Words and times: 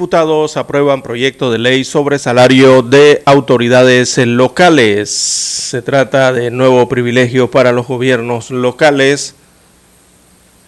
Diputados 0.00 0.56
aprueban 0.56 1.02
proyecto 1.02 1.52
de 1.52 1.58
ley 1.58 1.84
sobre 1.84 2.18
salario 2.18 2.80
de 2.80 3.20
autoridades 3.26 4.16
locales. 4.16 5.10
Se 5.10 5.82
trata 5.82 6.32
de 6.32 6.50
nuevo 6.50 6.88
privilegio 6.88 7.50
para 7.50 7.70
los 7.72 7.86
gobiernos 7.86 8.50
locales. 8.50 9.34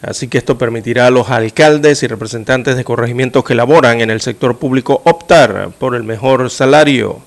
Así 0.02 0.28
que 0.28 0.36
esto 0.36 0.58
permitirá 0.58 1.06
a 1.06 1.10
los 1.10 1.30
alcaldes 1.30 2.02
y 2.02 2.08
representantes 2.08 2.76
de 2.76 2.84
corregimientos 2.84 3.42
que 3.42 3.54
laboran 3.54 4.02
en 4.02 4.10
el 4.10 4.20
sector 4.20 4.58
público 4.58 5.00
optar 5.06 5.70
por 5.78 5.94
el 5.94 6.02
mejor 6.02 6.50
salario. 6.50 7.22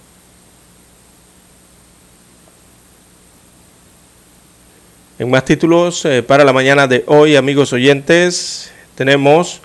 En 5.17 5.31
más 5.31 5.43
títulos 5.43 6.05
eh, 6.05 6.21
para 6.21 6.43
la 6.43 6.53
mañana 6.53 6.85
de 6.85 7.03
hoy, 7.07 7.35
amigos 7.35 7.73
oyentes, 7.73 8.71
tenemos 8.93 9.59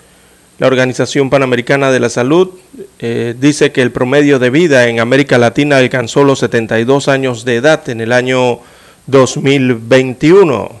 la 0.59 0.67
Organización 0.67 1.29
Panamericana 1.29 1.91
de 1.91 1.99
la 1.99 2.09
Salud 2.09 2.51
eh, 2.99 3.35
dice 3.39 3.71
que 3.71 3.81
el 3.81 3.91
promedio 3.91 4.37
de 4.37 4.49
vida 4.49 4.87
en 4.87 4.99
América 4.99 5.37
Latina 5.37 5.77
alcanzó 5.77 6.23
los 6.23 6.39
72 6.39 7.07
años 7.07 7.45
de 7.45 7.55
edad 7.55 7.89
en 7.89 8.01
el 8.01 8.11
año 8.11 8.59
2021. 9.07 10.71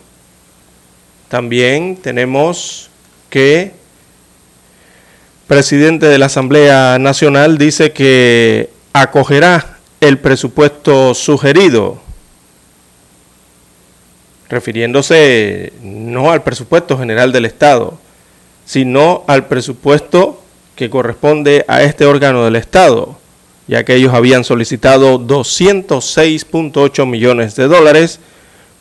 También 1.29 1.97
tenemos 1.97 2.89
que 3.29 3.71
presidente 5.47 6.05
de 6.05 6.17
la 6.17 6.27
Asamblea 6.27 6.97
Nacional 6.99 7.57
dice 7.57 7.91
que 7.91 8.69
acogerá 8.93 9.79
el 9.99 10.17
presupuesto 10.17 11.13
sugerido, 11.13 12.01
refiriéndose 14.47 15.73
no 15.81 16.31
al 16.31 16.43
presupuesto 16.43 16.97
general 16.97 17.31
del 17.31 17.45
Estado, 17.45 17.99
sino 18.65 19.23
al 19.27 19.47
presupuesto 19.47 20.41
que 20.75 20.89
corresponde 20.89 21.65
a 21.67 21.83
este 21.83 22.05
órgano 22.05 22.43
del 22.43 22.55
Estado, 22.55 23.17
ya 23.67 23.83
que 23.83 23.95
ellos 23.95 24.13
habían 24.13 24.43
solicitado 24.43 25.19
206.8 25.19 27.05
millones 27.05 27.55
de 27.55 27.67
dólares, 27.67 28.19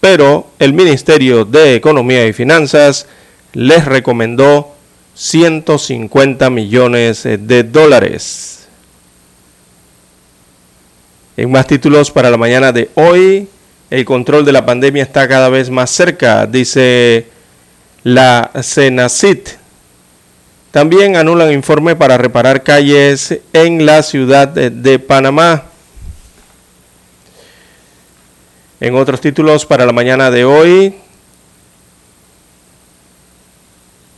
pero 0.00 0.46
el 0.58 0.72
Ministerio 0.72 1.44
de 1.44 1.74
Economía 1.74 2.26
y 2.26 2.32
Finanzas 2.32 3.06
les 3.52 3.84
recomendó 3.84 4.74
150 5.14 6.48
millones 6.50 7.24
de 7.24 7.62
dólares. 7.64 8.68
En 11.36 11.50
más 11.50 11.66
títulos 11.66 12.10
para 12.10 12.30
la 12.30 12.36
mañana 12.36 12.72
de 12.72 12.90
hoy, 12.94 13.48
el 13.90 14.04
control 14.04 14.44
de 14.44 14.52
la 14.52 14.64
pandemia 14.64 15.02
está 15.02 15.26
cada 15.26 15.48
vez 15.48 15.68
más 15.68 15.90
cerca, 15.90 16.46
dice 16.46 17.26
la 18.02 18.50
CENACIT. 18.62 19.59
También 20.70 21.16
anulan 21.16 21.52
informe 21.52 21.96
para 21.96 22.16
reparar 22.16 22.62
calles 22.62 23.40
en 23.52 23.86
la 23.86 24.04
ciudad 24.04 24.46
de, 24.46 24.98
Panamá. 25.00 25.64
En 28.78 28.94
otros 28.94 29.20
títulos 29.20 29.66
para 29.66 29.84
la 29.84 29.92
mañana 29.92 30.30
de 30.30 30.44
hoy, 30.44 30.94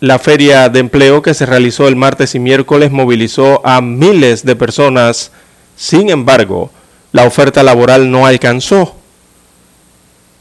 la 0.00 0.18
feria 0.18 0.68
de 0.68 0.80
empleo 0.80 1.22
que 1.22 1.32
se 1.32 1.46
realizó 1.46 1.88
el 1.88 1.96
martes 1.96 2.34
y 2.34 2.38
miércoles 2.38 2.90
movilizó 2.90 3.66
a 3.66 3.80
miles 3.80 4.44
de 4.44 4.54
personas. 4.54 5.32
Sin 5.74 6.10
embargo, 6.10 6.70
la 7.12 7.24
oferta 7.24 7.62
laboral 7.62 8.10
no 8.10 8.26
alcanzó. 8.26 8.94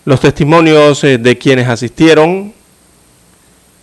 Los 0.04 0.20
testimonios 0.20 1.06
eh, 1.06 1.18
de 1.18 1.38
quienes 1.38 1.70
asistieron 1.70 2.54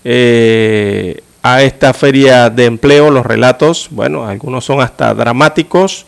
eh, 0.04 1.22
a 1.42 1.62
esta 1.62 1.94
feria 1.94 2.50
de 2.50 2.64
empleo, 2.64 3.10
los 3.10 3.24
relatos, 3.24 3.88
bueno, 3.90 4.26
algunos 4.26 4.64
son 4.64 4.80
hasta 4.80 5.14
dramáticos 5.14 6.06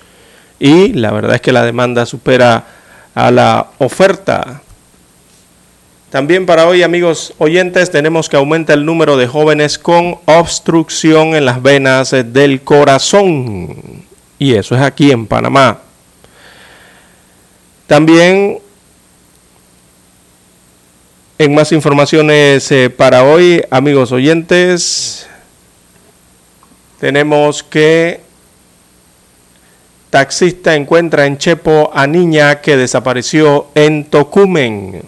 y 0.59 0.93
la 0.93 1.13
verdad 1.13 1.37
es 1.37 1.41
que 1.41 1.53
la 1.53 1.65
demanda 1.65 2.05
supera 2.07 2.65
a 3.15 3.31
la 3.31 3.69
oferta. 3.79 4.63
También 6.11 6.45
para 6.45 6.67
hoy, 6.67 6.83
amigos 6.83 7.35
oyentes, 7.39 7.91
tenemos 7.91 8.29
que 8.29 8.37
aumenta 8.37 8.75
el 8.75 8.85
número 8.85 9.17
de 9.17 9.29
jóvenes 9.29 9.79
con 9.79 10.19
obstrucción 10.25 11.37
en 11.37 11.45
las 11.45 11.63
venas 11.63 12.11
del 12.11 12.63
corazón. 12.63 14.05
Y 14.37 14.55
eso 14.55 14.75
es 14.75 14.83
aquí 14.83 15.13
en 15.13 15.27
Panamá. 15.27 15.79
También 17.87 18.59
en 21.41 21.55
más 21.55 21.73
informaciones 21.73 22.71
eh, 22.71 22.91
para 22.91 23.25
hoy, 23.25 23.65
amigos 23.71 24.13
oyentes, 24.13 25.27
tenemos 26.99 27.63
que 27.63 28.21
taxista 30.11 30.75
encuentra 30.75 31.25
en 31.25 31.39
Chepo 31.39 31.91
a 31.95 32.07
niña 32.07 32.61
que 32.61 32.77
desapareció 32.77 33.69
en 33.75 34.05
Tocumen. 34.05 35.03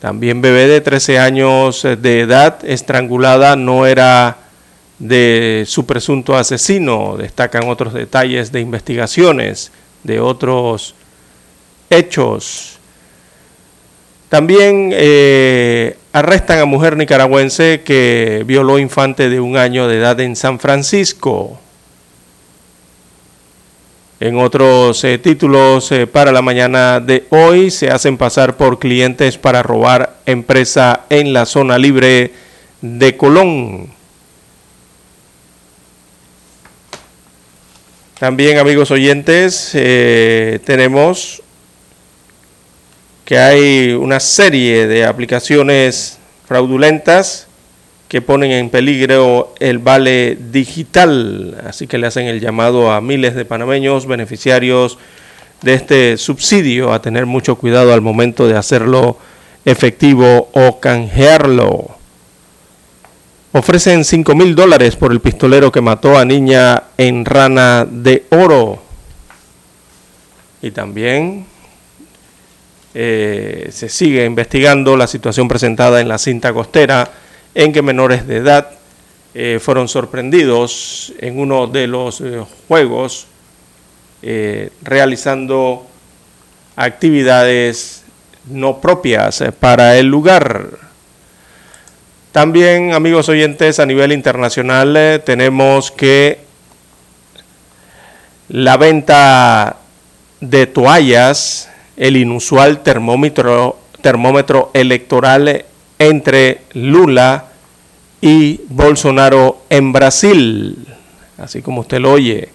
También 0.00 0.42
bebé 0.42 0.66
de 0.66 0.82
13 0.82 1.18
años 1.18 1.84
de 1.84 2.20
edad 2.20 2.58
estrangulada 2.62 3.56
no 3.56 3.86
era 3.86 4.36
de 4.98 5.64
su 5.66 5.86
presunto 5.86 6.36
asesino. 6.36 7.16
Destacan 7.16 7.70
otros 7.70 7.94
detalles 7.94 8.52
de 8.52 8.60
investigaciones 8.60 9.72
de 10.02 10.20
otros 10.20 10.94
hechos 11.88 12.77
también 14.28 14.90
eh, 14.92 15.96
arrestan 16.12 16.58
a 16.58 16.66
mujer 16.66 16.98
nicaragüense 16.98 17.80
que 17.82 18.42
violó 18.46 18.78
infante 18.78 19.30
de 19.30 19.40
un 19.40 19.56
año 19.56 19.88
de 19.88 19.96
edad 19.96 20.20
en 20.20 20.36
San 20.36 20.58
Francisco. 20.58 21.58
En 24.20 24.38
otros 24.38 25.02
eh, 25.04 25.16
títulos 25.16 25.90
eh, 25.92 26.06
para 26.06 26.30
la 26.30 26.42
mañana 26.42 27.00
de 27.00 27.24
hoy 27.30 27.70
se 27.70 27.88
hacen 27.88 28.18
pasar 28.18 28.58
por 28.58 28.78
clientes 28.78 29.38
para 29.38 29.62
robar 29.62 30.18
empresa 30.26 31.04
en 31.08 31.32
la 31.32 31.46
zona 31.46 31.78
libre 31.78 32.32
de 32.82 33.16
Colón. 33.16 33.88
También 38.18 38.58
amigos 38.58 38.90
oyentes 38.90 39.70
tenemos 39.72 41.40
que 43.28 43.38
hay 43.38 43.92
una 43.92 44.20
serie 44.20 44.86
de 44.86 45.04
aplicaciones 45.04 46.18
fraudulentas 46.46 47.46
que 48.08 48.22
ponen 48.22 48.52
en 48.52 48.70
peligro 48.70 49.52
el 49.60 49.80
vale 49.80 50.38
digital. 50.50 51.62
Así 51.66 51.86
que 51.86 51.98
le 51.98 52.06
hacen 52.06 52.26
el 52.26 52.40
llamado 52.40 52.90
a 52.90 53.02
miles 53.02 53.34
de 53.34 53.44
panameños 53.44 54.06
beneficiarios 54.06 54.96
de 55.60 55.74
este 55.74 56.16
subsidio 56.16 56.90
a 56.90 57.02
tener 57.02 57.26
mucho 57.26 57.56
cuidado 57.56 57.92
al 57.92 58.00
momento 58.00 58.48
de 58.48 58.56
hacerlo 58.56 59.18
efectivo 59.66 60.48
o 60.54 60.80
canjearlo. 60.80 61.98
Ofrecen 63.52 64.06
5 64.06 64.34
mil 64.34 64.54
dólares 64.54 64.96
por 64.96 65.12
el 65.12 65.20
pistolero 65.20 65.70
que 65.70 65.82
mató 65.82 66.16
a 66.16 66.24
niña 66.24 66.84
en 66.96 67.26
Rana 67.26 67.86
de 67.86 68.24
Oro. 68.30 68.82
Y 70.62 70.70
también 70.70 71.44
eh, 72.94 73.68
se 73.70 73.88
sigue 73.88 74.24
investigando 74.24 74.96
la 74.96 75.06
situación 75.06 75.46
presentada 75.46 76.00
en 76.00 76.08
la 76.08 76.18
cinta 76.18 76.52
costera 76.52 77.10
en 77.54 77.72
que 77.72 77.82
menores 77.82 78.26
de 78.26 78.36
edad 78.38 78.70
eh, 79.34 79.58
fueron 79.60 79.88
sorprendidos 79.88 81.12
en 81.18 81.38
uno 81.38 81.66
de 81.66 81.86
los 81.86 82.20
eh, 82.20 82.42
juegos 82.66 83.26
realizando 84.82 85.86
actividades 86.74 88.02
no 88.46 88.80
propias 88.80 89.44
para 89.60 89.96
el 89.96 90.06
lugar. 90.06 90.70
También, 92.32 92.94
amigos 92.94 93.28
oyentes, 93.28 93.78
a 93.78 93.86
nivel 93.86 94.10
internacional 94.10 95.22
tenemos 95.24 95.92
que 95.92 96.40
la 98.48 98.76
venta 98.76 99.76
de 100.40 100.66
toallas, 100.66 101.68
el 101.98 102.16
inusual 102.16 102.82
termómetro, 102.82 103.76
electoral 104.72 105.64
entre 105.98 106.60
Lula 106.72 107.46
y 108.20 108.60
Bolsonaro 108.68 109.62
en 109.68 109.92
Brasil, 109.92 110.86
así 111.36 111.60
como 111.60 111.80
usted 111.82 111.98
lo 111.98 112.12
oye. 112.12 112.50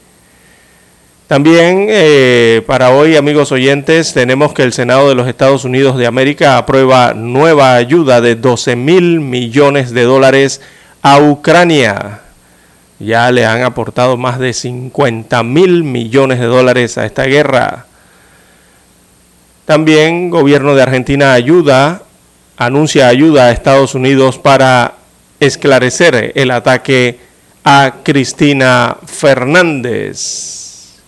También 1.27 1.87
eh, 1.89 2.61
para 2.67 2.91
hoy, 2.91 3.15
amigos 3.15 3.51
oyentes, 3.51 4.13
tenemos 4.13 4.53
que 4.53 4.63
el 4.63 4.71
Senado 4.71 5.09
de 5.09 5.15
los 5.15 5.27
Estados 5.27 5.65
Unidos 5.65 5.97
de 5.97 6.05
América 6.05 6.57
aprueba 6.57 7.13
nueva 7.13 7.75
ayuda 7.75 8.21
de 8.21 8.35
12 8.35 8.75
mil 8.75 9.19
millones 9.19 9.91
de 9.91 10.03
dólares 10.03 10.61
a 11.01 11.19
Ucrania. 11.19 12.21
Ya 12.99 13.31
le 13.31 13.45
han 13.45 13.63
aportado 13.63 14.15
más 14.15 14.39
de 14.39 14.53
50 14.53 15.43
mil 15.43 15.83
millones 15.83 16.39
de 16.39 16.45
dólares 16.45 16.97
a 16.97 17.05
esta 17.05 17.23
guerra. 17.23 17.87
También 19.65 20.29
gobierno 20.29 20.75
de 20.75 20.81
Argentina 20.81 21.33
ayuda, 21.33 22.03
anuncia 22.57 23.07
ayuda 23.07 23.45
a 23.45 23.51
Estados 23.51 23.95
Unidos 23.95 24.37
para 24.37 24.95
esclarecer 25.39 26.33
el 26.35 26.51
ataque 26.51 27.19
a 27.63 27.95
Cristina 28.03 28.97
Fernández. 29.05 30.99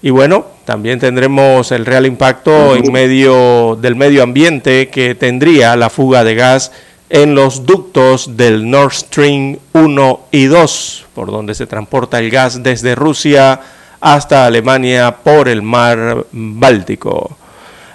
Y 0.00 0.08
bueno, 0.08 0.46
también 0.64 0.98
tendremos 0.98 1.70
el 1.70 1.84
real 1.84 2.06
impacto 2.06 2.76
en 2.76 2.90
medio 2.90 3.76
del 3.80 3.94
medio 3.94 4.22
ambiente 4.22 4.88
que 4.88 5.14
tendría 5.14 5.76
la 5.76 5.90
fuga 5.90 6.24
de 6.24 6.34
gas 6.34 6.72
en 7.10 7.34
los 7.34 7.66
ductos 7.66 8.36
del 8.36 8.70
Nord 8.70 8.92
Stream 8.92 9.58
1 9.74 10.20
y 10.30 10.46
2, 10.46 11.06
por 11.14 11.30
donde 11.30 11.54
se 11.54 11.66
transporta 11.66 12.18
el 12.18 12.30
gas 12.30 12.62
desde 12.62 12.94
Rusia 12.94 13.60
hasta 14.04 14.44
Alemania 14.44 15.16
por 15.24 15.48
el 15.48 15.62
mar 15.62 16.26
Báltico. 16.30 17.38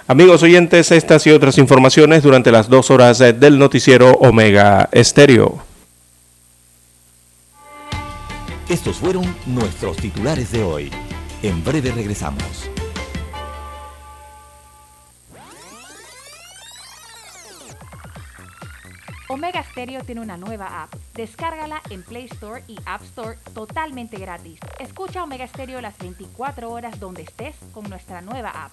Amigos 0.08 0.42
oyentes, 0.42 0.90
estas 0.90 1.24
y 1.28 1.30
otras 1.30 1.56
informaciones 1.56 2.24
durante 2.24 2.50
las 2.50 2.68
dos 2.68 2.90
horas 2.90 3.18
del 3.18 3.60
noticiero 3.60 4.10
Omega 4.14 4.88
Estéreo. 4.90 5.62
Estos 8.68 8.96
fueron 8.96 9.36
nuestros 9.46 9.98
titulares 9.98 10.50
de 10.50 10.64
hoy. 10.64 10.90
En 11.44 11.62
breve 11.62 11.92
regresamos. 11.92 12.69
Omega 19.30 19.62
Stereo 19.62 20.02
tiene 20.02 20.22
una 20.22 20.36
nueva 20.36 20.82
app. 20.82 20.92
Descárgala 21.14 21.80
en 21.90 22.02
Play 22.02 22.24
Store 22.24 22.64
y 22.66 22.76
App 22.84 23.00
Store 23.04 23.38
totalmente 23.54 24.16
gratis. 24.16 24.58
Escucha 24.80 25.22
Omega 25.22 25.46
Stereo 25.46 25.80
las 25.80 25.96
24 25.98 26.68
horas 26.68 26.98
donde 26.98 27.22
estés 27.22 27.54
con 27.72 27.88
nuestra 27.88 28.22
nueva 28.22 28.50
app. 28.50 28.72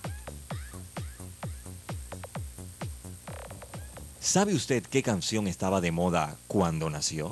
¿Sabe 4.20 4.56
usted 4.56 4.84
qué 4.84 5.04
canción 5.04 5.48
estaba 5.48 5.80
de 5.80 5.92
moda 5.92 6.38
cuando 6.48 6.90
nació? 6.90 7.32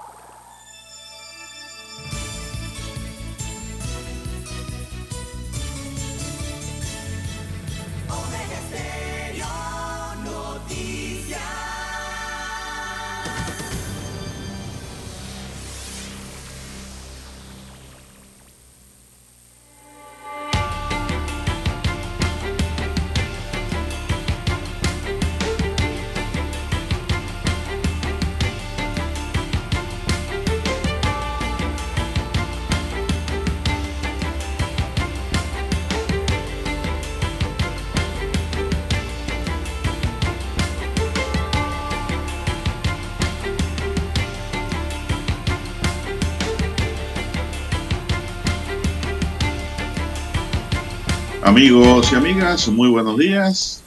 Amigos 51.51 52.13
y 52.13 52.15
amigas, 52.15 52.69
muy 52.69 52.87
buenos 52.87 53.17
días. 53.17 53.83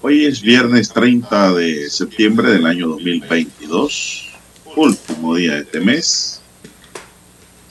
Hoy 0.00 0.24
es 0.24 0.40
viernes 0.40 0.90
30 0.90 1.52
de 1.52 1.90
septiembre 1.90 2.50
del 2.50 2.64
año 2.64 2.88
2022, 2.88 4.30
último 4.74 5.34
día 5.34 5.52
de 5.52 5.60
este 5.60 5.80
mes. 5.80 6.40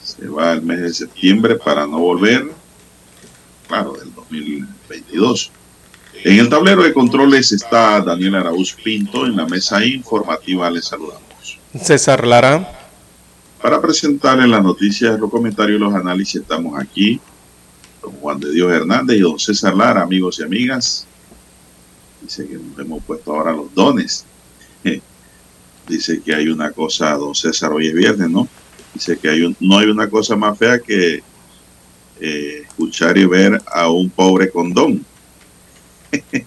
Se 0.04 0.28
va 0.28 0.52
el 0.52 0.62
mes 0.62 0.82
de 0.82 0.94
septiembre 0.94 1.56
para 1.56 1.84
no 1.88 1.98
volver, 1.98 2.48
claro, 3.66 3.94
del 3.94 4.14
2022. 4.14 5.50
En 6.22 6.38
el 6.38 6.48
tablero 6.48 6.84
de 6.84 6.94
controles 6.94 7.50
está 7.50 8.00
Daniel 8.02 8.36
Araúz 8.36 8.72
Pinto, 8.74 9.26
en 9.26 9.36
la 9.36 9.46
mesa 9.46 9.84
informativa 9.84 10.70
les 10.70 10.84
saludamos. 10.84 11.58
César 11.82 12.24
Lara. 12.24 12.70
Para 13.60 13.80
presentarles 13.80 14.48
las 14.48 14.62
noticias, 14.62 15.18
los 15.18 15.28
comentarios 15.28 15.76
y 15.76 15.82
los 15.82 15.92
análisis 15.92 16.42
estamos 16.42 16.80
aquí 16.80 17.20
don 18.04 18.12
Juan 18.16 18.38
de 18.40 18.52
Dios 18.52 18.70
Hernández 18.70 19.16
y 19.16 19.20
don 19.20 19.38
César 19.38 19.74
Lara, 19.74 20.02
amigos 20.02 20.38
y 20.38 20.42
amigas. 20.42 21.06
Dice 22.20 22.46
que 22.46 22.54
nos 22.54 22.78
hemos 22.78 23.02
puesto 23.04 23.34
ahora 23.34 23.52
los 23.52 23.72
dones. 23.74 24.24
Dice 25.88 26.20
que 26.22 26.34
hay 26.34 26.48
una 26.48 26.70
cosa, 26.70 27.14
don 27.14 27.34
César, 27.34 27.72
hoy 27.72 27.88
es 27.88 27.94
viernes, 27.94 28.30
¿no? 28.30 28.48
Dice 28.92 29.18
que 29.18 29.28
hay 29.28 29.42
un, 29.42 29.56
no 29.60 29.78
hay 29.78 29.88
una 29.88 30.08
cosa 30.08 30.36
más 30.36 30.58
fea 30.58 30.78
que 30.78 31.22
eh, 32.20 32.62
escuchar 32.66 33.18
y 33.18 33.26
ver 33.26 33.60
a 33.66 33.90
un 33.90 34.08
pobre 34.10 34.50
con 34.50 34.72
don. 34.72 35.04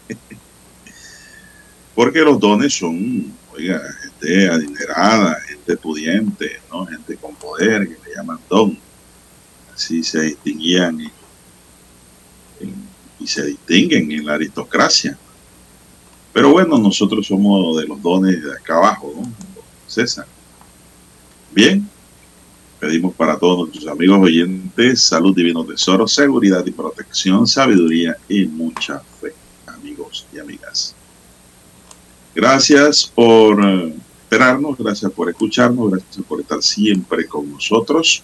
Porque 1.95 2.19
los 2.21 2.39
dones 2.39 2.73
son, 2.73 3.33
oiga, 3.53 3.81
gente 4.01 4.49
adinerada, 4.49 5.39
gente 5.41 5.77
pudiente, 5.77 6.59
¿no? 6.71 6.85
Gente 6.85 7.17
con 7.17 7.35
poder, 7.35 7.87
que 7.87 7.97
le 8.07 8.15
llaman 8.15 8.39
don. 8.49 8.77
Así 9.73 10.03
se 10.03 10.21
distinguían 10.21 11.01
en 11.01 11.11
y 13.19 13.27
se 13.27 13.45
distinguen 13.45 14.11
en 14.11 14.25
la 14.25 14.33
aristocracia. 14.33 15.17
Pero 16.33 16.51
bueno, 16.51 16.77
nosotros 16.77 17.25
somos 17.27 17.77
de 17.77 17.87
los 17.87 18.01
dones 18.01 18.43
de 18.43 18.51
acá 18.51 18.77
abajo, 18.77 19.13
¿no? 19.15 19.31
César. 19.87 20.27
Bien, 21.51 21.89
pedimos 22.79 23.15
para 23.15 23.39
todos 23.39 23.59
nuestros 23.59 23.87
amigos 23.87 24.19
oyentes 24.19 25.01
salud, 25.01 25.35
divino 25.35 25.65
tesoro, 25.65 26.07
seguridad 26.07 26.65
y 26.65 26.71
protección, 26.71 27.47
sabiduría 27.47 28.17
y 28.29 28.45
mucha 28.45 28.99
fe, 29.19 29.33
amigos 29.65 30.25
y 30.33 30.39
amigas. 30.39 30.93
Gracias 32.35 33.11
por 33.15 33.59
esperarnos, 34.21 34.77
gracias 34.77 35.11
por 35.11 35.29
escucharnos, 35.29 35.89
gracias 35.89 36.25
por 36.27 36.41
estar 36.41 36.61
siempre 36.61 37.25
con 37.25 37.51
nosotros. 37.51 38.23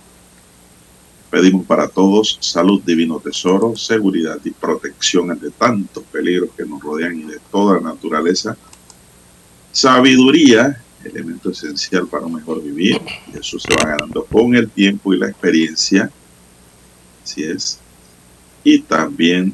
Pedimos 1.34 1.66
para 1.66 1.88
todos 1.88 2.38
salud, 2.42 2.80
divino 2.84 3.20
tesoro, 3.20 3.76
seguridad 3.76 4.38
y 4.44 4.52
protección 4.52 5.32
ante 5.32 5.50
tantos 5.50 6.04
peligros 6.04 6.52
que 6.56 6.64
nos 6.64 6.80
rodean 6.80 7.20
y 7.20 7.24
de 7.24 7.40
toda 7.52 7.80
naturaleza. 7.80 8.56
Sabiduría, 9.72 10.80
elemento 11.04 11.50
esencial 11.50 12.06
para 12.06 12.28
un 12.28 12.36
mejor 12.36 12.62
vivir. 12.62 13.02
Y 13.34 13.40
eso 13.40 13.58
se 13.58 13.74
va 13.74 13.84
ganando 13.84 14.24
con 14.26 14.56
el 14.56 14.70
tiempo 14.70 15.12
y 15.12 15.18
la 15.18 15.28
experiencia. 15.28 16.12
Así 17.24 17.44
es. 17.44 17.80
Y 18.64 18.82
también 18.82 19.54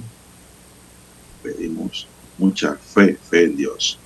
pedimos 1.42 2.10
mucha 2.38 2.76
fe, 2.76 3.18
fe 3.30 3.46
en 3.46 3.56
Dios. 3.56 3.98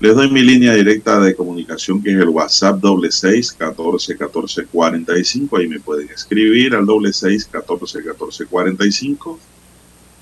Les 0.00 0.14
doy 0.14 0.30
mi 0.30 0.42
línea 0.42 0.74
directa 0.74 1.20
de 1.20 1.34
comunicación 1.34 2.02
que 2.02 2.10
es 2.10 2.16
el 2.16 2.28
WhatsApp 2.28 2.78
doble 2.80 3.10
seis 3.10 3.52
catorce 3.52 4.16
catorce 4.16 4.66
cuarenta 4.66 5.16
y 5.16 5.24
cinco. 5.24 5.56
Ahí 5.56 5.68
me 5.68 5.80
pueden 5.80 6.08
escribir 6.10 6.74
al 6.74 6.84
doble 6.84 7.12
seis 7.12 7.48
catorce 7.50 8.02
catorce 8.04 8.44
cuarenta 8.46 8.84
y 8.84 8.92
cinco. 8.92 9.38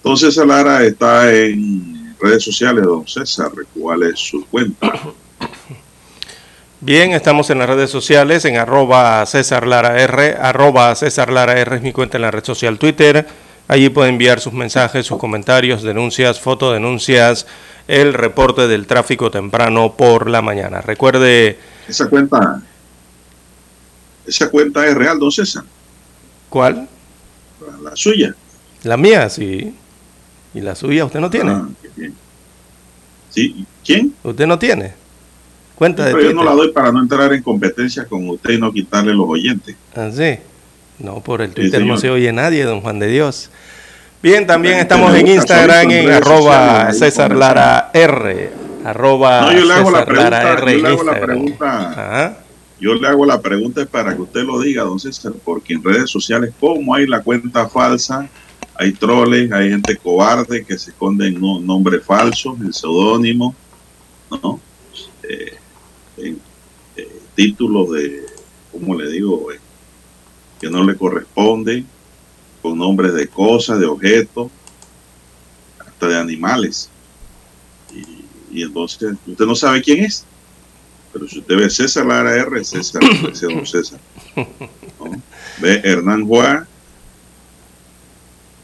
Don 0.05 0.17
César 0.17 0.47
Lara 0.47 0.85
está 0.85 1.33
en 1.33 2.15
redes 2.21 2.45
sociales, 2.45 2.85
don 2.85 3.07
César. 3.07 3.51
¿Cuál 3.75 4.03
es 4.05 4.19
su 4.19 4.45
cuenta? 4.47 4.93
Bien, 6.81 7.13
estamos 7.13 7.49
en 7.51 7.59
las 7.59 7.69
redes 7.69 7.91
sociales, 7.91 8.45
en 8.45 8.57
arroba 8.57 9.25
César 9.27 9.67
Lara 9.67 10.01
R, 10.03 10.37
arroba 10.41 10.95
César 10.97 11.33
Lara 11.33 11.59
R 11.59 11.77
es 11.77 11.83
mi 11.83 11.93
cuenta 11.93 12.19
en 12.19 12.23
la 12.23 12.31
red 12.31 12.45
social 12.45 12.79
Twitter. 12.79 13.27
Allí 13.69 13.89
puede 13.89 14.11
enviar 14.11 14.41
sus 14.41 14.53
mensajes, 14.53 15.07
sus 15.07 15.19
comentarios, 15.19 15.83
denuncias, 15.83 16.41
fotodenuncias, 16.41 17.47
el 17.89 18.15
reporte 18.15 18.69
del 18.69 18.87
tráfico 18.87 19.31
temprano 19.31 19.95
por 19.97 20.29
la 20.31 20.43
mañana. 20.43 20.81
Recuerde... 20.81 21.59
Esa 21.89 22.09
cuenta, 22.09 22.63
esa 24.27 24.49
cuenta 24.51 24.87
es 24.87 24.95
real, 24.95 25.19
don 25.19 25.33
César. 25.33 25.65
¿Cuál? 26.49 26.89
La, 27.61 27.91
la 27.91 27.97
suya. 27.97 28.35
La 28.85 28.97
mía, 28.97 29.29
sí. 29.29 29.75
¿Y 30.55 30.61
la 30.61 30.75
suya 30.75 31.05
usted 31.05 31.21
no 31.21 31.31
tiene? 31.31 31.51
Ah, 31.53 31.69
qué 31.81 31.89
bien. 31.97 32.15
¿Sí? 33.31 33.67
¿Quién? 33.85 34.15
¿Usted 34.23 34.47
no 34.47 34.59
tiene? 34.59 34.95
Cuenta 35.75 36.05
de 36.05 36.13
Pero 36.13 36.25
yo 36.29 36.35
no 36.35 36.45
la 36.45 36.53
doy 36.53 36.71
para 36.73 36.93
no 36.93 37.01
entrar 37.01 37.33
en 37.33 37.43
competencia 37.43 38.05
con 38.05 38.29
usted 38.29 38.51
y 38.53 38.59
no 38.59 38.73
quitarle 38.73 39.15
los 39.15 39.27
oyentes. 39.29 39.75
Ah, 39.95 40.11
sí. 40.13 40.39
No, 40.99 41.21
por 41.21 41.41
el 41.43 41.49
Sí, 41.49 41.55
Twitter 41.55 41.81
no 41.81 41.97
señor. 41.97 42.01
se 42.01 42.11
oye 42.11 42.33
nadie, 42.33 42.65
don 42.65 42.81
Juan 42.83 42.99
de 42.99 43.09
Dios. 43.09 43.51
Bien, 44.23 44.47
también 44.47 44.79
estamos 44.79 45.15
en 45.15 45.27
Instagram 45.27 45.91
en 45.91 46.11
arroba 46.11 46.93
César. 46.93 47.35
Lara 47.35 47.91
R. 47.93 48.51
Arroba 48.85 49.43
No, 49.43 49.53
yo 49.53 49.65
le 49.65 49.75
hago 49.75 49.91
la 49.91 50.05
Lara 50.05 50.05
pregunta, 50.05 50.53
R 50.53 50.73
yo 50.73 50.83
le 50.83 50.89
hago 50.89 51.03
la 51.05 51.21
pregunta. 51.21 51.91
Ajá. 51.91 52.37
Yo 52.81 52.95
le 52.95 53.09
hago 53.09 53.27
la 53.27 53.41
pregunta 53.41 53.87
para 53.87 54.15
que 54.15 54.23
usted 54.23 54.43
lo 54.43 54.61
diga, 54.61 54.83
don 54.83 54.99
César, 54.99 55.33
porque 55.45 55.75
en 55.75 55.85
redes 55.85 56.11
sociales, 56.11 56.53
como 56.59 56.95
hay 56.95 57.07
la 57.07 57.21
cuenta 57.23 57.69
falsa, 57.69 58.29
hay 58.75 58.93
troles, 58.93 59.51
hay 59.53 59.71
gente 59.71 59.97
cobarde 59.97 60.65
que 60.65 60.79
se 60.79 60.91
esconde 60.91 61.29
en 61.29 61.41
no- 61.41 61.61
nombres 61.61 62.05
falsos, 62.05 62.59
en 62.61 62.73
seudónimo, 62.73 63.55
¿no? 64.31 64.61
Eh, 65.23 65.53
en 66.17 66.41
eh, 66.97 67.09
títulos 67.37 67.91
de, 67.93 68.23
¿cómo 68.73 68.95
le 68.97 69.11
digo? 69.11 69.53
Eh, 69.53 69.61
que 70.61 70.69
no 70.71 70.83
le 70.83 70.97
corresponden, 70.97 71.87
con 72.63 72.79
nombres 72.79 73.13
de 73.13 73.27
cosas, 73.27 73.81
de 73.81 73.87
objetos, 73.87 74.51
hasta 75.79 76.09
de 76.09 76.19
animales. 76.19 76.89
Y, 77.93 78.61
y 78.61 78.63
entonces, 78.63 79.15
usted 79.27 79.45
no 79.45 79.55
sabe 79.57 79.83
quién 79.83 80.05
es. 80.05 80.25
Pero 81.13 81.29
si 81.29 81.41
usted 81.41 81.57
ve 81.57 81.69
César 81.69 82.07
Lara 82.07 82.35
R, 82.37 82.65
César, 82.65 83.03
ese 83.33 83.47
don 83.47 83.67
César. 83.67 84.01
¿no? 84.37 84.47
Ve 85.61 85.81
Hernán 85.85 86.27
Juan, 86.27 86.67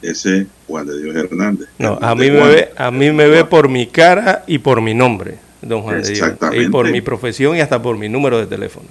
ese 0.00 0.47
Juan 0.67 0.87
de 0.87 1.02
Dios 1.02 1.17
Hernández. 1.17 1.69
No, 1.78 1.99
a 2.00 2.14
mí, 2.14 2.31
me 2.31 2.38
Juan. 2.38 2.50
ve, 2.50 2.71
a 2.76 2.90
mí 2.90 3.11
me 3.12 3.26
ve 3.26 3.45
por 3.45 3.69
mi 3.69 3.87
cara 3.87 4.45
y 4.47 4.59
por 4.59 4.81
mi 4.81 4.95
nombre, 4.95 5.38
don 5.61 5.83
Juan 5.83 5.97
de 6.00 6.09
Dios. 6.09 6.11
Y 6.11 6.23
Exactamente. 6.23 6.71
por 6.71 6.90
mi 6.90 7.00
profesión 7.00 7.57
y 7.57 7.61
hasta 7.61 7.83
por 7.83 7.99
mi 7.99 8.09
número 8.09 8.38
de 8.38 8.47
teléfono. 8.47 8.88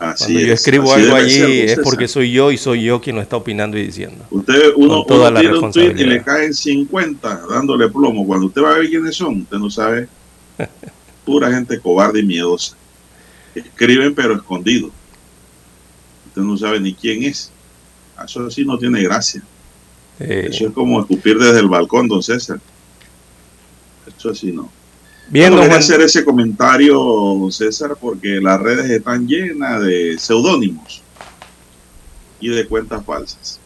Así 0.00 0.24
Cuando 0.24 0.40
yo 0.40 0.54
es, 0.54 0.60
escribo 0.60 0.94
así 0.94 1.02
algo 1.02 1.14
allí 1.14 1.30
ser, 1.30 1.50
es 1.50 1.78
porque 1.80 2.08
soy 2.08 2.32
yo 2.32 2.50
y 2.50 2.56
soy 2.56 2.82
yo 2.84 3.02
quien 3.02 3.16
lo 3.16 3.22
está 3.22 3.36
opinando 3.36 3.76
y 3.76 3.84
diciendo. 3.84 4.24
Usted, 4.30 4.72
uno, 4.74 5.04
toda 5.04 5.28
uno 5.28 5.30
la 5.30 5.40
tira 5.40 5.58
un 5.58 5.70
tweet 5.70 5.94
y 5.94 6.04
le 6.04 6.22
caen 6.22 6.54
50 6.54 7.42
dándole 7.50 7.86
plomo. 7.90 8.26
Cuando 8.26 8.46
usted 8.46 8.62
va 8.62 8.74
a 8.74 8.78
ver 8.78 8.88
quiénes 8.88 9.14
son, 9.14 9.42
usted 9.42 9.58
no 9.58 9.68
sabe. 9.68 10.08
Pura 11.26 11.52
gente 11.52 11.78
cobarde 11.78 12.20
y 12.20 12.22
miedosa. 12.22 12.74
Escriben 13.54 14.14
pero 14.14 14.36
escondido. 14.36 14.90
Usted 16.28 16.42
no 16.42 16.56
sabe 16.56 16.80
ni 16.80 16.94
quién 16.94 17.22
es. 17.24 17.52
Eso 18.24 18.50
sí 18.50 18.64
no 18.64 18.78
tiene 18.78 19.02
gracia. 19.02 19.42
Eh, 20.18 20.48
Eso 20.50 20.68
es 20.68 20.72
como 20.72 21.00
escupir 21.00 21.38
desde 21.38 21.60
el 21.60 21.68
balcón, 21.68 22.08
don 22.08 22.22
César. 22.22 22.58
Eso 24.16 24.30
así 24.30 24.50
no. 24.50 24.70
Bien, 25.30 25.50
quería 25.50 25.66
Juan. 25.68 25.78
hacer 25.78 26.00
ese 26.02 26.24
comentario, 26.24 26.94
don 26.94 27.50
César, 27.50 27.96
porque 27.98 28.40
las 28.40 28.60
redes 28.60 28.90
están 28.90 29.26
llenas 29.26 29.80
de 29.82 30.18
seudónimos 30.18 31.02
y 32.40 32.48
de 32.48 32.66
cuentas 32.66 33.02
falsas. 33.04 33.58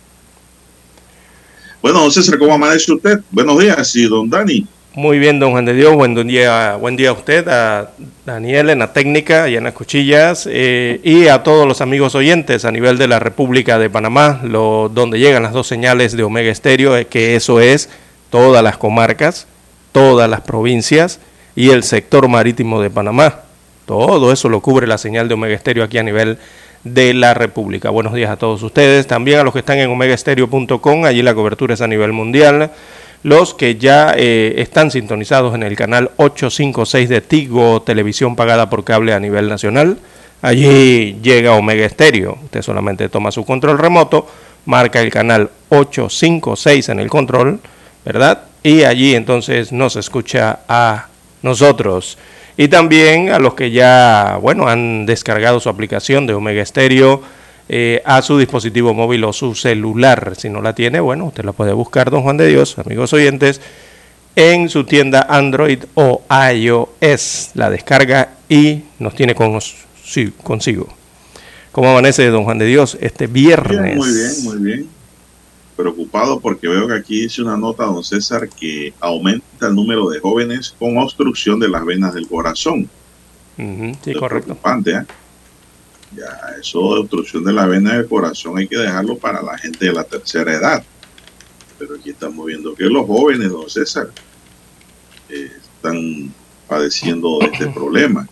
Bueno, 1.83 2.01
don 2.01 2.11
César, 2.11 2.39
¿cómo 2.39 2.55
amanece 2.55 2.93
usted? 2.93 3.21
Buenos 3.31 3.59
días, 3.59 3.95
y 3.97 4.05
don 4.07 4.31
Dani. 4.31 4.67
Muy 4.97 5.19
bien, 5.19 5.41
don 5.41 5.51
Juan 5.51 5.65
de 5.65 5.75
Dios. 5.75 5.93
Buen 5.97 6.15
día, 6.15 6.77
buen 6.77 6.95
día 6.97 7.11
a 7.11 7.13
usted, 7.15 7.49
a 7.49 7.91
Daniel 8.25 8.71
en 8.71 8.79
la 8.79 8.93
técnica 8.93 9.49
y 9.49 9.57
en 9.57 9.65
las 9.65 9.73
cuchillas, 9.73 10.49
eh, 10.49 11.01
y 11.03 11.27
a 11.27 11.43
todos 11.43 11.67
los 11.67 11.81
amigos 11.81 12.15
oyentes 12.15 12.65
a 12.65 12.71
nivel 12.71 12.97
de 12.97 13.09
la 13.09 13.19
República 13.19 13.77
de 13.81 13.91
Panamá, 13.91 14.41
lo, 14.45 14.89
donde 14.89 15.19
llegan 15.19 15.43
las 15.43 15.53
dos 15.53 15.67
señales 15.67 16.17
de 16.17 16.23
Omega 16.23 16.49
Estéreo, 16.49 16.97
eh, 16.97 17.09
que 17.09 17.35
eso 17.35 17.61
es 17.61 17.89
todas 18.31 18.63
las 18.63 18.79
comarcas, 18.79 19.49
todas 19.91 20.31
las 20.31 20.43
provincias 20.43 21.19
y 21.57 21.71
el 21.71 21.83
sector 21.83 22.29
marítimo 22.29 22.81
de 22.81 22.91
Panamá. 22.91 23.41
Todo 23.87 24.33
eso 24.33 24.49
lo 24.49 24.61
cubre 24.61 24.87
la 24.87 24.99
señal 24.99 25.29
de 25.29 25.35
Omega 25.35 25.55
Estéreo 25.55 25.85
aquí 25.85 25.99
a 25.99 26.03
nivel 26.03 26.39
de 26.85 27.15
la 27.15 27.35
República. 27.35 27.91
Buenos 27.91 28.15
días 28.15 28.31
a 28.31 28.37
todos 28.37 28.63
ustedes, 28.63 29.07
también 29.07 29.41
a 29.41 29.43
los 29.43 29.53
que 29.53 29.61
están 29.61 29.79
en 29.79 29.91
omegaestereo.com, 29.91 31.05
allí 31.05 31.23
la 31.23 31.35
cobertura 31.35 31.75
es 31.75 31.81
a 31.81 31.87
nivel 31.87 32.13
mundial 32.13 32.71
los 33.25 33.55
que 33.55 33.77
ya 33.77 34.15
eh, 34.17 34.55
están 34.59 34.91
sintonizados 34.91 35.55
en 35.55 35.63
el 35.63 35.75
canal 35.77 36.11
856 36.19 37.09
de 37.09 37.21
Tigo, 37.23 37.81
televisión 37.81 38.37
pagada 38.37 38.69
por 38.69 38.85
cable 38.85 39.15
a 39.15 39.19
nivel 39.19 39.49
nacional. 39.49 39.99
Allí 40.43 41.17
llega 41.23 41.55
Omega 41.55 41.87
Estéreo. 41.87 42.39
Usted 42.45 42.61
solamente 42.61 43.09
toma 43.09 43.33
su 43.33 43.47
control 43.47 43.79
remoto, 43.79 44.29
marca 44.67 45.01
el 45.01 45.11
canal 45.11 45.51
856 45.71 46.91
en 46.91 47.01
el 47.01 47.09
control, 47.09 47.61
¿verdad? 48.05 48.43
Y 48.63 48.85
allí 48.85 49.15
entonces 49.15 49.73
nos 49.73 49.97
escucha 49.97 50.61
a 50.69 51.07
nosotros. 51.45 52.19
Y 52.57 52.69
también 52.69 53.31
a 53.31 53.39
los 53.39 53.55
que 53.55 53.71
ya, 53.71 54.39
bueno, 54.41 54.67
han 54.67 55.07
descargado 55.07 55.61
su 55.61 55.69
aplicación 55.69 56.27
de 56.27 56.35
Omega 56.35 56.63
Estéreo 56.63 57.23
eh, 57.69 58.03
a 58.05 58.23
su 58.23 58.39
dispositivo 58.39 58.95
móvil 58.95 59.25
o 59.25 59.33
su 59.33 59.55
celular. 59.55 60.35
Si 60.37 60.49
no 60.49 60.63
la 60.63 60.75
tiene, 60.75 61.01
bueno, 61.01 61.27
usted 61.27 61.45
la 61.45 61.53
puede 61.53 61.73
buscar, 61.73 62.11
don 62.11 62.23
Juan 62.23 62.37
de 62.37 62.49
Dios, 62.49 62.79
amigos 62.79 63.13
oyentes, 63.13 63.61
en 64.37 64.69
su 64.69 64.85
tienda 64.85 65.27
Android 65.29 65.85
o 65.95 66.23
iOS. 66.53 67.51
La 67.55 67.71
descarga 67.71 68.31
y 68.49 68.85
nos 68.99 69.15
tiene 69.15 69.35
con, 69.35 69.61
sí, 69.61 70.33
consigo. 70.43 70.89
¿Cómo 71.73 71.91
amanece, 71.91 72.27
don 72.29 72.45
Juan 72.45 72.59
de 72.59 72.67
Dios, 72.67 72.97
este 73.01 73.27
viernes? 73.27 73.97
Muy 73.97 74.13
bien, 74.13 74.45
muy 74.45 74.59
bien. 74.59 74.89
Preocupado 75.77 76.39
porque 76.41 76.69
veo 76.69 76.87
que 76.87 76.95
aquí 76.95 77.23
dice 77.23 77.43
una 77.43 77.57
nota, 77.57 77.85
don 77.85 78.05
César, 78.05 78.49
que 78.49 78.95
aumenta 79.01 79.67
el 79.67 79.75
número 79.75 80.09
de 80.09 80.21
jóvenes 80.21 80.75
con 80.79 80.97
obstrucción 80.99 81.59
de 81.59 81.69
las 81.69 81.85
venas 81.85 82.15
del 82.15 82.29
corazón. 82.29 82.89
Ujú, 83.59 83.97
sí, 84.03 84.11
Es 84.13 84.17
correcto. 84.19 84.47
preocupante, 84.47 84.91
¿eh? 84.93 85.05
Ya, 86.17 86.39
eso 86.61 86.95
de 86.95 87.01
obstrucción 87.01 87.43
de 87.45 87.53
la 87.53 87.67
vena 87.67 87.95
del 87.97 88.07
corazón 88.07 88.57
hay 88.57 88.69
que 88.69 88.77
dejarlo 88.79 89.19
para 89.19 89.43
la 89.43 89.59
gente 89.59 89.87
de 89.87 89.93
la 89.93 90.05
tercera 90.05 90.53
edad. 90.53 90.85
Pero 91.77 91.97
aquí 91.97 92.11
estamos 92.11 92.47
viendo 92.47 92.73
que 92.75 92.85
los 92.85 93.05
jóvenes, 93.05 93.51
don 93.51 93.69
César, 93.69 94.11
eh, 95.29 95.51
están 95.61 96.33
padeciendo 96.69 97.39
de 97.41 97.47
este 97.47 97.67
problema. 97.75 98.29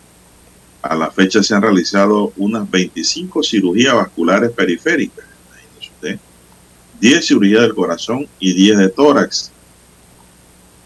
A 0.81 0.95
la 0.95 1.11
fecha 1.11 1.43
se 1.43 1.53
han 1.55 1.61
realizado 1.61 2.31
unas 2.37 2.69
25 2.69 3.43
cirugías 3.43 3.95
vasculares 3.95 4.51
periféricas. 4.51 5.25
Imagínese 7.03 7.03
usted. 7.03 7.09
10 7.09 7.27
cirugías 7.27 7.61
del 7.61 7.75
corazón 7.75 8.27
y 8.39 8.53
10 8.53 8.77
de 8.77 8.89
tórax. 8.89 9.51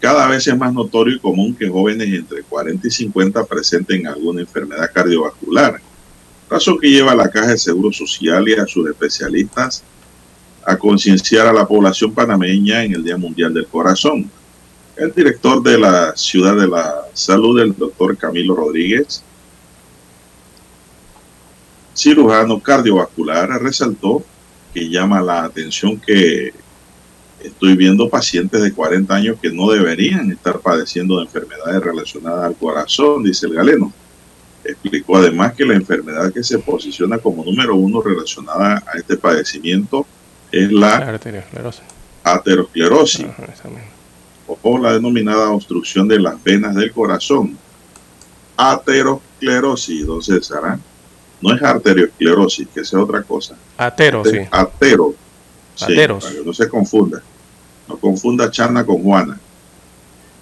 Cada 0.00 0.26
vez 0.26 0.46
es 0.46 0.56
más 0.56 0.72
notorio 0.72 1.16
y 1.16 1.20
común 1.20 1.54
que 1.54 1.68
jóvenes 1.68 2.08
entre 2.08 2.42
40 2.42 2.86
y 2.86 2.90
50 2.90 3.44
presenten 3.46 4.06
alguna 4.06 4.40
enfermedad 4.40 4.90
cardiovascular, 4.92 5.80
razón 6.48 6.78
que 6.78 6.90
lleva 6.90 7.12
a 7.12 7.16
la 7.16 7.30
Caja 7.30 7.48
de 7.50 7.58
Seguro 7.58 7.92
Social 7.92 8.48
y 8.48 8.54
a 8.54 8.66
sus 8.66 8.88
especialistas 8.88 9.82
a 10.64 10.76
concienciar 10.76 11.46
a 11.46 11.52
la 11.52 11.66
población 11.66 12.12
panameña 12.12 12.84
en 12.84 12.94
el 12.94 13.04
Día 13.04 13.16
Mundial 13.16 13.54
del 13.54 13.66
Corazón. 13.66 14.30
El 14.96 15.12
director 15.12 15.62
de 15.62 15.78
la 15.78 16.16
Ciudad 16.16 16.56
de 16.56 16.66
la 16.66 17.06
Salud, 17.14 17.60
el 17.60 17.76
doctor 17.76 18.16
Camilo 18.16 18.54
Rodríguez, 18.54 19.22
cirujano 21.94 22.60
cardiovascular, 22.60 23.48
resaltó 23.62 24.24
que 24.72 24.88
llama 24.88 25.20
la 25.20 25.44
atención 25.44 25.98
que 25.98 26.52
estoy 27.42 27.76
viendo 27.76 28.08
pacientes 28.08 28.62
de 28.62 28.72
40 28.72 29.14
años 29.14 29.38
que 29.40 29.50
no 29.50 29.70
deberían 29.70 30.30
estar 30.30 30.60
padeciendo 30.60 31.18
de 31.18 31.24
enfermedades 31.24 31.80
relacionadas 31.80 32.44
al 32.44 32.56
corazón, 32.56 33.22
dice 33.22 33.46
el 33.46 33.54
galeno. 33.54 33.92
Explicó 34.64 35.16
además 35.16 35.54
que 35.54 35.64
la 35.64 35.74
enfermedad 35.74 36.32
que 36.32 36.42
se 36.42 36.58
posiciona 36.58 37.18
como 37.18 37.44
número 37.44 37.76
uno 37.76 38.02
relacionada 38.02 38.82
a 38.86 38.98
este 38.98 39.16
padecimiento 39.16 40.06
es 40.50 40.72
la 40.72 40.96
Arteriosclerosis. 40.96 41.82
aterosclerosis 42.24 43.26
o 44.62 44.78
la 44.78 44.94
denominada 44.94 45.50
obstrucción 45.50 46.08
de 46.08 46.18
las 46.18 46.42
venas 46.42 46.74
del 46.74 46.90
corazón. 46.92 47.56
Aterosclerosis, 48.56 50.06
don 50.06 50.22
César. 50.22 50.62
¿ah? 50.64 50.78
No 51.40 51.54
es 51.54 51.62
arteriosclerosis, 51.62 52.68
que 52.74 52.80
esa 52.80 52.96
es 52.96 53.02
otra 53.02 53.22
cosa. 53.22 53.56
Atero, 53.76 54.24
sí. 54.24 54.38
Atero. 54.50 55.14
Sí, 55.74 55.84
Ateros. 55.92 56.24
para 56.24 56.36
que 56.36 56.44
no 56.44 56.52
se 56.52 56.68
confunda. 56.68 57.22
No 57.86 57.96
confunda 57.96 58.50
Chana 58.50 58.84
con 58.84 59.02
Juana. 59.02 59.38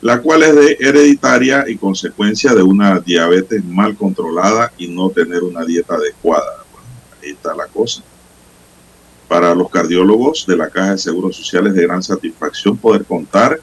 La 0.01 0.21
cual 0.21 0.43
es 0.43 0.55
de 0.55 0.77
hereditaria 0.81 1.65
y 1.69 1.77
consecuencia 1.77 2.55
de 2.55 2.63
una 2.63 3.01
diabetes 3.01 3.65
mal 3.65 3.97
controlada 3.97 4.73
y 4.79 4.89
no 4.89 5.11
tener 5.11 5.43
una 5.43 5.65
dieta 5.65 5.95
adecuada. 5.95 6.65
Bueno, 6.73 6.87
ahí 7.23 7.31
está 7.31 7.55
la 7.55 7.67
cosa. 7.67 8.03
Para 9.29 9.55
los 9.55 9.69
cardiólogos 9.71 10.47
de 10.47 10.57
la 10.57 10.71
Caja 10.71 10.93
de 10.93 10.99
Seguros 10.99 11.37
Sociales 11.37 11.75
de 11.75 11.83
gran 11.83 12.03
satisfacción 12.03 12.77
poder 12.77 13.05
contar 13.05 13.61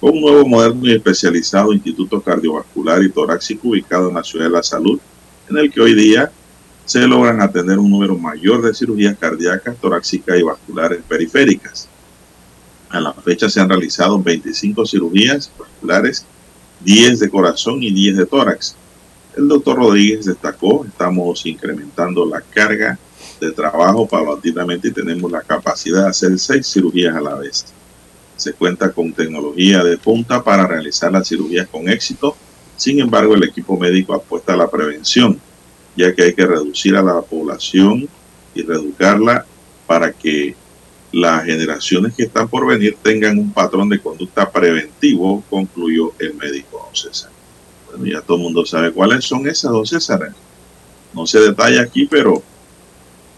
con 0.00 0.10
un 0.10 0.20
nuevo, 0.22 0.46
moderno 0.46 0.86
y 0.86 0.94
especializado 0.94 1.72
Instituto 1.72 2.22
Cardiovascular 2.22 3.02
y 3.02 3.10
Torácico 3.10 3.68
ubicado 3.68 4.08
en 4.08 4.14
la 4.14 4.24
Ciudad 4.24 4.46
de 4.46 4.52
la 4.52 4.62
Salud, 4.62 4.98
en 5.48 5.58
el 5.58 5.70
que 5.70 5.80
hoy 5.80 5.94
día 5.94 6.30
se 6.90 7.06
logran 7.06 7.40
atender 7.40 7.78
un 7.78 7.88
número 7.88 8.18
mayor 8.18 8.62
de 8.62 8.74
cirugías 8.74 9.16
cardíacas, 9.16 9.76
torácicas 9.76 10.36
y 10.36 10.42
vasculares 10.42 11.00
periféricas. 11.06 11.88
A 12.88 12.98
la 12.98 13.12
fecha 13.12 13.48
se 13.48 13.60
han 13.60 13.68
realizado 13.68 14.20
25 14.20 14.84
cirugías 14.84 15.52
vasculares, 15.56 16.26
10 16.80 17.20
de 17.20 17.30
corazón 17.30 17.80
y 17.80 17.92
10 17.92 18.16
de 18.16 18.26
tórax. 18.26 18.74
El 19.36 19.46
doctor 19.46 19.76
Rodríguez 19.76 20.24
destacó, 20.24 20.84
estamos 20.84 21.46
incrementando 21.46 22.26
la 22.26 22.40
carga 22.40 22.98
de 23.40 23.52
trabajo 23.52 24.08
paulatinamente 24.08 24.88
y 24.88 24.92
tenemos 24.92 25.30
la 25.30 25.42
capacidad 25.42 26.02
de 26.02 26.08
hacer 26.08 26.36
6 26.36 26.66
cirugías 26.66 27.14
a 27.14 27.20
la 27.20 27.36
vez. 27.36 27.66
Se 28.34 28.52
cuenta 28.52 28.90
con 28.90 29.12
tecnología 29.12 29.84
de 29.84 29.96
punta 29.96 30.42
para 30.42 30.66
realizar 30.66 31.12
las 31.12 31.28
cirugías 31.28 31.68
con 31.68 31.88
éxito. 31.88 32.36
Sin 32.76 32.98
embargo, 32.98 33.36
el 33.36 33.44
equipo 33.44 33.78
médico 33.78 34.12
apuesta 34.12 34.54
a 34.54 34.56
la 34.56 34.68
prevención, 34.68 35.40
ya 35.96 36.14
que 36.14 36.22
hay 36.22 36.34
que 36.34 36.46
reducir 36.46 36.96
a 36.96 37.02
la 37.02 37.20
población 37.20 38.08
y 38.54 38.62
reeducarla 38.62 39.46
para 39.86 40.12
que 40.12 40.54
las 41.12 41.44
generaciones 41.44 42.14
que 42.14 42.24
están 42.24 42.48
por 42.48 42.66
venir 42.66 42.96
tengan 43.02 43.38
un 43.38 43.52
patrón 43.52 43.88
de 43.88 44.00
conducta 44.00 44.48
preventivo, 44.50 45.42
concluyó 45.50 46.12
el 46.18 46.34
médico 46.34 46.84
don 46.86 46.94
César. 46.94 47.30
Bueno, 47.88 48.06
ya 48.06 48.20
todo 48.20 48.36
el 48.36 48.44
mundo 48.44 48.64
sabe 48.64 48.92
cuáles 48.92 49.24
son 49.24 49.48
esas, 49.48 49.72
don 49.72 49.86
César. 49.86 50.32
No 51.12 51.26
se 51.26 51.40
detalla 51.40 51.82
aquí, 51.82 52.06
pero 52.06 52.42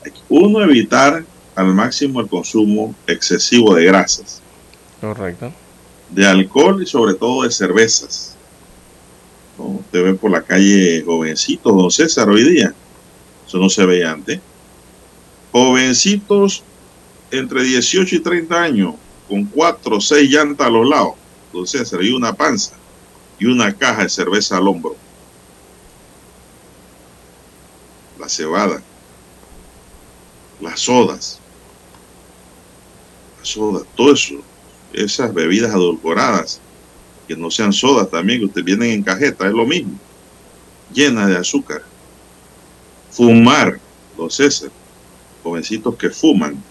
hay 0.05 0.13
uno 0.29 0.63
evitar 0.63 1.25
al 1.55 1.75
máximo 1.75 2.21
el 2.21 2.29
consumo 2.29 2.95
excesivo 3.07 3.75
de 3.75 3.85
grasas, 3.87 4.43
Correcto. 5.01 5.53
de 6.11 6.27
alcohol 6.27 6.83
y 6.83 6.87
sobre 6.87 7.15
todo 7.15 7.45
de 7.45 7.51
cervezas. 7.51 8.32
¿No? 9.59 9.65
Usted 9.65 10.03
ve 10.05 10.15
por 10.15 10.31
la 10.31 10.43
calle 10.43 11.03
jovencitos, 11.05 11.77
don 11.77 11.91
César, 11.91 12.29
hoy 12.29 12.43
día. 12.45 12.75
Eso 13.47 13.59
no 13.59 13.69
se 13.69 13.85
veía 13.85 14.13
antes. 14.13 14.41
Jovencitos 15.53 16.63
entre 17.31 17.63
18 17.63 18.17
y 18.17 18.21
30 18.21 18.63
años, 18.63 18.95
con 19.29 19.45
cuatro 19.47 19.97
o 19.97 20.01
seis 20.01 20.31
llantas 20.31 20.67
a 20.67 20.71
los 20.71 20.89
lados, 20.89 21.15
don 21.53 21.67
César, 21.67 22.03
y 22.03 22.13
una 22.13 22.33
panza, 22.33 22.75
y 23.39 23.47
una 23.47 23.75
caja 23.75 24.03
de 24.03 24.09
cerveza 24.09 24.59
al 24.59 24.69
hombro. 24.69 24.97
La 28.19 28.29
cebada, 28.29 28.83
las 30.61 30.81
sodas, 30.81 31.41
las 33.39 33.49
sodas, 33.49 33.83
todo 33.97 34.13
eso, 34.13 34.37
esas 34.93 35.33
bebidas 35.33 35.73
adulcoradas, 35.73 36.61
no 37.37 37.51
sean 37.51 37.73
sodas 37.73 38.11
también, 38.11 38.41
que 38.41 38.47
ustedes 38.47 38.65
vienen 38.65 38.91
en 38.91 39.03
cajeta, 39.03 39.47
es 39.47 39.53
lo 39.53 39.67
mismo, 39.67 39.99
llenas 40.93 41.29
de 41.29 41.37
azúcar. 41.37 41.83
Fumar, 43.11 43.79
don 44.17 44.31
César, 44.31 44.71
jovencitos 45.43 45.97
que 45.97 46.11
fuman, 46.11 46.63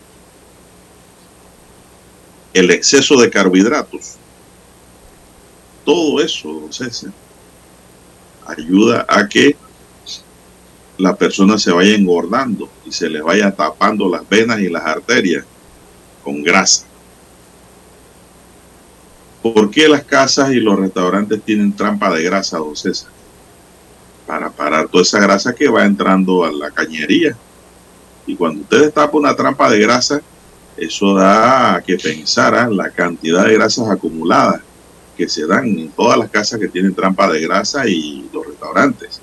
el 2.54 2.71
exceso 2.71 3.19
de 3.19 3.30
carbohidratos. 3.30 4.15
Todo 5.86 6.21
eso, 6.21 6.52
don 6.52 6.74
César, 6.74 7.12
ayuda 8.45 9.06
a 9.08 9.28
que 9.28 9.56
la 10.97 11.15
persona 11.15 11.58
se 11.58 11.71
vaya 11.71 11.95
engordando 11.95 12.69
y 12.86 12.91
se 12.91 13.10
le 13.10 13.21
vaya 13.21 13.52
tapando 13.52 14.10
las 14.10 14.28
venas 14.28 14.60
y 14.60 14.69
las 14.69 14.84
arterias 14.84 15.45
con 16.24 16.43
grasa. 16.43 16.86
¿Por 19.41 19.71
qué 19.71 19.88
las 19.88 20.04
casas 20.04 20.51
y 20.51 20.60
los 20.60 20.80
restaurantes 20.80 21.41
tienen 21.41 21.75
trampa 21.75 22.13
de 22.13 22.23
grasa, 22.23 22.60
don 22.60 22.75
César? 22.75 23.10
Para 24.27 24.51
parar 24.51 24.88
toda 24.88 25.01
esa 25.01 25.19
grasa 25.19 25.54
que 25.54 25.67
va 25.67 25.86
entrando 25.86 26.43
a 26.43 26.51
la 26.51 26.69
cañería. 26.69 27.36
Y 28.27 28.36
cuando 28.36 28.62
usted 28.62 28.82
destapa 28.82 29.17
una 29.17 29.36
trampa 29.36 29.69
de 29.69 29.80
grasa, 29.80 30.21
eso 30.77 31.15
da 31.15 31.75
a 31.75 31.82
que 31.82 31.97
pensar 31.97 32.54
¿ah? 32.54 32.69
la 32.69 32.91
cantidad 32.91 33.45
de 33.45 33.54
grasas 33.54 33.89
acumuladas 33.89 34.62
que 35.17 35.27
se 35.27 35.45
dan 35.45 35.65
en 35.67 35.89
todas 35.89 36.17
las 36.17 36.30
casas 36.30 36.60
que 36.60 36.67
tienen 36.67 36.93
trampa 36.93 37.30
de 37.32 37.41
grasa 37.41 37.88
y 37.88 38.30
los 38.32 38.45
restaurantes. 38.45 39.21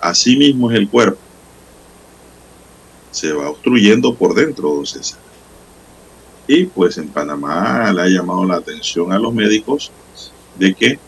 Así 0.00 0.36
mismo 0.36 0.70
es 0.70 0.78
el 0.78 0.88
cuerpo. 0.88 1.18
Se 3.10 3.32
va 3.32 3.50
obstruyendo 3.50 4.14
por 4.14 4.34
dentro, 4.34 4.74
don 4.74 4.86
César. 4.86 5.18
Y 6.52 6.64
pues 6.64 6.98
en 6.98 7.06
Panamá 7.06 7.92
le 7.92 8.02
ha 8.02 8.08
llamado 8.08 8.44
la 8.44 8.56
atención 8.56 9.12
a 9.12 9.20
los 9.20 9.32
médicos 9.32 9.92
de 10.58 10.74
que 10.74 10.98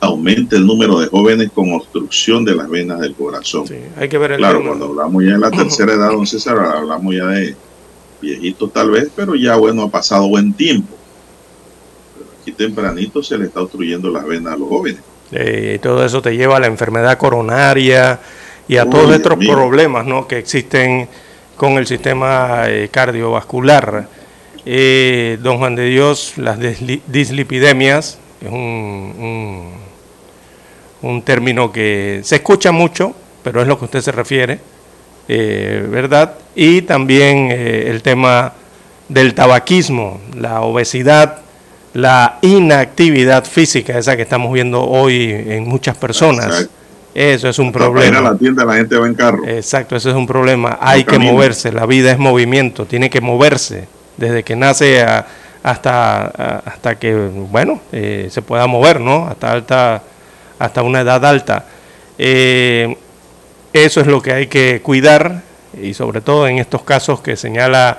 aumente 0.00 0.56
el 0.56 0.66
número 0.66 0.98
de 1.00 1.06
jóvenes 1.06 1.50
con 1.54 1.72
obstrucción 1.72 2.44
de 2.44 2.54
las 2.54 2.68
venas 2.68 3.00
del 3.00 3.14
corazón. 3.14 3.66
Sí, 3.66 3.76
hay 3.96 4.06
que 4.06 4.18
ver 4.18 4.32
el 4.32 4.36
Claro, 4.36 4.58
tema. 4.58 4.68
cuando 4.68 4.86
hablamos 4.86 5.24
ya 5.24 5.32
de 5.32 5.38
la 5.38 5.50
tercera 5.50 5.94
edad, 5.94 6.10
don 6.10 6.26
César, 6.26 6.58
hablamos 6.58 7.14
ya 7.14 7.24
de 7.28 7.56
viejitos 8.20 8.70
tal 8.70 8.90
vez, 8.90 9.08
pero 9.16 9.34
ya 9.34 9.56
bueno, 9.56 9.84
ha 9.84 9.88
pasado 9.90 10.28
buen 10.28 10.52
tiempo. 10.52 10.94
Pero 12.18 12.30
aquí 12.38 12.52
tempranito 12.52 13.22
se 13.22 13.38
le 13.38 13.46
está 13.46 13.62
obstruyendo 13.62 14.10
las 14.10 14.26
venas 14.26 14.52
a 14.52 14.56
los 14.58 14.68
jóvenes. 14.68 15.00
Eh, 15.32 15.76
y 15.76 15.78
todo 15.78 16.04
eso 16.04 16.20
te 16.20 16.36
lleva 16.36 16.58
a 16.58 16.60
la 16.60 16.66
enfermedad 16.66 17.16
coronaria 17.16 18.20
y 18.68 18.76
a 18.76 18.84
Uy, 18.84 18.90
todos 18.90 19.14
estos 19.14 19.36
problemas 19.36 20.04
¿no? 20.04 20.28
que 20.28 20.36
existen 20.36 21.08
con 21.60 21.72
el 21.76 21.86
sistema 21.86 22.62
eh, 22.68 22.88
cardiovascular. 22.90 24.08
Eh, 24.64 25.36
don 25.42 25.58
Juan 25.58 25.74
de 25.74 25.84
Dios, 25.84 26.32
las 26.38 26.58
disli- 26.58 27.02
dislipidemias 27.06 28.18
es 28.40 28.50
un, 28.50 29.74
un, 31.02 31.20
término 31.20 31.70
que 31.70 32.22
se 32.24 32.36
escucha 32.36 32.72
mucho, 32.72 33.14
pero 33.42 33.60
es 33.60 33.68
lo 33.68 33.78
que 33.78 33.84
usted 33.84 34.00
se 34.00 34.10
refiere, 34.10 34.58
eh, 35.28 35.86
¿verdad? 35.90 36.32
Y 36.54 36.80
también 36.80 37.50
el 37.50 38.00
tema 38.00 38.54
del 39.10 39.34
tabaquismo, 39.34 40.18
la 40.34 40.62
obesidad, 40.62 41.40
la 41.92 42.38
inactividad 42.40 43.44
física, 43.44 43.98
esa 43.98 44.16
que 44.16 44.22
estamos 44.22 44.50
viendo 44.50 44.82
hoy 44.82 45.30
en 45.30 45.68
muchas 45.68 45.94
personas. 45.94 46.70
Eso 47.14 47.48
es 47.48 47.58
un 47.58 47.72
Para 47.72 47.86
ir 47.86 47.90
a 47.90 47.92
problema. 47.92 48.20
la 48.32 48.38
tienda 48.38 48.64
la 48.64 48.74
gente 48.74 48.96
va 48.96 49.06
en 49.06 49.14
carro. 49.14 49.44
Exacto, 49.46 49.96
eso 49.96 50.10
es 50.10 50.16
un 50.16 50.26
problema. 50.26 50.78
Hay 50.80 51.04
que 51.04 51.18
moverse, 51.18 51.72
la 51.72 51.84
vida 51.86 52.12
es 52.12 52.18
movimiento, 52.18 52.86
tiene 52.86 53.10
que 53.10 53.20
moverse 53.20 53.88
desde 54.16 54.42
que 54.44 54.54
nace 54.54 55.02
a- 55.02 55.26
hasta, 55.62 56.26
a- 56.26 56.62
hasta 56.64 56.98
que, 56.98 57.14
bueno, 57.14 57.80
eh, 57.92 58.28
se 58.30 58.42
pueda 58.42 58.66
mover, 58.66 59.00
¿no? 59.00 59.26
Hasta, 59.26 59.50
alta, 59.52 60.02
hasta 60.58 60.82
una 60.82 61.00
edad 61.00 61.24
alta. 61.24 61.64
Eh, 62.16 62.96
eso 63.72 64.00
es 64.00 64.06
lo 64.06 64.22
que 64.22 64.32
hay 64.32 64.46
que 64.46 64.80
cuidar 64.82 65.42
y 65.80 65.94
sobre 65.94 66.20
todo 66.20 66.46
en 66.48 66.58
estos 66.58 66.82
casos 66.82 67.20
que 67.20 67.36
señala 67.36 67.98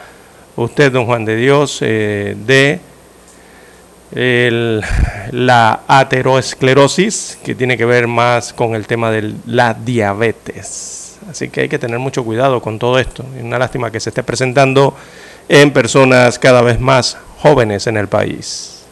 usted, 0.55 0.91
don 0.91 1.05
Juan 1.05 1.25
de 1.25 1.35
Dios, 1.35 1.79
eh, 1.81 2.35
de 2.45 2.79
el- 4.13 4.81
la 5.31 5.81
aterosclerosis, 5.87 7.37
que 7.43 7.55
tiene 7.55 7.77
que 7.77 7.85
ver 7.85 8.07
más 8.07 8.53
con 8.53 8.75
el 8.75 8.87
tema 8.87 9.11
de 9.11 9.33
la 9.45 9.73
diabetes. 9.73 11.17
Así 11.29 11.49
que 11.49 11.61
hay 11.61 11.69
que 11.69 11.79
tener 11.79 11.99
mucho 11.99 12.23
cuidado 12.23 12.61
con 12.61 12.79
todo 12.79 12.99
esto. 12.99 13.23
Es 13.37 13.43
una 13.43 13.59
lástima 13.59 13.91
que 13.91 13.99
se 13.99 14.09
esté 14.09 14.23
presentando 14.23 14.95
en 15.47 15.71
personas 15.71 16.39
cada 16.39 16.61
vez 16.61 16.79
más 16.79 17.17
jóvenes 17.39 17.87
en 17.87 17.97
el 17.97 18.07
país. 18.07 18.83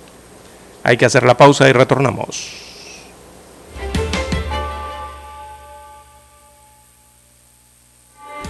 Hay 0.83 0.97
que 0.97 1.05
hacer 1.05 1.23
la 1.23 1.35
pausa 1.35 1.67
y 1.67 1.73
retornamos. 1.73 2.68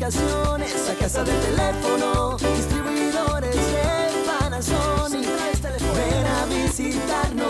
La 0.00 0.06
casa 0.94 1.24
del 1.24 1.40
teléfono, 1.40 2.36
distribuidores 2.36 3.56
de 3.56 4.24
Panasonic. 4.24 5.26
Ven 5.96 6.24
a 6.24 6.46
visitarnos. 6.46 7.48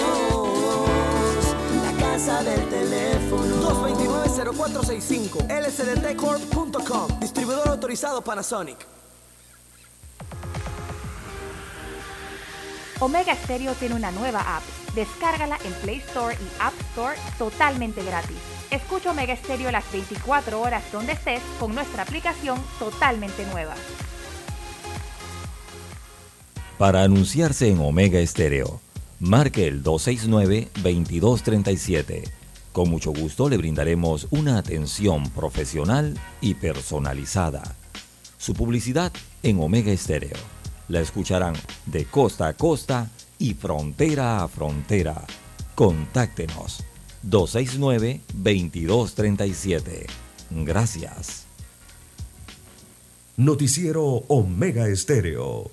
La 1.84 1.92
casa 2.00 2.42
del 2.42 2.66
teléfono. 2.70 3.84
229-0465 3.84 5.46
lsdtcorp.com 5.46 7.20
Distribuidor 7.20 7.68
autorizado 7.68 8.22
Panasonic 8.22 8.78
Omega 13.00 13.34
Stereo 13.34 13.74
tiene 13.74 13.94
una 13.94 14.10
nueva 14.10 14.56
app. 14.56 14.62
Descárgala 14.94 15.58
en 15.64 15.74
Play 15.74 15.98
Store 15.98 16.34
y 16.34 16.48
App 16.60 16.72
Store 16.92 17.16
totalmente 17.36 18.02
gratis. 18.02 18.57
Escucha 18.70 19.12
Omega 19.12 19.34
Stereo 19.34 19.70
las 19.70 19.90
24 19.90 20.60
horas 20.60 20.84
donde 20.92 21.12
estés 21.12 21.40
con 21.58 21.74
nuestra 21.74 22.02
aplicación 22.02 22.60
totalmente 22.78 23.46
nueva. 23.46 23.74
Para 26.76 27.02
anunciarse 27.02 27.70
en 27.70 27.80
Omega 27.80 28.20
Estéreo, 28.20 28.82
marque 29.20 29.66
el 29.66 29.82
269-2237. 29.82 32.30
Con 32.72 32.90
mucho 32.90 33.12
gusto 33.12 33.48
le 33.48 33.56
brindaremos 33.56 34.26
una 34.30 34.58
atención 34.58 35.30
profesional 35.30 36.20
y 36.42 36.52
personalizada. 36.54 37.74
Su 38.36 38.52
publicidad 38.52 39.12
en 39.42 39.60
Omega 39.60 39.92
Estéreo. 39.92 40.36
La 40.88 41.00
escucharán 41.00 41.54
de 41.86 42.04
costa 42.04 42.48
a 42.48 42.52
costa 42.52 43.08
y 43.38 43.54
frontera 43.54 44.42
a 44.42 44.48
frontera. 44.48 45.24
Contáctenos 45.74 46.84
269-2237. 47.24 50.06
Gracias. 50.50 51.46
Noticiero 53.36 54.04
Omega 54.28 54.88
Estéreo. 54.88 55.70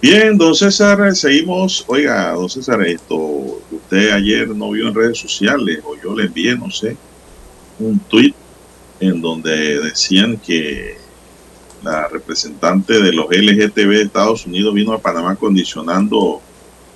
Bien, 0.00 0.36
don 0.38 0.54
César, 0.54 1.14
seguimos. 1.16 1.84
Oiga, 1.88 2.32
don 2.32 2.48
César, 2.48 2.80
esto, 2.82 3.16
usted 3.16 4.12
ayer 4.12 4.48
no 4.48 4.70
vio 4.70 4.86
en 4.88 4.94
redes 4.94 5.18
sociales, 5.18 5.80
o 5.84 5.96
yo 6.00 6.14
le 6.14 6.26
envié, 6.26 6.56
no 6.56 6.70
sé, 6.70 6.96
un 7.80 7.98
tuit 8.00 8.34
en 9.00 9.20
donde 9.20 9.80
decían 9.80 10.36
que 10.38 10.96
la 11.82 12.08
representante 12.08 13.00
de 13.00 13.12
los 13.12 13.26
LGTB 13.30 13.88
de 13.90 14.02
Estados 14.02 14.46
Unidos 14.46 14.74
vino 14.74 14.92
a 14.92 14.98
Panamá 15.00 15.36
condicionando 15.36 16.40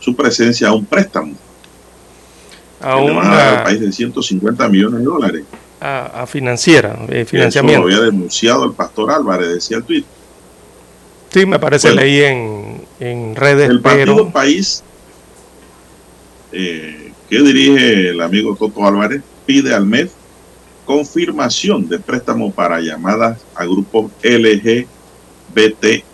su 0.01 0.15
presencia 0.15 0.69
a 0.69 0.73
un 0.73 0.85
préstamo. 0.85 1.35
A, 2.81 2.97
que 2.97 3.01
le 3.03 3.11
van 3.15 3.27
a 3.27 3.35
dar 3.37 3.49
al 3.49 3.55
una, 3.55 3.65
país 3.65 3.81
de 3.81 3.93
150 3.93 4.69
millones 4.69 4.99
de 5.01 5.05
dólares. 5.05 5.45
a, 5.81 6.23
a 6.23 6.27
financiera, 6.27 6.97
eh, 7.09 7.21
Eso 7.21 7.31
financiamiento. 7.31 7.81
lo 7.89 7.95
había 7.95 8.05
denunciado 8.07 8.65
el 8.65 8.73
pastor 8.73 9.11
Álvarez, 9.11 9.49
decía 9.55 9.77
el 9.79 9.85
tuit. 9.85 10.05
Sí, 11.33 11.47
me 11.47 11.59
parece, 11.59 11.89
Bueno. 11.89 12.03
leí 12.03 12.21
en, 12.21 12.85
en 13.01 13.35
redes, 13.37 13.71
El 13.71 13.81
partido 13.81 14.17
pero 14.17 14.31
País, 14.31 14.85
eh, 16.53 17.13
que 17.29 17.43
dirige 17.43 18.11
el 18.11 18.21
amigo 18.21 18.55
Toto 18.55 18.87
Álvarez, 18.87 19.23
pide 19.47 19.75
al 19.75 19.87
MED 19.87 20.09
confirmación 20.85 21.89
de 21.89 21.99
préstamo 21.99 22.53
para 22.53 22.81
llamadas 22.81 23.41
a 23.55 23.65
grupos 23.65 24.11
LGBT. 24.23 26.05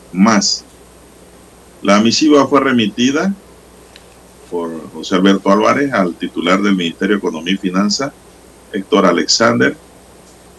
La 1.83 2.01
misiva 2.01 2.47
fue 2.47 2.61
remitida 2.61 3.35
por 4.51 4.91
José 4.93 5.17
Alberto 5.17 5.51
Álvarez 5.51 5.93
al 5.93 6.15
titular 6.15 6.61
del 6.61 6.77
Ministerio 6.77 7.17
de 7.17 7.19
Economía 7.19 7.55
y 7.55 7.59
Finanzas, 7.59 8.13
Héctor 8.73 9.07
Alexander. 9.07 9.77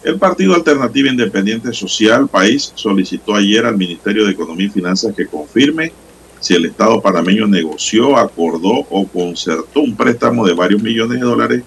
El 0.02 0.18
Partido 0.18 0.54
Alternativa 0.54 1.10
Independiente 1.10 1.72
Social 1.74 2.26
País 2.26 2.72
solicitó 2.74 3.34
ayer 3.34 3.66
al 3.66 3.76
Ministerio 3.76 4.24
de 4.24 4.32
Economía 4.32 4.66
y 4.66 4.70
Finanzas 4.70 5.14
que 5.14 5.26
confirme 5.26 5.92
si 6.40 6.54
el 6.54 6.64
Estado 6.64 7.02
panameño 7.02 7.46
negoció, 7.46 8.16
acordó 8.16 8.86
o 8.88 9.06
concertó 9.06 9.80
un 9.80 9.94
préstamo 9.94 10.46
de 10.46 10.54
varios 10.54 10.82
millones 10.82 11.20
de 11.20 11.26
dólares 11.26 11.62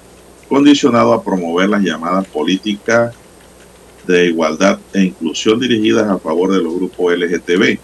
condicionado 0.49 1.13
a 1.13 1.23
promover 1.23 1.69
las 1.69 1.83
llamadas 1.83 2.25
políticas 2.25 3.13
de 4.07 4.25
igualdad 4.25 4.79
e 4.93 5.03
inclusión 5.03 5.59
dirigidas 5.59 6.09
a 6.09 6.17
favor 6.17 6.51
de 6.51 6.61
los 6.61 6.75
grupos 6.75 7.15
LGTB. 7.15 7.77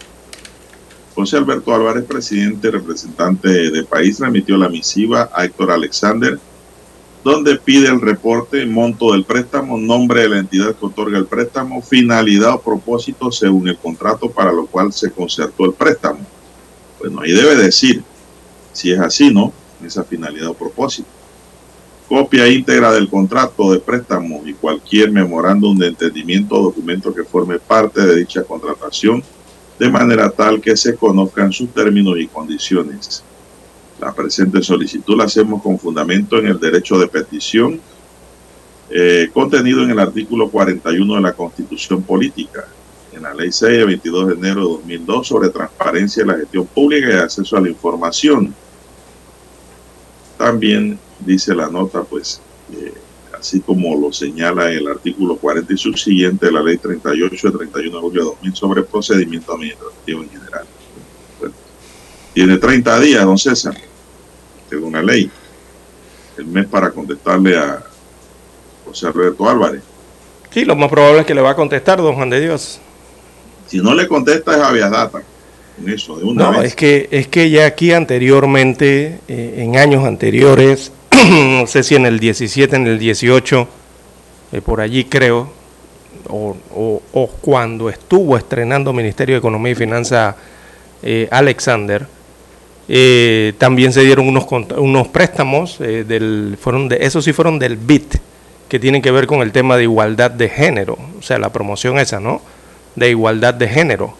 José 1.14 1.38
Alberto 1.38 1.76
Álvarez, 1.76 2.06
presidente 2.06 2.72
representante 2.72 3.70
de 3.70 3.84
país, 3.84 4.20
remitió 4.20 4.58
la 4.58 4.70
misiva 4.70 5.30
a 5.34 5.46
Héctor 5.46 5.72
Alexander, 5.72 6.40
donde 7.24 7.58
pide 7.58 7.90
el 7.90 8.00
reporte, 8.00 8.66
monto 8.66 9.12
del 9.12 9.26
préstamo, 9.26 9.78
nombre 9.78 10.22
de 10.22 10.30
la 10.30 10.40
entidad 10.40 10.76
que 10.76 10.86
otorga 10.86 11.18
el 11.18 11.26
préstamo, 11.26 11.82
finalidad 11.82 12.54
o 12.54 12.62
propósito 12.62 13.32
según 13.32 13.68
el 13.68 13.78
contrato 13.78 14.30
para 14.30 14.52
lo 14.52 14.66
cual 14.66 14.94
se 14.94 15.12
concertó 15.12 15.66
el 15.66 15.74
préstamo. 15.74 16.20
Bueno, 17.00 17.22
ahí 17.22 17.32
debe 17.32 17.56
decir 17.56 18.04
si 18.72 18.92
es 18.92 19.00
así, 19.00 19.34
¿no? 19.34 19.52
Esa 19.86 20.04
finalidad 20.04 20.50
o 20.50 20.54
propósito. 20.54 21.10
Copia 22.08 22.48
íntegra 22.48 22.92
del 22.92 23.10
contrato 23.10 23.72
de 23.72 23.80
préstamo 23.80 24.42
y 24.46 24.54
cualquier 24.54 25.12
memorándum 25.12 25.78
de 25.78 25.88
entendimiento 25.88 26.56
o 26.56 26.64
documento 26.64 27.14
que 27.14 27.24
forme 27.24 27.60
parte 27.60 28.02
de 28.02 28.16
dicha 28.16 28.44
contratación, 28.44 29.24
de 29.78 29.90
manera 29.90 30.30
tal 30.30 30.60
que 30.60 30.76
se 30.76 30.96
conozcan 30.96 31.52
sus 31.52 31.70
términos 31.70 32.18
y 32.18 32.28
condiciones. 32.28 33.24
La 34.00 34.14
presente 34.14 34.62
solicitud 34.62 35.18
la 35.18 35.26
hacemos 35.26 35.62
con 35.62 35.78
fundamento 35.78 36.38
en 36.38 36.48
el 36.48 36.60
derecho 36.60 36.98
de 36.98 37.08
petición 37.08 37.82
eh, 38.92 39.30
contenido 39.32 39.84
en 39.84 39.92
el 39.92 40.00
artículo 40.00 40.50
41 40.50 41.16
de 41.16 41.22
la 41.22 41.34
Constitución 41.34 42.02
Política, 42.02 42.68
en 43.14 43.22
la 43.22 43.36
Ley 43.36 43.52
6 43.52 43.78
de 43.78 43.86
22 43.86 44.28
de 44.28 44.34
enero 44.34 44.62
de 44.62 44.68
2002 44.68 45.28
sobre 45.28 45.50
transparencia 45.50 46.24
de 46.24 46.32
la 46.32 46.38
gestión 46.40 46.66
pública 46.66 47.08
y 47.08 47.14
acceso 47.14 47.56
a 47.56 47.62
la 47.62 47.70
información. 47.70 48.54
También 50.40 50.98
dice 51.20 51.54
la 51.54 51.70
nota, 51.70 52.02
pues, 52.02 52.42
eh, 52.74 52.94
así 53.38 53.60
como 53.60 53.96
lo 53.96 54.12
señala 54.12 54.72
el 54.72 54.88
artículo 54.88 55.36
40 55.36 55.72
y 55.72 55.78
subsiguiente 55.78 56.48
de 56.48 56.52
la 56.52 56.64
Ley 56.64 56.78
38 56.78 57.52
de 57.52 57.58
31 57.58 57.96
de 57.96 58.02
julio 58.02 58.22
de 58.22 58.30
2000 58.30 58.56
sobre 58.56 58.84
procedimiento 58.84 59.54
administrativo 59.54 60.24
en 60.24 60.30
general. 60.32 60.66
Tiene 62.34 62.58
30 62.58 63.00
días, 63.02 63.26
don 63.26 63.38
César, 63.38 63.76
según 64.70 64.94
la 64.94 65.02
ley, 65.04 65.30
el 66.38 66.46
mes 66.46 66.68
para 66.68 66.92
contestarle 66.92 67.58
a 67.58 67.84
José 68.86 69.08
Alberto 69.08 69.50
Álvarez. 69.50 69.82
sí, 70.52 70.66
lo 70.66 70.76
más 70.76 70.90
probable 70.90 71.22
es 71.22 71.26
que 71.26 71.34
le 71.36 71.42
va 71.42 71.52
a 71.52 71.56
contestar, 71.56 72.00
don 72.02 72.16
Juan 72.16 72.30
de 72.30 72.40
Dios. 72.42 72.80
Si 73.68 73.80
no 73.80 73.94
le 73.94 74.08
contesta 74.08 74.56
es 74.56 74.62
habeas 74.62 74.90
data. 74.92 75.22
En 75.80 75.90
eso, 75.90 76.18
de 76.18 76.26
una 76.26 76.52
No, 76.52 76.60
vez. 76.60 76.70
es 76.70 76.76
que, 76.76 77.08
es 77.12 77.28
que 77.28 77.50
ya 77.50 77.66
aquí 77.66 77.92
anteriormente, 77.94 79.20
eh, 79.28 79.56
en 79.58 79.78
años 79.78 80.04
anteriores, 80.06 80.92
no 81.30 81.68
sé 81.68 81.84
si 81.84 81.96
en 81.96 82.06
el 82.06 82.20
17, 82.20 82.76
en 82.76 82.88
el 82.88 83.00
18, 83.00 83.68
eh, 84.52 84.62
por 84.62 84.82
allí 84.82 85.06
creo, 85.06 85.52
o, 86.28 87.30
cuando 87.42 87.90
estuvo 87.90 88.38
estrenando 88.38 88.92
Ministerio 88.94 89.36
de 89.36 89.40
Economía 89.40 89.72
y 89.72 89.76
Finanzas 89.76 90.36
eh, 91.02 91.28
Alexander, 91.32 92.06
eh, 92.90 93.54
también 93.58 93.94
se 93.94 94.02
dieron 94.02 94.28
unos, 94.28 94.46
unos 94.78 95.08
préstamos, 95.10 95.78
del, 95.80 96.58
fueron 96.60 96.90
de, 96.90 96.98
esos 97.02 97.24
sí 97.24 97.32
fueron 97.32 97.60
del 97.60 97.78
BIT, 97.78 98.16
que 98.68 98.80
tienen 98.80 99.02
que 99.02 99.12
ver 99.12 99.28
con 99.28 99.42
el 99.42 99.52
tema 99.52 99.78
de 99.78 99.84
igualdad 99.84 100.32
de 100.32 100.50
género, 100.50 100.98
o 101.18 101.22
sea, 101.22 101.38
la 101.40 101.54
promoción 101.54 102.00
esa, 102.00 102.20
¿no? 102.20 102.42
De 102.96 103.10
igualdad 103.10 103.54
de 103.54 103.68
género, 103.68 104.16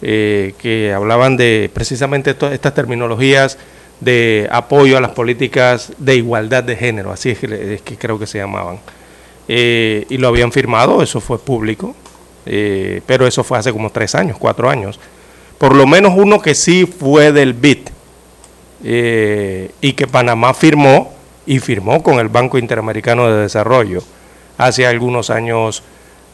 que 0.00 0.92
hablaban 0.94 1.36
de 1.36 1.70
precisamente 1.72 2.30
estas 2.30 2.74
terminologías 2.74 3.58
de 4.00 4.48
apoyo 4.50 4.96
a 4.96 5.00
las 5.00 5.10
políticas 5.10 5.92
de 5.98 6.16
igualdad 6.16 6.62
de 6.62 6.76
género, 6.76 7.12
así 7.12 7.30
es 7.30 7.38
que, 7.38 7.96
creo 7.98 8.18
que 8.18 8.26
se 8.26 8.38
llamaban. 8.38 8.78
Eh, 9.48 10.06
y 10.08 10.18
lo 10.18 10.28
habían 10.28 10.52
firmado, 10.52 11.02
eso 11.02 11.20
fue 11.20 11.38
público, 11.38 11.94
eh, 12.46 13.00
pero 13.06 13.26
eso 13.26 13.42
fue 13.42 13.58
hace 13.58 13.72
como 13.72 13.90
tres 13.90 14.14
años, 14.14 14.36
cuatro 14.38 14.68
años. 14.68 15.00
Por 15.56 15.74
lo 15.74 15.86
menos 15.86 16.12
uno 16.16 16.40
que 16.40 16.54
sí 16.54 16.86
fue 16.86 17.32
del 17.32 17.54
BIT 17.54 17.90
eh, 18.84 19.70
y 19.80 19.92
que 19.92 20.06
Panamá 20.06 20.54
firmó 20.54 21.12
y 21.46 21.58
firmó 21.58 22.02
con 22.02 22.18
el 22.18 22.28
Banco 22.28 22.58
Interamericano 22.58 23.28
de 23.28 23.42
Desarrollo 23.42 24.02
hace 24.56 24.86
algunos 24.86 25.30
años 25.30 25.82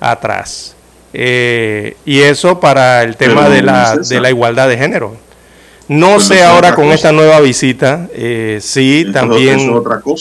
atrás. 0.01 0.77
y 1.13 2.21
eso 2.21 2.59
para 2.61 3.03
el 3.03 3.17
tema 3.17 3.49
de 3.49 3.63
la, 3.63 3.97
de 3.97 4.21
la 4.21 4.31
igualdad 4.31 4.69
de 4.69 4.77
género. 4.77 5.17
No 5.89 6.19
sé 6.19 6.43
ahora 6.43 6.75
con 6.75 6.87
esta 6.87 7.13
nueva 7.13 7.41
visita 7.41 8.09
eh, 8.13 8.59
si 8.63 9.07
también 9.13 9.71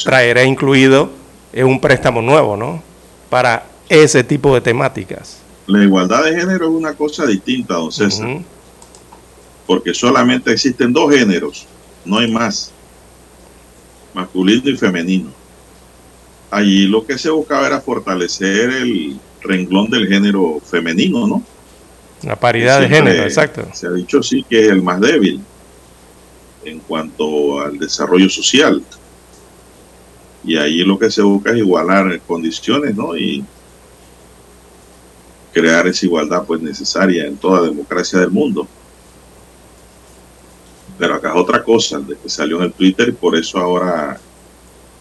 traerá 0.03 0.43
incluido 0.43 1.09
eh, 1.53 1.63
un 1.63 1.79
préstamo 1.79 2.21
nuevo, 2.21 2.57
¿no? 2.57 2.83
Para 3.29 3.65
ese 3.87 4.25
tipo 4.25 4.53
de 4.53 4.59
temáticas. 4.59 5.37
La 5.67 5.81
igualdad 5.81 6.25
de 6.25 6.35
género 6.35 6.65
es 6.65 6.71
una 6.71 6.93
cosa 6.95 7.25
distinta, 7.25 7.75
don 7.75 7.91
César. 7.91 8.39
Porque 9.65 9.93
solamente 9.93 10.51
existen 10.51 10.91
dos 10.91 11.13
géneros, 11.13 11.65
no 12.05 12.17
hay 12.17 12.31
más. 12.31 12.71
Masculino 14.13 14.69
y 14.69 14.77
femenino. 14.77 15.31
Allí 16.51 16.85
lo 16.85 17.05
que 17.05 17.17
se 17.17 17.29
buscaba 17.29 17.65
era 17.65 17.81
fortalecer 17.81 18.69
el 18.69 19.19
renglón 19.41 19.89
del 19.89 20.07
género 20.07 20.61
femenino, 20.63 21.27
¿no? 21.27 21.43
La 22.21 22.39
paridad 22.39 22.79
de 22.79 22.87
género, 22.87 23.23
exacto. 23.23 23.67
Se 23.73 23.87
ha 23.87 23.91
dicho 23.91 24.21
sí 24.23 24.45
que 24.47 24.65
es 24.65 24.71
el 24.71 24.81
más 24.81 25.01
débil 25.01 25.41
en 26.63 26.79
cuanto 26.79 27.59
al 27.59 27.77
desarrollo 27.77 28.29
social. 28.29 28.81
Y 30.45 30.57
ahí 30.57 30.83
lo 30.83 30.97
que 30.99 31.09
se 31.09 31.21
busca 31.21 31.51
es 31.51 31.57
igualar 31.57 32.19
condiciones, 32.21 32.95
¿no? 32.95 33.17
Y 33.17 33.43
crear 35.53 35.87
esa 35.87 36.05
igualdad 36.05 36.43
pues 36.45 36.61
necesaria 36.61 37.25
en 37.25 37.37
toda 37.37 37.61
democracia 37.61 38.19
del 38.19 38.31
mundo. 38.31 38.67
Pero 40.97 41.15
acá 41.15 41.29
es 41.29 41.35
otra 41.35 41.63
cosa, 41.63 41.99
de 41.99 42.15
que 42.15 42.29
salió 42.29 42.57
en 42.57 42.63
el 42.63 42.73
Twitter 42.73 43.09
y 43.09 43.13
por 43.13 43.35
eso 43.35 43.57
ahora 43.57 44.19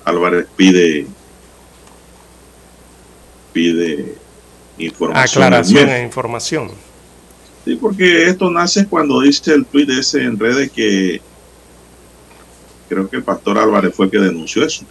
Álvarez 0.04 0.46
pide 0.56 1.06
pide 3.52 4.16
información. 4.78 5.44
Aclaración 5.44 5.88
e 5.90 6.02
información. 6.02 6.70
Sí, 7.64 7.76
porque 7.76 8.26
esto 8.28 8.50
nace 8.50 8.86
cuando 8.86 9.20
dice 9.20 9.54
el 9.54 9.66
tweet 9.66 9.86
ese 9.90 10.22
en 10.22 10.38
redes 10.38 10.70
que 10.72 11.20
creo 12.88 13.08
que 13.08 13.16
el 13.16 13.22
pastor 13.22 13.58
Álvarez 13.58 13.94
fue 13.94 14.06
el 14.06 14.10
que 14.10 14.18
denunció 14.18 14.64
eso. 14.64 14.84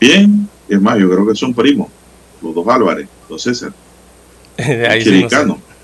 Bien, 0.00 0.48
es 0.68 0.80
más, 0.80 0.98
yo 0.98 1.08
creo 1.10 1.26
que 1.26 1.34
son 1.34 1.54
primos, 1.54 1.88
los 2.40 2.54
dos 2.54 2.66
Álvarez, 2.68 3.08
los 3.28 3.42
César. 3.42 3.72
Ahí 4.88 5.28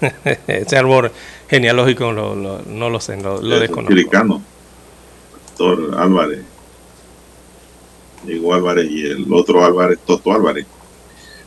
Ese 0.46 0.76
árbol 0.76 1.10
genealógico 1.48 2.12
no 2.12 2.90
lo 2.90 3.00
sé, 3.00 3.20
lo, 3.20 3.40
lo 3.42 3.58
desconozco. 3.58 3.94
Chiricano, 3.94 4.42
pastor 5.32 5.96
Álvarez, 5.98 6.42
Diego 8.24 8.54
Álvarez 8.54 8.90
y 8.90 9.06
el 9.06 9.26
otro 9.32 9.64
Álvarez, 9.64 9.98
Toto 10.06 10.32
Álvarez. 10.32 10.66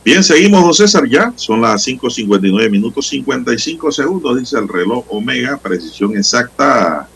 Bien, 0.04 0.24
seguimos, 0.24 0.62
don 0.64 0.74
César, 0.74 1.08
ya. 1.08 1.32
Son 1.36 1.60
las 1.60 1.86
5.59 1.86 2.68
minutos 2.70 3.06
55 3.06 3.92
segundos, 3.92 4.38
dice 4.38 4.58
el 4.58 4.68
reloj 4.68 5.04
Omega, 5.08 5.56
precisión 5.58 6.16
exacta. 6.16 7.08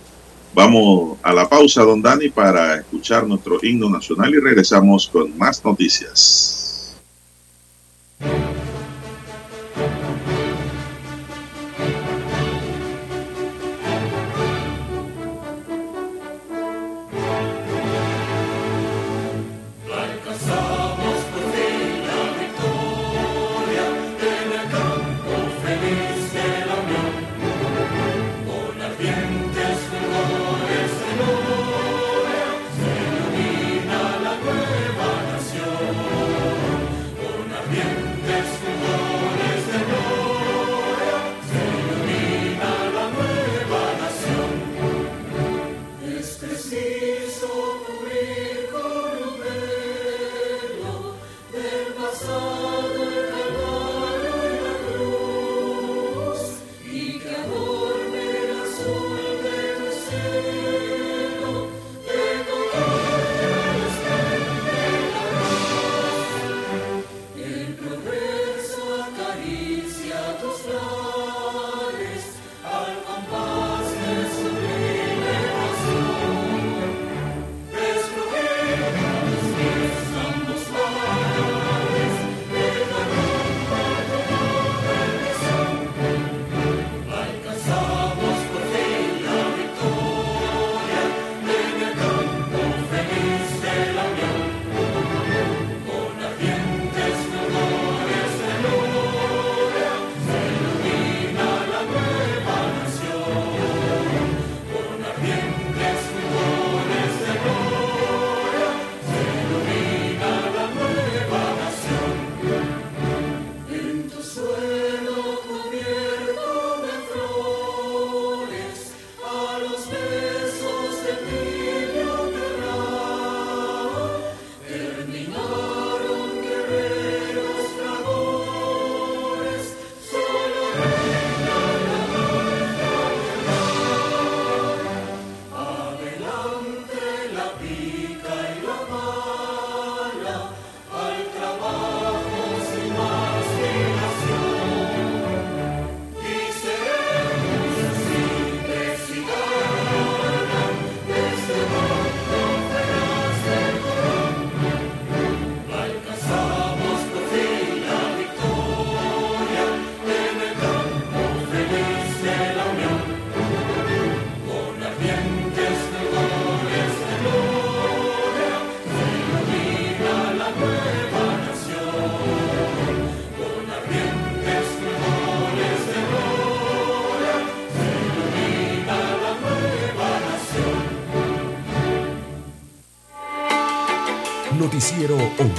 Vamos 0.54 1.18
a 1.22 1.32
la 1.32 1.48
pausa, 1.48 1.82
don 1.82 2.00
Dani, 2.00 2.28
para 2.28 2.76
escuchar 2.76 3.26
nuestro 3.26 3.58
himno 3.60 3.90
nacional 3.90 4.32
y 4.32 4.38
regresamos 4.38 5.08
con 5.08 5.36
más 5.36 5.64
noticias. 5.64 6.96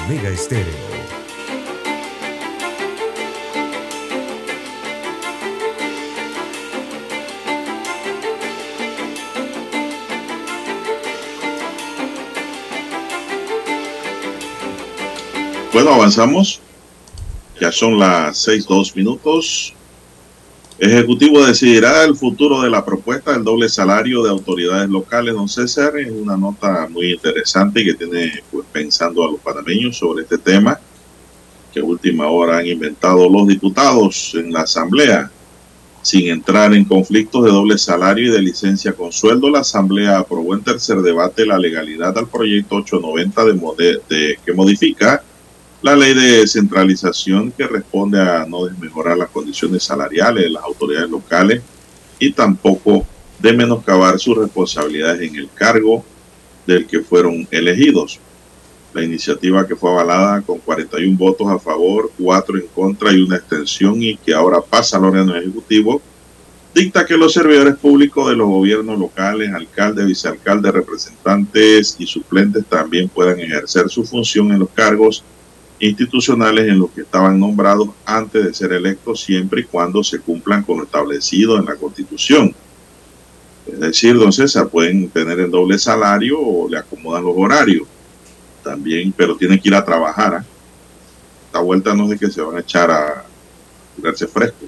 Omega 0.07 0.29
Estéreo. 0.29 0.73
Bueno, 15.73 15.93
avanzamos. 15.93 16.61
Ya 17.59 17.73
son 17.73 17.99
las 17.99 18.37
seis 18.37 18.65
dos 18.65 18.95
minutos. 18.95 19.73
Ejecutivo 20.79 21.43
decidirá 21.43 22.03
el 22.03 22.15
futuro 22.15 22.61
de 22.61 22.69
la 22.69 22.85
propuesta 22.85 23.33
del 23.33 23.43
doble 23.43 23.67
salario 23.67 24.21
de 24.21 24.29
autoridades 24.29 24.87
locales, 24.87 25.33
don 25.33 25.49
César. 25.49 25.97
Es 25.97 26.11
una 26.11 26.37
nota 26.37 26.87
muy 26.87 27.13
interesante 27.13 27.83
que 27.83 27.95
tiene 27.95 28.43
pues, 28.51 28.63
pensando 28.71 29.25
a 29.25 29.31
los 29.31 29.36
panameños 29.47 29.97
sobre 29.97 30.23
este 30.23 30.37
tema 30.37 30.77
que 31.73 31.81
última 31.81 32.27
hora 32.27 32.57
han 32.57 32.67
inventado 32.67 33.29
los 33.29 33.47
diputados 33.47 34.33
en 34.35 34.51
la 34.51 34.61
Asamblea. 34.61 35.31
Sin 36.01 36.29
entrar 36.29 36.73
en 36.73 36.85
conflictos 36.85 37.43
de 37.43 37.51
doble 37.51 37.77
salario 37.77 38.27
y 38.27 38.31
de 38.31 38.41
licencia 38.41 38.93
con 38.93 39.11
sueldo, 39.11 39.49
la 39.49 39.59
Asamblea 39.59 40.19
aprobó 40.19 40.53
en 40.53 40.63
tercer 40.63 40.97
debate 40.97 41.45
la 41.45 41.57
legalidad 41.57 42.17
al 42.17 42.27
proyecto 42.27 42.77
890 42.77 43.45
de, 44.07 44.39
que 44.45 44.53
modifica 44.53 45.23
la 45.81 45.95
ley 45.95 46.13
de 46.13 46.39
descentralización 46.39 47.51
que 47.51 47.67
responde 47.67 48.19
a 48.21 48.45
no 48.45 48.65
desmejorar 48.65 49.17
las 49.17 49.29
condiciones 49.29 49.83
salariales 49.83 50.43
de 50.43 50.49
las 50.49 50.63
autoridades 50.63 51.09
locales 51.09 51.61
y 52.19 52.31
tampoco 52.31 53.05
de 53.39 53.53
menoscabar 53.53 54.19
sus 54.19 54.37
responsabilidades 54.37 55.29
en 55.29 55.35
el 55.35 55.49
cargo 55.53 56.03
del 56.65 56.85
que 56.85 57.01
fueron 57.01 57.47
elegidos. 57.51 58.19
La 58.97 59.03
iniciativa 59.03 59.67
que 59.67 59.75
fue 59.75 59.91
avalada 59.91 60.41
con 60.41 60.57
41 60.57 61.15
votos 61.19 61.47
a 61.51 61.59
favor, 61.59 62.09
4 62.17 62.57
en 62.57 62.67
contra 62.73 63.13
y 63.13 63.21
una 63.21 63.35
extensión 63.35 64.01
y 64.01 64.17
que 64.17 64.33
ahora 64.33 64.59
pasa 64.59 64.97
al 64.97 65.05
órgano 65.05 65.35
ejecutivo, 65.35 66.01
dicta 66.73 67.05
que 67.05 67.15
los 67.15 67.31
servidores 67.31 67.75
públicos 67.75 68.27
de 68.27 68.35
los 68.35 68.47
gobiernos 68.47 68.97
locales, 68.97 69.53
alcaldes, 69.53 70.07
vicealcaldes, 70.07 70.73
representantes 70.73 71.95
y 71.99 72.07
suplentes 72.07 72.65
también 72.65 73.07
puedan 73.07 73.39
ejercer 73.39 73.87
su 73.87 74.03
función 74.03 74.51
en 74.51 74.57
los 74.57 74.69
cargos 74.69 75.23
institucionales 75.79 76.67
en 76.67 76.79
los 76.79 76.89
que 76.89 77.01
estaban 77.01 77.39
nombrados 77.39 77.89
antes 78.03 78.45
de 78.45 78.53
ser 78.55 78.73
electos 78.73 79.21
siempre 79.21 79.61
y 79.61 79.65
cuando 79.65 80.03
se 80.03 80.17
cumplan 80.17 80.63
con 80.63 80.79
lo 80.79 80.85
establecido 80.85 81.55
en 81.59 81.65
la 81.65 81.75
Constitución. 81.75 82.55
Es 83.71 83.79
decir, 83.79 84.17
don 84.17 84.33
César, 84.33 84.69
pueden 84.69 85.07
tener 85.09 85.39
el 85.39 85.51
doble 85.51 85.77
salario 85.77 86.39
o 86.39 86.67
le 86.67 86.79
acomodan 86.79 87.25
los 87.25 87.35
horarios 87.37 87.87
también, 88.67 89.13
pero 89.15 89.35
tienen 89.37 89.59
que 89.59 89.69
ir 89.69 89.75
a 89.75 89.85
trabajar. 89.85 90.35
¿ah? 90.35 90.45
Esta 91.45 91.59
vuelta 91.59 91.93
no 91.93 92.03
es 92.03 92.09
de 92.11 92.17
que 92.17 92.31
se 92.31 92.41
van 92.41 92.57
a 92.57 92.59
echar 92.59 92.91
a 92.91 93.25
tirarse 93.95 94.27
fresco. 94.27 94.65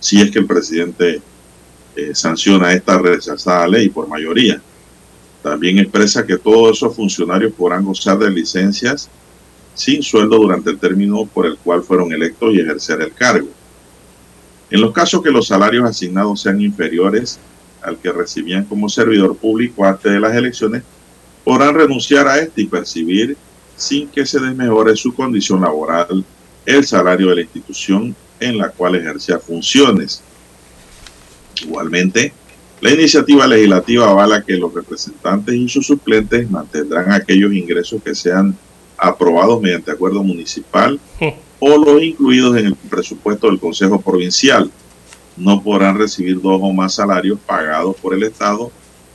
Si 0.00 0.20
es 0.20 0.30
que 0.30 0.38
el 0.38 0.46
presidente 0.46 1.20
eh, 1.94 2.14
sanciona 2.14 2.72
esta 2.72 2.98
rechazada 2.98 3.68
ley 3.68 3.90
por 3.90 4.08
mayoría. 4.08 4.60
También 5.42 5.78
expresa 5.78 6.26
que 6.26 6.38
todos 6.38 6.78
esos 6.78 6.96
funcionarios 6.96 7.52
podrán 7.52 7.84
gozar 7.84 8.18
de 8.18 8.30
licencias 8.30 9.10
sin 9.74 10.02
sueldo 10.02 10.38
durante 10.38 10.70
el 10.70 10.78
término 10.78 11.26
por 11.26 11.44
el 11.44 11.58
cual 11.58 11.82
fueron 11.82 12.12
electos 12.12 12.54
y 12.54 12.60
ejercer 12.60 13.02
el 13.02 13.12
cargo. 13.12 13.48
En 14.70 14.80
los 14.80 14.92
casos 14.92 15.22
que 15.22 15.30
los 15.30 15.48
salarios 15.48 15.84
asignados 15.84 16.40
sean 16.40 16.60
inferiores 16.60 17.38
al 17.82 17.98
que 17.98 18.10
recibían 18.12 18.64
como 18.64 18.88
servidor 18.88 19.36
público 19.36 19.84
antes 19.84 20.10
de 20.10 20.20
las 20.20 20.34
elecciones, 20.34 20.82
podrán 21.44 21.74
renunciar 21.74 22.28
a 22.28 22.38
este 22.38 22.62
y 22.62 22.66
percibir, 22.66 23.36
sin 23.76 24.08
que 24.08 24.24
se 24.26 24.38
desmejore 24.38 24.96
su 24.96 25.14
condición 25.14 25.60
laboral, 25.60 26.24
el 26.64 26.86
salario 26.86 27.28
de 27.28 27.36
la 27.36 27.40
institución 27.42 28.14
en 28.38 28.58
la 28.58 28.68
cual 28.70 28.94
ejercía 28.94 29.38
funciones. 29.38 30.22
Igualmente, 31.62 32.32
la 32.80 32.90
iniciativa 32.90 33.46
legislativa 33.46 34.10
avala 34.10 34.42
que 34.42 34.56
los 34.56 34.72
representantes 34.74 35.54
y 35.54 35.68
sus 35.68 35.86
suplentes 35.86 36.50
mantendrán 36.50 37.12
aquellos 37.12 37.52
ingresos 37.52 38.02
que 38.02 38.14
sean 38.14 38.56
aprobados 38.96 39.60
mediante 39.60 39.90
acuerdo 39.90 40.22
municipal 40.22 40.98
o 41.58 41.76
los 41.76 42.02
incluidos 42.02 42.56
en 42.56 42.66
el 42.66 42.74
presupuesto 42.74 43.48
del 43.48 43.60
Consejo 43.60 44.00
Provincial. 44.00 44.70
No 45.36 45.62
podrán 45.62 45.96
recibir 45.96 46.40
dos 46.40 46.60
o 46.60 46.72
más 46.72 46.94
salarios 46.94 47.38
pagados 47.46 47.96
por 47.96 48.14
el 48.14 48.24
Estado 48.24 48.70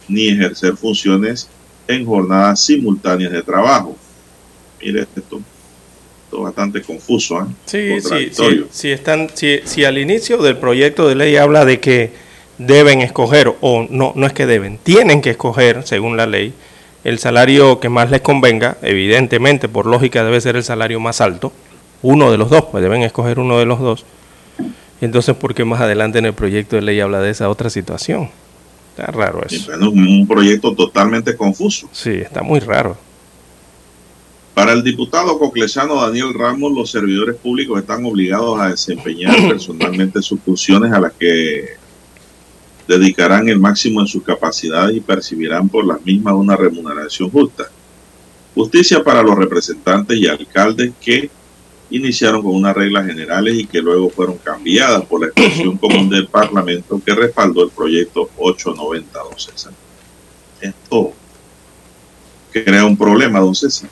ni 0.07 0.29
ejercer 0.29 0.75
funciones 0.77 1.49
en 1.87 2.05
jornadas 2.05 2.59
simultáneas 2.59 3.31
de 3.31 3.41
trabajo. 3.41 3.95
Mire 4.81 5.01
esto, 5.01 5.19
esto 5.19 5.41
es 6.31 6.43
bastante 6.43 6.81
confuso. 6.81 7.41
¿eh? 7.41 7.45
Sí, 7.65 8.01
sí, 8.01 8.29
sí, 8.31 8.65
si, 8.69 8.91
están, 8.91 9.29
si, 9.33 9.59
si 9.63 9.85
al 9.85 9.97
inicio 9.97 10.37
del 10.37 10.57
proyecto 10.57 11.07
de 11.07 11.15
ley 11.15 11.37
habla 11.37 11.65
de 11.65 11.79
que 11.79 12.11
deben 12.57 13.01
escoger, 13.01 13.53
o 13.61 13.87
no, 13.89 14.13
no 14.15 14.25
es 14.25 14.33
que 14.33 14.45
deben, 14.45 14.77
tienen 14.77 15.21
que 15.21 15.31
escoger, 15.31 15.85
según 15.85 16.17
la 16.17 16.25
ley, 16.25 16.53
el 17.03 17.19
salario 17.19 17.79
que 17.79 17.89
más 17.89 18.11
les 18.11 18.21
convenga, 18.21 18.77
evidentemente 18.81 19.69
por 19.69 19.85
lógica 19.85 20.23
debe 20.23 20.41
ser 20.41 20.55
el 20.55 20.63
salario 20.63 20.99
más 20.99 21.21
alto, 21.21 21.53
uno 22.01 22.31
de 22.31 22.37
los 22.37 22.49
dos, 22.49 22.65
pues 22.71 22.83
deben 22.83 23.03
escoger 23.03 23.39
uno 23.39 23.57
de 23.59 23.65
los 23.65 23.79
dos. 23.79 24.05
Entonces, 24.99 25.35
¿por 25.35 25.53
qué 25.53 25.63
más 25.63 25.79
adelante 25.79 26.19
en 26.19 26.25
el 26.25 26.33
proyecto 26.33 26.75
de 26.75 26.81
ley 26.81 26.99
habla 26.99 27.21
de 27.21 27.29
esa 27.29 27.49
otra 27.49 27.69
situación? 27.69 28.29
Está 28.97 29.11
raro 29.11 29.43
eso. 29.45 29.71
Sí, 29.71 29.85
un 29.85 30.27
proyecto 30.27 30.73
totalmente 30.73 31.37
confuso. 31.37 31.87
Sí, 31.91 32.09
está 32.09 32.41
muy 32.41 32.59
raro. 32.59 32.97
Para 34.55 34.73
el 34.73 34.83
diputado 34.83 35.37
coclesano 35.37 36.01
Daniel 36.01 36.33
Ramos, 36.33 36.71
los 36.71 36.89
servidores 36.89 37.35
públicos 37.35 37.79
están 37.79 38.03
obligados 38.05 38.59
a 38.59 38.69
desempeñar 38.69 39.35
personalmente 39.47 40.19
sus 40.23 40.39
funciones 40.39 40.91
a 40.91 40.99
las 40.99 41.13
que 41.13 41.75
dedicarán 42.87 43.47
el 43.49 43.59
máximo 43.59 44.01
en 44.01 44.07
sus 44.07 44.23
capacidades 44.23 44.97
y 44.97 45.01
percibirán 45.01 45.69
por 45.69 45.85
las 45.85 46.03
mismas 46.03 46.33
una 46.33 46.55
remuneración 46.55 47.29
justa. 47.29 47.69
Justicia 48.55 49.03
para 49.03 49.21
los 49.21 49.37
representantes 49.37 50.17
y 50.17 50.25
alcaldes 50.25 50.91
que 50.99 51.29
iniciaron 51.89 52.41
con 52.41 52.55
unas 52.55 52.75
reglas 52.75 53.05
generales 53.05 53.55
y 53.57 53.65
que 53.65 53.81
luego 53.81 54.09
fueron 54.09 54.37
cambiadas 54.37 55.05
por 55.05 55.21
la 55.21 55.27
expresión 55.27 55.77
común 55.79 56.09
del 56.09 56.27
Parlamento 56.27 57.01
que 57.03 57.13
respaldó 57.13 57.63
el 57.63 57.69
proyecto 57.69 58.29
890, 58.37 59.19
don 59.19 59.39
César. 59.39 59.73
Esto 60.59 61.13
crea 62.51 62.85
un 62.85 62.97
problema, 62.97 63.39
don 63.39 63.55
César. 63.55 63.89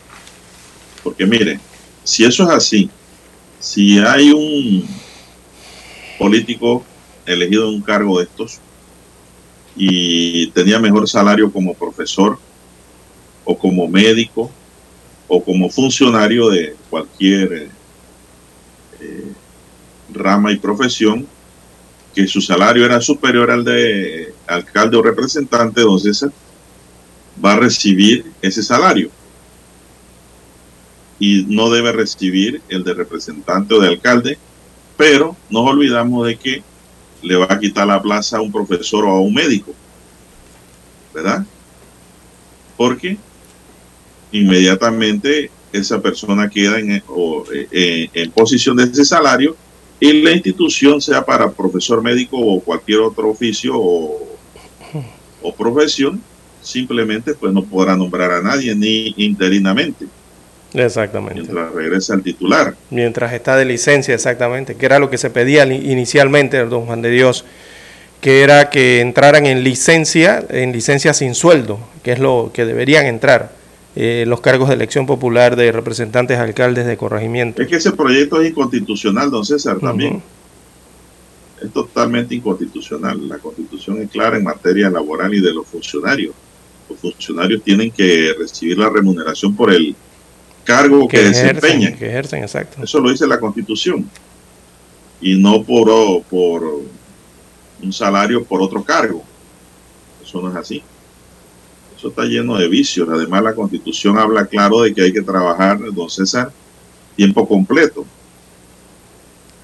Porque 1.03 1.25
mire, 1.25 1.59
si 2.03 2.25
eso 2.25 2.43
es 2.43 2.49
así, 2.49 2.89
si 3.59 3.99
hay 3.99 4.31
un 4.31 4.87
político 6.17 6.83
elegido 7.25 7.69
en 7.69 7.75
un 7.75 7.81
cargo 7.81 8.19
de 8.19 8.25
estos 8.25 8.59
y 9.75 10.47
tenía 10.51 10.79
mejor 10.79 11.07
salario 11.07 11.51
como 11.51 11.73
profesor 11.73 12.39
o 13.43 13.57
como 13.57 13.87
médico 13.87 14.49
o 15.27 15.43
como 15.43 15.69
funcionario 15.69 16.49
de 16.49 16.75
cualquier 16.89 17.69
eh, 18.99 19.31
rama 20.13 20.51
y 20.51 20.57
profesión, 20.57 21.27
que 22.13 22.27
su 22.27 22.41
salario 22.41 22.85
era 22.85 23.01
superior 23.01 23.51
al 23.51 23.63
de 23.63 24.33
alcalde 24.47 24.97
o 24.97 25.01
representante, 25.01 25.81
entonces 25.81 26.25
va 27.43 27.53
a 27.53 27.57
recibir 27.57 28.31
ese 28.41 28.63
salario 28.63 29.11
y 31.19 31.45
no 31.47 31.69
debe 31.69 31.91
recibir 31.91 32.61
el 32.69 32.83
de 32.83 32.93
representante 32.93 33.73
o 33.73 33.79
de 33.79 33.87
alcalde, 33.87 34.37
pero 34.97 35.35
nos 35.49 35.67
olvidamos 35.67 36.27
de 36.27 36.37
que 36.37 36.63
le 37.21 37.35
va 37.35 37.47
a 37.49 37.59
quitar 37.59 37.87
la 37.87 38.01
plaza 38.01 38.37
a 38.37 38.41
un 38.41 38.51
profesor 38.51 39.05
o 39.05 39.11
a 39.11 39.19
un 39.19 39.33
médico. 39.33 39.73
¿Verdad? 41.13 41.45
Porque 42.75 43.17
inmediatamente 44.31 45.49
esa 45.77 46.01
persona 46.01 46.49
queda 46.49 46.79
en, 46.79 46.91
eh, 46.91 48.09
en, 48.13 48.31
posición 48.31 48.77
de 48.77 48.83
ese 48.83 49.05
salario 49.05 49.55
y 49.99 50.21
la 50.21 50.31
institución, 50.31 51.01
sea 51.01 51.23
para 51.23 51.51
profesor 51.51 52.01
médico 52.01 52.37
o 52.37 52.59
cualquier 52.59 52.99
otro 52.99 53.29
oficio 53.29 53.73
o, 53.75 54.37
o 55.41 55.55
profesión, 55.55 56.21
simplemente 56.61 57.33
pues 57.33 57.53
no 57.53 57.63
podrá 57.63 57.95
nombrar 57.95 58.31
a 58.31 58.41
nadie 58.41 58.75
ni 58.75 59.13
interinamente. 59.17 60.05
Exactamente. 60.73 61.41
Mientras 61.41 61.71
regresa 61.71 62.13
al 62.13 62.23
titular. 62.23 62.75
Mientras 62.89 63.31
está 63.31 63.55
de 63.55 63.65
licencia, 63.65 64.13
exactamente, 64.13 64.75
que 64.75 64.85
era 64.85 64.99
lo 64.99 65.09
que 65.09 65.17
se 65.17 65.29
pedía 65.29 65.65
inicialmente, 65.65 66.57
don 66.65 66.85
Juan 66.85 67.01
de 67.01 67.11
Dios, 67.11 67.45
que 68.19 68.41
era 68.41 68.69
que 68.69 68.99
entraran 68.99 69.45
en 69.45 69.63
licencia, 69.63 70.43
en 70.49 70.73
licencia 70.73 71.13
sin 71.13 71.35
sueldo, 71.35 71.79
que 72.03 72.11
es 72.11 72.19
lo 72.19 72.51
que 72.53 72.65
deberían 72.65 73.05
entrar 73.05 73.51
eh, 73.95 74.25
los 74.27 74.41
cargos 74.41 74.67
de 74.67 74.75
elección 74.75 75.05
popular 75.05 75.55
de 75.55 75.71
representantes 75.71 76.37
alcaldes 76.37 76.85
de 76.85 76.97
corregimiento. 76.97 77.61
Es 77.61 77.67
que 77.69 77.77
ese 77.77 77.93
proyecto 77.93 78.41
es 78.41 78.49
inconstitucional, 78.49 79.31
don 79.31 79.45
César, 79.45 79.79
también. 79.79 80.21
Es 81.61 81.71
totalmente 81.71 82.35
inconstitucional. 82.35 83.27
La 83.27 83.37
constitución 83.37 84.01
es 84.01 84.09
clara 84.09 84.35
en 84.35 84.43
materia 84.43 84.89
laboral 84.89 85.33
y 85.33 85.39
de 85.39 85.53
los 85.53 85.65
funcionarios. 85.65 86.35
Los 86.89 86.99
funcionarios 86.99 87.63
tienen 87.63 87.89
que 87.89 88.35
recibir 88.37 88.77
la 88.77 88.89
remuneración 88.89 89.55
por 89.55 89.71
el 89.71 89.95
cargo 90.65 91.07
que, 91.07 91.17
que 91.17 91.23
desempeñan. 91.29 91.97
que 91.97 92.07
ejercen, 92.07 92.43
exacto. 92.43 92.83
Eso 92.83 92.99
lo 92.99 93.09
dice 93.09 93.25
la 93.25 93.39
Constitución. 93.39 94.09
Y 95.21 95.37
no 95.37 95.63
por, 95.63 96.21
por 96.23 96.81
un 97.81 97.93
salario 97.93 98.43
por 98.43 98.61
otro 98.61 98.83
cargo. 98.83 99.23
Eso 100.21 100.41
no 100.41 100.49
es 100.49 100.55
así. 100.57 100.83
Eso 102.05 102.11
está 102.11 102.25
lleno 102.25 102.55
de 102.55 102.67
vicios. 102.67 103.09
Además, 103.09 103.41
la 103.41 103.55
Constitución 103.55 104.19
habla 104.19 104.45
claro 104.45 104.81
de 104.81 104.93
que 104.93 105.01
hay 105.01 105.11
que 105.11 105.23
trabajar, 105.23 105.79
don 105.91 106.07
César, 106.07 106.51
tiempo 107.15 107.47
completo. 107.47 108.05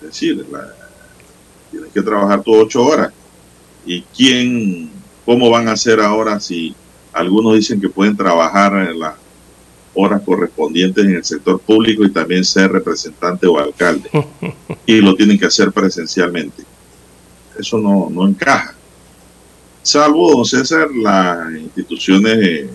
Es 0.01 0.07
decir, 0.07 0.43
la- 0.51 0.73
tienes 1.69 1.91
que 1.93 2.01
trabajar 2.01 2.41
tus 2.41 2.55
ocho 2.57 2.83
horas. 2.83 3.13
¿Y 3.85 4.01
quién, 4.01 4.89
cómo 5.23 5.51
van 5.51 5.67
a 5.67 5.73
hacer 5.73 5.99
ahora 5.99 6.39
si 6.39 6.73
algunos 7.13 7.53
dicen 7.53 7.79
que 7.79 7.89
pueden 7.89 8.17
trabajar 8.17 8.89
en 8.89 8.99
las 8.99 9.13
horas 9.93 10.23
correspondientes 10.25 11.05
en 11.05 11.17
el 11.17 11.23
sector 11.23 11.59
público 11.59 12.03
y 12.05 12.09
también 12.09 12.43
ser 12.43 12.71
representante 12.71 13.45
o 13.45 13.59
alcalde? 13.59 14.09
y 14.87 14.99
lo 14.99 15.13
tienen 15.13 15.37
que 15.37 15.45
hacer 15.45 15.71
presencialmente. 15.71 16.63
Eso 17.59 17.77
no, 17.77 18.09
no 18.09 18.27
encaja. 18.27 18.73
Salvo, 19.83 20.31
don 20.31 20.45
César, 20.45 20.89
las 20.91 21.53
instituciones 21.53 22.37
de, 22.37 22.69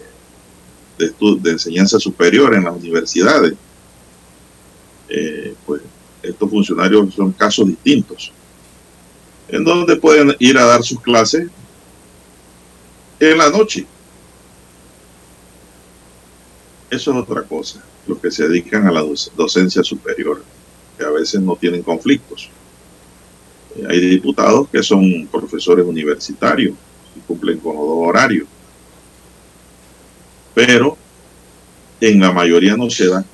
de 1.41 1.51
enseñanza 1.51 1.99
superior 2.01 2.55
en 2.55 2.65
las 2.65 2.75
universidades. 2.77 3.55
Eh, 5.09 5.55
pues 5.65 5.83
estos 6.23 6.51
funcionarios 6.51 7.15
son 7.15 7.31
casos 7.31 7.69
distintos, 7.69 8.33
en 9.49 9.63
donde 9.63 9.95
pueden 9.97 10.35
ir 10.41 10.59
a 10.59 10.65
dar 10.65 10.83
sus 10.83 11.01
clases 11.01 11.49
en 13.21 13.39
la 13.39 13.49
noche. 13.51 13.87
Eso 16.91 17.11
es 17.13 17.17
otra 17.17 17.43
cosa, 17.45 17.85
los 18.07 18.19
que 18.19 18.31
se 18.33 18.49
dedican 18.49 18.87
a 18.89 18.93
la 18.93 19.01
doc- 19.03 19.33
docencia 19.37 19.85
superior, 19.85 20.43
que 20.99 21.05
a 21.05 21.11
veces 21.11 21.41
no 21.41 21.55
tienen 21.55 21.83
conflictos. 21.83 22.51
Eh, 23.77 23.85
Hay 23.89 24.01
diputados 24.01 24.69
que 24.69 24.83
son 24.83 25.29
profesores 25.31 25.87
universitarios 25.87 26.75
cumplen 27.27 27.59
con 27.59 27.77
los 27.77 27.87
dos 27.87 27.99
horarios. 27.99 28.47
Pero 30.55 30.97
en 32.01 32.21
la 32.21 32.33
mayoría 32.33 32.77
no 32.77 32.91
se 32.91 33.09
da. 33.09 33.25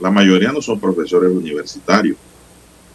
La 0.00 0.10
mayoría 0.10 0.52
no 0.52 0.60
son 0.60 0.80
profesores 0.80 1.30
universitarios. 1.30 2.16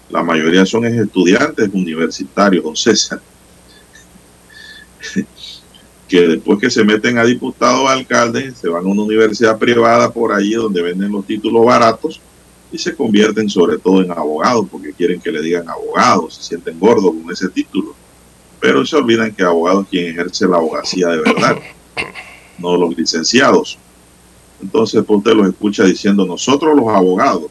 La 0.09 0.23
mayoría 0.23 0.65
son 0.65 0.85
estudiantes 0.85 1.69
universitarios, 1.71 2.63
don 2.63 2.75
César. 2.75 3.21
que 6.09 6.21
después 6.21 6.59
que 6.59 6.71
se 6.71 6.83
meten 6.83 7.19
a 7.19 7.23
diputados 7.23 7.81
o 7.81 7.87
alcaldes, 7.87 8.57
se 8.57 8.67
van 8.67 8.83
a 8.83 8.87
una 8.87 9.03
universidad 9.03 9.59
privada 9.59 10.11
por 10.11 10.33
ahí 10.33 10.53
donde 10.53 10.81
venden 10.81 11.11
los 11.11 11.25
títulos 11.25 11.63
baratos 11.63 12.19
y 12.71 12.77
se 12.79 12.95
convierten 12.95 13.47
sobre 13.47 13.77
todo 13.77 14.01
en 14.01 14.11
abogados 14.11 14.67
porque 14.71 14.93
quieren 14.93 15.21
que 15.21 15.31
le 15.31 15.41
digan 15.41 15.69
abogados, 15.69 16.35
se 16.35 16.43
sienten 16.43 16.79
gordos 16.79 17.13
con 17.13 17.31
ese 17.31 17.47
título. 17.49 17.95
Pero 18.59 18.85
se 18.85 18.95
olvidan 18.95 19.33
que 19.33 19.43
abogado 19.43 19.81
es 19.81 19.87
quien 19.87 20.07
ejerce 20.11 20.47
la 20.47 20.57
abogacía 20.57 21.07
de 21.07 21.17
verdad, 21.19 21.57
no 22.57 22.77
los 22.77 22.95
licenciados. 22.97 23.77
Entonces, 24.61 25.03
pues 25.05 25.17
usted 25.19 25.33
los 25.33 25.47
escucha 25.47 25.83
diciendo 25.85 26.25
nosotros 26.25 26.75
los 26.75 26.87
abogados. 26.89 27.45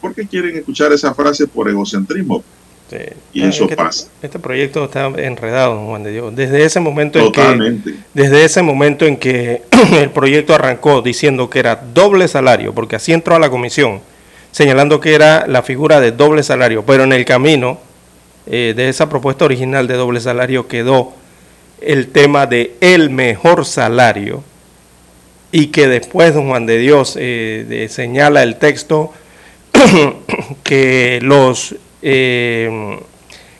¿Por 0.00 0.14
qué 0.14 0.26
quieren 0.26 0.56
escuchar 0.56 0.92
esa 0.92 1.14
frase 1.14 1.46
por 1.46 1.68
egocentrismo? 1.68 2.42
Sí. 2.90 2.96
Y 3.32 3.42
Ah, 3.42 3.48
eso 3.48 3.64
es 3.64 3.70
que 3.70 3.76
pasa. 3.76 4.08
Este 4.22 4.38
proyecto 4.38 4.84
está 4.84 5.06
enredado, 5.06 5.86
Juan 5.86 6.02
de 6.02 6.12
Dios. 6.12 6.34
Desde 6.36 6.64
ese 6.64 6.80
momento 6.80 7.18
en 7.18 7.32
que 7.32 7.94
desde 8.12 8.44
ese 8.44 8.62
momento 8.62 9.06
en 9.06 9.16
que 9.16 9.62
el 10.00 10.10
proyecto 10.10 10.54
arrancó 10.54 11.02
diciendo 11.02 11.48
que 11.48 11.58
era 11.58 11.76
doble 11.76 12.28
salario, 12.28 12.74
porque 12.74 12.96
así 12.96 13.12
entró 13.12 13.34
a 13.34 13.38
la 13.38 13.50
comisión, 13.50 14.00
señalando 14.52 15.00
que 15.00 15.14
era 15.14 15.46
la 15.46 15.62
figura 15.62 16.00
de 16.00 16.12
doble 16.12 16.42
salario, 16.42 16.84
pero 16.84 17.04
en 17.04 17.12
el 17.12 17.24
camino 17.24 17.78
eh, 18.46 18.74
de 18.76 18.88
esa 18.88 19.08
propuesta 19.08 19.46
original 19.46 19.86
de 19.86 19.94
doble 19.94 20.20
salario 20.20 20.68
quedó 20.68 21.14
el 21.80 22.08
tema 22.08 22.46
de 22.46 22.74
el 22.80 23.10
mejor 23.10 23.64
salario 23.64 24.44
y 25.50 25.68
que 25.68 25.88
después 25.88 26.34
don 26.34 26.48
Juan 26.48 26.66
de 26.66 26.78
Dios 26.78 27.16
eh, 27.18 27.86
señala 27.90 28.42
el 28.42 28.56
texto 28.56 29.12
que 30.62 31.20
los 31.22 31.76
eh, 32.02 32.98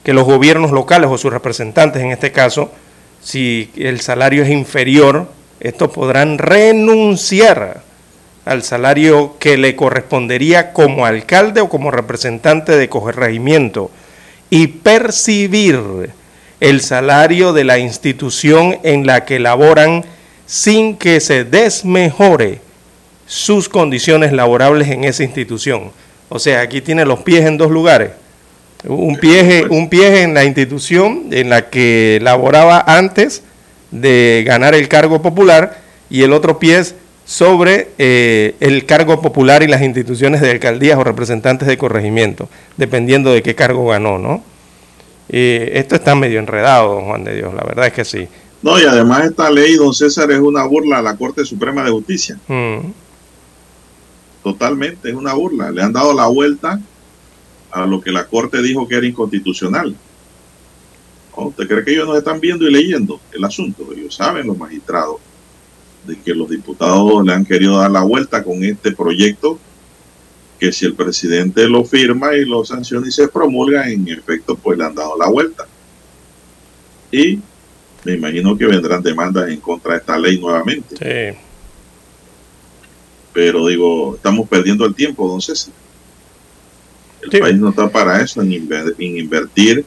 que 0.02 0.12
los 0.12 0.24
gobiernos 0.24 0.70
locales 0.70 1.08
o 1.10 1.16
sus 1.16 1.32
representantes 1.32 2.02
en 2.02 2.10
este 2.10 2.30
caso 2.30 2.70
si 3.22 3.70
el 3.76 4.00
salario 4.00 4.42
es 4.42 4.50
inferior 4.50 5.28
estos 5.60 5.90
podrán 5.90 6.36
renunciar 6.36 7.82
al 8.44 8.62
salario 8.62 9.36
que 9.38 9.56
le 9.56 9.76
correspondería 9.76 10.74
como 10.74 11.06
alcalde 11.06 11.62
o 11.62 11.70
como 11.70 11.90
representante 11.90 12.76
de 12.76 12.88
corregimiento 12.90 13.90
y 14.54 14.68
percibir 14.68 16.10
el 16.60 16.80
salario 16.80 17.52
de 17.52 17.64
la 17.64 17.80
institución 17.80 18.78
en 18.84 19.04
la 19.04 19.24
que 19.24 19.40
laboran 19.40 20.04
sin 20.46 20.96
que 20.96 21.18
se 21.18 21.42
desmejore 21.42 22.60
sus 23.26 23.68
condiciones 23.68 24.32
laborables 24.32 24.86
en 24.90 25.02
esa 25.02 25.24
institución. 25.24 25.90
O 26.28 26.38
sea, 26.38 26.60
aquí 26.60 26.80
tiene 26.80 27.04
los 27.04 27.18
pies 27.24 27.44
en 27.46 27.56
dos 27.56 27.72
lugares. 27.72 28.12
Un 28.84 29.16
pie, 29.16 29.66
un 29.68 29.88
en 29.90 30.34
la 30.34 30.44
institución 30.44 31.30
en 31.32 31.50
la 31.50 31.68
que 31.68 32.20
laboraba 32.22 32.84
antes 32.86 33.42
de 33.90 34.44
ganar 34.46 34.76
el 34.76 34.86
cargo 34.86 35.20
popular 35.20 35.80
y 36.08 36.22
el 36.22 36.32
otro 36.32 36.60
pie 36.60 36.80
sobre 37.24 37.90
eh, 37.98 38.54
el 38.60 38.84
cargo 38.86 39.20
popular 39.22 39.62
y 39.62 39.68
las 39.68 39.82
instituciones 39.82 40.40
de 40.40 40.50
alcaldías 40.50 40.98
o 40.98 41.04
representantes 41.04 41.66
de 41.66 41.78
corregimiento, 41.78 42.48
dependiendo 42.76 43.32
de 43.32 43.42
qué 43.42 43.54
cargo 43.54 43.88
ganó, 43.88 44.18
¿no? 44.18 44.42
Eh, 45.28 45.72
esto 45.74 45.94
está 45.94 46.14
medio 46.14 46.38
enredado, 46.38 46.94
don 46.94 47.06
Juan 47.06 47.24
de 47.24 47.34
Dios, 47.36 47.54
la 47.54 47.64
verdad 47.64 47.86
es 47.86 47.92
que 47.94 48.04
sí. 48.04 48.28
No, 48.62 48.78
y 48.78 48.84
además 48.84 49.26
esta 49.26 49.50
ley, 49.50 49.76
don 49.76 49.92
César, 49.92 50.30
es 50.30 50.38
una 50.38 50.64
burla 50.64 50.98
a 50.98 51.02
la 51.02 51.16
Corte 51.16 51.44
Suprema 51.44 51.84
de 51.84 51.90
Justicia. 51.90 52.38
Mm. 52.48 52.92
Totalmente, 54.42 55.08
es 55.08 55.14
una 55.14 55.34
burla. 55.34 55.70
Le 55.70 55.82
han 55.82 55.92
dado 55.92 56.14
la 56.14 56.26
vuelta 56.26 56.80
a 57.70 57.86
lo 57.86 58.00
que 58.00 58.10
la 58.10 58.26
Corte 58.26 58.62
dijo 58.62 58.86
que 58.88 58.96
era 58.96 59.06
inconstitucional. 59.06 59.94
¿No? 61.36 61.44
¿Usted 61.48 61.66
cree 61.66 61.84
que 61.84 61.92
ellos 61.92 62.06
no 62.06 62.16
están 62.16 62.40
viendo 62.40 62.66
y 62.66 62.72
leyendo 62.72 63.20
el 63.32 63.44
asunto? 63.44 63.86
Ellos 63.94 64.14
saben, 64.14 64.46
los 64.46 64.56
magistrados, 64.56 65.16
de 66.06 66.18
que 66.20 66.34
los 66.34 66.48
diputados 66.50 67.24
le 67.24 67.32
han 67.32 67.44
querido 67.44 67.78
dar 67.78 67.90
la 67.90 68.02
vuelta 68.02 68.42
con 68.44 68.62
este 68.64 68.92
proyecto, 68.92 69.58
que 70.58 70.72
si 70.72 70.86
el 70.86 70.94
presidente 70.94 71.68
lo 71.68 71.84
firma 71.84 72.34
y 72.34 72.44
lo 72.44 72.64
sanciona 72.64 73.08
y 73.08 73.12
se 73.12 73.28
promulga, 73.28 73.88
en 73.90 74.06
efecto, 74.08 74.56
pues 74.56 74.78
le 74.78 74.84
han 74.84 74.94
dado 74.94 75.16
la 75.18 75.28
vuelta. 75.28 75.66
Y 77.10 77.38
me 78.04 78.12
imagino 78.14 78.56
que 78.56 78.66
vendrán 78.66 79.02
demandas 79.02 79.48
en 79.48 79.60
contra 79.60 79.92
de 79.92 79.98
esta 79.98 80.18
ley 80.18 80.38
nuevamente. 80.38 80.96
Sí. 80.96 81.38
Pero 83.32 83.66
digo, 83.66 84.14
estamos 84.16 84.48
perdiendo 84.48 84.84
el 84.86 84.94
tiempo, 84.94 85.26
don 85.28 85.40
César. 85.40 85.72
El 87.22 87.30
Sí. 87.30 87.38
país 87.38 87.56
no 87.56 87.70
está 87.70 87.88
para 87.88 88.20
eso, 88.22 88.42
en, 88.42 88.50
inver- 88.52 88.94
en 88.98 89.16
invertir 89.18 89.84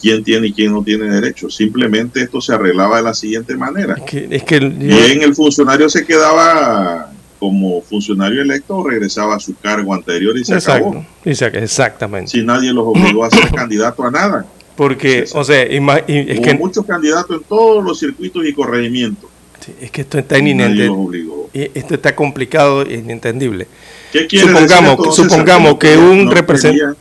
quién 0.00 0.22
tiene 0.24 0.48
y 0.48 0.52
quién 0.52 0.72
no 0.72 0.82
tiene 0.82 1.06
derecho. 1.06 1.50
Simplemente 1.50 2.22
esto 2.22 2.40
se 2.40 2.52
arreglaba 2.54 2.98
de 2.98 3.02
la 3.02 3.14
siguiente 3.14 3.56
manera. 3.56 3.94
Es 3.96 4.02
que, 4.04 4.28
es 4.30 4.42
que 4.44 4.60
yo- 4.60 4.68
Bien, 4.70 5.22
el 5.22 5.34
funcionario 5.34 5.88
se 5.88 6.04
quedaba 6.06 7.12
como 7.38 7.80
funcionario 7.82 8.42
electo 8.42 8.76
o 8.78 8.88
regresaba 8.88 9.36
a 9.36 9.40
su 9.40 9.54
cargo 9.56 9.94
anterior 9.94 10.36
y 10.36 10.44
se 10.44 10.54
acabó. 10.54 11.04
exacto, 11.24 11.58
que 11.58 11.64
exactamente. 11.64 12.30
Si 12.32 12.42
nadie 12.42 12.72
los 12.72 12.84
obligó 12.86 13.24
a 13.24 13.30
ser 13.30 13.48
candidato 13.52 14.02
a 14.04 14.10
nada. 14.10 14.46
Porque, 14.76 15.24
o 15.34 15.42
sea, 15.44 15.62
es 15.62 15.80
Hubo 15.80 16.42
que, 16.42 16.54
muchos 16.54 16.84
candidatos 16.86 17.36
en 17.38 17.42
todos 17.48 17.84
los 17.84 17.98
circuitos 17.98 18.44
y 18.46 18.52
corregimientos. 18.52 19.28
sí, 19.64 19.72
es 19.80 19.90
que 19.90 20.02
esto 20.02 20.18
está 20.18 20.38
inentendible. 20.38 21.26
Esto 21.52 21.94
está 21.94 22.14
complicado 22.14 22.82
e 22.82 22.94
inentendible. 22.94 23.66
¿Qué 24.12 24.26
quiere 24.28 24.46
Supongamos- 24.48 24.98
decir 24.98 25.24
supongamos 25.24 25.78
que 25.78 25.96
un 25.96 26.26
no 26.26 26.30
represent- 26.32 26.70
quería- 26.70 26.90
Su- 26.90 26.96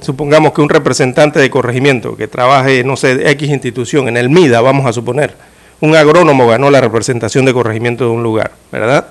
Supongamos 0.00 0.52
que 0.52 0.60
un 0.60 0.68
representante 0.68 1.40
de 1.40 1.50
corregimiento 1.50 2.16
que 2.16 2.28
trabaje, 2.28 2.84
no 2.84 2.96
sé, 2.96 3.30
X 3.30 3.48
institución, 3.48 4.08
en 4.08 4.16
el 4.16 4.28
MIDA, 4.28 4.60
vamos 4.60 4.86
a 4.86 4.92
suponer, 4.92 5.34
un 5.80 5.96
agrónomo 5.96 6.46
ganó 6.46 6.70
la 6.70 6.80
representación 6.80 7.44
de 7.44 7.52
corregimiento 7.52 8.04
de 8.04 8.10
un 8.10 8.22
lugar, 8.22 8.52
¿verdad? 8.70 9.06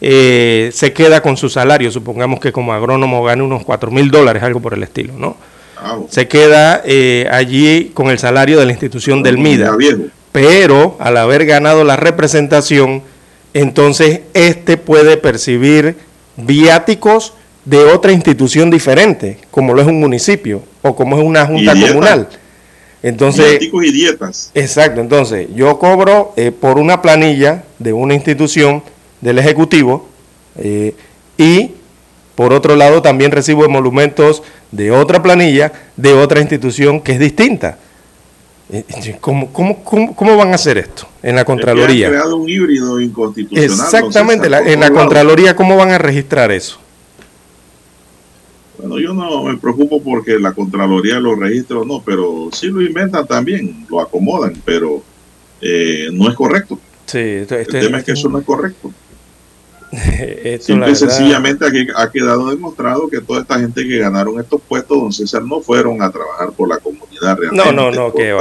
Eh, 0.00 0.70
se 0.72 0.92
queda 0.92 1.20
con 1.20 1.36
su 1.36 1.50
salario, 1.50 1.90
supongamos 1.90 2.40
que 2.40 2.52
como 2.52 2.72
agrónomo 2.72 3.22
gane 3.22 3.42
unos 3.42 3.64
4 3.64 3.90
mil 3.90 4.10
dólares, 4.10 4.42
algo 4.42 4.60
por 4.60 4.72
el 4.72 4.82
estilo, 4.82 5.12
¿no? 5.16 5.36
Ah. 5.76 5.98
Se 6.08 6.26
queda 6.26 6.82
eh, 6.84 7.28
allí 7.30 7.90
con 7.94 8.08
el 8.08 8.18
salario 8.18 8.58
de 8.58 8.66
la 8.66 8.72
institución 8.72 9.22
del 9.22 9.38
MIDA. 9.38 9.66
Ya 9.66 9.76
viejo. 9.76 10.02
pero 10.32 10.96
al 10.98 11.16
haber 11.18 11.44
ganado 11.44 11.84
la 11.84 11.96
representación, 11.96 13.02
entonces 13.52 14.22
este 14.32 14.76
puede 14.78 15.16
percibir 15.18 15.96
viáticos 16.36 17.34
de 17.70 17.84
otra 17.84 18.10
institución 18.10 18.68
diferente, 18.68 19.38
como 19.52 19.72
lo 19.72 19.80
es 19.80 19.86
un 19.86 20.00
municipio 20.00 20.60
o 20.82 20.96
como 20.96 21.16
es 21.16 21.24
una 21.24 21.46
junta 21.46 21.72
comunal. 21.72 22.28
Entonces, 23.00 23.60
y 23.62 23.92
dietas. 23.92 24.50
exacto, 24.54 25.00
entonces 25.00 25.46
yo 25.54 25.78
cobro 25.78 26.34
eh, 26.36 26.50
por 26.50 26.78
una 26.78 27.00
planilla 27.00 27.64
de 27.78 27.92
una 27.92 28.14
institución 28.14 28.82
del 29.20 29.38
Ejecutivo, 29.38 30.08
eh, 30.58 30.94
Y 31.38 31.70
por 32.34 32.52
otro 32.52 32.74
lado, 32.74 33.02
también 33.02 33.30
recibo 33.30 33.64
emolumentos 33.64 34.42
de 34.72 34.90
otra 34.90 35.22
planilla, 35.22 35.72
de 35.96 36.12
otra 36.12 36.40
institución 36.40 37.00
que 37.00 37.12
es 37.12 37.18
distinta. 37.20 37.78
Eh, 38.72 38.84
eh, 38.88 39.16
¿Cómo, 39.20 39.52
cómo, 39.52 39.84
cómo, 39.84 40.36
van 40.36 40.52
a 40.52 40.54
hacer 40.56 40.76
esto 40.76 41.06
en 41.22 41.36
la 41.36 41.44
Contraloría? 41.44 42.06
Han 42.06 42.12
creado 42.12 42.36
un 42.36 42.48
híbrido 42.48 43.00
inconstitucional. 43.00 43.64
Exactamente, 43.64 44.46
en 44.46 44.80
la 44.80 44.90
Contraloría, 44.90 45.54
¿cómo 45.54 45.76
van 45.76 45.90
a 45.90 45.98
registrar 45.98 46.50
eso? 46.50 46.78
Bueno, 48.80 48.98
yo 48.98 49.12
no 49.12 49.44
me 49.44 49.56
preocupo 49.58 50.02
porque 50.02 50.38
la 50.38 50.52
Contraloría 50.52 51.20
lo 51.20 51.34
registra 51.34 51.78
o 51.78 51.84
no, 51.84 52.02
pero 52.02 52.48
sí 52.52 52.68
lo 52.68 52.80
inventan 52.80 53.26
también, 53.26 53.86
lo 53.90 54.00
acomodan, 54.00 54.54
pero 54.64 55.02
eh, 55.60 56.08
no 56.12 56.28
es 56.28 56.34
correcto. 56.34 56.78
Sí, 57.04 57.18
el 57.18 57.46
tema 57.46 57.98
es 57.98 58.04
que 58.04 58.12
eso 58.12 58.28
no 58.28 58.38
es 58.38 58.44
correcto. 58.44 58.90
Simple 60.60 60.92
y 60.92 60.94
sencillamente 60.94 61.66
aquí 61.66 61.86
ha 61.96 62.10
quedado 62.10 62.50
demostrado 62.50 63.08
que 63.08 63.20
toda 63.20 63.40
esta 63.40 63.58
gente 63.58 63.86
que 63.86 63.98
ganaron 63.98 64.38
estos 64.38 64.60
puestos, 64.62 64.96
don 64.96 65.12
César, 65.12 65.42
no 65.42 65.60
fueron 65.60 66.00
a 66.00 66.10
trabajar 66.10 66.52
por 66.52 66.68
la 66.68 66.78
comunidad 66.78 67.36
realmente. 67.36 67.56
No, 67.56 67.72
no, 67.72 67.90
no, 67.90 68.14
que 68.14 68.34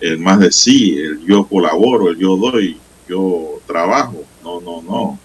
El, 0.00 0.18
más 0.18 0.40
de 0.40 0.50
sí, 0.50 0.96
el 0.98 1.24
yo 1.26 1.44
colaboro, 1.44 2.08
el 2.08 2.18
yo 2.18 2.36
doy, 2.36 2.78
yo 3.08 3.60
trabajo. 3.66 4.24
No, 4.42 4.60
no, 4.60 4.82
no. 4.82 5.18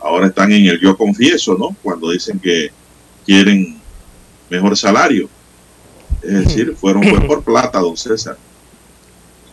Ahora 0.00 0.28
están 0.28 0.52
en 0.52 0.66
el 0.66 0.80
yo 0.80 0.96
confieso, 0.96 1.56
¿no? 1.58 1.76
Cuando 1.82 2.12
dicen 2.12 2.38
que 2.38 2.70
quieren 3.28 3.78
mejor 4.48 4.74
salario. 4.74 5.28
Es 6.22 6.46
decir, 6.46 6.74
fueron 6.74 7.04
fue 7.04 7.20
por 7.26 7.44
plata, 7.44 7.78
don 7.78 7.94
César. 7.94 8.38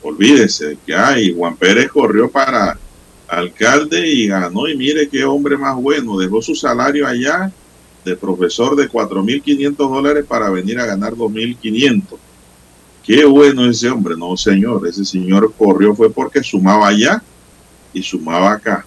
Olvídese 0.01 0.77
que 0.85 0.95
hay, 0.95 1.35
Juan 1.35 1.57
Pérez 1.57 1.89
corrió 1.89 2.31
para 2.31 2.79
alcalde 3.27 4.07
y 4.07 4.27
ganó 4.27 4.69
y 4.69 4.77
mire 4.77 5.09
qué 5.09 5.25
hombre 5.25 5.57
más 5.57 5.75
bueno, 5.75 6.17
dejó 6.17 6.41
su 6.41 6.55
salario 6.55 7.05
allá 7.05 7.51
de 8.05 8.15
profesor 8.15 8.77
de 8.77 8.89
4.500 8.89 9.75
dólares 9.75 10.25
para 10.25 10.49
venir 10.49 10.79
a 10.79 10.85
ganar 10.85 11.13
2.500. 11.13 12.01
Qué 13.03 13.25
bueno 13.25 13.69
ese 13.69 13.89
hombre, 13.89 14.15
no 14.17 14.37
señor, 14.37 14.87
ese 14.87 15.03
señor 15.03 15.53
corrió 15.57 15.93
fue 15.93 16.09
porque 16.09 16.41
sumaba 16.41 16.87
allá 16.87 17.21
y 17.93 18.01
sumaba 18.01 18.53
acá. 18.53 18.85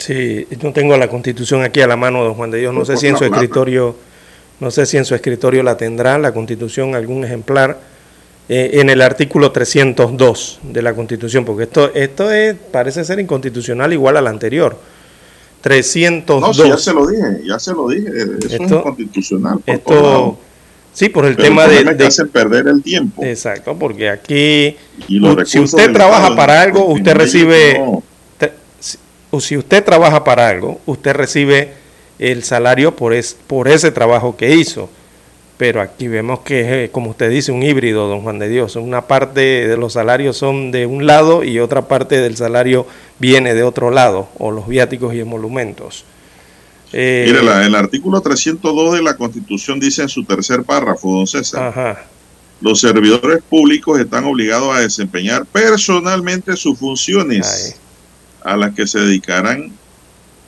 Sí, 0.00 0.46
no 0.62 0.72
tengo 0.72 0.96
la 0.96 1.08
constitución 1.08 1.62
aquí 1.62 1.82
a 1.82 1.86
la 1.86 1.96
mano, 1.96 2.24
don 2.24 2.34
Juan 2.34 2.50
de 2.50 2.58
Dios, 2.58 2.74
no 2.74 2.84
sé 2.86 2.96
si 2.96 3.06
en 3.06 3.18
su 3.18 3.24
escritorio, 3.24 3.94
no 4.58 4.70
sé 4.70 4.86
si 4.86 4.96
en 4.96 5.04
su 5.04 5.14
escritorio 5.14 5.62
la 5.62 5.76
tendrá, 5.76 6.18
la 6.18 6.32
constitución, 6.32 6.94
algún 6.94 7.22
ejemplar 7.22 7.78
eh, 8.52 8.80
en 8.80 8.90
el 8.90 9.00
artículo 9.00 9.52
302 9.52 10.58
de 10.64 10.82
la 10.82 10.92
Constitución, 10.94 11.44
porque 11.44 11.62
esto, 11.62 11.94
esto 11.94 12.32
es, 12.32 12.56
parece 12.72 13.04
ser 13.04 13.20
inconstitucional 13.20 13.92
igual 13.92 14.16
al 14.16 14.26
anterior. 14.26 14.76
302. 15.60 16.58
No, 16.58 16.66
ya 16.66 16.76
se 16.76 16.92
lo 16.92 17.06
dije, 17.06 17.42
ya 17.46 17.60
se 17.60 17.72
lo 17.72 17.88
dije, 17.88 18.08
eso 18.08 18.48
es 18.48 18.60
inconstitucional. 18.72 19.60
esto, 19.66 20.36
sí, 20.92 21.10
por 21.10 21.26
el 21.26 21.36
tema 21.36 21.68
de, 21.68 21.94
de 21.94 22.06
hacen 22.06 22.28
perder 22.28 22.66
el 22.66 22.82
tiempo. 22.82 23.22
Exacto, 23.22 23.76
porque 23.78 24.08
aquí, 24.08 24.76
si 25.44 25.60
usted 25.60 25.92
trabaja 25.92 26.34
para 26.34 26.60
algo, 26.60 26.86
usted 26.86 27.14
recibe, 27.14 27.80
si 29.38 29.56
usted 29.56 29.84
trabaja 29.84 30.24
para 30.24 30.48
algo, 30.48 30.80
usted 30.86 31.12
recibe 31.12 31.74
el 32.18 32.42
salario 32.42 32.96
por, 32.96 33.12
es, 33.12 33.36
por 33.46 33.68
ese 33.68 33.92
trabajo 33.92 34.36
que 34.36 34.54
hizo 34.54 34.90
pero 35.60 35.82
aquí 35.82 36.08
vemos 36.08 36.40
que 36.40 36.84
es, 36.84 36.90
como 36.90 37.10
usted 37.10 37.28
dice, 37.28 37.52
un 37.52 37.62
híbrido, 37.62 38.08
don 38.08 38.22
Juan 38.22 38.38
de 38.38 38.48
Dios. 38.48 38.76
Una 38.76 39.02
parte 39.02 39.68
de 39.68 39.76
los 39.76 39.92
salarios 39.92 40.38
son 40.38 40.72
de 40.72 40.86
un 40.86 41.04
lado 41.04 41.44
y 41.44 41.58
otra 41.58 41.86
parte 41.86 42.18
del 42.18 42.34
salario 42.34 42.86
viene 43.18 43.52
de 43.52 43.62
otro 43.62 43.90
lado, 43.90 44.30
o 44.38 44.52
los 44.52 44.66
viáticos 44.66 45.12
y 45.12 45.20
emolumentos. 45.20 46.06
Eh, 46.94 47.26
Mire, 47.26 47.66
el 47.66 47.74
artículo 47.74 48.22
302 48.22 48.94
de 48.94 49.02
la 49.02 49.18
Constitución 49.18 49.78
dice 49.78 50.00
en 50.00 50.08
su 50.08 50.24
tercer 50.24 50.62
párrafo, 50.62 51.12
don 51.12 51.26
César, 51.26 52.06
los 52.62 52.80
servidores 52.80 53.42
públicos 53.42 54.00
están 54.00 54.24
obligados 54.24 54.74
a 54.74 54.80
desempeñar 54.80 55.44
personalmente 55.44 56.56
sus 56.56 56.78
funciones 56.78 57.78
a 58.42 58.56
las 58.56 58.74
que 58.74 58.86
se 58.86 58.98
dedicarán 59.00 59.72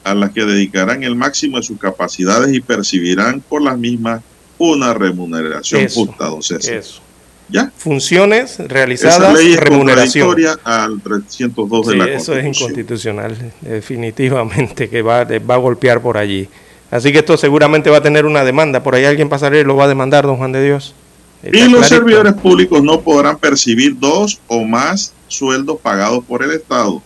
a 0.04 0.14
las 0.14 0.32
que 0.32 0.44
dedicarán 0.44 1.04
el 1.04 1.14
máximo 1.14 1.58
de 1.58 1.62
sus 1.62 1.78
capacidades 1.78 2.52
y 2.52 2.60
percibirán 2.60 3.40
por 3.40 3.62
las 3.62 3.78
mismas 3.78 4.20
una 4.58 4.94
remuneración 4.94 5.88
justa, 5.88 6.26
don 6.26 6.40
Eso. 6.40 7.00
¿Ya? 7.48 7.70
Funciones 7.76 8.58
realizadas, 8.58 9.38
Esa 9.38 9.60
remuneración. 9.60 10.36
al 10.64 11.00
302 11.02 11.86
de 11.86 11.96
la 11.96 12.06
Eso 12.06 12.34
es 12.36 12.46
inconstitucional, 12.46 13.52
definitivamente, 13.60 14.88
que 14.88 15.02
va, 15.02 15.24
va 15.24 15.54
a 15.54 15.58
golpear 15.58 16.00
por 16.00 16.16
allí. 16.16 16.48
Así 16.90 17.10
que 17.12 17.18
esto 17.18 17.36
seguramente 17.36 17.90
va 17.90 17.98
a 17.98 18.02
tener 18.02 18.26
una 18.26 18.44
demanda. 18.44 18.82
Por 18.82 18.94
ahí 18.94 19.04
alguien 19.04 19.28
pasará 19.28 19.58
y 19.58 19.64
lo 19.64 19.76
va 19.76 19.84
a 19.84 19.88
demandar, 19.88 20.24
don 20.24 20.36
Juan 20.36 20.52
de 20.52 20.64
Dios. 20.64 20.94
y 21.42 21.68
los 21.68 21.88
servidores 21.88 22.34
públicos 22.34 22.82
no 22.82 23.00
podrán 23.00 23.38
percibir 23.38 23.98
dos 23.98 24.40
o 24.46 24.62
más 24.64 25.12
sueldos 25.26 25.78
pagados 25.80 26.24
por 26.24 26.42
el 26.42 26.52
Estado, 26.52 27.02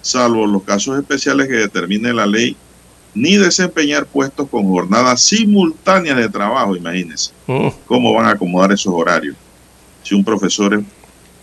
salvo 0.00 0.46
los 0.46 0.62
casos 0.62 0.98
especiales 0.98 1.48
que 1.48 1.54
determine 1.54 2.12
la 2.12 2.26
ley 2.26 2.56
ni 3.14 3.36
desempeñar 3.36 4.06
puestos 4.06 4.48
con 4.48 4.68
jornadas 4.68 5.20
simultáneas 5.20 6.16
de 6.16 6.28
trabajo, 6.28 6.76
imagínense. 6.76 7.32
Mm. 7.46 7.68
¿Cómo 7.86 8.12
van 8.14 8.26
a 8.26 8.30
acomodar 8.30 8.72
esos 8.72 8.92
horarios? 8.92 9.36
Si 10.02 10.14
un 10.14 10.24
profesor 10.24 10.82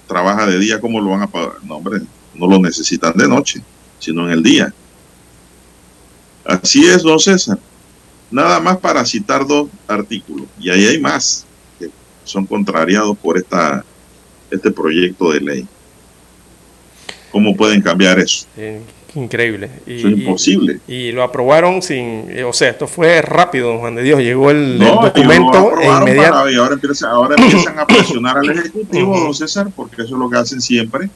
trabaja 0.08 0.46
de 0.46 0.58
día, 0.60 0.80
¿cómo 0.80 1.02
lo 1.02 1.12
van 1.12 1.24
a 1.24 1.28
pagar? 1.28 1.64
No, 1.64 1.76
hombre, 1.76 2.02
no 2.34 2.48
lo 2.48 2.60
necesitan 2.60 3.14
de 3.16 3.28
noche, 3.28 3.62
sino 4.00 4.26
en 4.26 4.32
el 4.32 4.44
día. 4.44 4.74
Así 6.46 6.86
es, 6.86 7.04
don 7.04 7.20
César. 7.20 7.60
Nada 8.32 8.60
más 8.60 8.78
para 8.78 9.06
citar 9.06 9.46
dos 9.46 9.70
artículos. 9.88 10.48
Y 10.60 10.70
ahí 10.70 10.86
hay 10.86 11.00
más 11.00 11.46
que 11.78 11.90
son 12.24 12.46
contrariados 12.46 13.18
por 13.18 13.38
esta, 13.38 13.84
este 14.50 14.72
proyecto 14.72 15.32
de 15.32 15.42
ley. 15.42 15.68
¿Cómo 17.38 17.56
pueden 17.56 17.84
cambiar 17.84 18.18
eso? 18.18 18.48
Increíble. 19.14 19.70
Y, 19.86 19.98
es 19.98 20.06
imposible. 20.06 20.80
Y, 20.88 21.12
lo 21.12 21.22
aprobaron 21.22 21.84
sin, 21.84 22.26
o 22.44 22.52
sea, 22.52 22.70
esto 22.72 22.88
fue 22.88 23.22
rápido, 23.22 23.68
don 23.68 23.78
Juan 23.78 23.94
de 23.94 24.02
Dios. 24.02 24.20
Llegó 24.22 24.50
el, 24.50 24.80
documento 24.80 25.74
inmediato. 25.80 26.50
y 26.50 26.56
ahora 26.56 26.74
empiezan, 26.74 27.12
ahora 27.12 27.36
empiezan 27.38 27.78
a 27.78 27.86
presionar 27.86 28.40
al 28.40 28.50
Ejecutivo, 28.58 29.20
don 29.20 29.36
César, 29.36 29.68
porque 29.76 30.02
eso 30.02 30.16
es 30.16 30.20
lo 30.20 30.28
que 30.32 30.38
hacen 30.38 30.62
siempre. 30.62 31.12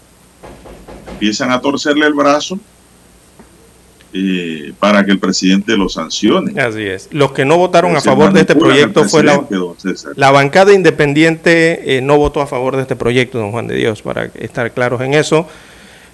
Empiezan 1.13 1.49
a 1.49 1.59
torcerle 1.59 2.05
el 2.05 2.13
brazo 2.13 2.59
eh, 4.13 4.73
para 4.77 5.03
que 5.03 5.11
el 5.13 5.17
presidente 5.17 5.75
lo 5.75 5.89
sancione. 5.89 6.61
Así 6.61 6.83
es. 6.83 7.09
Los 7.11 7.31
que 7.31 7.45
no 7.45 7.57
votaron 7.57 7.95
a 7.95 8.01
favor 8.01 8.31
de 8.31 8.41
este 8.41 8.55
proyecto 8.55 9.05
fue 9.05 9.23
la, 9.23 9.43
la 10.15 10.29
bancada 10.29 10.71
independiente, 10.71 11.97
eh, 11.97 12.01
no 12.01 12.19
votó 12.19 12.41
a 12.41 12.45
favor 12.45 12.75
de 12.75 12.83
este 12.83 12.95
proyecto, 12.95 13.39
don 13.39 13.51
Juan 13.51 13.65
de 13.65 13.75
Dios, 13.75 14.03
para 14.03 14.25
estar 14.35 14.71
claros 14.71 15.01
en 15.01 15.15
eso. 15.15 15.47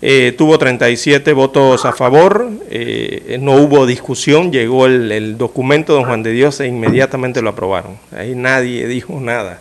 Eh, 0.02 0.36
tuvo 0.38 0.60
37 0.60 1.34
votos 1.34 1.84
a 1.86 1.92
favor, 1.92 2.52
eh, 2.70 3.40
no 3.42 3.54
hubo 3.54 3.88
discusión, 3.88 4.52
llegó 4.52 4.86
el, 4.86 5.38
documento 5.38 5.94
de 5.94 6.00
don 6.00 6.08
Juan 6.08 6.22
de 6.22 6.32
Dios 6.32 6.60
e 6.60 6.68
inmediatamente 6.68 7.42
lo 7.42 7.50
aprobaron. 7.50 7.98
Ahí 8.16 8.36
nadie 8.36 8.88
dijo 8.88 9.20
nada, 9.20 9.60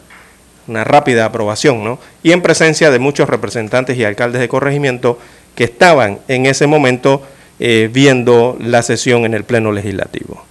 una 0.67 0.85
rápida 0.85 1.25
aprobación, 1.25 1.83
¿no? 1.83 1.99
Y 2.23 2.33
en 2.33 2.43
presencia 2.43 2.91
de 2.91 2.99
muchos 2.99 3.31
representantes 3.31 3.97
y 3.97 4.05
alcaldes 4.05 4.43
de 4.43 4.49
corregimiento 4.49 5.19
que 5.55 5.65
estaban 5.65 6.19
en 6.29 6.45
ese 6.45 6.67
momento 6.67 7.23
eh, 7.59 7.89
viendo 7.91 8.59
la 8.61 8.83
sesión 8.83 9.25
en 9.25 9.33
el 9.33 9.45
Pleno 9.45 9.73
Legislativo. 9.73 10.45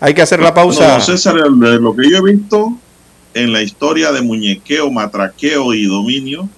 Hay 0.00 0.12
que 0.12 0.20
hacer 0.20 0.40
la 0.40 0.52
pausa. 0.52 0.98
No, 0.98 1.00
César, 1.00 1.36
lo 1.36 1.96
que 1.96 2.10
yo 2.10 2.18
he 2.18 2.32
visto 2.34 2.76
en 3.32 3.52
la 3.54 3.62
historia 3.62 4.12
de 4.12 4.20
muñequeo, 4.20 4.90
matraqueo 4.90 5.72
y 5.72 5.86
dominio, 5.86 6.50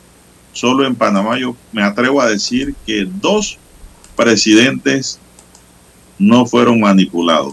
Solo 0.57 0.87
en 0.87 0.95
Panamá 0.95 1.39
yo 1.39 1.55
me 1.71 1.83
atrevo 1.83 2.19
a 2.19 2.31
decir 2.31 2.75
que 2.87 3.07
dos 3.07 3.59
presidentes 4.17 5.21
no 6.19 6.47
fueron 6.47 6.81
manipulados 6.81 7.53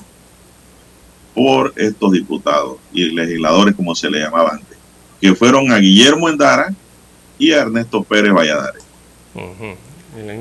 por 1.35 1.73
estos 1.75 2.13
diputados 2.13 2.77
y 2.93 3.03
legisladores, 3.11 3.75
como 3.75 3.93
se 3.93 4.09
le 4.09 4.21
llamaba 4.21 4.51
antes, 4.51 4.77
que 5.19 5.35
fueron 5.35 5.69
a 5.73 5.79
Guillermo 5.79 6.29
Endara 6.29 6.73
y 7.37 7.51
a 7.51 7.63
Ernesto 7.63 8.05
Pérez 8.05 8.31
Valladares. 8.31 8.83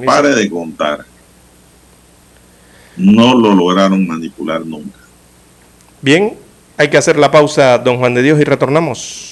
Pare 0.07 0.29
de 0.29 0.49
contar. 0.49 1.05
No 2.97 3.35
lo 3.35 3.57
lograron 3.57 4.07
manipular 4.07 4.65
nunca. 4.65 5.01
Bien, 6.01 6.35
hay 6.77 6.91
que 6.91 6.97
hacer 6.97 7.19
la 7.19 7.33
pausa, 7.33 7.79
don 7.79 7.99
Juan 7.99 8.15
de 8.15 8.23
Dios, 8.23 8.41
y 8.41 8.45
retornamos. 8.45 9.32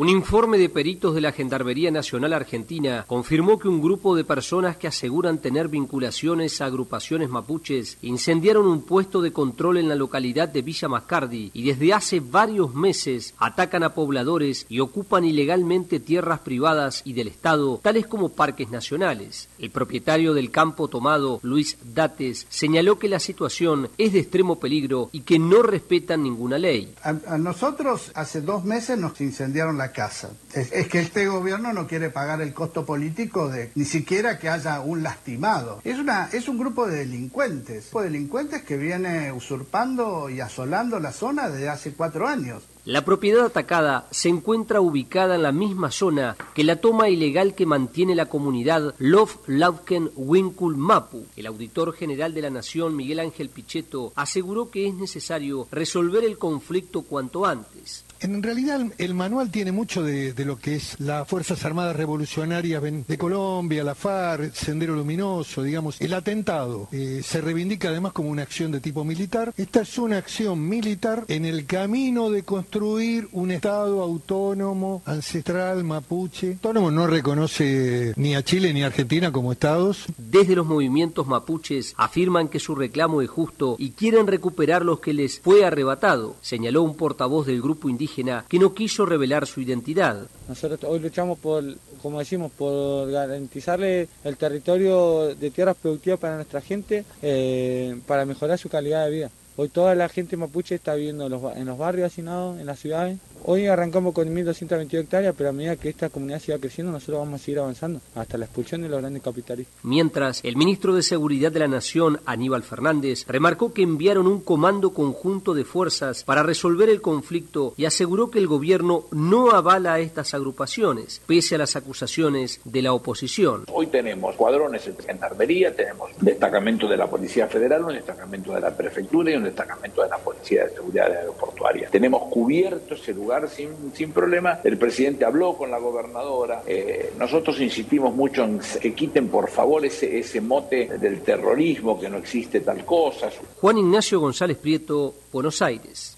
Un 0.00 0.08
informe 0.08 0.56
de 0.56 0.70
peritos 0.70 1.14
de 1.14 1.20
la 1.20 1.30
Gendarmería 1.30 1.90
Nacional 1.90 2.32
Argentina 2.32 3.04
confirmó 3.06 3.58
que 3.58 3.68
un 3.68 3.82
grupo 3.82 4.16
de 4.16 4.24
personas 4.24 4.78
que 4.78 4.88
aseguran 4.88 5.42
tener 5.42 5.68
vinculaciones 5.68 6.62
a 6.62 6.64
agrupaciones 6.64 7.28
mapuches 7.28 7.98
incendiaron 8.00 8.66
un 8.66 8.80
puesto 8.80 9.20
de 9.20 9.30
control 9.34 9.76
en 9.76 9.90
la 9.90 9.94
localidad 9.96 10.48
de 10.48 10.62
Villa 10.62 10.88
Mascardi 10.88 11.50
y 11.52 11.64
desde 11.64 11.92
hace 11.92 12.20
varios 12.20 12.74
meses 12.74 13.34
atacan 13.36 13.82
a 13.82 13.92
pobladores 13.92 14.64
y 14.70 14.80
ocupan 14.80 15.26
ilegalmente 15.26 16.00
tierras 16.00 16.40
privadas 16.40 17.02
y 17.04 17.12
del 17.12 17.28
Estado, 17.28 17.78
tales 17.82 18.06
como 18.06 18.30
parques 18.30 18.70
nacionales. 18.70 19.50
El 19.58 19.70
propietario 19.70 20.32
del 20.32 20.50
campo 20.50 20.88
tomado, 20.88 21.40
Luis 21.42 21.76
Dates, 21.84 22.46
señaló 22.48 22.98
que 22.98 23.10
la 23.10 23.20
situación 23.20 23.90
es 23.98 24.14
de 24.14 24.20
extremo 24.20 24.60
peligro 24.60 25.10
y 25.12 25.20
que 25.20 25.38
no 25.38 25.62
respetan 25.62 26.22
ninguna 26.22 26.56
ley. 26.56 26.94
A, 27.02 27.10
a 27.26 27.36
nosotros 27.36 28.12
hace 28.14 28.40
dos 28.40 28.64
meses 28.64 28.98
nos 28.98 29.20
incendiaron 29.20 29.76
la 29.76 29.89
casa. 29.92 30.30
Es, 30.54 30.72
es, 30.72 30.88
que 30.88 31.00
este 31.00 31.26
gobierno 31.26 31.72
no 31.72 31.86
quiere 31.86 32.10
pagar 32.10 32.40
el 32.40 32.52
costo 32.54 32.84
político 32.84 33.48
de 33.48 33.70
ni 33.74 33.84
siquiera 33.84 34.38
que 34.38 34.48
haya 34.48 34.80
un 34.80 35.02
lastimado. 35.02 35.80
Es, 35.84 35.98
una, 35.98 36.28
es 36.32 36.48
un 36.48 36.58
grupo 36.58 36.86
de 36.86 36.98
delincuentes, 36.98 37.84
un 37.84 37.90
grupo 37.90 38.02
de 38.02 38.10
delincuentes 38.10 38.62
que 38.62 38.76
viene 38.76 39.32
usurpando 39.32 40.30
y 40.30 40.40
asolando 40.40 40.98
la 40.98 41.12
zona 41.12 41.48
desde 41.48 41.68
hace 41.68 41.92
cuatro 41.92 42.26
años. 42.26 42.62
La 42.86 43.04
propiedad 43.04 43.44
atacada 43.44 44.08
se 44.10 44.30
encuentra 44.30 44.80
ubicada 44.80 45.34
en 45.34 45.42
la 45.42 45.52
misma 45.52 45.90
zona 45.90 46.34
que 46.54 46.64
la 46.64 46.76
toma 46.76 47.10
ilegal 47.10 47.54
que 47.54 47.66
mantiene 47.66 48.14
la 48.14 48.26
comunidad 48.26 48.94
Love 48.98 49.36
Lauken 49.46 50.10
Winkul 50.16 50.78
Mapu. 50.78 51.26
El 51.36 51.46
auditor 51.46 51.92
general 51.92 52.32
de 52.32 52.42
la 52.42 52.50
Nación, 52.50 52.96
Miguel 52.96 53.20
Ángel 53.20 53.50
Pichetto, 53.50 54.12
aseguró 54.16 54.70
que 54.70 54.88
es 54.88 54.94
necesario 54.94 55.68
resolver 55.70 56.24
el 56.24 56.38
conflicto 56.38 57.02
cuanto 57.02 57.44
antes. 57.44 58.06
En 58.22 58.42
realidad 58.42 58.82
el 58.98 59.14
manual 59.14 59.50
tiene 59.50 59.72
mucho 59.72 60.02
de, 60.02 60.34
lo 60.44 60.58
que 60.58 60.74
es 60.74 61.00
las 61.00 61.26
Fuerzas 61.26 61.64
Armadas 61.64 61.96
Revolucionarias 61.96 62.82
de 62.82 63.18
Colombia, 63.18 63.82
la 63.82 63.94
FARC, 63.94 64.52
Sendero 64.52 64.94
Luminoso, 64.94 65.62
digamos, 65.62 65.98
el 66.02 66.12
atentado. 66.12 66.88
Eh, 66.92 67.22
se 67.24 67.40
reivindica 67.40 67.88
además 67.88 68.12
como 68.12 68.28
una 68.28 68.42
acción 68.42 68.72
de 68.72 68.80
tipo 68.80 69.04
militar. 69.04 69.54
Esta 69.56 69.80
es 69.80 69.96
una 69.96 70.18
acción 70.18 70.68
militar 70.68 71.24
en 71.28 71.46
el 71.46 71.64
camino 71.64 72.28
de 72.28 72.42
construir 72.42 73.26
un 73.32 73.52
Estado 73.52 74.02
autónomo, 74.02 75.02
ancestral, 75.06 75.82
mapuche. 75.84 76.52
Autónomo 76.52 76.90
no 76.90 77.06
reconoce 77.06 78.12
ni 78.16 78.34
a 78.34 78.44
Chile 78.44 78.74
ni 78.74 78.82
a 78.82 78.86
Argentina 78.86 79.32
como 79.32 79.52
estados. 79.52 80.04
Desde 80.18 80.56
los 80.56 80.66
movimientos 80.66 81.26
mapuches 81.26 81.94
afirman 81.96 82.48
que 82.48 82.60
su 82.60 82.74
reclamo 82.74 83.22
es 83.22 83.30
justo 83.30 83.76
y 83.78 83.92
quieren 83.92 84.26
recuperar 84.26 84.84
los 84.84 85.00
que 85.00 85.14
les 85.14 85.40
fue 85.40 85.64
arrebatado, 85.64 86.36
señaló 86.42 86.82
un 86.82 86.96
portavoz 86.96 87.46
del 87.46 87.62
grupo 87.62 87.88
indígena 87.88 88.09
que 88.48 88.58
no 88.58 88.74
quiso 88.74 89.06
revelar 89.06 89.46
su 89.46 89.60
identidad. 89.60 90.26
Nosotros 90.48 90.80
hoy 90.84 90.98
luchamos 91.00 91.38
por, 91.38 91.64
como 92.02 92.18
decimos, 92.18 92.50
por 92.52 93.10
garantizarle 93.10 94.08
el 94.24 94.36
territorio 94.36 95.34
de 95.34 95.50
tierras 95.50 95.76
productivas 95.76 96.18
para 96.18 96.36
nuestra 96.36 96.60
gente, 96.60 97.04
eh, 97.22 97.98
para 98.06 98.24
mejorar 98.24 98.58
su 98.58 98.68
calidad 98.68 99.04
de 99.04 99.10
vida. 99.10 99.30
Hoy 99.56 99.68
toda 99.68 99.94
la 99.94 100.08
gente 100.08 100.36
mapuche 100.36 100.74
está 100.74 100.94
viviendo 100.94 101.26
en 101.26 101.32
los, 101.32 101.56
en 101.56 101.66
los 101.66 101.76
barrios 101.76 102.06
hacinados, 102.06 102.58
en 102.58 102.66
las 102.66 102.78
ciudades. 102.78 103.18
Hoy 103.44 103.66
arrancamos 103.66 104.12
con 104.12 104.28
1.222 104.28 105.00
hectáreas, 105.00 105.34
pero 105.36 105.48
a 105.48 105.52
medida 105.52 105.76
que 105.76 105.88
esta 105.88 106.10
comunidad 106.10 106.40
siga 106.40 106.58
creciendo, 106.58 106.92
nosotros 106.92 107.20
vamos 107.20 107.40
a 107.40 107.44
seguir 107.44 107.58
avanzando 107.58 108.00
hasta 108.14 108.36
la 108.36 108.44
expulsión 108.44 108.82
de 108.82 108.88
los 108.90 109.00
grandes 109.00 109.22
capitalistas. 109.22 109.74
Mientras, 109.82 110.44
el 110.44 110.56
ministro 110.56 110.94
de 110.94 111.02
Seguridad 111.02 111.50
de 111.50 111.60
la 111.60 111.68
Nación, 111.68 112.20
Aníbal 112.26 112.62
Fernández, 112.62 113.24
remarcó 113.26 113.72
que 113.72 113.82
enviaron 113.82 114.26
un 114.26 114.40
comando 114.40 114.92
conjunto 114.92 115.54
de 115.54 115.64
fuerzas 115.64 116.22
para 116.22 116.42
resolver 116.42 116.90
el 116.90 117.00
conflicto 117.00 117.72
y 117.78 117.86
aseguró 117.86 118.30
que 118.30 118.38
el 118.38 118.46
gobierno 118.46 119.04
no 119.10 119.50
avala 119.52 119.94
a 119.94 120.00
estas 120.00 120.34
agrupaciones, 120.34 121.22
pese 121.26 121.54
a 121.54 121.58
las 121.58 121.76
acusaciones 121.76 122.60
de 122.64 122.82
la 122.82 122.92
oposición. 122.92 123.64
Hoy 123.72 123.86
tenemos 123.86 124.36
cuadrones 124.36 124.86
en 124.86 124.98
gendarmería, 124.98 125.74
tenemos 125.74 126.10
destacamento 126.20 126.86
de 126.86 126.98
la 126.98 127.08
Policía 127.08 127.46
Federal, 127.46 127.84
un 127.84 127.94
destacamento 127.94 128.52
de 128.52 128.60
la 128.60 128.76
Prefectura 128.76 129.30
y 129.30 129.39
un 129.40 129.46
destacamento 129.46 130.02
de 130.02 130.08
la 130.08 130.18
Policía 130.18 130.64
de 130.64 130.74
Seguridad 130.74 131.10
Aeroportuaria. 131.12 131.88
Tenemos 131.90 132.22
cubierto 132.30 132.94
ese 132.94 133.12
lugar 133.12 133.48
sin, 133.48 133.92
sin 133.94 134.12
problema. 134.12 134.60
El 134.62 134.78
presidente 134.78 135.24
habló 135.24 135.56
con 135.56 135.70
la 135.70 135.78
gobernadora. 135.78 136.62
Eh, 136.66 137.12
nosotros 137.18 137.60
insistimos 137.60 138.14
mucho 138.14 138.44
en 138.44 138.60
que 138.80 138.94
quiten 138.94 139.28
por 139.28 139.50
favor 139.50 139.84
ese, 139.84 140.18
ese 140.18 140.40
mote 140.40 140.98
del 140.98 141.22
terrorismo, 141.22 141.98
que 141.98 142.08
no 142.08 142.18
existe 142.18 142.60
tal 142.60 142.84
cosa. 142.84 143.30
Juan 143.60 143.78
Ignacio 143.78 144.20
González 144.20 144.56
Prieto, 144.56 145.14
Buenos 145.32 145.60
Aires. 145.62 146.16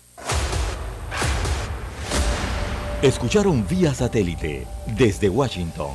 Escucharon 3.02 3.66
vía 3.66 3.92
satélite 3.94 4.64
desde 4.96 5.28
Washington 5.28 5.90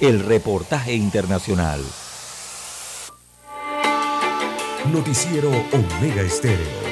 el 0.00 0.20
reportaje 0.20 0.94
internacional. 0.94 1.80
Noticiero 4.92 5.50
Omega 5.50 6.22
Estéreo. 6.22 6.88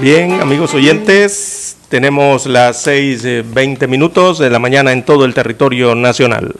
Bien, 0.00 0.40
amigos 0.40 0.74
oyentes, 0.74 1.76
tenemos 1.88 2.46
las 2.46 2.86
6.20 2.86 3.86
minutos 3.88 4.38
de 4.38 4.50
la 4.50 4.58
mañana 4.58 4.92
en 4.92 5.04
todo 5.04 5.24
el 5.24 5.32
territorio 5.32 5.94
nacional. 5.94 6.54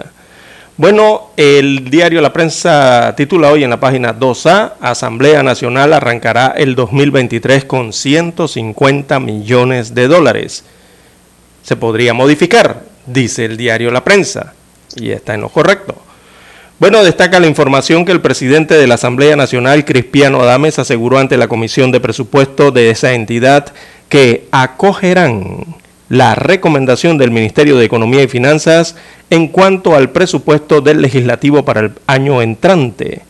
Bueno, 0.76 1.30
el 1.36 1.88
diario 1.88 2.20
La 2.20 2.32
Prensa 2.32 3.14
titula 3.16 3.52
hoy 3.52 3.62
en 3.62 3.70
la 3.70 3.78
página 3.78 4.12
2A, 4.18 4.72
Asamblea 4.80 5.44
Nacional 5.44 5.92
arrancará 5.92 6.48
el 6.56 6.74
2023 6.74 7.64
con 7.64 7.92
150 7.92 9.20
millones 9.20 9.94
de 9.94 10.08
dólares. 10.08 10.64
Se 11.62 11.76
podría 11.76 12.12
modificar, 12.12 12.82
dice 13.06 13.44
el 13.44 13.56
diario 13.56 13.92
La 13.92 14.02
Prensa, 14.02 14.54
y 14.96 15.12
está 15.12 15.34
en 15.34 15.42
lo 15.42 15.48
correcto. 15.48 15.94
Bueno, 16.80 17.04
destaca 17.04 17.38
la 17.38 17.46
información 17.46 18.04
que 18.04 18.10
el 18.10 18.20
presidente 18.20 18.74
de 18.74 18.88
la 18.88 18.96
Asamblea 18.96 19.36
Nacional, 19.36 19.84
Cristiano 19.84 20.40
Adames, 20.40 20.80
aseguró 20.80 21.20
ante 21.20 21.36
la 21.36 21.46
Comisión 21.46 21.92
de 21.92 22.00
Presupuesto 22.00 22.72
de 22.72 22.90
esa 22.90 23.12
entidad 23.12 23.72
que 24.08 24.48
acogerán 24.50 25.83
la 26.08 26.34
recomendación 26.34 27.18
del 27.18 27.30
Ministerio 27.30 27.76
de 27.76 27.84
Economía 27.84 28.22
y 28.22 28.28
Finanzas 28.28 28.96
en 29.30 29.48
cuanto 29.48 29.94
al 29.94 30.10
presupuesto 30.10 30.80
del 30.80 31.02
legislativo 31.02 31.64
para 31.64 31.80
el 31.80 31.92
año 32.06 32.40
entrante. 32.42 33.20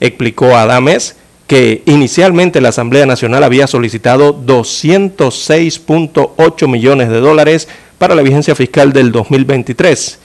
Explicó 0.00 0.56
Adames 0.56 1.16
que 1.46 1.82
inicialmente 1.86 2.60
la 2.60 2.70
Asamblea 2.70 3.06
Nacional 3.06 3.44
había 3.44 3.68
solicitado 3.68 4.36
206.8 4.44 6.68
millones 6.68 7.08
de 7.08 7.20
dólares 7.20 7.68
para 7.98 8.16
la 8.16 8.22
vigencia 8.22 8.56
fiscal 8.56 8.92
del 8.92 9.12
2023. 9.12 10.18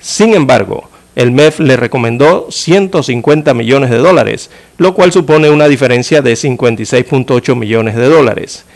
Sin 0.00 0.34
embargo, 0.34 0.90
el 1.14 1.32
MEF 1.32 1.60
le 1.60 1.78
recomendó 1.78 2.48
150 2.50 3.54
millones 3.54 3.88
de 3.88 3.96
dólares, 3.96 4.50
lo 4.76 4.92
cual 4.94 5.12
supone 5.12 5.48
una 5.48 5.66
diferencia 5.66 6.20
de 6.20 6.34
56.8 6.34 7.56
millones 7.56 7.96
de 7.96 8.06
dólares. 8.06 8.66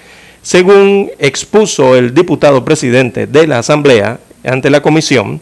Según 0.43 1.11
expuso 1.19 1.97
el 1.97 2.15
diputado 2.15 2.65
presidente 2.65 3.27
de 3.27 3.47
la 3.47 3.59
Asamblea 3.59 4.21
ante 4.45 4.71
la 4.71 4.81
comisión, 4.81 5.41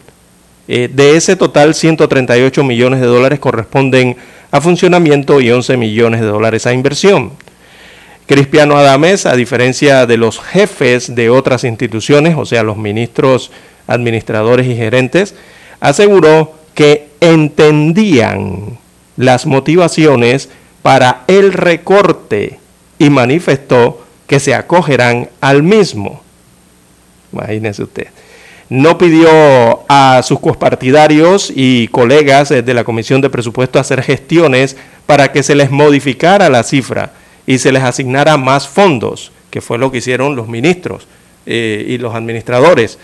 eh, 0.67 0.89
de 0.93 1.15
ese 1.15 1.35
total 1.35 1.73
138 1.73 2.63
millones 2.63 2.99
de 2.99 3.07
dólares 3.07 3.39
corresponden 3.39 4.17
a 4.51 4.61
funcionamiento 4.61 5.41
y 5.41 5.51
11 5.51 5.77
millones 5.77 6.21
de 6.21 6.27
dólares 6.27 6.67
a 6.67 6.73
inversión. 6.73 7.31
Cristiano 8.27 8.77
Adames, 8.77 9.25
a 9.25 9.35
diferencia 9.35 10.05
de 10.05 10.17
los 10.17 10.39
jefes 10.39 11.15
de 11.15 11.31
otras 11.31 11.63
instituciones, 11.63 12.35
o 12.37 12.45
sea, 12.45 12.61
los 12.61 12.77
ministros, 12.77 13.51
administradores 13.87 14.67
y 14.67 14.75
gerentes, 14.75 15.33
aseguró 15.79 16.53
que 16.75 17.07
entendían 17.21 18.77
las 19.17 19.47
motivaciones 19.47 20.49
para 20.83 21.23
el 21.27 21.53
recorte 21.53 22.59
y 22.99 23.09
manifestó 23.09 24.05
que 24.29 24.39
se 24.39 24.53
acogerán 24.53 25.27
al 25.41 25.63
mismo. 25.63 26.21
Imagínese 27.33 27.81
usted. 27.81 28.07
No 28.69 28.99
pidió 28.99 29.27
a 29.89 30.21
sus 30.23 30.39
copartidarios 30.39 31.51
y 31.53 31.87
colegas 31.87 32.49
de 32.49 32.73
la 32.75 32.83
Comisión 32.83 33.21
de 33.21 33.31
Presupuesto 33.31 33.79
hacer 33.79 34.03
gestiones 34.03 34.77
para 35.07 35.31
que 35.31 35.41
se 35.41 35.55
les 35.55 35.71
modificara 35.71 36.47
la 36.49 36.61
cifra 36.61 37.13
y 37.47 37.57
se 37.57 37.71
les 37.71 37.81
asignara 37.81 38.37
más 38.37 38.67
fondos, 38.67 39.31
que 39.49 39.61
fue 39.61 39.79
lo 39.79 39.91
que 39.91 39.97
hicieron 39.97 40.35
los 40.35 40.47
ministros 40.47 41.07
eh, 41.47 41.83
y 41.87 41.97
los 41.97 42.13
administradores, 42.13 42.99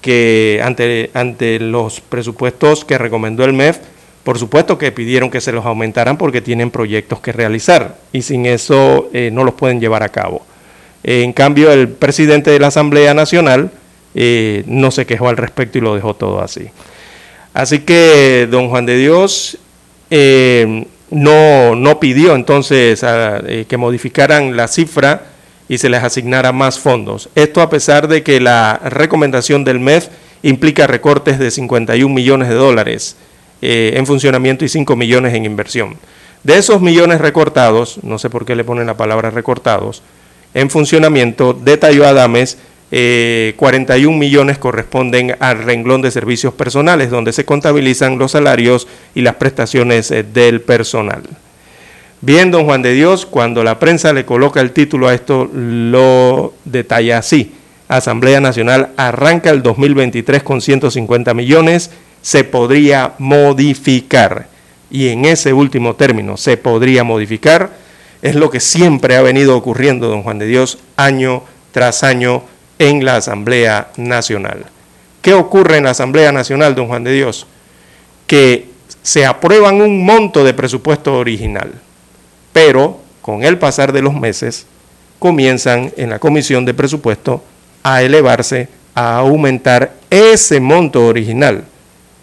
que 0.00 0.60
ante, 0.62 1.10
ante 1.12 1.58
los 1.58 2.00
presupuestos 2.00 2.84
que 2.84 2.98
recomendó 2.98 3.44
el 3.44 3.52
MEF, 3.52 3.78
por 4.22 4.38
supuesto 4.38 4.78
que 4.78 4.92
pidieron 4.92 5.28
que 5.28 5.40
se 5.40 5.50
los 5.50 5.66
aumentaran 5.66 6.16
porque 6.16 6.40
tienen 6.40 6.70
proyectos 6.70 7.18
que 7.18 7.32
realizar 7.32 7.96
y 8.12 8.22
sin 8.22 8.46
eso 8.46 9.10
eh, 9.12 9.30
no 9.32 9.42
los 9.42 9.54
pueden 9.54 9.80
llevar 9.80 10.04
a 10.04 10.10
cabo. 10.10 10.42
En 11.02 11.32
cambio, 11.32 11.72
el 11.72 11.88
presidente 11.88 12.50
de 12.50 12.58
la 12.58 12.68
Asamblea 12.68 13.14
Nacional 13.14 13.70
eh, 14.14 14.64
no 14.66 14.90
se 14.90 15.06
quejó 15.06 15.28
al 15.28 15.36
respecto 15.36 15.78
y 15.78 15.80
lo 15.80 15.94
dejó 15.94 16.14
todo 16.14 16.40
así. 16.40 16.68
Así 17.54 17.80
que 17.80 18.48
don 18.50 18.68
Juan 18.68 18.86
de 18.86 18.96
Dios 18.96 19.58
no, 21.10 21.74
no 21.74 22.00
pidió 22.00 22.34
entonces 22.34 23.04
eh, 23.04 23.64
que 23.68 23.76
modificaran 23.76 24.56
la 24.56 24.68
cifra 24.68 25.22
y 25.68 25.78
se 25.78 25.88
les 25.88 26.02
asignara 26.02 26.52
más 26.52 26.78
fondos. 26.78 27.28
Esto 27.34 27.60
a 27.60 27.70
pesar 27.70 28.08
de 28.08 28.22
que 28.22 28.40
la 28.40 28.80
recomendación 28.84 29.64
del 29.64 29.80
MEF 29.80 30.08
implica 30.42 30.86
recortes 30.86 31.38
de 31.38 31.50
51 31.50 32.14
millones 32.14 32.48
de 32.48 32.54
dólares 32.54 33.16
eh, 33.60 33.92
en 33.96 34.06
funcionamiento 34.06 34.64
y 34.64 34.68
5 34.68 34.96
millones 34.96 35.34
en 35.34 35.44
inversión. 35.44 35.96
De 36.44 36.56
esos 36.56 36.80
millones 36.80 37.20
recortados, 37.20 37.98
no 38.02 38.18
sé 38.18 38.30
por 38.30 38.46
qué 38.46 38.54
le 38.54 38.64
ponen 38.64 38.86
la 38.86 38.96
palabra 38.96 39.30
recortados, 39.30 40.02
en 40.58 40.70
funcionamiento, 40.70 41.52
detalló 41.54 42.06
Adames 42.06 42.58
41 42.90 42.90
eh, 42.90 44.18
millones 44.18 44.58
corresponden 44.58 45.36
al 45.38 45.62
renglón 45.62 46.02
de 46.02 46.10
servicios 46.10 46.52
personales, 46.54 47.10
donde 47.10 47.32
se 47.32 47.44
contabilizan 47.44 48.18
los 48.18 48.32
salarios 48.32 48.88
y 49.14 49.20
las 49.20 49.36
prestaciones 49.36 50.10
eh, 50.10 50.24
del 50.24 50.60
personal. 50.60 51.22
Bien, 52.22 52.50
don 52.50 52.64
Juan 52.64 52.82
de 52.82 52.92
Dios, 52.92 53.24
cuando 53.24 53.62
la 53.62 53.78
prensa 53.78 54.12
le 54.12 54.24
coloca 54.24 54.60
el 54.60 54.72
título 54.72 55.06
a 55.06 55.14
esto, 55.14 55.48
lo 55.52 56.54
detalla 56.64 57.18
así. 57.18 57.52
Asamblea 57.86 58.40
Nacional 58.40 58.88
arranca 58.96 59.50
el 59.50 59.62
2023 59.62 60.42
con 60.42 60.60
150 60.60 61.34
millones, 61.34 61.90
se 62.20 62.42
podría 62.42 63.12
modificar. 63.18 64.48
Y 64.90 65.08
en 65.08 65.24
ese 65.24 65.52
último 65.52 65.94
término, 65.94 66.36
se 66.36 66.56
podría 66.56 67.04
modificar, 67.04 67.70
es 68.22 68.34
lo 68.34 68.50
que 68.50 68.60
siempre 68.60 69.16
ha 69.16 69.22
venido 69.22 69.56
ocurriendo, 69.56 70.08
don 70.08 70.22
Juan 70.22 70.38
de 70.38 70.46
Dios, 70.46 70.78
año 70.96 71.42
tras 71.72 72.02
año 72.02 72.42
en 72.78 73.04
la 73.04 73.16
Asamblea 73.16 73.88
Nacional. 73.96 74.66
¿Qué 75.22 75.34
ocurre 75.34 75.76
en 75.76 75.84
la 75.84 75.90
Asamblea 75.90 76.32
Nacional, 76.32 76.74
don 76.74 76.88
Juan 76.88 77.04
de 77.04 77.12
Dios? 77.12 77.46
Que 78.26 78.68
se 79.02 79.26
aprueban 79.26 79.80
un 79.80 80.04
monto 80.04 80.44
de 80.44 80.54
presupuesto 80.54 81.14
original, 81.16 81.72
pero 82.52 83.00
con 83.22 83.42
el 83.44 83.58
pasar 83.58 83.92
de 83.92 84.02
los 84.02 84.14
meses 84.14 84.66
comienzan 85.18 85.92
en 85.96 86.10
la 86.10 86.18
Comisión 86.18 86.64
de 86.64 86.74
Presupuesto 86.74 87.42
a 87.82 88.02
elevarse, 88.02 88.68
a 88.94 89.16
aumentar 89.18 89.92
ese 90.10 90.60
monto 90.60 91.06
original 91.06 91.64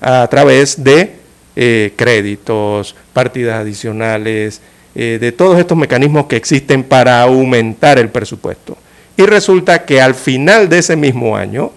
a 0.01 0.27
través 0.27 0.83
de 0.83 1.15
eh, 1.55 1.93
créditos, 1.95 2.95
partidas 3.13 3.61
adicionales, 3.61 4.61
eh, 4.95 5.17
de 5.19 5.31
todos 5.31 5.59
estos 5.59 5.77
mecanismos 5.77 6.25
que 6.25 6.35
existen 6.35 6.83
para 6.83 7.21
aumentar 7.21 7.99
el 7.99 8.09
presupuesto 8.09 8.77
y 9.17 9.25
resulta 9.25 9.85
que 9.85 10.01
al 10.01 10.15
final 10.15 10.69
de 10.69 10.79
ese 10.79 10.95
mismo 10.95 11.37
año, 11.37 11.71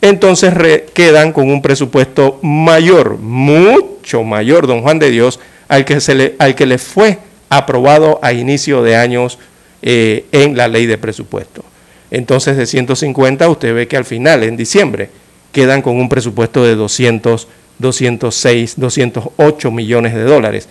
entonces 0.00 0.52
quedan 0.92 1.32
con 1.32 1.50
un 1.50 1.62
presupuesto 1.62 2.38
mayor, 2.42 3.18
mucho 3.18 4.24
mayor, 4.24 4.66
don 4.66 4.82
Juan 4.82 4.98
de 4.98 5.10
Dios, 5.10 5.38
al 5.68 5.84
que, 5.84 6.00
se 6.00 6.14
le, 6.14 6.34
al 6.38 6.54
que 6.54 6.66
le 6.66 6.78
fue 6.78 7.18
aprobado 7.48 8.18
a 8.22 8.32
inicio 8.32 8.82
de 8.82 8.96
años 8.96 9.38
eh, 9.82 10.24
en 10.32 10.56
la 10.56 10.68
ley 10.68 10.86
de 10.86 10.98
presupuesto. 10.98 11.64
Entonces 12.10 12.56
de 12.56 12.66
150 12.66 13.48
usted 13.48 13.74
ve 13.74 13.86
que 13.86 13.96
al 13.96 14.04
final, 14.04 14.42
en 14.42 14.56
diciembre, 14.56 15.10
quedan 15.52 15.82
con 15.82 15.96
un 15.96 16.08
presupuesto 16.08 16.64
de 16.64 16.74
200, 16.74 17.46
206, 17.78 18.74
208 18.78 19.70
millones 19.70 20.14
de 20.14 20.24
dólares. 20.24 20.68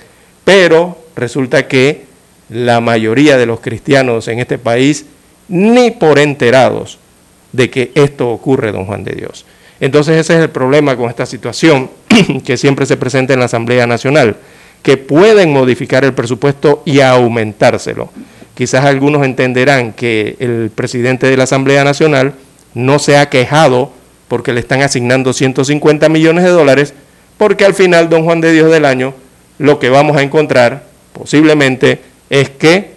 Pero 0.49 0.97
resulta 1.15 1.67
que 1.67 2.05
la 2.49 2.81
mayoría 2.81 3.37
de 3.37 3.45
los 3.45 3.59
cristianos 3.59 4.27
en 4.27 4.39
este 4.39 4.57
país 4.57 5.05
ni 5.47 5.91
por 5.91 6.17
enterados 6.17 6.97
de 7.51 7.69
que 7.69 7.91
esto 7.93 8.31
ocurre, 8.31 8.71
don 8.71 8.85
Juan 8.87 9.03
de 9.03 9.11
Dios. 9.11 9.45
Entonces 9.79 10.17
ese 10.17 10.33
es 10.33 10.39
el 10.41 10.49
problema 10.49 10.97
con 10.97 11.07
esta 11.07 11.27
situación 11.27 11.91
que 12.43 12.57
siempre 12.57 12.87
se 12.87 12.97
presenta 12.97 13.33
en 13.33 13.41
la 13.41 13.45
Asamblea 13.45 13.85
Nacional, 13.85 14.37
que 14.81 14.97
pueden 14.97 15.53
modificar 15.53 16.03
el 16.03 16.15
presupuesto 16.15 16.81
y 16.83 17.01
aumentárselo. 17.01 18.09
Quizás 18.55 18.85
algunos 18.85 19.23
entenderán 19.23 19.93
que 19.93 20.35
el 20.39 20.71
presidente 20.73 21.27
de 21.27 21.37
la 21.37 21.43
Asamblea 21.43 21.83
Nacional 21.83 22.33
no 22.73 22.97
se 22.97 23.19
ha 23.19 23.29
quejado 23.29 23.91
porque 24.27 24.53
le 24.53 24.61
están 24.61 24.81
asignando 24.81 25.31
150 25.31 26.09
millones 26.09 26.43
de 26.43 26.49
dólares, 26.49 26.95
porque 27.37 27.65
al 27.65 27.75
final, 27.75 28.09
don 28.09 28.23
Juan 28.23 28.41
de 28.41 28.51
Dios 28.51 28.71
del 28.71 28.85
año, 28.85 29.13
lo 29.59 29.77
que 29.77 29.89
vamos 29.89 30.17
a 30.17 30.23
encontrar 30.23 30.83
posiblemente 31.13 32.01
es 32.29 32.49
que 32.49 32.93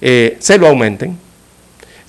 eh, 0.00 0.36
se 0.38 0.58
lo 0.58 0.68
aumenten 0.68 1.16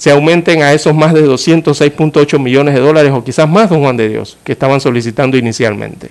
se 0.02 0.10
aumenten 0.10 0.64
a 0.64 0.74
esos 0.74 0.96
más 0.96 1.14
de 1.14 1.24
206.8 1.24 2.40
millones 2.40 2.74
de 2.74 2.80
dólares 2.80 3.12
o 3.14 3.24
quizás 3.24 3.48
más, 3.48 3.70
don 3.70 3.82
Juan 3.82 3.98
de 3.98 4.10
Dios, 4.10 4.36
que 4.44 4.54
estaban 4.54 4.82
solicitando 4.82 5.38
inicialmente. 5.38 6.10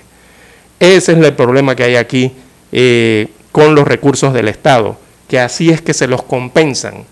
Ese 0.78 1.10
es 1.10 1.18
el 1.18 1.34
problema 1.34 1.74
que 1.74 1.82
hay 1.82 1.96
aquí 1.96 2.30
eh, 2.70 3.26
con 3.50 3.74
los 3.74 3.88
recursos 3.88 4.32
del 4.32 4.46
Estado, 4.46 4.96
que 5.26 5.40
así 5.40 5.70
es 5.70 5.82
que 5.82 5.92
se 5.92 6.06
los 6.06 6.22
compensan. 6.22 7.02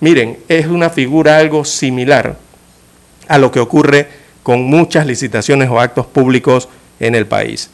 Miren, 0.00 0.36
es 0.46 0.66
una 0.66 0.90
figura 0.90 1.38
algo 1.38 1.64
similar 1.64 2.36
a 3.28 3.38
lo 3.38 3.50
que 3.50 3.60
ocurre 3.60 4.06
con 4.42 4.62
muchas 4.64 5.06
licitaciones 5.06 5.70
o 5.70 5.80
actos 5.80 6.04
públicos 6.04 6.68
en 7.00 7.14
el 7.14 7.24
país. 7.24 7.70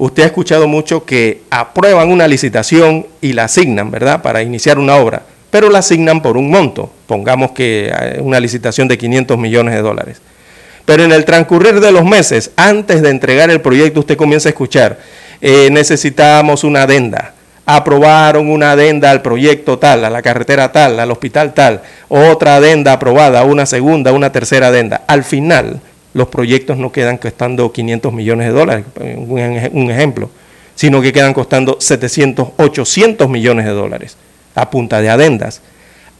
Usted 0.00 0.24
ha 0.24 0.26
escuchado 0.26 0.66
mucho 0.66 1.04
que 1.04 1.42
aprueban 1.50 2.10
una 2.10 2.26
licitación 2.26 3.06
y 3.20 3.34
la 3.34 3.44
asignan, 3.44 3.90
¿verdad?, 3.90 4.20
para 4.20 4.42
iniciar 4.42 4.78
una 4.78 4.96
obra 4.96 5.22
pero 5.50 5.68
la 5.68 5.80
asignan 5.80 6.22
por 6.22 6.36
un 6.36 6.50
monto, 6.50 6.90
pongamos 7.06 7.50
que 7.50 7.92
una 8.20 8.40
licitación 8.40 8.88
de 8.88 8.96
500 8.96 9.36
millones 9.36 9.74
de 9.74 9.82
dólares. 9.82 10.20
Pero 10.84 11.04
en 11.04 11.12
el 11.12 11.24
transcurrir 11.24 11.80
de 11.80 11.92
los 11.92 12.04
meses, 12.04 12.52
antes 12.56 13.02
de 13.02 13.10
entregar 13.10 13.50
el 13.50 13.60
proyecto, 13.60 14.00
usted 14.00 14.16
comienza 14.16 14.48
a 14.48 14.50
escuchar, 14.50 14.98
eh, 15.40 15.68
necesitamos 15.70 16.64
una 16.64 16.82
adenda, 16.82 17.34
aprobaron 17.66 18.48
una 18.48 18.72
adenda 18.72 19.10
al 19.10 19.22
proyecto 19.22 19.78
tal, 19.78 20.04
a 20.04 20.10
la 20.10 20.22
carretera 20.22 20.72
tal, 20.72 20.98
al 20.98 21.10
hospital 21.10 21.52
tal, 21.52 21.82
otra 22.08 22.56
adenda 22.56 22.92
aprobada, 22.92 23.44
una 23.44 23.66
segunda, 23.66 24.12
una 24.12 24.32
tercera 24.32 24.68
adenda. 24.68 25.02
Al 25.06 25.24
final, 25.24 25.80
los 26.12 26.28
proyectos 26.28 26.76
no 26.76 26.92
quedan 26.92 27.18
costando 27.18 27.72
500 27.72 28.12
millones 28.12 28.48
de 28.48 28.52
dólares, 28.52 28.84
un 28.96 29.90
ejemplo, 29.90 30.30
sino 30.74 31.00
que 31.00 31.12
quedan 31.12 31.34
costando 31.34 31.76
700, 31.78 32.48
800 32.56 33.28
millones 33.28 33.66
de 33.66 33.72
dólares 33.72 34.16
a 34.54 34.70
punta 34.70 35.00
de 35.00 35.10
adendas. 35.10 35.60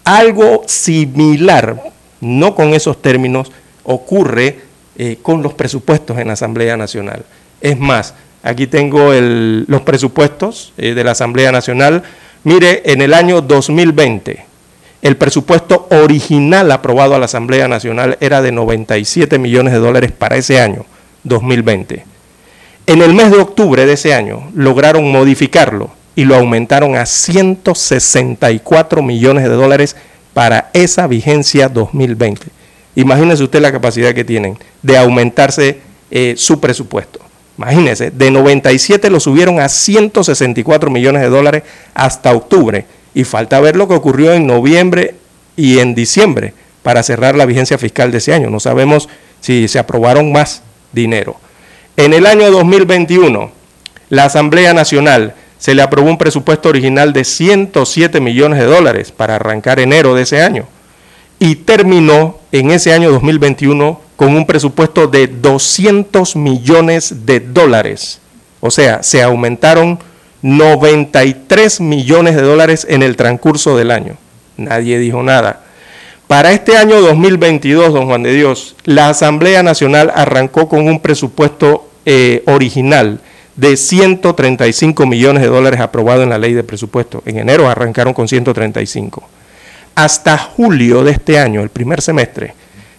Algo 0.04 0.62
similar, 0.66 1.82
no 2.20 2.54
con 2.54 2.74
esos 2.74 3.00
términos, 3.00 3.50
ocurre 3.84 4.60
eh, 4.96 5.18
con 5.22 5.42
los 5.42 5.54
presupuestos 5.54 6.18
en 6.18 6.26
la 6.28 6.34
Asamblea 6.34 6.76
Nacional. 6.76 7.24
Es 7.60 7.78
más, 7.78 8.14
aquí 8.42 8.66
tengo 8.66 9.12
los 9.12 9.82
presupuestos 9.82 10.72
eh, 10.76 10.94
de 10.94 11.04
la 11.04 11.12
Asamblea 11.12 11.52
Nacional. 11.52 12.02
Mire, 12.44 12.82
en 12.84 13.02
el 13.02 13.14
año 13.14 13.40
2020, 13.40 14.44
el 15.02 15.16
presupuesto 15.16 15.86
original 15.90 16.70
aprobado 16.72 17.14
a 17.14 17.18
la 17.18 17.24
Asamblea 17.24 17.68
Nacional 17.68 18.18
era 18.20 18.42
de 18.42 18.52
97 18.52 19.38
millones 19.38 19.72
de 19.72 19.78
dólares 19.78 20.12
para 20.12 20.36
ese 20.36 20.60
año, 20.60 20.84
2020. 21.24 22.04
En 22.86 23.02
el 23.02 23.14
mes 23.14 23.30
de 23.30 23.38
octubre 23.38 23.86
de 23.86 23.94
ese 23.94 24.12
año 24.14 24.50
lograron 24.54 25.10
modificarlo 25.10 25.90
y 26.16 26.24
lo 26.24 26.36
aumentaron 26.36 26.96
a 26.96 27.06
164 27.06 29.02
millones 29.02 29.44
de 29.44 29.50
dólares 29.50 29.96
para 30.34 30.70
esa 30.72 31.06
vigencia 31.06 31.68
2020. 31.68 32.46
Imagínese 32.96 33.44
usted 33.44 33.60
la 33.60 33.72
capacidad 33.72 34.12
que 34.12 34.24
tienen 34.24 34.58
de 34.82 34.98
aumentarse 34.98 35.78
eh, 36.10 36.34
su 36.36 36.60
presupuesto. 36.60 37.20
Imagínese, 37.56 38.10
de 38.10 38.30
97 38.30 39.08
lo 39.10 39.20
subieron 39.20 39.60
a 39.60 39.68
164 39.68 40.90
millones 40.90 41.22
de 41.22 41.28
dólares 41.28 41.62
hasta 41.94 42.32
octubre. 42.32 42.86
Y 43.14 43.24
falta 43.24 43.60
ver 43.60 43.76
lo 43.76 43.88
que 43.88 43.94
ocurrió 43.94 44.32
en 44.32 44.46
noviembre 44.46 45.14
y 45.56 45.78
en 45.78 45.94
diciembre 45.94 46.54
para 46.82 47.02
cerrar 47.02 47.34
la 47.36 47.46
vigencia 47.46 47.78
fiscal 47.78 48.10
de 48.10 48.18
ese 48.18 48.32
año. 48.32 48.50
No 48.50 48.60
sabemos 48.60 49.08
si 49.40 49.68
se 49.68 49.78
aprobaron 49.78 50.32
más 50.32 50.62
dinero. 50.92 51.36
En 51.96 52.12
el 52.14 52.26
año 52.26 52.50
2021, 52.50 53.50
la 54.08 54.24
Asamblea 54.24 54.72
Nacional 54.72 55.34
se 55.58 55.74
le 55.74 55.82
aprobó 55.82 56.08
un 56.08 56.18
presupuesto 56.18 56.70
original 56.70 57.12
de 57.12 57.24
107 57.24 58.20
millones 58.20 58.58
de 58.58 58.64
dólares 58.64 59.12
para 59.12 59.36
arrancar 59.36 59.78
enero 59.78 60.14
de 60.14 60.22
ese 60.22 60.42
año. 60.42 60.66
y 61.42 61.54
terminó 61.56 62.38
en 62.52 62.70
ese 62.70 62.92
año 62.92 63.10
2021 63.10 63.98
con 64.14 64.36
un 64.36 64.44
presupuesto 64.46 65.06
de 65.06 65.26
200 65.26 66.36
millones 66.36 67.24
de 67.24 67.40
dólares. 67.40 68.20
O 68.60 68.70
sea, 68.70 69.02
se 69.02 69.22
aumentaron 69.22 69.98
93 70.42 71.80
millones 71.80 72.36
de 72.36 72.42
dólares 72.42 72.86
en 72.88 73.02
el 73.02 73.16
transcurso 73.16 73.76
del 73.76 73.90
año. 73.90 74.16
Nadie 74.56 74.98
dijo 74.98 75.22
nada. 75.22 75.60
Para 76.26 76.52
este 76.52 76.76
año 76.76 77.00
2022, 77.00 77.92
don 77.92 78.06
Juan 78.06 78.22
de 78.22 78.32
Dios, 78.32 78.76
la 78.84 79.08
Asamblea 79.08 79.62
Nacional 79.62 80.12
arrancó 80.14 80.68
con 80.68 80.86
un 80.86 81.00
presupuesto 81.00 81.90
eh, 82.06 82.44
original 82.46 83.20
de 83.56 83.76
135 83.76 85.06
millones 85.06 85.42
de 85.42 85.48
dólares 85.48 85.80
aprobado 85.80 86.22
en 86.22 86.30
la 86.30 86.38
ley 86.38 86.54
de 86.54 86.62
presupuesto. 86.62 87.22
En 87.26 87.38
enero 87.38 87.68
arrancaron 87.68 88.14
con 88.14 88.28
135. 88.28 89.22
Hasta 89.94 90.38
julio 90.38 91.02
de 91.02 91.12
este 91.12 91.38
año, 91.38 91.62
el 91.62 91.68
primer 91.68 92.00
semestre, 92.00 92.54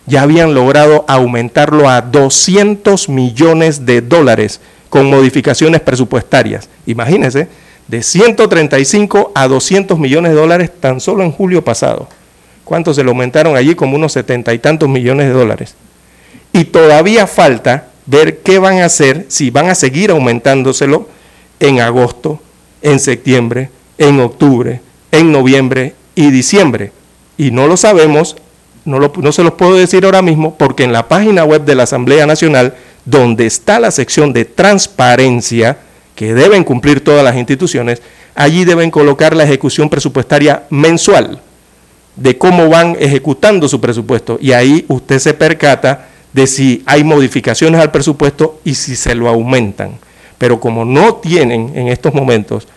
ya 0.05 0.23
habían 0.23 0.53
logrado 0.53 1.05
aumentarlo 1.07 1.89
a 1.89 2.01
200 2.01 3.09
millones 3.09 3.85
de 3.85 4.01
dólares 4.01 4.59
con 4.91 5.09
modificaciones 5.09 5.79
presupuestarias. 5.79 6.67
Imagínense, 6.85 7.47
de 7.87 8.03
135 8.03 9.31
a 9.33 9.47
200 9.47 9.97
millones 9.97 10.33
de 10.33 10.37
dólares 10.37 10.69
tan 10.77 10.99
solo 10.99 11.23
en 11.23 11.31
julio 11.31 11.63
pasado. 11.63 12.09
¿Cuánto 12.65 12.93
se 12.93 13.01
lo 13.01 13.11
aumentaron 13.11 13.55
allí? 13.55 13.73
Como 13.73 13.95
unos 13.95 14.11
setenta 14.11 14.53
y 14.53 14.59
tantos 14.59 14.89
millones 14.89 15.27
de 15.27 15.33
dólares. 15.33 15.75
Y 16.51 16.65
todavía 16.65 17.25
falta 17.25 17.87
ver 18.05 18.39
qué 18.39 18.59
van 18.59 18.79
a 18.79 18.85
hacer, 18.85 19.27
si 19.29 19.49
van 19.49 19.69
a 19.69 19.75
seguir 19.75 20.11
aumentándoselo 20.11 21.07
en 21.61 21.79
agosto, 21.79 22.41
en 22.81 22.99
septiembre, 22.99 23.69
en 23.97 24.19
octubre, 24.19 24.81
en 25.13 25.31
noviembre 25.31 25.95
y 26.15 26.31
diciembre. 26.31 26.91
Y 27.37 27.51
no 27.51 27.65
lo 27.65 27.77
sabemos, 27.77 28.35
no, 28.83 28.99
no 28.99 29.31
se 29.31 29.43
los 29.43 29.53
puedo 29.53 29.75
decir 29.75 30.03
ahora 30.03 30.21
mismo, 30.21 30.57
porque 30.57 30.83
en 30.83 30.91
la 30.91 31.07
página 31.07 31.45
web 31.45 31.63
de 31.63 31.75
la 31.75 31.83
Asamblea 31.83 32.25
Nacional 32.25 32.75
donde 33.05 33.45
está 33.45 33.79
la 33.79 33.91
sección 33.91 34.33
de 34.33 34.45
transparencia 34.45 35.77
que 36.15 36.33
deben 36.33 36.63
cumplir 36.63 37.03
todas 37.03 37.23
las 37.23 37.35
instituciones, 37.35 38.01
allí 38.35 38.65
deben 38.65 38.91
colocar 38.91 39.35
la 39.35 39.43
ejecución 39.43 39.89
presupuestaria 39.89 40.63
mensual 40.69 41.41
de 42.15 42.37
cómo 42.37 42.69
van 42.69 42.95
ejecutando 42.99 43.67
su 43.67 43.79
presupuesto. 43.81 44.37
Y 44.41 44.51
ahí 44.51 44.85
usted 44.87 45.19
se 45.19 45.33
percata 45.33 46.09
de 46.33 46.47
si 46.47 46.83
hay 46.85 47.03
modificaciones 47.03 47.81
al 47.81 47.91
presupuesto 47.91 48.59
y 48.63 48.75
si 48.75 48.95
se 48.95 49.15
lo 49.15 49.29
aumentan. 49.29 49.97
Pero 50.37 50.59
como 50.59 50.85
no 50.85 51.15
tienen 51.15 51.71
en 51.75 51.87
estos 51.87 52.13
momentos, 52.13 52.67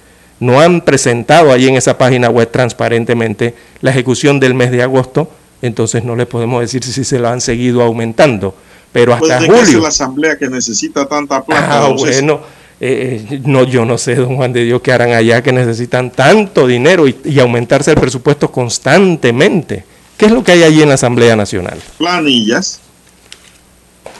no 0.40 0.60
han 0.60 0.80
presentado 0.80 1.52
ahí 1.52 1.68
en 1.68 1.76
esa 1.76 1.96
página 1.96 2.28
web 2.28 2.50
transparentemente 2.50 3.54
la 3.80 3.90
ejecución 3.90 4.40
del 4.40 4.54
mes 4.54 4.70
de 4.70 4.82
agosto, 4.82 5.30
entonces 5.62 6.04
no 6.04 6.16
les 6.16 6.26
podemos 6.26 6.60
decir 6.60 6.82
si 6.82 7.04
se 7.04 7.18
lo 7.18 7.28
han 7.28 7.40
seguido 7.40 7.82
aumentando 7.82 8.54
pero 8.94 9.12
hasta 9.12 9.40
julio. 9.40 9.60
es 9.60 9.74
la 9.74 9.88
asamblea 9.88 10.38
que 10.38 10.48
necesita 10.48 11.04
tanta 11.08 11.44
plata? 11.44 11.84
Ah, 11.84 11.88
bueno, 11.88 12.40
eh, 12.78 13.26
eh, 13.28 13.40
no, 13.44 13.64
yo 13.64 13.84
no 13.84 13.98
sé, 13.98 14.14
don 14.14 14.36
Juan 14.36 14.52
de 14.52 14.62
Dios, 14.62 14.80
qué 14.82 14.92
harán 14.92 15.10
allá 15.10 15.42
que 15.42 15.50
necesitan 15.50 16.12
tanto 16.12 16.68
dinero 16.68 17.08
y, 17.08 17.40
aumentarse 17.40 17.90
el 17.90 17.96
presupuesto 17.96 18.52
constantemente. 18.52 19.84
¿Qué 20.16 20.26
es 20.26 20.30
lo 20.30 20.44
que 20.44 20.52
hay 20.52 20.62
allí 20.62 20.82
en 20.82 20.90
la 20.90 20.94
Asamblea 20.94 21.34
Nacional? 21.34 21.76
Planillas. 21.98 22.78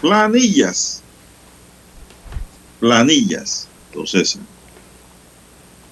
Planillas. 0.00 1.02
Planillas. 2.80 3.68
Entonces, 3.92 4.40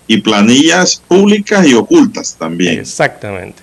y 0.09 0.17
planillas 0.17 1.01
públicas 1.07 1.65
y 1.69 1.75
ocultas 1.75 2.35
también. 2.37 2.81
Exactamente. 2.81 3.63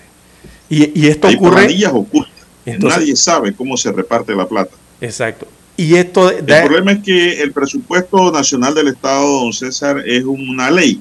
Y, 0.70 1.06
esto 1.08 1.28
hay 1.28 1.34
ocurre. 1.34 1.56
Planillas 1.56 1.92
ocultas. 1.92 2.32
Nadie 2.64 3.14
sabe 3.16 3.52
cómo 3.54 3.76
se 3.76 3.92
reparte 3.92 4.34
la 4.34 4.48
plata. 4.48 4.79
Exacto. 5.00 5.46
Y 5.76 5.94
esto 5.96 6.30
El 6.30 6.44
problema 6.44 6.92
es 6.92 7.02
que 7.02 7.40
el 7.40 7.52
presupuesto 7.52 8.30
nacional 8.30 8.74
del 8.74 8.88
Estado, 8.88 9.26
don 9.26 9.52
César, 9.52 10.02
es 10.06 10.24
una 10.24 10.70
ley. 10.70 11.00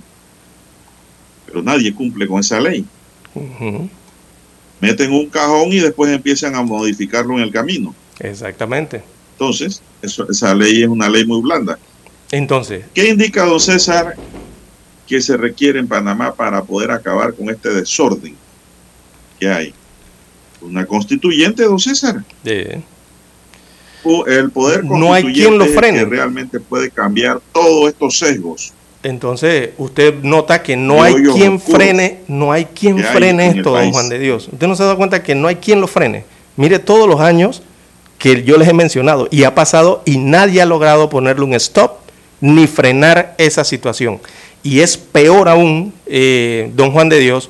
Pero 1.45 1.62
nadie 1.62 1.93
cumple 1.93 2.26
con 2.28 2.39
esa 2.39 2.62
ley. 2.62 2.86
Meten 4.80 5.12
un 5.12 5.28
cajón 5.28 5.74
y 5.74 5.80
después 5.80 6.10
empiezan 6.14 6.56
a 6.56 6.62
modificarlo 6.62 7.36
en 7.36 7.43
el 7.43 7.52
camino. 7.52 7.93
Exactamente. 8.20 9.04
Entonces, 9.34 9.82
esa 10.02 10.56
ley 10.56 10.84
es 10.84 10.88
una 10.88 11.10
ley 11.10 11.26
muy 11.26 11.41
blanda. 11.41 11.78
Entonces. 12.32 12.86
¿Qué 12.93 13.10
indica, 13.10 13.43
don 13.43 13.60
César, 13.60 14.16
que 15.08 15.20
se 15.20 15.36
requiere 15.36 15.80
en 15.80 15.89
Panamá 15.89 16.34
para 16.34 16.64
poder 16.64 16.91
acabar 16.91 17.34
con 17.34 17.50
este 17.50 17.70
desorden 17.70 18.34
que 19.38 19.50
hay? 19.50 19.74
Una 20.62 20.86
constituyente, 20.86 21.64
don 21.64 21.80
César. 21.80 22.24
Sí 22.45 22.64
el 24.28 24.52
poder 24.52 24.84
no 24.84 25.14
hay 25.14 25.24
quien 25.34 25.58
lo 25.58 25.66
frene. 25.66 26.00
Que 26.00 26.06
realmente 26.06 26.60
puede 26.60 26.89
cambiar 26.89 27.39
todos 27.52 27.89
estos 27.89 28.18
sesgos. 28.18 28.74
Entonces, 29.02 29.70
usted 29.78 30.16
nota 30.24 30.62
que 30.62 30.76
no 30.76 31.02
hay 31.02 31.16
quien 31.16 31.60
frene, 31.60 32.20
no 32.28 32.52
hay 32.52 32.66
quien 32.66 33.00
frene 33.00 33.47
esto, 33.47 33.72
don 33.72 33.91
Juan 33.91 34.10
de 34.10 34.20
Dios. 34.20 34.50
Usted 34.52 34.68
no 34.68 34.76
se 34.76 34.84
da 34.84 34.95
cuenta 34.95 35.24
que 35.24 35.36
no 35.36 35.47
hay 35.47 35.56
quien 35.56 35.80
lo 35.80 35.88
frene. 35.88 36.26
Mire 36.58 36.80
todos 36.80 37.08
los 37.08 37.22
años 37.22 37.62
que 38.18 38.43
yo 38.43 38.58
les 38.58 38.68
he 38.68 38.74
mencionado 38.74 39.30
y 39.32 39.43
ha 39.43 39.56
pasado 39.56 40.04
y 40.06 40.18
nadie 40.18 40.62
ha 40.62 40.66
logrado 40.66 41.10
ponerle 41.10 41.45
un 41.45 41.54
stop 41.54 42.00
ni 42.41 42.68
frenar 42.68 43.36
esa 43.38 43.64
situación. 43.64 44.20
Y 44.64 44.82
es 44.82 44.97
peor 44.97 45.47
aún, 45.47 45.93
eh, 46.06 46.70
don 46.76 46.91
Juan 46.91 47.08
de 47.08 47.20
Dios, 47.20 47.50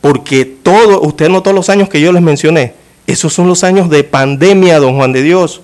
porque 0.00 0.46
todo, 0.46 1.02
usted 1.02 1.28
notó 1.28 1.52
los 1.52 1.68
años 1.68 1.90
que 1.90 2.00
yo 2.00 2.12
les 2.12 2.22
mencioné, 2.22 2.72
esos 3.06 3.34
son 3.34 3.46
los 3.46 3.62
años 3.64 3.90
de 3.90 4.04
pandemia, 4.04 4.78
don 4.78 4.96
Juan 4.96 5.12
de 5.12 5.22
Dios. 5.22 5.60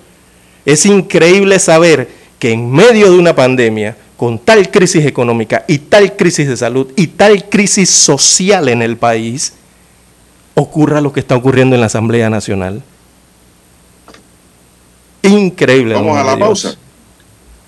Es 0.65 0.85
increíble 0.85 1.59
saber 1.59 2.09
que 2.39 2.51
en 2.51 2.71
medio 2.71 3.11
de 3.11 3.17
una 3.17 3.35
pandemia, 3.35 3.97
con 4.17 4.39
tal 4.39 4.71
crisis 4.71 5.05
económica 5.05 5.65
y 5.67 5.77
tal 5.79 6.15
crisis 6.15 6.47
de 6.47 6.55
salud 6.55 6.93
y 6.95 7.07
tal 7.07 7.49
crisis 7.49 7.89
social 7.89 8.69
en 8.69 8.81
el 8.81 8.95
país, 8.97 9.51
ocurra 10.55 11.01
lo 11.01 11.11
que 11.11 11.19
está 11.19 11.35
ocurriendo 11.35 11.75
en 11.75 11.81
la 11.81 11.87
Asamblea 11.87 12.29
Nacional. 12.29 12.81
Increíble. 15.21 15.95
Vamos 15.95 16.17
a 16.17 16.23
la 16.23 16.37
pausa. 16.37 16.77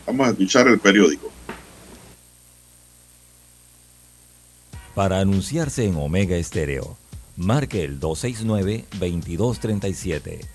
Vamos 0.05 0.27
a 0.27 0.29
escuchar 0.31 0.67
el 0.67 0.79
periódico. 0.79 1.29
Para 4.93 5.19
anunciarse 5.19 5.85
en 5.85 5.97
Omega 5.97 6.37
Estéreo, 6.37 6.95
marque 7.35 7.83
el 7.83 7.99
269-2237 7.99 10.54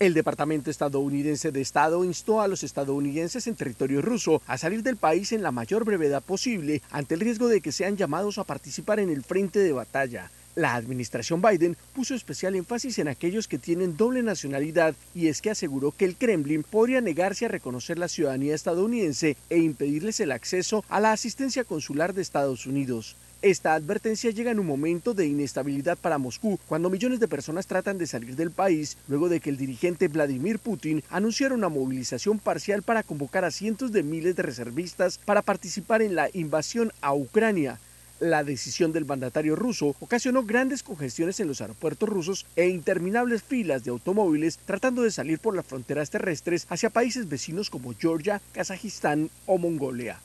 El 0.00 0.14
Departamento 0.14 0.70
estadounidense 0.70 1.50
de 1.50 1.60
Estado 1.60 2.04
instó 2.04 2.40
a 2.40 2.46
los 2.46 2.62
estadounidenses 2.62 3.48
en 3.48 3.56
territorio 3.56 4.00
ruso 4.00 4.40
a 4.46 4.56
salir 4.56 4.84
del 4.84 4.96
país 4.96 5.32
en 5.32 5.42
la 5.42 5.50
mayor 5.50 5.84
brevedad 5.84 6.22
posible 6.22 6.82
ante 6.90 7.14
el 7.14 7.20
riesgo 7.20 7.48
de 7.48 7.60
que 7.60 7.72
sean 7.72 7.96
llamados 7.96 8.38
a 8.38 8.44
participar 8.44 9.00
en 9.00 9.10
el 9.10 9.24
frente 9.24 9.58
de 9.58 9.72
batalla. 9.72 10.30
La 10.54 10.76
administración 10.76 11.42
Biden 11.42 11.76
puso 11.94 12.14
especial 12.14 12.54
énfasis 12.54 13.00
en 13.00 13.08
aquellos 13.08 13.48
que 13.48 13.58
tienen 13.58 13.96
doble 13.96 14.22
nacionalidad 14.22 14.94
y 15.16 15.26
es 15.26 15.42
que 15.42 15.50
aseguró 15.50 15.90
que 15.90 16.04
el 16.04 16.14
Kremlin 16.14 16.62
podría 16.62 17.00
negarse 17.00 17.46
a 17.46 17.48
reconocer 17.48 17.98
la 17.98 18.06
ciudadanía 18.06 18.54
estadounidense 18.54 19.36
e 19.50 19.58
impedirles 19.58 20.20
el 20.20 20.30
acceso 20.30 20.84
a 20.88 21.00
la 21.00 21.10
asistencia 21.10 21.64
consular 21.64 22.14
de 22.14 22.22
Estados 22.22 22.66
Unidos. 22.66 23.16
Esta 23.40 23.74
advertencia 23.74 24.32
llega 24.32 24.50
en 24.50 24.58
un 24.58 24.66
momento 24.66 25.14
de 25.14 25.24
inestabilidad 25.24 25.96
para 25.96 26.18
Moscú, 26.18 26.58
cuando 26.66 26.90
millones 26.90 27.20
de 27.20 27.28
personas 27.28 27.68
tratan 27.68 27.96
de 27.96 28.08
salir 28.08 28.34
del 28.34 28.50
país 28.50 28.96
luego 29.06 29.28
de 29.28 29.38
que 29.38 29.48
el 29.48 29.56
dirigente 29.56 30.08
Vladimir 30.08 30.58
Putin 30.58 31.04
anunciara 31.08 31.54
una 31.54 31.68
movilización 31.68 32.40
parcial 32.40 32.82
para 32.82 33.04
convocar 33.04 33.44
a 33.44 33.52
cientos 33.52 33.92
de 33.92 34.02
miles 34.02 34.34
de 34.34 34.42
reservistas 34.42 35.18
para 35.24 35.42
participar 35.42 36.02
en 36.02 36.16
la 36.16 36.28
invasión 36.32 36.90
a 37.00 37.14
Ucrania. 37.14 37.78
La 38.18 38.42
decisión 38.42 38.90
del 38.90 39.06
mandatario 39.06 39.54
ruso 39.54 39.94
ocasionó 40.00 40.42
grandes 40.42 40.82
congestiones 40.82 41.38
en 41.38 41.46
los 41.46 41.60
aeropuertos 41.60 42.08
rusos 42.08 42.44
e 42.56 42.66
interminables 42.66 43.44
filas 43.44 43.84
de 43.84 43.92
automóviles 43.92 44.58
tratando 44.66 45.02
de 45.02 45.12
salir 45.12 45.38
por 45.38 45.54
las 45.54 45.64
fronteras 45.64 46.10
terrestres 46.10 46.66
hacia 46.70 46.90
países 46.90 47.28
vecinos 47.28 47.70
como 47.70 47.94
Georgia, 47.94 48.42
Kazajistán 48.50 49.30
o 49.46 49.58
Mongolia. 49.58 50.18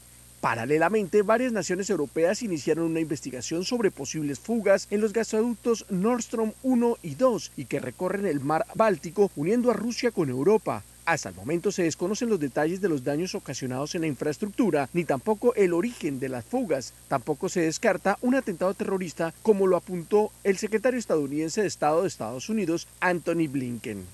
Paralelamente, 0.43 1.21
varias 1.21 1.53
naciones 1.53 1.89
europeas 1.89 2.43
iniciaron 2.43 2.83
una 2.83 2.99
investigación 2.99 3.63
sobre 3.63 3.91
posibles 3.91 4.41
fugas 4.41 4.89
en 4.91 4.99
los 4.99 5.13
gasoductos 5.13 5.85
Nord 5.89 6.21
Stream 6.23 6.51
1 6.63 6.97
y 7.01 7.15
2 7.15 7.53
y 7.55 7.63
que 7.63 7.79
recorren 7.79 8.25
el 8.25 8.41
mar 8.41 8.65
Báltico 8.75 9.31
uniendo 9.37 9.71
a 9.71 9.73
Rusia 9.73 10.11
con 10.11 10.29
Europa. 10.29 10.83
Hasta 11.05 11.29
el 11.29 11.35
momento 11.35 11.71
se 11.71 11.83
desconocen 11.83 12.29
los 12.29 12.39
detalles 12.39 12.79
de 12.79 12.87
los 12.89 13.03
daños 13.03 13.35
ocasionados 13.35 13.93
en 13.95 14.01
la 14.01 14.07
infraestructura, 14.07 14.89
ni 14.93 15.03
tampoco 15.03 15.53
el 15.55 15.73
origen 15.73 16.19
de 16.19 16.29
las 16.29 16.45
fugas. 16.45 16.93
Tampoco 17.09 17.49
se 17.49 17.61
descarta 17.61 18.17
un 18.21 18.35
atentado 18.35 18.73
terrorista, 18.73 19.33
como 19.41 19.67
lo 19.67 19.75
apuntó 19.75 20.31
el 20.43 20.57
secretario 20.57 20.99
estadounidense 20.99 21.61
de 21.61 21.67
Estado 21.67 22.01
de 22.01 22.07
Estados 22.07 22.47
Unidos, 22.49 22.87
Anthony 23.01 23.47
Blinken. 23.49 24.07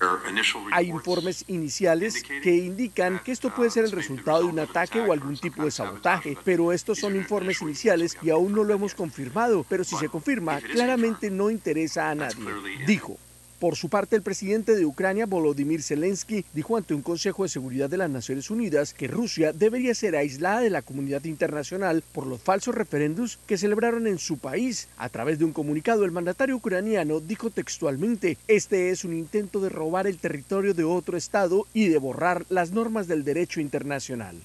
Hay 0.72 0.88
informes 0.88 1.44
iniciales 1.46 2.22
que 2.42 2.56
indican 2.56 3.20
que 3.24 3.32
esto 3.32 3.54
puede 3.54 3.70
ser 3.70 3.84
el 3.84 3.92
resultado 3.92 4.40
de 4.40 4.46
un 4.46 4.58
ataque 4.58 5.00
o 5.00 5.12
algún 5.12 5.36
tipo 5.36 5.64
de 5.64 5.70
sabotaje, 5.70 6.36
pero 6.44 6.72
estos 6.72 6.98
son 6.98 7.14
informes 7.14 7.62
iniciales 7.62 8.16
y 8.22 8.30
aún 8.30 8.52
no 8.52 8.64
lo 8.64 8.74
hemos 8.74 8.94
confirmado, 8.94 9.64
pero 9.68 9.84
si 9.84 9.96
se 9.96 10.08
confirma, 10.08 10.60
claramente 10.60 11.30
no 11.30 11.50
interesa 11.50 12.10
a 12.10 12.14
nadie, 12.14 12.44
dijo. 12.86 13.16
Por 13.60 13.76
su 13.76 13.90
parte, 13.90 14.16
el 14.16 14.22
presidente 14.22 14.74
de 14.74 14.86
Ucrania, 14.86 15.26
Volodymyr 15.26 15.82
Zelensky, 15.82 16.46
dijo 16.54 16.78
ante 16.78 16.94
un 16.94 17.02
Consejo 17.02 17.42
de 17.42 17.50
Seguridad 17.50 17.90
de 17.90 17.98
las 17.98 18.08
Naciones 18.08 18.50
Unidas 18.50 18.94
que 18.94 19.06
Rusia 19.06 19.52
debería 19.52 19.94
ser 19.94 20.16
aislada 20.16 20.60
de 20.60 20.70
la 20.70 20.80
comunidad 20.80 21.24
internacional 21.24 22.02
por 22.14 22.26
los 22.26 22.40
falsos 22.40 22.74
referendos 22.74 23.38
que 23.46 23.58
celebraron 23.58 24.06
en 24.06 24.18
su 24.18 24.38
país. 24.38 24.88
A 24.96 25.10
través 25.10 25.38
de 25.38 25.44
un 25.44 25.52
comunicado, 25.52 26.06
el 26.06 26.10
mandatario 26.10 26.56
ucraniano 26.56 27.20
dijo 27.20 27.50
textualmente, 27.50 28.38
este 28.48 28.88
es 28.88 29.04
un 29.04 29.12
intento 29.12 29.60
de 29.60 29.68
robar 29.68 30.06
el 30.06 30.16
territorio 30.16 30.72
de 30.72 30.84
otro 30.84 31.18
Estado 31.18 31.66
y 31.74 31.88
de 31.88 31.98
borrar 31.98 32.46
las 32.48 32.70
normas 32.70 33.08
del 33.08 33.24
derecho 33.24 33.60
internacional. 33.60 34.36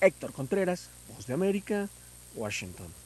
Héctor 0.00 0.32
Contreras, 0.32 0.90
Voz 1.14 1.28
de 1.28 1.34
América, 1.34 1.88
Washington. 2.34 3.05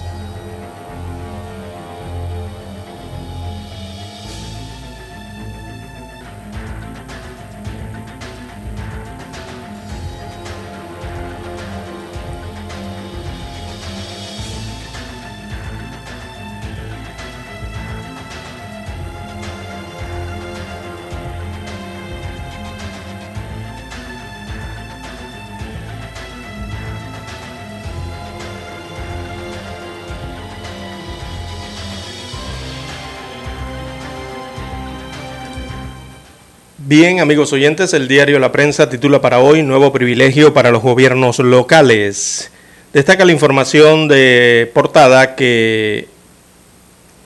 Bien, 36.91 37.21
amigos 37.21 37.53
oyentes, 37.53 37.93
el 37.93 38.09
diario 38.09 38.37
La 38.37 38.51
Prensa 38.51 38.89
titula 38.89 39.21
para 39.21 39.39
hoy 39.39 39.63
Nuevo 39.63 39.93
privilegio 39.93 40.53
para 40.53 40.71
los 40.71 40.81
gobiernos 40.81 41.39
locales. 41.39 42.51
Destaca 42.91 43.23
la 43.23 43.31
información 43.31 44.09
de 44.09 44.69
portada 44.73 45.37
que 45.37 46.09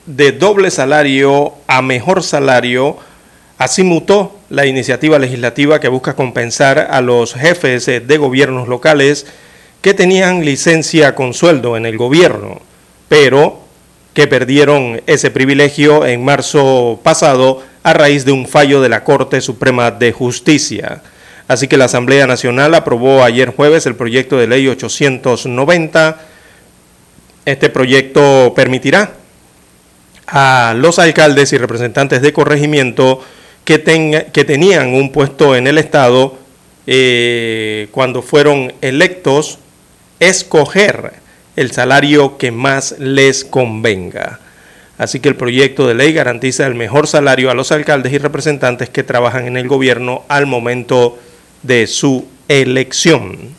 de 0.06 0.30
doble 0.30 0.70
salario 0.70 1.54
a 1.66 1.82
mejor 1.82 2.22
salario, 2.22 2.96
así 3.58 3.82
mutó 3.82 4.38
la 4.50 4.66
iniciativa 4.66 5.18
legislativa 5.18 5.80
que 5.80 5.88
busca 5.88 6.14
compensar 6.14 6.78
a 6.78 7.00
los 7.00 7.34
jefes 7.34 7.86
de 7.86 8.18
gobiernos 8.18 8.68
locales 8.68 9.26
que 9.80 9.94
tenían 9.94 10.44
licencia 10.44 11.16
con 11.16 11.34
sueldo 11.34 11.76
en 11.76 11.86
el 11.86 11.98
gobierno, 11.98 12.60
pero 13.08 13.65
que 14.16 14.26
perdieron 14.26 15.02
ese 15.06 15.30
privilegio 15.30 16.06
en 16.06 16.24
marzo 16.24 16.98
pasado 17.02 17.62
a 17.82 17.92
raíz 17.92 18.24
de 18.24 18.32
un 18.32 18.48
fallo 18.48 18.80
de 18.80 18.88
la 18.88 19.04
Corte 19.04 19.42
Suprema 19.42 19.90
de 19.90 20.10
Justicia. 20.12 21.02
Así 21.48 21.68
que 21.68 21.76
la 21.76 21.84
Asamblea 21.84 22.26
Nacional 22.26 22.74
aprobó 22.74 23.22
ayer 23.22 23.50
jueves 23.54 23.84
el 23.84 23.94
proyecto 23.94 24.38
de 24.38 24.46
ley 24.46 24.66
890. 24.68 26.18
Este 27.44 27.68
proyecto 27.68 28.54
permitirá 28.56 29.12
a 30.26 30.72
los 30.74 30.98
alcaldes 30.98 31.52
y 31.52 31.58
representantes 31.58 32.22
de 32.22 32.32
corregimiento 32.32 33.22
que, 33.66 33.78
tenían 33.78 34.94
un 34.94 35.12
puesto 35.12 35.54
en 35.56 35.66
el 35.66 35.76
Estado 35.76 36.38
eh, 36.86 37.88
cuando 37.90 38.22
fueron 38.22 38.72
electos 38.80 39.58
escoger 40.20 41.25
el 41.56 41.72
salario 41.72 42.38
que 42.38 42.52
más 42.52 42.94
les 42.98 43.44
convenga. 43.44 44.40
Así 44.98 45.20
que 45.20 45.28
el 45.28 45.36
proyecto 45.36 45.86
de 45.86 45.94
ley 45.94 46.12
garantiza 46.12 46.66
el 46.66 46.74
mejor 46.74 47.06
salario 47.06 47.50
a 47.50 47.54
los 47.54 47.72
alcaldes 47.72 48.12
y 48.12 48.18
representantes 48.18 48.88
que 48.88 49.02
trabajan 49.02 49.46
en 49.46 49.56
el 49.56 49.68
gobierno 49.68 50.24
al 50.28 50.46
momento 50.46 51.18
de 51.62 51.86
su 51.86 52.26
elección. 52.48 53.54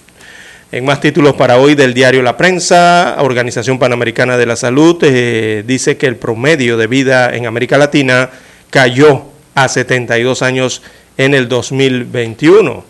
En 0.72 0.84
más 0.84 1.00
títulos 1.00 1.36
para 1.36 1.60
hoy 1.60 1.76
del 1.76 1.94
diario 1.94 2.22
La 2.24 2.38
Prensa, 2.38 3.18
Organización 3.20 3.80
Panamericana 3.80 4.38
de 4.38 4.46
la 4.46 4.56
Salud 4.56 4.98
eh, 5.04 5.64
dice 5.66 5.98
que 5.98 6.08
el 6.08 6.18
promedio 6.18 6.76
de 6.76 6.88
vida 6.88 7.34
en 7.36 7.46
América 7.46 7.78
Latina 7.78 8.30
cayó 8.70 9.24
a 9.56 9.70
72 9.70 10.42
años 10.42 10.82
en 11.18 11.34
el 11.34 11.48
2021. 11.48 12.84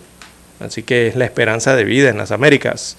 Así 0.59 0.83
que 0.83 1.07
es 1.07 1.15
la 1.15 1.25
esperanza 1.25 1.75
de 1.75 1.83
vida 1.83 2.09
en 2.09 2.17
las 2.17 2.31
Américas. 2.31 2.97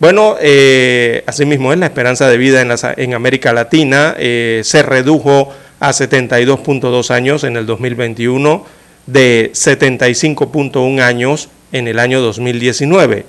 Bueno, 0.00 0.36
eh, 0.40 1.22
asimismo 1.26 1.72
es 1.72 1.78
la 1.78 1.86
esperanza 1.86 2.28
de 2.28 2.36
vida 2.36 2.60
en, 2.96 3.14
América 3.14 3.52
Latina 3.52 4.16
eh, 4.18 4.62
se 4.64 4.82
redujo 4.82 5.52
a 5.78 5.90
72.2 5.90 7.10
años 7.10 7.44
en 7.44 7.56
el 7.56 7.64
2021 7.64 8.66
de 9.06 9.52
75.1 9.52 11.00
años 11.00 11.48
en 11.70 11.86
el 11.86 12.00
año 12.00 12.20
2019, 12.20 13.24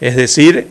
es 0.00 0.16
decir, 0.16 0.66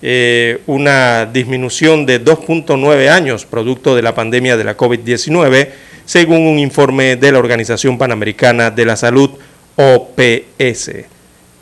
eh, 0.00 0.60
una 0.66 1.26
disminución 1.26 2.06
de 2.06 2.24
2.9 2.24 3.08
años 3.10 3.44
producto 3.44 3.96
de 3.96 4.02
la 4.02 4.14
pandemia 4.14 4.56
de 4.56 4.64
la 4.64 4.78
COVID-19, 4.78 5.68
según 6.06 6.46
un 6.46 6.58
informe 6.58 7.16
de 7.16 7.32
la 7.32 7.38
Organización 7.38 7.98
Panamericana 7.98 8.70
de 8.70 8.84
la 8.86 8.96
Salud, 8.96 9.30
OPS. 9.76 11.15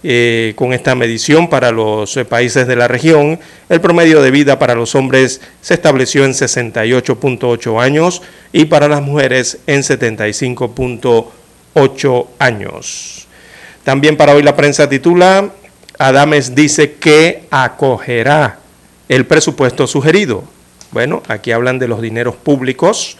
Eh, 0.06 0.52
con 0.56 0.74
esta 0.74 0.94
medición 0.94 1.48
para 1.48 1.72
los 1.72 2.14
eh, 2.18 2.26
países 2.26 2.66
de 2.66 2.76
la 2.76 2.88
región, 2.88 3.40
el 3.70 3.80
promedio 3.80 4.20
de 4.20 4.30
vida 4.30 4.58
para 4.58 4.74
los 4.74 4.94
hombres 4.94 5.40
se 5.62 5.72
estableció 5.72 6.26
en 6.26 6.32
68.8 6.32 7.82
años 7.82 8.20
y 8.52 8.66
para 8.66 8.86
las 8.86 9.00
mujeres 9.00 9.60
en 9.66 9.80
75.8 9.80 12.26
años. 12.38 13.26
También 13.82 14.18
para 14.18 14.34
hoy 14.34 14.42
la 14.42 14.54
prensa 14.54 14.90
titula, 14.90 15.48
Adames 15.96 16.54
dice 16.54 16.96
que 16.96 17.44
acogerá 17.50 18.58
el 19.08 19.24
presupuesto 19.24 19.86
sugerido. 19.86 20.44
Bueno, 20.90 21.22
aquí 21.28 21.50
hablan 21.50 21.78
de 21.78 21.88
los 21.88 22.02
dineros 22.02 22.36
públicos. 22.36 23.16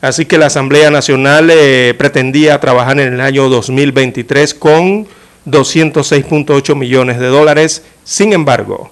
Así 0.00 0.24
que 0.24 0.38
la 0.38 0.46
Asamblea 0.46 0.90
Nacional 0.90 1.50
eh, 1.52 1.92
pretendía 1.98 2.58
trabajar 2.58 2.98
en 3.00 3.12
el 3.12 3.20
año 3.20 3.50
2023 3.50 4.54
con 4.54 5.06
206.8 5.46 6.74
millones 6.74 7.18
de 7.18 7.26
dólares. 7.26 7.82
Sin 8.04 8.32
embargo, 8.32 8.90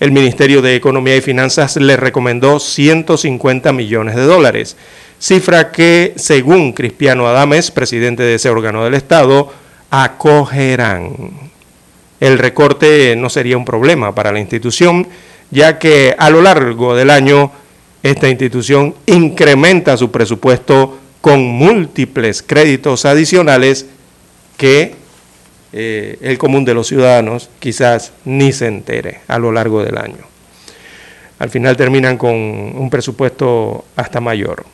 el 0.00 0.12
Ministerio 0.12 0.62
de 0.62 0.76
Economía 0.76 1.16
y 1.16 1.20
Finanzas 1.20 1.76
le 1.76 1.96
recomendó 1.96 2.60
150 2.60 3.72
millones 3.72 4.14
de 4.14 4.22
dólares. 4.22 4.76
cifra 5.18 5.72
que, 5.72 6.12
según 6.16 6.72
Cristiano 6.72 7.26
Adames, 7.26 7.70
presidente 7.70 8.22
de 8.22 8.34
ese 8.34 8.50
órgano 8.50 8.84
del 8.84 8.94
Estado, 8.94 9.50
acogerán. 9.90 11.30
El 12.20 12.38
recorte 12.38 13.14
no 13.16 13.30
sería 13.30 13.56
un 13.56 13.64
problema 13.64 14.14
para 14.14 14.32
la 14.32 14.40
institución, 14.40 15.08
ya 15.50 15.78
que 15.78 16.14
a 16.18 16.28
lo 16.30 16.42
largo 16.42 16.94
del 16.94 17.10
año 17.10 17.52
esta 18.02 18.28
institución 18.28 18.94
incrementa 19.06 19.96
su 19.96 20.10
presupuesto 20.10 20.98
con 21.20 21.40
múltiples 21.42 22.42
créditos 22.42 23.04
adicionales 23.04 23.86
que 24.56 24.94
eh, 25.72 26.18
el 26.20 26.38
común 26.38 26.64
de 26.64 26.74
los 26.74 26.86
ciudadanos 26.86 27.50
quizás 27.58 28.12
ni 28.24 28.52
se 28.52 28.66
entere 28.66 29.20
a 29.28 29.38
lo 29.38 29.52
largo 29.52 29.82
del 29.82 29.98
año. 29.98 30.24
Al 31.38 31.50
final 31.50 31.76
terminan 31.76 32.16
con 32.16 32.34
un 32.34 32.88
presupuesto 32.90 33.84
hasta 33.96 34.20
mayor. 34.20 34.64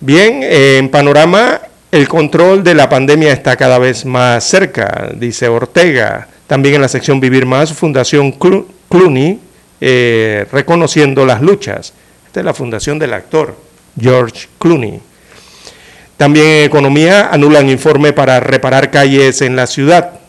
Bien, 0.00 0.40
en 0.42 0.88
panorama, 0.88 1.60
el 1.90 2.08
control 2.08 2.64
de 2.64 2.74
la 2.74 2.88
pandemia 2.88 3.32
está 3.32 3.56
cada 3.56 3.78
vez 3.78 4.04
más 4.04 4.44
cerca, 4.44 5.10
dice 5.14 5.48
Ortega. 5.48 6.28
También 6.46 6.76
en 6.76 6.82
la 6.82 6.88
sección 6.88 7.20
Vivir 7.20 7.46
Más, 7.46 7.72
Fundación 7.72 8.32
Clooney, 8.88 9.40
eh, 9.80 10.46
reconociendo 10.52 11.26
las 11.26 11.42
luchas. 11.42 11.92
Esta 12.26 12.40
es 12.40 12.46
la 12.46 12.54
fundación 12.54 12.98
del 12.98 13.12
actor 13.14 13.56
George 14.00 14.48
Clooney. 14.58 15.00
También 16.22 16.46
en 16.46 16.64
economía 16.66 17.30
anulan 17.32 17.68
informe 17.68 18.12
para 18.12 18.38
reparar 18.38 18.92
calles 18.92 19.42
en 19.42 19.56
la 19.56 19.66
ciudad. 19.66 20.20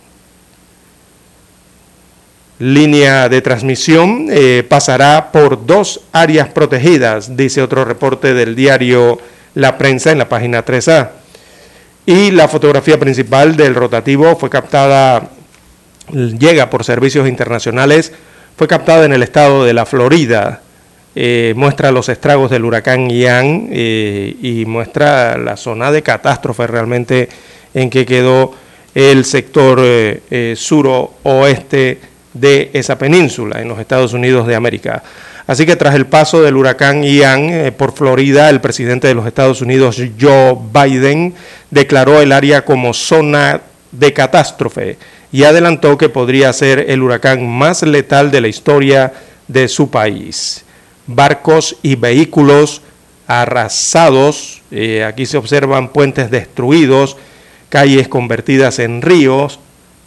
Línea 2.57 3.29
de 3.29 3.43
transmisión 3.43 4.25
eh, 4.31 4.65
pasará 4.67 5.31
por 5.31 5.67
dos 5.67 6.01
áreas 6.11 6.47
protegidas, 6.47 7.37
dice 7.37 7.61
otro 7.61 7.85
reporte 7.85 8.33
del 8.33 8.55
diario 8.55 9.19
La 9.53 9.77
Prensa 9.77 10.11
en 10.11 10.17
la 10.17 10.27
página 10.27 10.65
3A. 10.65 11.09
Y 12.07 12.31
la 12.31 12.47
fotografía 12.47 12.99
principal 12.99 13.55
del 13.55 13.75
rotativo 13.75 14.35
fue 14.35 14.49
captada, 14.49 15.29
llega 16.11 16.71
por 16.71 16.83
servicios 16.83 17.27
internacionales, 17.27 18.13
fue 18.57 18.67
captada 18.67 19.05
en 19.05 19.13
el 19.13 19.21
estado 19.21 19.63
de 19.63 19.75
la 19.75 19.85
Florida 19.85 20.63
eh, 21.15 21.53
muestra 21.55 21.91
los 21.91 22.09
estragos 22.09 22.49
del 22.49 22.65
huracán 22.65 23.07
Ian 23.07 23.67
eh, 23.71 24.35
y 24.41 24.65
muestra 24.65 25.37
la 25.37 25.55
zona 25.57 25.91
de 25.91 26.01
catástrofe 26.01 26.65
realmente 26.65 27.29
en 27.75 27.91
que 27.91 28.03
quedó 28.03 28.55
el 28.95 29.23
sector 29.23 29.79
eh, 29.79 30.53
suroeste 30.57 31.99
de 32.33 32.71
esa 32.73 32.97
península 32.97 33.61
en 33.61 33.67
los 33.67 33.79
Estados 33.79 34.13
Unidos 34.13 34.47
de 34.47 34.55
América. 34.55 35.03
Así 35.45 35.67
que 35.67 35.75
tras 35.75 35.93
el 35.93 36.07
paso 36.07 36.41
del 36.41 36.55
huracán 36.55 37.03
Ian 37.03 37.73
por 37.77 37.93
Florida, 37.93 38.49
el 38.49 38.59
presidente 38.59 39.07
de 39.07 39.13
los 39.13 39.27
Estados 39.27 39.61
Unidos, 39.61 40.01
Joe 40.19 40.57
Biden, 40.73 41.35
declaró 41.69 42.21
el 42.21 42.31
área 42.31 42.65
como 42.65 42.93
zona 42.93 43.61
de 43.91 44.13
catástrofe 44.13 44.97
y 45.31 45.43
adelantó 45.43 45.95
que 45.97 46.09
podría 46.09 46.51
ser 46.53 46.85
el 46.89 47.03
huracán 47.03 47.47
más 47.47 47.83
letal 47.83 48.31
de 48.31 48.41
la 48.41 48.47
historia 48.47 49.13
de 49.47 49.67
su 49.67 49.91
país 49.91 50.63
barcos 51.07 51.77
y 51.81 51.95
vehículos 51.95 52.81
arrasados, 53.27 54.61
eh, 54.71 55.03
aquí 55.03 55.25
se 55.25 55.37
observan 55.37 55.89
puentes 55.89 56.29
destruidos, 56.29 57.17
calles 57.69 58.07
convertidas 58.07 58.79
en 58.79 59.01
ríos, 59.01 59.59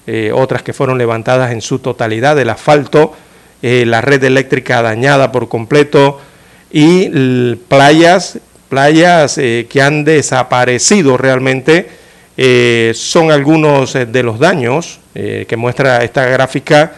eh, 0.06 0.30
otras 0.32 0.62
que 0.62 0.72
fueron 0.72 0.98
levantadas 0.98 1.52
en 1.52 1.60
su 1.60 1.78
totalidad, 1.78 2.38
el 2.38 2.50
asfalto, 2.50 3.14
eh, 3.62 3.84
la 3.86 4.00
red 4.00 4.22
eléctrica 4.22 4.82
dañada 4.82 5.32
por 5.32 5.48
completo 5.48 6.20
y 6.70 7.54
playas, 7.68 8.38
playas 8.68 9.36
que 9.36 9.82
han 9.82 10.04
desaparecido 10.04 11.16
realmente, 11.16 11.88
son 12.92 13.30
algunos 13.30 13.94
de 13.94 14.22
los 14.22 14.38
daños 14.38 14.98
que 15.14 15.56
muestra 15.56 16.04
esta 16.04 16.26
gráfica 16.26 16.92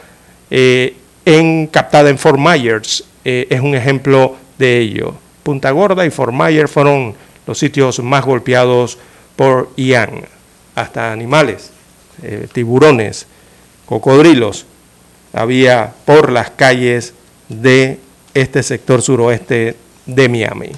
en, 0.51 1.67
captada 1.69 2.09
en 2.09 2.19
Fort 2.19 2.39
Myers, 2.39 3.05
eh, 3.25 3.47
es 3.51 3.61
un 3.61 3.75
ejemplo 3.75 4.37
de 4.59 4.79
ello. 4.79 5.15
Punta 5.43 5.71
Gorda 5.71 6.05
y 6.05 6.11
Fort 6.11 6.33
Myers 6.33 6.71
fueron 6.71 7.15
los 7.47 7.59
sitios 7.59 8.01
más 8.01 8.25
golpeados 8.25 8.99
por 9.37 9.71
Ian. 9.77 10.23
Hasta 10.75 11.13
animales, 11.13 11.71
eh, 12.23 12.47
tiburones, 12.53 13.27
cocodrilos, 13.87 14.67
había 15.33 15.93
por 16.05 16.31
las 16.31 16.51
calles 16.51 17.15
de 17.49 17.99
este 18.35 18.63
sector 18.63 19.03
suroeste 19.03 19.77
de 20.07 20.29
Miami. 20.29 20.71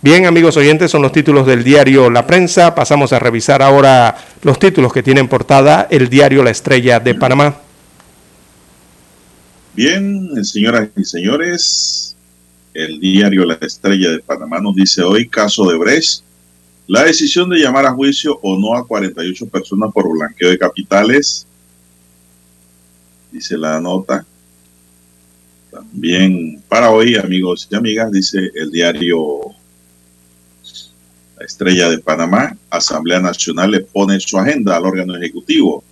Bien, 0.00 0.26
amigos 0.26 0.56
oyentes, 0.56 0.90
son 0.90 1.02
los 1.02 1.12
títulos 1.12 1.46
del 1.46 1.62
diario 1.62 2.10
La 2.10 2.26
Prensa. 2.26 2.74
Pasamos 2.74 3.12
a 3.12 3.20
revisar 3.20 3.62
ahora 3.62 4.16
los 4.42 4.58
títulos 4.58 4.92
que 4.92 5.02
tienen 5.02 5.28
portada 5.28 5.86
el 5.90 6.08
diario 6.08 6.42
La 6.42 6.50
Estrella 6.50 6.98
de 6.98 7.14
Panamá. 7.14 7.54
Bien, 9.74 10.44
señoras 10.44 10.90
y 10.98 11.02
señores, 11.02 12.14
el 12.74 13.00
diario 13.00 13.46
La 13.46 13.54
Estrella 13.54 14.10
de 14.10 14.18
Panamá 14.18 14.60
nos 14.60 14.74
dice 14.74 15.00
hoy, 15.00 15.26
caso 15.26 15.64
de 15.64 15.78
Brecht, 15.78 16.22
la 16.86 17.04
decisión 17.04 17.48
de 17.48 17.56
llamar 17.56 17.86
a 17.86 17.92
juicio 17.94 18.38
o 18.42 18.58
no 18.58 18.76
a 18.76 18.86
48 18.86 19.46
personas 19.46 19.90
por 19.90 20.12
blanqueo 20.12 20.50
de 20.50 20.58
capitales, 20.58 21.46
dice 23.30 23.56
la 23.56 23.80
nota. 23.80 24.26
También 25.70 26.62
para 26.68 26.90
hoy, 26.90 27.16
amigos 27.16 27.66
y 27.70 27.74
amigas, 27.74 28.12
dice 28.12 28.50
el 28.54 28.70
diario 28.70 29.40
La 31.38 31.46
Estrella 31.46 31.88
de 31.88 31.96
Panamá, 31.96 32.58
Asamblea 32.68 33.20
Nacional 33.20 33.70
le 33.70 33.80
pone 33.80 34.20
su 34.20 34.36
agenda 34.38 34.76
al 34.76 34.84
órgano 34.84 35.16
ejecutivo 35.16 35.82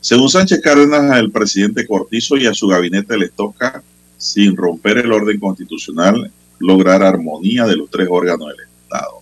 según 0.00 0.30
Sánchez 0.30 0.60
Cárdenas, 0.62 1.10
al 1.10 1.30
presidente 1.30 1.86
Cortizo 1.86 2.36
y 2.38 2.46
a 2.46 2.54
su 2.54 2.68
gabinete 2.68 3.18
les 3.18 3.32
toca, 3.32 3.82
sin 4.16 4.56
romper 4.56 4.98
el 4.98 5.12
orden 5.12 5.38
constitucional, 5.38 6.30
lograr 6.58 7.02
armonía 7.02 7.66
de 7.66 7.76
los 7.76 7.90
tres 7.90 8.08
órganos 8.10 8.48
del 8.48 8.66
Estado. 8.82 9.20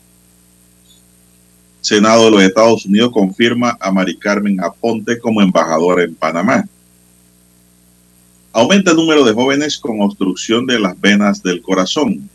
Senado 1.80 2.26
de 2.26 2.30
los 2.30 2.42
Estados 2.42 2.86
Unidos 2.86 3.10
confirma 3.12 3.76
a 3.80 3.90
Mari 3.90 4.16
Carmen 4.18 4.62
Aponte 4.62 5.18
como 5.18 5.42
embajadora 5.42 6.04
en 6.04 6.14
Panamá. 6.14 6.64
Aumenta 8.52 8.92
el 8.92 8.96
número 8.96 9.24
de 9.24 9.32
jóvenes 9.32 9.78
con 9.78 10.00
obstrucción 10.00 10.66
de 10.66 10.78
las 10.78 11.00
venas 11.00 11.42
del 11.42 11.60
corazón. 11.60 12.28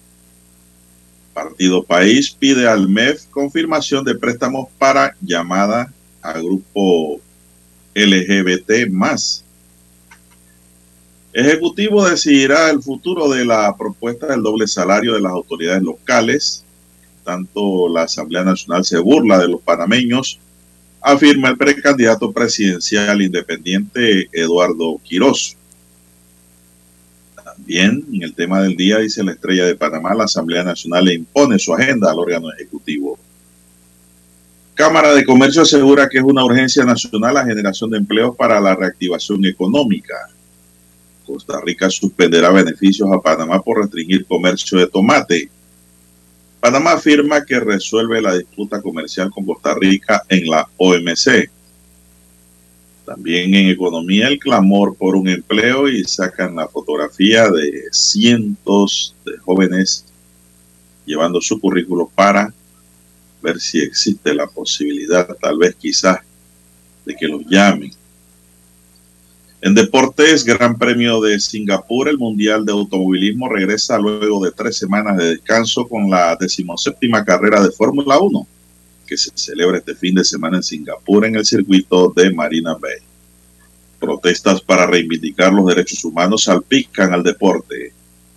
Partido 1.33 1.83
País 1.83 2.31
pide 2.31 2.67
al 2.67 2.87
MEF 2.87 3.25
confirmación 3.31 4.03
de 4.03 4.15
préstamos 4.15 4.67
para 4.77 5.15
llamada 5.21 5.91
a 6.21 6.33
grupo 6.39 7.19
LGBT 7.95 8.89
más. 8.89 9.43
Ejecutivo 11.33 12.07
decidirá 12.07 12.69
el 12.69 12.83
futuro 12.83 13.27
de 13.29 13.43
la 13.43 13.75
propuesta 13.75 14.27
del 14.27 14.43
doble 14.43 14.67
salario 14.67 15.15
de 15.15 15.21
las 15.21 15.31
autoridades 15.31 15.81
locales. 15.81 16.63
Tanto 17.23 17.89
la 17.89 18.03
Asamblea 18.03 18.43
Nacional 18.43 18.85
se 18.85 18.99
burla 18.99 19.39
de 19.39 19.47
los 19.47 19.61
panameños, 19.61 20.39
afirma 21.01 21.49
el 21.49 21.57
precandidato 21.57 22.31
presidencial 22.31 23.21
independiente 23.21 24.29
Eduardo 24.31 24.99
Quirós. 25.03 25.57
También 27.43 28.05
en 28.13 28.23
el 28.23 28.35
tema 28.35 28.61
del 28.61 28.75
día, 28.75 28.99
dice 28.99 29.23
la 29.23 29.31
estrella 29.31 29.65
de 29.65 29.75
Panamá, 29.75 30.13
la 30.13 30.25
Asamblea 30.25 30.63
Nacional 30.63 31.05
le 31.05 31.15
impone 31.15 31.57
su 31.57 31.73
agenda 31.73 32.11
al 32.11 32.19
órgano 32.19 32.51
ejecutivo. 32.53 33.12
Cámara 34.75 35.13
de 35.13 35.23
Comercio 35.23 35.61
asegura 35.61 36.09
que 36.09 36.17
es 36.17 36.23
una 36.23 36.43
urgencia 36.43 36.83
nacional 36.83 37.35
la 37.35 37.45
generación 37.45 37.91
de 37.91 37.99
empleos 37.99 38.35
para 38.35 38.59
la 38.59 38.75
reactivación 38.75 39.45
económica. 39.45 40.15
Costa 41.25 41.61
Rica 41.61 41.91
suspenderá 41.91 42.49
beneficios 42.49 43.07
a 43.11 43.21
Panamá 43.21 43.61
por 43.61 43.79
restringir 43.79 44.25
comercio 44.25 44.79
de 44.79 44.87
tomate. 44.87 45.49
Panamá 46.59 46.93
afirma 46.93 47.45
que 47.45 47.59
resuelve 47.59 48.19
la 48.19 48.35
disputa 48.35 48.81
comercial 48.81 49.29
con 49.29 49.45
Costa 49.45 49.75
Rica 49.75 50.23
en 50.27 50.49
la 50.49 50.67
OMC. 50.77 51.51
También 53.05 53.53
en 53.53 53.69
economía 53.69 54.27
el 54.27 54.39
clamor 54.39 54.95
por 54.95 55.15
un 55.15 55.27
empleo 55.27 55.87
y 55.87 56.03
sacan 56.03 56.55
la 56.55 56.67
fotografía 56.67 57.47
de 57.49 57.89
cientos 57.91 59.13
de 59.23 59.37
jóvenes 59.37 60.05
llevando 61.05 61.41
su 61.41 61.59
currículo 61.59 62.09
para 62.15 62.51
ver 63.43 63.59
si 63.59 63.79
existe 63.79 64.33
la 64.33 64.47
posibilidad, 64.47 65.27
tal 65.39 65.57
vez 65.59 65.75
quizás, 65.75 66.19
de 67.05 67.15
que 67.15 67.27
los 67.27 67.43
llamen. 67.45 67.91
En 69.61 69.75
deportes, 69.75 70.43
Gran 70.43 70.77
Premio 70.77 71.21
de 71.21 71.39
Singapur, 71.39 72.09
el 72.09 72.17
Mundial 72.17 72.65
de 72.65 72.73
Automovilismo 72.73 73.47
regresa 73.47 73.97
luego 73.97 74.43
de 74.43 74.51
tres 74.51 74.77
semanas 74.77 75.17
de 75.17 75.35
descanso 75.35 75.87
con 75.87 76.09
la 76.09 76.35
decimoséptima 76.37 77.23
carrera 77.23 77.61
de 77.61 77.71
Fórmula 77.71 78.19
1, 78.19 78.47
que 79.07 79.17
se 79.17 79.31
celebra 79.35 79.77
este 79.77 79.95
fin 79.95 80.15
de 80.15 80.23
semana 80.23 80.57
en 80.57 80.63
Singapur 80.63 81.25
en 81.25 81.35
el 81.35 81.45
circuito 81.45 82.11
de 82.15 82.33
Marina 82.33 82.75
Bay. 82.75 82.97
Protestas 83.99 84.61
para 84.61 84.85
reivindicar 84.85 85.53
los 85.53 85.65
derechos 85.65 86.03
humanos 86.03 86.43
salpican 86.43 87.13
al 87.13 87.23
deporte. 87.23 87.93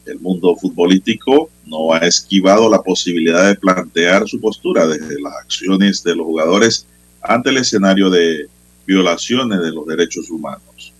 El 0.06 0.20
mundo 0.20 0.54
futbolístico 0.56 1.50
no 1.64 1.92
ha 1.92 1.98
esquivado 1.98 2.70
la 2.70 2.80
posibilidad 2.80 3.48
de 3.48 3.56
plantear 3.56 4.26
su 4.28 4.40
postura 4.40 4.86
desde 4.86 5.20
las 5.20 5.34
acciones 5.34 6.02
de 6.04 6.14
los 6.14 6.26
jugadores 6.26 6.86
ante 7.20 7.50
el 7.50 7.56
escenario 7.58 8.08
de 8.08 8.46
violaciones 8.86 9.60
de 9.60 9.72
los 9.72 9.84
derechos 9.84 10.30
humanos. 10.30 10.92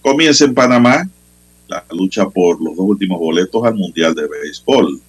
Comienza 0.00 0.44
en 0.46 0.54
Panamá 0.54 1.08
la 1.68 1.84
lucha 1.90 2.28
por 2.28 2.62
los 2.62 2.76
dos 2.76 2.86
últimos 2.88 3.18
boletos 3.18 3.64
al 3.64 3.74
Mundial 3.74 4.14
de 4.14 4.26
Béisbol. 4.26 5.00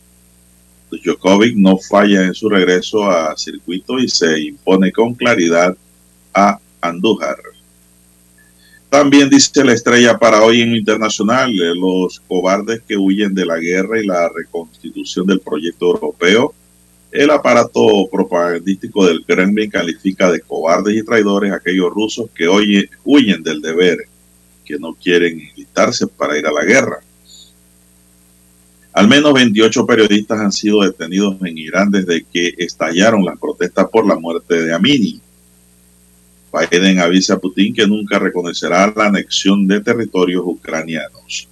Djokovic 0.92 1.56
no 1.56 1.78
falla 1.78 2.26
en 2.26 2.34
su 2.34 2.50
regreso 2.50 3.04
a 3.10 3.36
circuito 3.36 3.98
y 3.98 4.08
se 4.08 4.40
impone 4.40 4.92
con 4.92 5.16
claridad 5.16 5.76
a 6.34 6.60
Andújar. 6.82 7.53
También 8.94 9.28
dice 9.28 9.64
la 9.64 9.74
estrella 9.74 10.20
para 10.20 10.44
hoy 10.44 10.62
en 10.62 10.76
internacional, 10.76 11.50
eh, 11.50 11.74
los 11.76 12.20
cobardes 12.28 12.84
que 12.88 12.96
huyen 12.96 13.34
de 13.34 13.44
la 13.44 13.58
guerra 13.58 14.00
y 14.00 14.06
la 14.06 14.30
reconstitución 14.30 15.26
del 15.26 15.40
proyecto 15.40 15.88
europeo. 15.88 16.54
El 17.12 17.32
aparato 17.32 18.08
propagandístico 18.12 19.08
del 19.08 19.26
Kremlin 19.26 19.72
califica 19.72 20.32
de 20.32 20.42
cobardes 20.42 20.96
y 20.96 21.04
traidores 21.04 21.52
a 21.52 21.56
aquellos 21.56 21.92
rusos 21.92 22.30
que 22.36 22.48
hoy 22.48 22.88
huyen 23.04 23.42
del 23.42 23.64
deber, 23.64 23.98
que 24.64 24.78
no 24.78 24.94
quieren 24.94 25.40
enlistarse 25.42 26.06
para 26.06 26.38
ir 26.38 26.46
a 26.46 26.52
la 26.52 26.64
guerra. 26.64 27.00
Al 28.94 29.08
menos 29.08 29.34
28 29.34 29.88
periodistas 29.88 30.40
han 30.40 30.52
sido 30.52 30.84
detenidos 30.84 31.38
en 31.42 31.58
Irán 31.58 31.90
desde 31.90 32.28
que 32.32 32.54
estallaron 32.60 33.26
las 33.26 33.40
protestas 33.40 33.88
por 33.92 34.06
la 34.06 34.20
muerte 34.20 34.62
de 34.62 34.72
Amini. 34.72 35.20
Biden 36.54 37.00
avisa 37.00 37.34
a 37.34 37.40
Putin 37.40 37.74
que 37.74 37.88
nunca 37.88 38.20
reconocerá 38.20 38.94
la 38.96 39.08
anexión 39.08 39.66
de 39.68 39.82
territorios 39.82 40.44
ucranianos. 40.46 41.48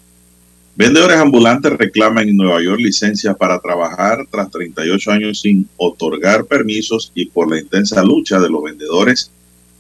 Vendedores 0.76 1.18
ambulantes 1.18 1.73
reclaman 1.73 2.30
en 2.30 2.38
Nueva 2.38 2.61
York 2.61 2.80
licencias 2.80 3.36
para 3.36 3.60
trabajar 3.60 4.26
tras 4.30 4.49
38 4.52 5.11
años 5.11 5.41
sin 5.41 5.68
otorgar 5.76 6.45
permisos 6.45 7.11
y 7.15 7.26
por 7.26 7.49
la 7.49 7.60
intensa 7.60 8.03
lucha 8.03 8.40
de 8.40 8.49
los 8.49 8.64
vendedores. 8.64 9.32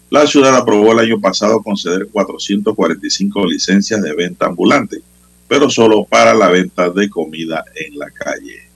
La 0.09 0.27
ciudad 0.27 0.55
aprobó 0.55 0.91
el 0.91 0.99
año 0.99 1.21
pasado 1.21 1.61
conceder 1.61 2.07
445 2.11 3.45
licencias 3.45 4.01
de 4.01 4.13
venta 4.13 4.47
ambulante, 4.47 5.01
pero 5.47 5.69
solo 5.69 6.03
para 6.03 6.33
la 6.33 6.49
venta 6.49 6.89
de 6.89 7.09
comida 7.09 7.63
en 7.75 7.97
la 7.97 8.09
calle. 8.09 8.67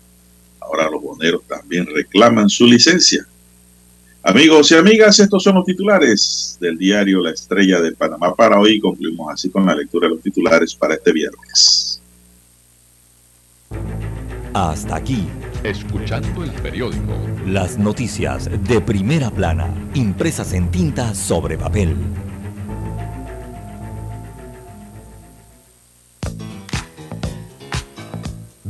Ahora 0.61 0.89
los 0.89 1.01
boneros 1.01 1.41
también 1.47 1.85
reclaman 1.88 2.49
su 2.49 2.65
licencia. 2.65 3.26
Amigos 4.27 4.72
y 4.72 4.76
amigas, 4.76 5.19
estos 5.19 5.43
son 5.43 5.53
los 5.53 5.65
titulares 5.65 6.57
del 6.60 6.80
diario 6.80 7.22
La 7.22 7.30
Estrella 7.30 7.80
de 7.80 7.91
Panamá 7.91 8.34
para 8.34 8.60
hoy. 8.60 8.80
Concluimos 8.80 9.31
así 9.31 9.52
con 9.52 9.68
la 9.68 9.76
lectura 9.76 10.07
de 10.07 10.15
los 10.15 10.23
titulares 10.23 10.73
para 10.73 10.95
este 10.95 11.14
viernes. 11.14 12.02
Hasta 14.52 14.95
aquí. 14.95 15.27
Escuchando 15.64 16.43
el 16.43 16.49
periódico. 16.53 17.14
Las 17.45 17.77
noticias 17.77 18.49
de 18.68 18.81
primera 18.81 19.30
plana, 19.30 19.72
impresas 19.93 20.53
en 20.53 20.72
tinta 20.72 21.14
sobre 21.14 21.56
papel. 21.56 21.95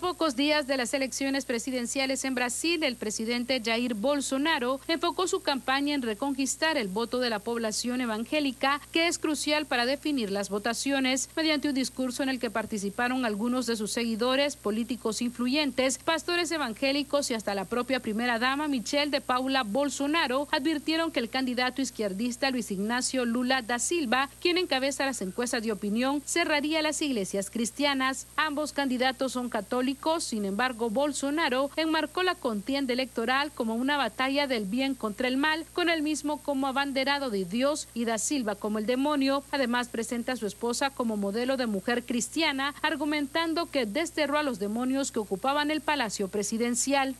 Pocos 0.00 0.36
días 0.36 0.68
de 0.68 0.76
las 0.76 0.94
elecciones 0.94 1.44
presidenciales 1.44 2.24
en 2.24 2.36
Brasil, 2.36 2.84
el 2.84 2.94
presidente 2.94 3.60
Jair 3.64 3.94
Bolsonaro 3.94 4.80
enfocó 4.86 5.26
su 5.26 5.40
campaña 5.40 5.94
en 5.94 6.02
reconquistar 6.02 6.76
el 6.76 6.86
voto 6.86 7.18
de 7.18 7.30
la 7.30 7.40
población 7.40 8.00
evangélica, 8.00 8.80
que 8.92 9.08
es 9.08 9.18
crucial 9.18 9.66
para 9.66 9.86
definir 9.86 10.30
las 10.30 10.50
votaciones, 10.50 11.28
mediante 11.34 11.68
un 11.68 11.74
discurso 11.74 12.22
en 12.22 12.28
el 12.28 12.38
que 12.38 12.50
participaron 12.50 13.24
algunos 13.24 13.66
de 13.66 13.76
sus 13.76 13.90
seguidores, 13.90 14.56
políticos 14.56 15.20
influyentes, 15.20 15.98
pastores 15.98 16.52
evangélicos 16.52 17.30
y 17.30 17.34
hasta 17.34 17.54
la 17.54 17.64
propia 17.64 18.00
primera 18.00 18.38
dama 18.38 18.68
Michelle 18.68 19.10
de 19.10 19.20
Paula 19.20 19.64
Bolsonaro, 19.64 20.46
advirtieron 20.52 21.10
que 21.10 21.20
el 21.20 21.28
candidato 21.28 21.82
izquierdista 21.82 22.50
Luis 22.50 22.70
Ignacio 22.70 23.24
Lula 23.24 23.62
da 23.62 23.80
Silva, 23.80 24.30
quien 24.40 24.58
encabeza 24.58 25.06
las 25.06 25.22
encuestas 25.22 25.62
de 25.62 25.72
opinión, 25.72 26.22
cerraría 26.24 26.82
las 26.82 27.02
iglesias 27.02 27.50
cristianas. 27.50 28.26
Ambos 28.36 28.72
candidatos 28.72 29.32
son 29.32 29.48
católicos 29.48 29.87
sin 30.20 30.44
embargo, 30.44 30.90
Bolsonaro 30.90 31.70
enmarcó 31.76 32.22
la 32.22 32.34
contienda 32.34 32.92
electoral 32.92 33.50
como 33.52 33.74
una 33.74 33.96
batalla 33.96 34.46
del 34.46 34.66
bien 34.66 34.94
contra 34.94 35.28
el 35.28 35.38
mal, 35.38 35.64
con 35.72 35.88
el 35.88 36.02
mismo 36.02 36.42
como 36.42 36.66
abanderado 36.66 37.30
de 37.30 37.46
Dios 37.46 37.88
y 37.94 38.04
da 38.04 38.18
Silva 38.18 38.54
como 38.54 38.78
el 38.78 38.84
demonio. 38.84 39.44
Además, 39.50 39.88
presenta 39.88 40.32
a 40.32 40.36
su 40.36 40.46
esposa 40.46 40.90
como 40.90 41.16
modelo 41.16 41.56
de 41.56 41.66
mujer 41.66 42.04
cristiana, 42.04 42.74
argumentando 42.82 43.66
que 43.66 43.86
desterró 43.86 44.36
a 44.36 44.42
los 44.42 44.58
demonios 44.58 45.10
que 45.10 45.20
ocupaban 45.20 45.70
el 45.70 45.80
palacio 45.80 46.28
presidencial. 46.28 47.14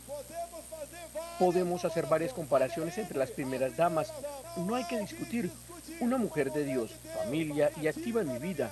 Podemos 1.39 1.85
hacer 1.85 2.05
varias 2.05 2.33
comparaciones 2.33 2.97
entre 2.99 3.17
las 3.17 3.31
primeras 3.31 3.75
damas. 3.77 4.13
No 4.57 4.75
hay 4.75 4.85
que 4.85 4.99
discutir. 4.99 5.51
Una 6.01 6.17
mujer 6.17 6.51
de 6.51 6.65
Dios, 6.65 6.91
familia 7.23 7.71
y 7.81 7.87
activa 7.87 8.21
en 8.21 8.31
mi 8.31 8.39
vida. 8.39 8.71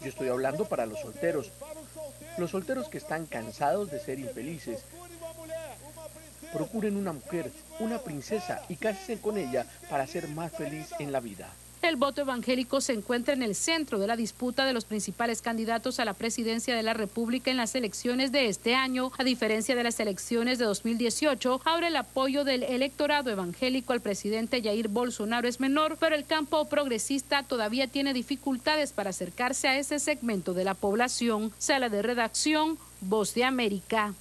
Yo 0.00 0.08
estoy 0.08 0.28
hablando 0.28 0.64
para 0.64 0.86
los 0.86 0.98
solteros, 1.00 1.50
los 2.38 2.50
solteros 2.50 2.88
que 2.88 2.98
están 2.98 3.26
cansados 3.26 3.90
de 3.90 4.00
ser 4.00 4.18
infelices. 4.18 4.84
Procuren 6.52 6.96
una 6.96 7.12
mujer, 7.12 7.52
una 7.78 7.98
princesa 7.98 8.62
y 8.68 8.76
cásense 8.76 9.20
con 9.20 9.38
ella 9.38 9.66
para 9.88 10.06
ser 10.06 10.28
más 10.28 10.52
feliz 10.52 10.88
en 10.98 11.12
la 11.12 11.20
vida. 11.20 11.48
El 11.82 11.96
voto 11.96 12.20
evangélico 12.20 12.82
se 12.82 12.92
encuentra 12.92 13.32
en 13.32 13.42
el 13.42 13.54
centro 13.54 13.98
de 13.98 14.06
la 14.06 14.14
disputa 14.14 14.66
de 14.66 14.74
los 14.74 14.84
principales 14.84 15.40
candidatos 15.40 15.98
a 15.98 16.04
la 16.04 16.12
presidencia 16.12 16.76
de 16.76 16.82
la 16.82 16.92
República 16.92 17.50
en 17.50 17.56
las 17.56 17.74
elecciones 17.74 18.32
de 18.32 18.48
este 18.48 18.74
año. 18.74 19.12
A 19.16 19.24
diferencia 19.24 19.74
de 19.74 19.82
las 19.82 19.98
elecciones 19.98 20.58
de 20.58 20.66
2018, 20.66 21.62
ahora 21.64 21.88
el 21.88 21.96
apoyo 21.96 22.44
del 22.44 22.64
electorado 22.64 23.30
evangélico 23.30 23.94
al 23.94 24.02
presidente 24.02 24.62
Jair 24.62 24.88
Bolsonaro 24.88 25.48
es 25.48 25.58
menor, 25.58 25.96
pero 25.98 26.14
el 26.14 26.26
campo 26.26 26.66
progresista 26.66 27.44
todavía 27.44 27.86
tiene 27.86 28.12
dificultades 28.12 28.92
para 28.92 29.10
acercarse 29.10 29.66
a 29.66 29.78
ese 29.78 29.98
segmento 30.00 30.52
de 30.52 30.64
la 30.64 30.74
población. 30.74 31.50
Sala 31.56 31.88
de 31.88 32.02
redacción, 32.02 32.78
Voz 33.00 33.32
de 33.32 33.44
América. 33.44 34.12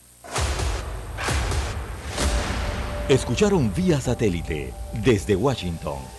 Escucharon 3.10 3.74
vía 3.74 4.00
satélite 4.00 4.74
desde 5.04 5.36
Washington 5.36 6.19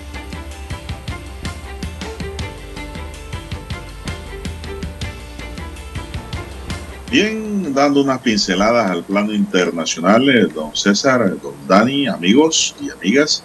Bien, 7.11 7.73
dando 7.73 8.03
unas 8.03 8.21
pinceladas 8.21 8.89
al 8.89 9.03
plano 9.03 9.33
internacional, 9.33 10.29
eh, 10.29 10.45
don 10.45 10.73
César, 10.73 11.37
don 11.41 11.55
Dani, 11.67 12.07
amigos 12.07 12.73
y 12.79 12.89
amigas. 12.89 13.43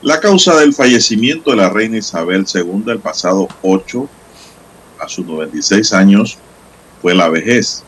La 0.00 0.20
causa 0.20 0.54
del 0.60 0.72
fallecimiento 0.72 1.50
de 1.50 1.56
la 1.56 1.70
reina 1.70 1.96
Isabel 1.96 2.46
II 2.54 2.84
el 2.86 3.00
pasado 3.00 3.48
8 3.62 4.08
a 5.00 5.08
sus 5.08 5.26
96 5.26 5.92
años 5.92 6.38
fue 7.02 7.16
la 7.16 7.28
vejez, 7.28 7.82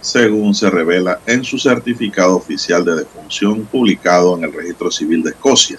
según 0.00 0.56
se 0.56 0.68
revela 0.70 1.20
en 1.26 1.44
su 1.44 1.56
certificado 1.56 2.34
oficial 2.34 2.84
de 2.84 2.96
defunción 2.96 3.64
publicado 3.66 4.36
en 4.36 4.42
el 4.42 4.52
Registro 4.52 4.90
Civil 4.90 5.22
de 5.22 5.30
Escocia. 5.30 5.78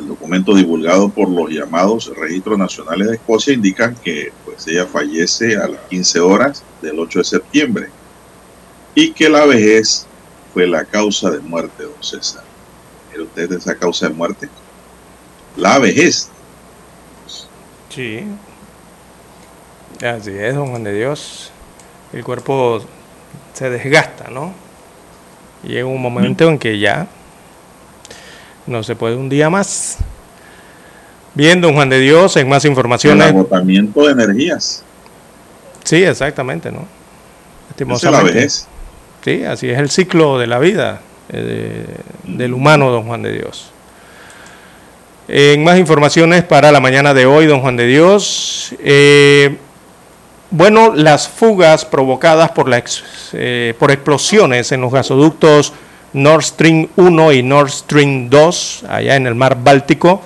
El 0.00 0.08
documento 0.08 0.54
divulgado 0.54 1.10
por 1.10 1.28
los 1.28 1.50
llamados 1.50 2.10
Registros 2.16 2.58
Nacionales 2.58 3.08
de 3.08 3.14
Escocia 3.16 3.52
indican 3.52 3.94
que 3.96 4.32
pues, 4.46 4.66
ella 4.66 4.86
fallece 4.86 5.56
a 5.58 5.68
las 5.68 5.80
15 5.90 6.20
horas 6.20 6.62
del 6.80 6.98
8 6.98 7.18
de 7.18 7.24
septiembre 7.24 7.88
y 8.94 9.12
que 9.12 9.28
la 9.28 9.44
vejez 9.44 10.06
fue 10.54 10.66
la 10.66 10.86
causa 10.86 11.30
de 11.30 11.40
muerte, 11.40 11.82
don 11.82 12.02
César. 12.02 12.42
¿Mire 13.10 13.24
usted 13.24 13.52
esa 13.52 13.74
causa 13.74 14.08
de 14.08 14.14
muerte? 14.14 14.48
La 15.56 15.78
vejez. 15.78 16.30
Sí. 17.90 18.24
Así 20.02 20.30
es, 20.30 20.54
don 20.54 20.70
Juan 20.70 20.82
de 20.82 20.94
Dios. 20.94 21.50
El 22.14 22.24
cuerpo 22.24 22.80
se 23.52 23.68
desgasta, 23.68 24.30
¿no? 24.30 24.54
Llega 25.62 25.84
un 25.84 26.00
momento 26.00 26.48
en 26.48 26.58
que 26.58 26.78
ya 26.78 27.06
no 28.70 28.82
se 28.82 28.96
puede 28.96 29.16
un 29.16 29.28
día 29.28 29.50
más. 29.50 29.98
Bien, 31.34 31.60
don 31.60 31.74
Juan 31.74 31.88
de 31.88 31.98
Dios, 32.00 32.36
en 32.36 32.48
más 32.48 32.64
informaciones. 32.64 33.26
El 33.28 33.36
agotamiento 33.36 34.06
de 34.06 34.12
energías. 34.12 34.82
Sí, 35.84 36.02
exactamente, 36.02 36.70
¿no? 36.72 36.86
Es. 38.44 38.66
Sí, 39.24 39.44
así 39.44 39.68
es 39.70 39.78
el 39.78 39.90
ciclo 39.90 40.38
de 40.38 40.46
la 40.46 40.58
vida 40.58 41.00
eh, 41.28 41.86
de- 42.26 42.36
del 42.36 42.52
humano, 42.54 42.90
don 42.90 43.04
Juan 43.06 43.22
de 43.22 43.32
Dios. 43.32 43.70
En 45.28 45.62
más 45.62 45.78
informaciones 45.78 46.42
para 46.42 46.72
la 46.72 46.80
mañana 46.80 47.14
de 47.14 47.26
hoy, 47.26 47.46
don 47.46 47.60
Juan 47.60 47.76
de 47.76 47.86
Dios. 47.86 48.74
eh, 48.80 49.58
bueno, 50.52 50.92
las 50.96 51.28
fugas 51.28 51.84
provocadas 51.84 52.50
por, 52.50 52.68
la 52.68 52.78
ex- 52.78 53.04
eh, 53.34 53.72
por 53.78 53.92
explosiones 53.92 54.72
en 54.72 54.80
los 54.80 54.92
gasoductos 54.92 55.72
Nord 56.12 56.42
Stream 56.42 56.88
1 56.96 57.32
y 57.32 57.42
Nord 57.42 57.70
Stream 57.70 58.28
2, 58.28 58.84
allá 58.88 59.16
en 59.16 59.26
el 59.26 59.34
mar 59.34 59.56
Báltico, 59.62 60.22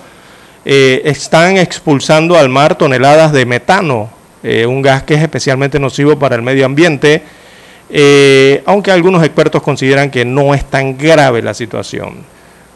eh, 0.65 1.01
están 1.05 1.57
expulsando 1.57 2.37
al 2.37 2.49
mar 2.49 2.75
toneladas 2.77 3.31
de 3.31 3.45
metano, 3.45 4.09
eh, 4.43 4.65
un 4.65 4.81
gas 4.81 5.03
que 5.03 5.13
es 5.15 5.21
especialmente 5.21 5.79
nocivo 5.79 6.17
para 6.17 6.35
el 6.35 6.41
medio 6.41 6.65
ambiente, 6.65 7.21
eh, 7.89 8.63
aunque 8.65 8.91
algunos 8.91 9.23
expertos 9.23 9.61
consideran 9.61 10.09
que 10.09 10.25
no 10.25 10.53
es 10.55 10.65
tan 10.65 10.97
grave 10.97 11.41
la 11.41 11.53
situación. 11.53 12.15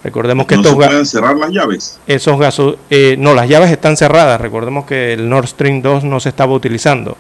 Recordemos 0.03 0.45
que 0.48 0.56
no 0.56 0.64
se 0.64 0.69
estos 0.69 0.81
ga- 0.84 0.88
pueden 0.88 1.06
cerrar 1.06 1.36
las 1.36 1.49
llaves. 1.52 1.99
esos 2.07 2.40
gasos, 2.40 2.76
eh, 2.90 3.15
no, 3.18 3.34
las 3.34 3.49
llaves 3.49 3.69
están 3.72 3.98
cerradas. 3.98 4.40
Recordemos 4.40 4.86
que 4.86 5.14
el 5.14 5.27
Nord 5.27 5.48
Stream 5.48 5.81
2 5.81 6.03
no 6.03 6.19
se 6.19 6.30
estaba 6.30 6.53
utilizando. 6.53 7.18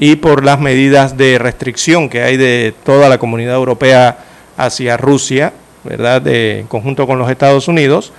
Y 0.00 0.16
por 0.16 0.44
las 0.44 0.60
medidas 0.60 1.16
de 1.16 1.38
restricción 1.38 2.08
que 2.08 2.22
hay 2.22 2.36
de 2.36 2.74
toda 2.84 3.08
la 3.08 3.18
comunidad 3.18 3.54
europea 3.54 4.18
hacia 4.58 4.96
Rusia, 4.96 5.52
¿verdad? 5.84 6.26
En 6.26 6.66
conjunto 6.66 7.06
con 7.06 7.18
los 7.18 7.30
Estados 7.30 7.68
Unidos, 7.68 8.12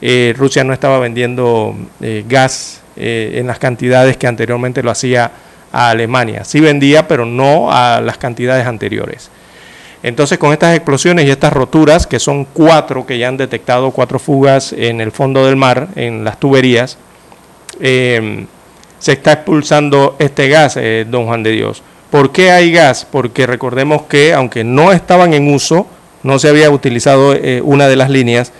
eh, 0.00 0.32
Rusia 0.36 0.64
no 0.64 0.72
estaba 0.72 0.98
vendiendo 0.98 1.74
eh, 2.00 2.24
gas 2.26 2.80
eh, 2.96 3.32
en 3.34 3.46
las 3.46 3.58
cantidades 3.58 4.16
que 4.16 4.26
anteriormente 4.26 4.82
lo 4.82 4.90
hacía 4.90 5.30
a 5.72 5.90
Alemania. 5.90 6.44
Sí 6.44 6.60
vendía, 6.60 7.06
pero 7.06 7.26
no 7.26 7.70
a 7.70 8.00
las 8.00 8.16
cantidades 8.16 8.66
anteriores. 8.66 9.30
Entonces, 10.02 10.38
con 10.38 10.52
estas 10.52 10.74
explosiones 10.74 11.26
y 11.26 11.30
estas 11.30 11.52
roturas, 11.52 12.06
que 12.06 12.18
son 12.18 12.46
cuatro 12.46 13.04
que 13.04 13.18
ya 13.18 13.28
han 13.28 13.36
detectado, 13.36 13.90
cuatro 13.90 14.18
fugas 14.18 14.72
en 14.72 15.00
el 15.00 15.12
fondo 15.12 15.44
del 15.44 15.56
mar, 15.56 15.88
en 15.96 16.24
las 16.24 16.40
tuberías, 16.40 16.96
se 17.78 18.46
está 19.12 19.32
expulsando 19.32 20.16
este 20.18 20.48
gas, 20.48 20.78
don 21.06 21.26
Juan 21.26 21.42
de 21.42 21.50
Dios. 21.50 21.82
¿Por 22.10 22.32
qué 22.32 22.50
hay 22.50 22.72
gas? 22.72 23.06
Porque 23.10 23.46
recordemos 23.46 24.02
que, 24.02 24.34
aunque 24.34 24.64
no 24.64 24.90
estaban 24.90 25.32
en 25.32 25.52
uso, 25.52 25.86
no 26.22 26.38
se 26.38 26.48
había 26.48 26.70
utilizado 26.70 27.34
eh, 27.34 27.62
una 27.64 27.86
de 27.86 27.96
las 27.96 28.10
líneas, 28.10 28.52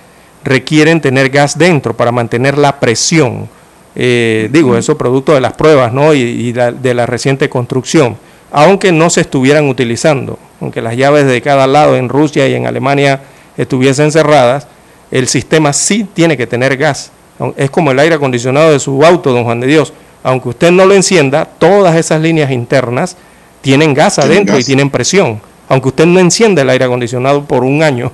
requieren 0.44 1.00
tener 1.00 1.30
gas 1.30 1.58
dentro 1.58 1.94
para 1.94 2.12
mantener 2.12 2.56
la 2.56 2.78
presión. 2.78 3.48
Eh, 3.96 4.48
digo, 4.52 4.76
eso 4.76 4.96
producto 4.96 5.34
de 5.34 5.40
las 5.40 5.54
pruebas 5.54 5.92
¿no? 5.92 6.14
y, 6.14 6.20
y 6.20 6.52
de 6.52 6.94
la 6.94 7.06
reciente 7.06 7.48
construcción, 7.48 8.16
aunque 8.52 8.92
no 8.92 9.10
se 9.10 9.22
estuvieran 9.22 9.68
utilizando, 9.68 10.38
aunque 10.60 10.80
las 10.80 10.96
llaves 10.96 11.26
de 11.26 11.42
cada 11.42 11.66
lado 11.66 11.96
en 11.96 12.08
Rusia 12.08 12.46
y 12.46 12.54
en 12.54 12.66
Alemania 12.66 13.20
estuviesen 13.56 14.12
cerradas, 14.12 14.68
el 15.10 15.26
sistema 15.26 15.72
sí 15.72 16.04
tiene 16.04 16.36
que 16.36 16.46
tener 16.46 16.76
gas. 16.76 17.10
Es 17.56 17.70
como 17.70 17.90
el 17.90 17.98
aire 17.98 18.14
acondicionado 18.14 18.70
de 18.70 18.78
su 18.78 19.04
auto, 19.04 19.32
don 19.32 19.44
Juan 19.44 19.60
de 19.60 19.66
Dios. 19.66 19.92
Aunque 20.22 20.50
usted 20.50 20.70
no 20.70 20.86
lo 20.86 20.94
encienda, 20.94 21.46
todas 21.46 21.96
esas 21.96 22.20
líneas 22.20 22.50
internas 22.50 23.16
tienen 23.60 23.94
gas 23.94 24.16
Tienen 24.16 24.32
adentro 24.32 24.58
y 24.58 24.64
tienen 24.64 24.90
presión. 24.90 25.40
Aunque 25.68 25.88
usted 25.88 26.06
no 26.06 26.18
encienda 26.18 26.62
el 26.62 26.70
aire 26.70 26.84
acondicionado 26.84 27.44
por 27.44 27.64
un 27.64 27.82
año, 27.82 28.10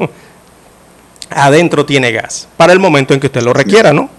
adentro 1.31 1.87
tiene 1.87 2.13
gas 2.13 2.49
para 2.57 2.73
el 2.73 2.79
momento 2.79 3.15
en 3.15 3.21
que 3.21 3.27
usted 3.27 3.43
lo 3.43 3.53
requiera, 3.53 3.93
¿no? 3.93 4.11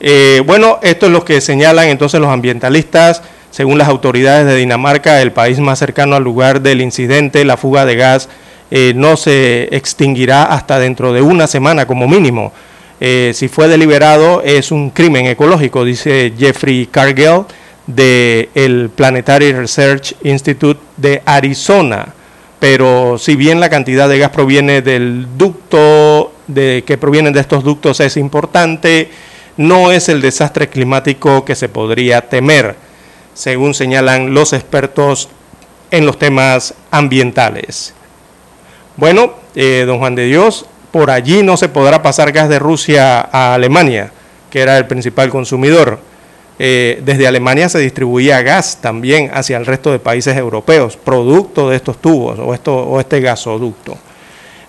Eh, 0.00 0.42
bueno, 0.44 0.80
esto 0.82 1.06
es 1.06 1.12
lo 1.12 1.24
que 1.24 1.40
señalan 1.40 1.88
entonces 1.88 2.20
los 2.20 2.30
ambientalistas. 2.30 3.22
Según 3.52 3.78
las 3.78 3.88
autoridades 3.88 4.46
de 4.46 4.56
Dinamarca, 4.56 5.22
el 5.22 5.30
país 5.32 5.60
más 5.60 5.78
cercano 5.78 6.16
al 6.16 6.24
lugar 6.24 6.62
del 6.62 6.80
incidente, 6.80 7.44
la 7.44 7.56
fuga 7.56 7.84
de 7.84 7.96
gas 7.96 8.28
eh, 8.70 8.94
no 8.96 9.16
se 9.16 9.68
extinguirá 9.76 10.44
hasta 10.44 10.78
dentro 10.78 11.12
de 11.12 11.20
una 11.20 11.46
semana 11.46 11.86
como 11.86 12.08
mínimo. 12.08 12.52
Eh, 12.98 13.32
si 13.34 13.48
fue 13.48 13.68
deliberado, 13.68 14.42
es 14.42 14.72
un 14.72 14.90
crimen 14.90 15.26
ecológico, 15.26 15.84
dice 15.84 16.32
Jeffrey 16.38 16.86
Cargill 16.86 17.44
del 17.86 18.90
Planetary 18.94 19.52
Research 19.52 20.14
Institute 20.22 20.80
de 20.96 21.22
Arizona. 21.24 22.14
Pero 22.58 23.18
si 23.18 23.34
bien 23.34 23.58
la 23.58 23.68
cantidad 23.68 24.08
de 24.08 24.18
gas 24.18 24.30
proviene 24.30 24.82
del 24.82 25.26
ducto, 25.36 26.32
de, 26.46 26.84
que 26.86 26.96
provienen 26.96 27.32
de 27.32 27.40
estos 27.40 27.64
ductos 27.64 27.98
es 28.00 28.16
importante, 28.16 29.10
no 29.56 29.90
es 29.90 30.08
el 30.08 30.20
desastre 30.20 30.68
climático 30.68 31.44
que 31.44 31.56
se 31.56 31.68
podría 31.68 32.28
temer, 32.28 32.76
según 33.34 33.74
señalan 33.74 34.32
los 34.32 34.52
expertos 34.52 35.28
en 35.90 36.06
los 36.06 36.18
temas 36.18 36.74
ambientales. 36.90 37.94
Bueno, 38.96 39.34
eh, 39.54 39.84
don 39.86 39.98
Juan 39.98 40.14
de 40.14 40.26
Dios, 40.26 40.66
por 40.90 41.10
allí 41.10 41.42
no 41.42 41.56
se 41.56 41.68
podrá 41.68 42.02
pasar 42.02 42.32
gas 42.32 42.48
de 42.48 42.58
Rusia 42.58 43.20
a 43.20 43.54
Alemania, 43.54 44.12
que 44.50 44.60
era 44.60 44.78
el 44.78 44.86
principal 44.86 45.30
consumidor. 45.30 45.98
Eh, 46.58 47.00
desde 47.04 47.26
Alemania 47.26 47.68
se 47.68 47.78
distribuía 47.78 48.42
gas 48.42 48.78
también 48.80 49.30
hacia 49.32 49.56
el 49.56 49.66
resto 49.66 49.90
de 49.90 49.98
países 49.98 50.36
europeos, 50.36 50.96
producto 50.96 51.70
de 51.70 51.76
estos 51.76 52.00
tubos 52.00 52.38
o, 52.38 52.54
esto, 52.54 52.74
o 52.74 53.00
este 53.00 53.20
gasoducto. 53.20 53.96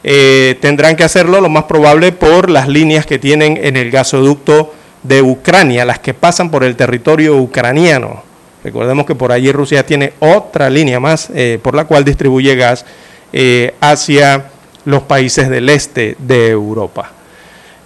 Eh, 0.04 0.58
tendrán 0.60 0.96
que 0.96 1.04
hacerlo 1.04 1.40
lo 1.40 1.50
más 1.50 1.64
probable 1.64 2.12
por 2.12 2.50
las 2.50 2.68
líneas 2.68 3.06
que 3.06 3.20
tienen 3.20 3.58
en 3.62 3.78
el 3.78 3.90
gasoducto 3.90 4.74
de 5.04 5.22
Ucrania, 5.22 5.86
las 5.86 6.00
que 6.00 6.14
pasan 6.14 6.52
por 6.52 6.64
el 6.64 6.76
territorio 6.76 7.38
ucraniano. 7.38 8.24
Recordemos 8.64 9.06
que 9.06 9.16
por 9.16 9.32
allí 9.32 9.52
Rusia 9.52 9.86
tiene 9.86 10.14
otra 10.20 10.70
línea 10.70 11.00
más 11.00 11.30
eh, 11.34 11.60
por 11.62 11.76
la 11.76 11.86
cual 11.86 12.06
distribuye 12.06 12.56
gas 12.56 12.86
eh, 13.34 13.76
hacia 13.82 14.46
los 14.86 15.04
países 15.04 15.50
del 15.50 15.70
este 15.70 16.16
de 16.20 16.50
Europa. 16.50 17.12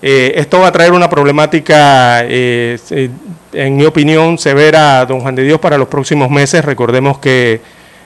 Eh, 0.02 0.34
esto 0.36 0.60
va 0.60 0.68
a 0.68 0.72
traer 0.72 0.92
una 0.92 1.10
problemática, 1.10 2.22
eh, 2.24 2.78
en 3.54 3.76
mi 3.76 3.86
opinión, 3.86 4.38
severa, 4.38 5.06
don 5.06 5.22
Juan 5.22 5.36
de 5.36 5.44
Dios, 5.44 5.60
para 5.60 5.78
los 5.78 5.88
próximos 5.88 6.30
meses. 6.30 6.64
Recordemos 6.64 7.20
que 7.20 7.62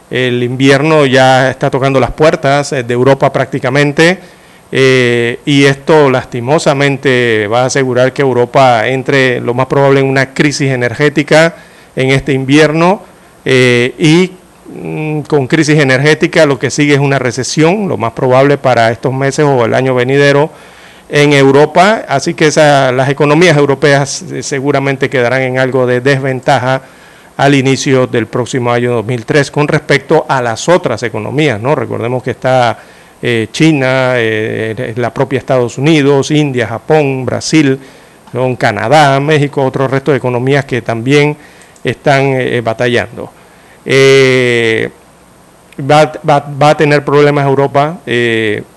el 0.09 0.43
invierno 0.43 1.05
ya 1.05 1.49
está 1.49 1.69
tocando 1.69 1.99
las 1.99 2.11
puertas 2.11 2.72
de 2.72 2.93
Europa 2.93 3.31
prácticamente. 3.31 4.19
y 4.73 5.65
esto 5.65 6.09
lastimosamente 6.09 7.45
va 7.47 7.63
a 7.63 7.65
asegurar 7.65 8.13
que 8.13 8.22
Europa 8.22 8.88
entre 8.88 9.41
lo 9.41 9.53
más 9.53 9.65
probable 9.68 9.99
en 9.99 10.05
una 10.05 10.34
crisis 10.34 10.72
energética 10.72 11.55
en 11.93 12.11
este 12.11 12.31
invierno 12.31 13.01
y 13.43 14.31
Mm, 14.73 15.22
con 15.22 15.47
crisis 15.47 15.77
energética, 15.80 16.45
lo 16.45 16.57
que 16.57 16.69
sigue 16.69 16.93
es 16.93 16.99
una 16.99 17.19
recesión, 17.19 17.89
lo 17.89 17.97
más 17.97 18.13
probable 18.13 18.57
para 18.57 18.89
estos 18.91 19.13
meses 19.13 19.43
o 19.45 19.65
el 19.65 19.73
año 19.73 19.93
venidero 19.93 20.49
en 21.13 21.33
Europa, 21.33 22.05
así 22.07 22.33
que 22.33 22.49
las 22.55 23.09
economías 23.09 23.57
europeas 23.57 24.23
eh, 24.31 24.41
seguramente 24.41 25.09
quedarán 25.09 25.41
en 25.41 25.59
algo 25.59 25.85
de 25.85 25.99
desventaja 25.99 26.81
al 27.35 27.53
inicio 27.53 28.07
del 28.07 28.27
próximo 28.27 28.71
año 28.71 28.93
2003 28.93 29.51
con 29.51 29.67
respecto 29.67 30.25
a 30.27 30.41
las 30.41 30.69
otras 30.69 31.03
economías, 31.03 31.59
¿no? 31.59 31.75
Recordemos 31.75 32.23
que 32.23 32.31
está 32.31 32.79
eh, 33.21 33.49
China, 33.51 34.13
eh, 34.15 34.93
la 34.95 35.13
propia 35.13 35.38
Estados 35.38 35.77
Unidos, 35.77 36.31
India, 36.31 36.65
Japón, 36.65 37.25
Brasil, 37.25 37.77
Canadá, 38.57 39.19
México, 39.19 39.63
otro 39.63 39.89
resto 39.89 40.11
de 40.11 40.17
economías 40.17 40.63
que 40.63 40.81
también 40.81 41.35
están 41.83 42.33
batallando 42.63 43.29
eh, 43.85 44.89
va, 45.79 46.13
va, 46.29 46.69
a 46.69 46.77
tener 46.77 47.03
problemas 47.03 47.45
Europa 47.45 47.99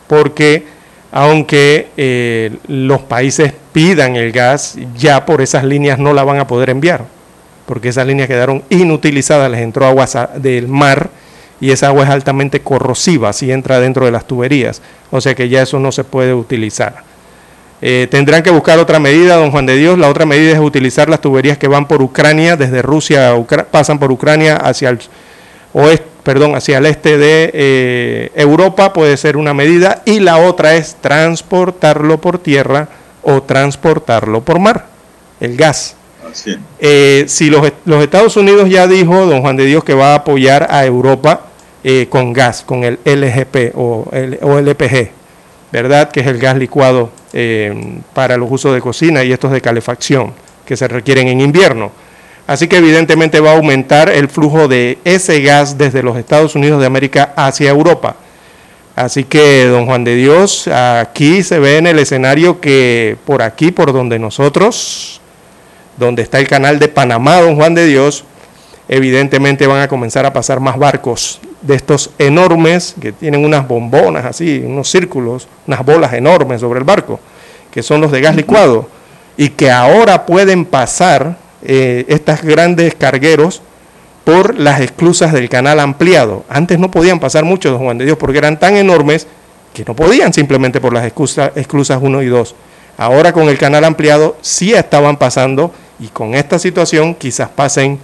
porque 0.09 0.74
aunque 1.17 1.91
eh, 1.97 2.57
los 2.67 3.03
países 3.03 3.53
pidan 3.73 4.17
el 4.17 4.33
gas, 4.33 4.77
ya 4.97 5.25
por 5.25 5.43
esas 5.43 5.63
líneas 5.63 5.97
no 5.97 6.13
la 6.13 6.25
van 6.25 6.41
a 6.41 6.49
poder 6.49 6.71
enviar, 6.71 7.05
porque 7.67 7.91
esas 7.91 8.05
líneas 8.05 8.27
quedaron 8.27 8.65
inutilizadas, 8.69 9.49
les 9.49 9.61
entró 9.61 9.87
agua 9.87 10.09
del 10.35 10.67
mar 10.67 11.11
y 11.61 11.71
esa 11.71 11.87
agua 11.87 12.03
es 12.03 12.11
altamente 12.11 12.63
corrosiva 12.63 13.33
si 13.33 13.53
entra 13.53 13.79
dentro 13.79 14.07
de 14.07 14.11
las 14.11 14.27
tuberías, 14.27 14.83
o 15.13 15.21
sea 15.21 15.37
que 15.37 15.49
ya 15.49 15.63
eso 15.63 15.79
no 15.79 15.93
se 15.93 16.03
puede 16.03 16.35
utilizar. 16.35 17.05
Eh, 17.81 18.09
tendrán 18.11 18.43
que 18.43 18.51
buscar 18.51 18.81
otra 18.81 18.99
medida, 18.99 19.37
don 19.37 19.53
Juan 19.53 19.67
de 19.67 19.77
Dios. 19.77 19.99
La 19.99 20.09
otra 20.09 20.27
medida 20.27 20.53
es 20.53 20.59
utilizar 20.59 21.09
las 21.09 21.21
tuberías 21.21 21.59
que 21.59 21.69
van 21.69 21.87
por 21.87 22.03
Ucrania, 22.03 22.57
desde 22.57 22.83
Rusia 22.83 23.35
pasan 23.71 24.01
por 24.01 24.11
Ucrania 24.11 24.57
hacia 24.57 24.89
el 24.89 24.99
oeste, 25.75 26.14
perdón, 26.25 26.57
hacia 26.57 26.79
el 26.79 26.87
este 26.87 27.19
de 27.19 27.51
eh, 27.55 28.31
Europa, 28.35 28.93
puede 28.93 29.17
ser 29.17 29.37
una 29.37 29.55
medida. 29.55 30.03
Y 30.05 30.21
la 30.21 30.39
otra 30.39 30.75
es 30.75 30.97
transportarlo 31.01 32.21
por 32.21 32.39
tierra 32.39 32.89
o 33.23 33.43
transportarlo 33.43 34.43
por 34.43 34.59
mar, 34.59 34.87
el 35.41 35.57
gas. 35.57 35.97
Eh, 36.81 37.27
si 37.29 37.49
los, 37.49 37.65
Estados 38.03 38.37
Unidos 38.37 38.69
ya 38.69 38.89
dijo, 38.89 39.27
don 39.27 39.43
Juan 39.43 39.57
de 39.57 39.67
Dios, 39.67 39.85
que 39.85 39.95
va 39.95 40.13
a 40.13 40.17
apoyar 40.17 40.67
a 40.71 40.85
Europa 40.85 41.43
con 42.09 42.33
gas, 42.33 42.65
con 42.67 42.83
el 42.83 42.99
LGP 43.05 43.77
o, 43.77 44.09
el, 44.11 44.39
o 44.43 44.59
LPG, 44.59 45.11
¿verdad? 45.71 46.11
Que 46.11 46.21
es 46.21 46.27
el 46.27 46.39
gas 46.39 46.57
licuado 46.57 47.11
eh, 47.37 47.99
para 48.13 48.37
los 48.37 48.49
usos 48.49 48.73
de 48.73 48.81
cocina 48.81 49.25
y 49.25 49.33
estos 49.33 49.51
de 49.51 49.61
calefacción 49.61 50.33
que 50.65 50.77
se 50.77 50.87
requieren 50.87 51.27
en 51.27 51.41
invierno. 51.41 51.91
Así 52.47 52.69
que 52.69 52.77
evidentemente 52.77 53.41
va 53.41 53.53
a 53.53 53.57
aumentar 53.57 54.11
el 54.11 54.29
flujo 54.29 54.69
de 54.69 54.99
ese 55.05 55.41
gas 55.41 55.79
desde 55.79 56.03
los 56.03 56.17
Estados 56.19 56.55
Unidos 56.55 56.81
de 56.81 56.87
América 56.87 57.33
hacia 57.37 57.71
Europa. 57.71 58.17
Así 58.97 59.25
que, 59.25 59.65
don 59.65 59.87
Juan 59.87 60.05
de 60.05 60.15
Dios, 60.15 60.69
aquí 60.69 61.43
se 61.43 61.59
ve 61.59 61.79
en 61.79 61.87
el 61.87 61.99
escenario 61.99 62.61
que 62.61 63.17
por 63.25 63.43
aquí, 63.43 63.73
por 63.73 63.93
donde 63.93 64.19
nosotros, 64.19 65.21
donde 65.97 66.23
está 66.23 66.39
el 66.39 66.47
canal 66.47 66.79
de 66.79 66.89
Panamá, 66.89 67.41
don 67.41 67.57
Juan 67.57 67.75
de 67.75 67.87
Dios, 67.87 68.25
evidentemente 68.89 69.67
van 69.67 69.81
a 69.81 69.89
comenzar 69.89 70.27
a 70.27 70.33
pasar 70.33 70.61
más 70.61 70.79
barcos 70.79 71.41
de 71.63 71.75
estos 71.75 72.11
enormes, 72.19 72.95
que 73.01 73.11
tienen 73.11 73.45
unas 73.45 73.67
bombonas 73.67 74.27
así, 74.27 74.63
unos 74.65 74.91
círculos, 74.91 75.49
unas 75.67 75.85
bolas 75.85 76.13
enormes 76.13 76.61
sobre 76.61 76.79
el 76.79 76.85
barco, 76.85 77.19
que 77.71 77.83
son 77.83 78.03
los 78.03 78.13
de 78.13 78.21
gas 78.21 78.37
licuado, 78.37 78.87
y 79.37 79.49
que 79.49 79.71
ahora 79.71 80.27
pueden 80.27 80.67
pasar 80.67 81.43
eh, 81.65 82.05
estas 82.09 82.43
grandes 82.43 82.95
cargueros 82.95 83.63
por 84.25 84.59
las 84.59 84.81
esclusas 84.81 85.33
del 85.33 85.49
canal 85.49 85.81
ampliado. 85.81 86.45
Antes 86.49 86.79
no 86.79 86.91
podían 86.91 87.21
pasar 87.21 87.45
muchos, 87.45 87.79
Juan 87.79 87.99
de 87.99 88.07
Dios, 88.07 88.17
porque 88.17 88.39
eran 88.39 88.59
tan 88.59 88.77
enormes 88.77 89.27
que 89.73 89.85
no 89.85 89.95
podían 89.95 90.33
simplemente 90.33 90.81
por 90.81 90.93
las 90.93 91.05
esclusas, 91.05 91.53
esclusas 91.55 91.99
1 92.01 92.23
y 92.23 92.27
2. 92.27 92.55
Ahora 92.97 93.33
con 93.33 93.49
el 93.49 93.59
canal 93.59 93.85
ampliado 93.85 94.37
sí 94.41 94.73
estaban 94.73 95.17
pasando 95.17 95.73
y 95.99 96.09
con 96.09 96.35
esta 96.35 96.59
situación 96.59 97.15
quizás 97.15 97.49
pasen 97.49 97.99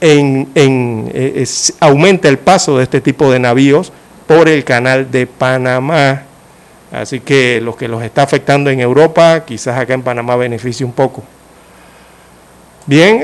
en, 0.00 0.48
eh, 0.54 1.44
aumenta 1.80 2.28
el 2.28 2.38
paso 2.38 2.78
de 2.78 2.84
este 2.84 3.00
tipo 3.00 3.30
de 3.30 3.38
navíos 3.38 3.92
por 4.26 4.48
el 4.48 4.64
canal 4.64 5.10
de 5.10 5.26
Panamá. 5.26 6.22
Así 6.92 7.20
que 7.20 7.60
lo 7.60 7.76
que 7.76 7.88
los 7.88 8.02
está 8.02 8.22
afectando 8.22 8.70
en 8.70 8.80
Europa, 8.80 9.44
quizás 9.44 9.78
acá 9.78 9.94
en 9.94 10.02
Panamá 10.02 10.36
beneficie 10.36 10.86
un 10.86 10.92
poco. 10.92 11.24
Bien, 12.88 13.22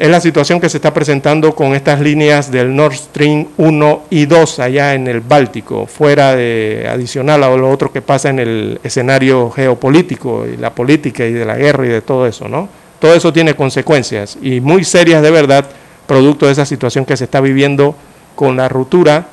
es 0.00 0.08
la 0.08 0.20
situación 0.20 0.60
que 0.60 0.68
se 0.68 0.78
está 0.78 0.92
presentando 0.92 1.54
con 1.54 1.76
estas 1.76 2.00
líneas 2.00 2.50
del 2.50 2.74
Nord 2.74 2.94
Stream 2.94 3.46
1 3.56 4.02
y 4.10 4.26
2 4.26 4.58
allá 4.58 4.94
en 4.94 5.06
el 5.06 5.20
Báltico, 5.20 5.86
fuera 5.86 6.34
de 6.34 6.84
adicional 6.90 7.44
a 7.44 7.56
lo 7.56 7.70
otro 7.70 7.92
que 7.92 8.02
pasa 8.02 8.28
en 8.28 8.40
el 8.40 8.80
escenario 8.82 9.50
geopolítico 9.52 10.46
y 10.52 10.56
la 10.56 10.74
política 10.74 11.24
y 11.24 11.32
de 11.32 11.44
la 11.44 11.54
guerra 11.56 11.86
y 11.86 11.90
de 11.90 12.02
todo 12.02 12.26
eso, 12.26 12.48
¿no? 12.48 12.68
Todo 12.98 13.14
eso 13.14 13.32
tiene 13.32 13.54
consecuencias 13.54 14.36
y 14.42 14.60
muy 14.60 14.82
serias 14.82 15.22
de 15.22 15.30
verdad, 15.30 15.64
producto 16.08 16.46
de 16.46 16.52
esa 16.52 16.66
situación 16.66 17.04
que 17.04 17.16
se 17.16 17.22
está 17.22 17.40
viviendo 17.40 17.94
con 18.34 18.56
la 18.56 18.68
ruptura 18.68 19.28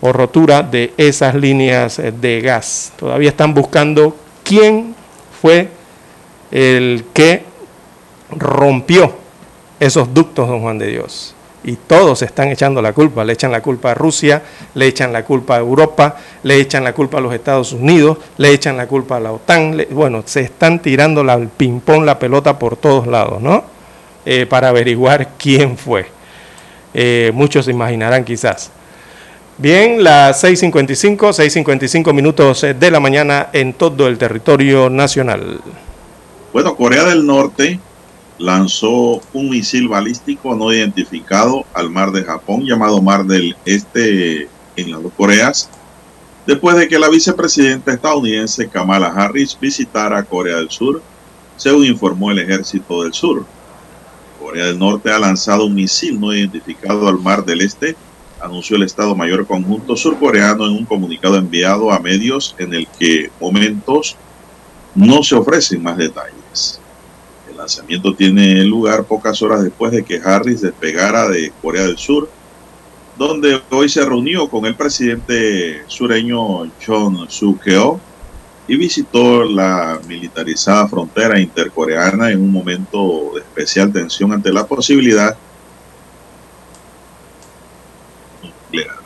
o 0.00 0.12
rotura 0.12 0.62
de 0.62 0.92
esas 0.96 1.34
líneas 1.34 2.00
de 2.20 2.40
gas. 2.42 2.92
Todavía 2.96 3.30
están 3.30 3.54
buscando 3.54 4.14
quién 4.44 4.94
fue 5.42 5.66
el 6.52 7.06
que 7.12 7.47
rompió 8.30 9.12
esos 9.80 10.12
ductos, 10.12 10.48
don 10.48 10.60
Juan 10.60 10.78
de 10.78 10.88
Dios 10.88 11.34
y 11.64 11.76
todos 11.76 12.22
están 12.22 12.48
echando 12.48 12.80
la 12.80 12.92
culpa. 12.92 13.24
Le 13.24 13.32
echan 13.32 13.52
la 13.52 13.60
culpa 13.60 13.90
a 13.90 13.94
Rusia, 13.94 14.42
le 14.74 14.86
echan 14.86 15.12
la 15.12 15.24
culpa 15.24 15.56
a 15.56 15.58
Europa, 15.58 16.16
le 16.42 16.60
echan 16.60 16.84
la 16.84 16.92
culpa 16.92 17.18
a 17.18 17.20
los 17.20 17.34
Estados 17.34 17.72
Unidos, 17.72 18.18
le 18.36 18.50
echan 18.52 18.76
la 18.76 18.86
culpa 18.86 19.16
a 19.16 19.20
la 19.20 19.32
OTAN. 19.32 19.86
bueno, 19.90 20.22
se 20.24 20.40
están 20.40 20.80
tirando 20.80 21.24
la, 21.24 21.34
el 21.34 21.48
ping-pong, 21.48 22.04
la 22.04 22.18
pelota 22.18 22.58
por 22.58 22.76
todos 22.76 23.06
lados, 23.06 23.42
¿no? 23.42 23.64
Eh, 24.24 24.46
para 24.46 24.68
averiguar 24.68 25.30
quién 25.38 25.76
fue. 25.76 26.06
Eh, 26.94 27.32
muchos 27.34 27.64
se 27.64 27.70
imaginarán 27.70 28.24
quizás. 28.24 28.70
Bien, 29.56 30.04
las 30.04 30.44
6.55, 30.44 31.16
6.55 31.32 32.12
minutos 32.12 32.64
de 32.78 32.90
la 32.90 33.00
mañana 33.00 33.48
en 33.52 33.72
todo 33.72 34.06
el 34.06 34.16
territorio 34.16 34.88
nacional. 34.88 35.60
Bueno, 36.52 36.76
Corea 36.76 37.04
del 37.04 37.26
Norte 37.26 37.80
lanzó 38.38 39.20
un 39.32 39.50
misil 39.50 39.88
balístico 39.88 40.54
no 40.54 40.72
identificado 40.72 41.64
al 41.74 41.90
mar 41.90 42.12
de 42.12 42.24
Japón, 42.24 42.64
llamado 42.64 43.02
Mar 43.02 43.24
del 43.24 43.56
Este 43.64 44.48
en 44.76 44.90
las 44.92 45.02
dos 45.02 45.12
Coreas, 45.16 45.68
después 46.46 46.76
de 46.76 46.86
que 46.86 46.98
la 46.98 47.08
vicepresidenta 47.08 47.92
estadounidense 47.92 48.68
Kamala 48.68 49.08
Harris 49.08 49.58
visitara 49.60 50.22
Corea 50.22 50.56
del 50.56 50.70
Sur, 50.70 51.02
según 51.56 51.84
informó 51.84 52.30
el 52.30 52.38
ejército 52.38 53.02
del 53.02 53.12
sur. 53.12 53.44
Corea 54.40 54.66
del 54.66 54.78
Norte 54.78 55.10
ha 55.10 55.18
lanzado 55.18 55.66
un 55.66 55.74
misil 55.74 56.18
no 56.20 56.32
identificado 56.32 57.08
al 57.08 57.18
Mar 57.18 57.44
del 57.44 57.60
Este, 57.60 57.96
anunció 58.40 58.76
el 58.76 58.84
Estado 58.84 59.16
Mayor 59.16 59.48
Conjunto 59.48 59.96
surcoreano 59.96 60.64
en 60.64 60.72
un 60.72 60.84
comunicado 60.84 61.36
enviado 61.36 61.90
a 61.90 61.98
medios 61.98 62.54
en 62.58 62.72
el 62.72 62.86
que 62.98 63.32
momentos 63.40 64.16
no 64.94 65.24
se 65.24 65.34
ofrecen 65.34 65.82
más 65.82 65.96
detalles 65.96 66.80
lanzamiento 67.68 68.14
tiene 68.14 68.64
lugar 68.64 69.04
pocas 69.04 69.42
horas 69.42 69.62
después 69.62 69.92
de 69.92 70.02
que 70.02 70.18
Harris 70.24 70.62
despegara 70.62 71.28
de 71.28 71.52
Corea 71.60 71.82
del 71.82 71.98
Sur, 71.98 72.30
donde 73.18 73.60
hoy 73.70 73.90
se 73.90 74.02
reunió 74.06 74.48
con 74.48 74.64
el 74.64 74.74
presidente 74.74 75.82
sureño 75.86 76.64
Chon 76.80 77.28
Suk-keo 77.28 78.00
y 78.66 78.76
visitó 78.76 79.44
la 79.44 80.00
militarizada 80.08 80.88
frontera 80.88 81.38
intercoreana 81.38 82.30
en 82.30 82.40
un 82.40 82.50
momento 82.50 83.32
de 83.34 83.40
especial 83.40 83.92
tensión 83.92 84.32
ante 84.32 84.50
la 84.50 84.66
posibilidad 84.66 85.36
nuclear. 88.42 88.96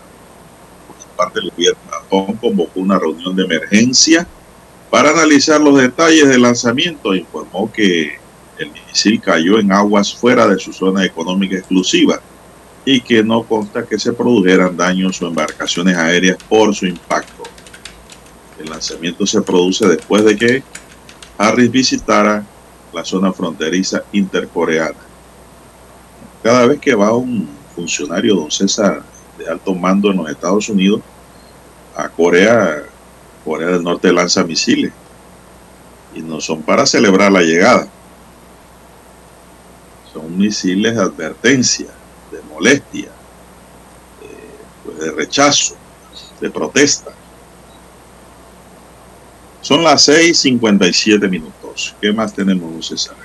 Por 0.87 0.97
su 1.01 1.09
parte, 1.17 1.41
el 1.41 1.51
gobierno 1.51 1.81
de 1.85 1.91
Japón 1.91 2.37
convocó 2.41 2.79
una 2.79 2.97
reunión 2.97 3.35
de 3.35 3.43
emergencia 3.43 4.25
para 4.89 5.11
analizar 5.11 5.61
los 5.61 5.77
detalles 5.81 6.29
del 6.29 6.43
lanzamiento. 6.43 7.15
Informó 7.15 7.73
que 7.73 8.22
el 8.63 8.73
misil 8.73 9.21
cayó 9.21 9.59
en 9.59 9.73
aguas 9.73 10.15
fuera 10.15 10.47
de 10.47 10.59
su 10.59 10.73
zona 10.73 11.05
económica 11.05 11.57
exclusiva 11.57 12.21
y 12.85 13.01
que 13.01 13.23
no 13.23 13.43
consta 13.45 13.85
que 13.85 13.99
se 13.99 14.13
produjeran 14.13 14.77
daños 14.77 15.21
o 15.23 15.29
embarcaciones 15.29 15.97
aéreas 15.97 16.39
por 16.49 16.75
su 16.75 16.87
impacto. 16.87 17.43
El 18.59 18.71
lanzamiento 18.71 19.27
se 19.27 19.43
produce 19.43 19.87
después 19.87 20.25
de 20.25 20.37
que 20.37 20.63
Harris 21.39 21.71
visitara 21.71 22.45
la 22.93 23.05
zona 23.05 23.33
fronteriza 23.33 24.03
intercoreana. 24.13 24.99
Cada 26.43 26.67
vez 26.67 26.81
que 26.81 26.95
va 26.95 27.15
un 27.15 27.49
funcionario, 27.75 28.35
don 28.35 28.51
César, 28.51 29.03
de 29.39 29.49
alto 29.49 29.75
mando 29.75 30.11
en 30.11 30.19
los 30.19 30.29
Estados 30.29 30.69
Unidos, 30.69 31.01
a 31.97 32.09
Corea, 32.09 32.83
Corea 33.45 33.69
del 33.69 33.83
Norte 33.83 34.13
lanza 34.13 34.45
misiles. 34.45 34.93
Y 36.15 36.21
no 36.21 36.41
son 36.41 36.63
para 36.63 36.85
celebrar 36.85 37.33
la 37.33 37.43
llegada. 37.43 37.89
Son 40.13 40.37
misiles 40.37 40.95
de 40.95 41.03
advertencia, 41.03 41.87
de 42.31 42.43
molestia, 42.53 43.09
pues 44.85 44.99
de 44.99 45.11
rechazo, 45.13 45.77
de 46.41 46.51
protesta. 46.51 47.13
Son 49.63 49.83
las 49.83 50.09
6:57 50.09 51.29
minutos. 51.29 51.95
¿Qué 52.01 52.13
más 52.13 52.35
tenemos, 52.35 52.87
César? 52.87 53.17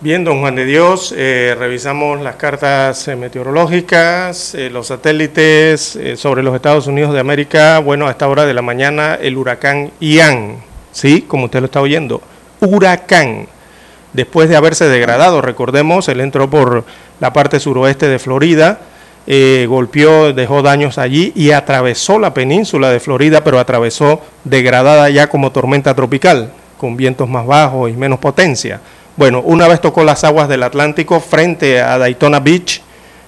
Bien, 0.00 0.22
don 0.22 0.38
Juan 0.38 0.54
de 0.54 0.64
Dios, 0.64 1.12
eh, 1.16 1.56
revisamos 1.58 2.20
las 2.20 2.36
cartas 2.36 3.08
eh, 3.08 3.16
meteorológicas, 3.16 4.54
eh, 4.54 4.70
los 4.70 4.86
satélites 4.86 5.98
sobre 6.14 6.44
los 6.44 6.54
Estados 6.54 6.86
Unidos 6.86 7.12
de 7.12 7.18
América. 7.18 7.80
Bueno, 7.80 8.06
a 8.06 8.12
esta 8.12 8.28
hora 8.28 8.46
de 8.46 8.54
la 8.54 8.62
mañana 8.62 9.16
el 9.16 9.36
huracán 9.36 9.90
Ian, 9.98 10.58
¿sí? 10.92 11.22
Como 11.22 11.46
usted 11.46 11.58
lo 11.58 11.64
está 11.64 11.80
oyendo, 11.80 12.22
huracán. 12.60 13.48
Después 14.12 14.48
de 14.48 14.56
haberse 14.56 14.88
degradado, 14.88 15.40
recordemos, 15.42 16.08
él 16.08 16.20
entró 16.20 16.48
por 16.48 16.84
la 17.20 17.32
parte 17.32 17.60
suroeste 17.60 18.08
de 18.08 18.18
Florida, 18.18 18.80
eh, 19.26 19.66
golpeó, 19.68 20.32
dejó 20.32 20.62
daños 20.62 20.96
allí 20.96 21.32
y 21.34 21.50
atravesó 21.50 22.18
la 22.18 22.32
península 22.32 22.90
de 22.90 23.00
Florida, 23.00 23.44
pero 23.44 23.58
atravesó 23.58 24.22
degradada 24.44 25.10
ya 25.10 25.28
como 25.28 25.52
tormenta 25.52 25.94
tropical, 25.94 26.52
con 26.78 26.96
vientos 26.96 27.28
más 27.28 27.46
bajos 27.46 27.90
y 27.90 27.92
menos 27.92 28.18
potencia. 28.18 28.80
Bueno, 29.16 29.40
una 29.40 29.68
vez 29.68 29.80
tocó 29.80 30.04
las 30.04 30.24
aguas 30.24 30.48
del 30.48 30.62
Atlántico 30.62 31.20
frente 31.20 31.82
a 31.82 31.98
Daytona 31.98 32.40
Beach, 32.40 32.80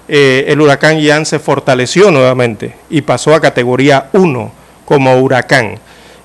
eh, 0.09 0.47
el 0.49 0.61
huracán 0.61 0.99
Ian 0.99 1.27
se 1.27 1.39
fortaleció 1.39 2.11
nuevamente 2.11 2.75
y 2.91 3.03
pasó 3.03 3.33
a 3.35 3.41
categoría 3.41 4.09
1 4.13 4.51
como 4.85 5.21
huracán. 5.21 5.79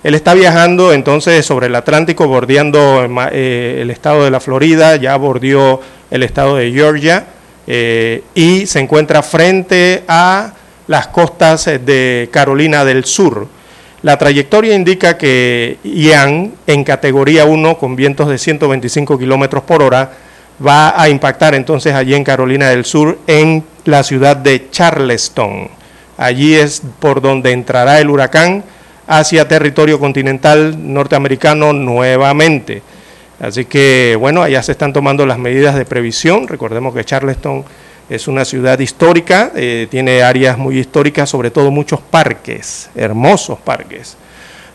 Él 0.06 0.14
está 0.14 0.36
viajando 0.36 0.94
entonces 0.94 1.44
sobre 1.44 1.65
el 1.65 1.73
Atlántico, 1.73 2.27
bordeando 2.27 3.07
eh, 3.32 3.80
el 3.82 3.90
estado 3.90 4.23
de 4.23 4.30
la 4.30 4.40
Florida, 4.40 4.98
ya 4.98 5.18
bordeó 5.18 5.82
el 6.11 6.22
estado 6.22 6.57
de 6.57 6.72
Georgia 6.72 7.26
eh, 7.65 8.23
y 8.36 8.68
se 8.68 8.82
encuentra 8.82 9.23
frente 9.23 10.03
a 10.07 10.53
las 10.86 11.07
costas 11.07 11.65
de 11.65 12.30
Carolina 12.32 12.86
del 12.86 13.06
Sur. 13.06 13.48
La 14.03 14.15
trayectoria 14.15 14.76
indica 14.76 15.18
que 15.18 15.80
Ian, 15.84 16.53
en 16.68 16.84
categoría 16.84 17.45
1, 17.45 17.80
con 17.80 17.95
vientos 17.95 18.30
de 18.30 18.38
125 18.38 19.18
kilómetros 19.18 19.64
por 19.64 19.82
hora, 19.82 20.11
va 20.64 21.02
a 21.02 21.10
impactar 21.10 21.56
entonces 21.56 21.95
allí 21.95 22.14
en 22.14 22.23
Carolina 22.23 22.69
del 22.69 22.86
Sur, 22.86 23.18
en 23.26 23.64
la 23.86 24.03
ciudad 24.03 24.38
de 24.38 24.69
Charleston. 24.69 25.68
Allí 26.15 26.53
es 26.53 26.84
por 26.99 27.22
donde 27.22 27.53
entrará 27.53 27.99
el 27.99 28.11
huracán 28.11 28.64
hacia 29.07 29.48
territorio 29.48 29.99
continental 29.99 30.76
norteamericano 30.94 31.73
nuevamente. 31.73 32.82
Así 33.40 33.65
que, 33.65 34.15
bueno, 34.19 34.41
allá 34.41 34.64
se 34.64 34.72
están 34.72 34.94
tomando 34.94 35.26
las 35.26 35.38
medidas 35.38 35.76
de 35.76 35.86
previsión. 35.86 36.48
Recordemos 36.48 36.94
que 36.94 37.03
Charleston 37.03 37.65
es 38.10 38.27
una 38.27 38.45
ciudad 38.45 38.80
histórica, 38.80 39.52
eh, 39.56 39.88
tiene 39.90 40.22
áreas 40.22 40.57
muy 40.57 40.80
históricas, 40.80 41.30
sobre 41.30 41.52
todo 41.52 41.72
muchos 41.72 41.99
parques, 41.99 42.90
hermosos 42.95 43.60
parques. 43.60 44.15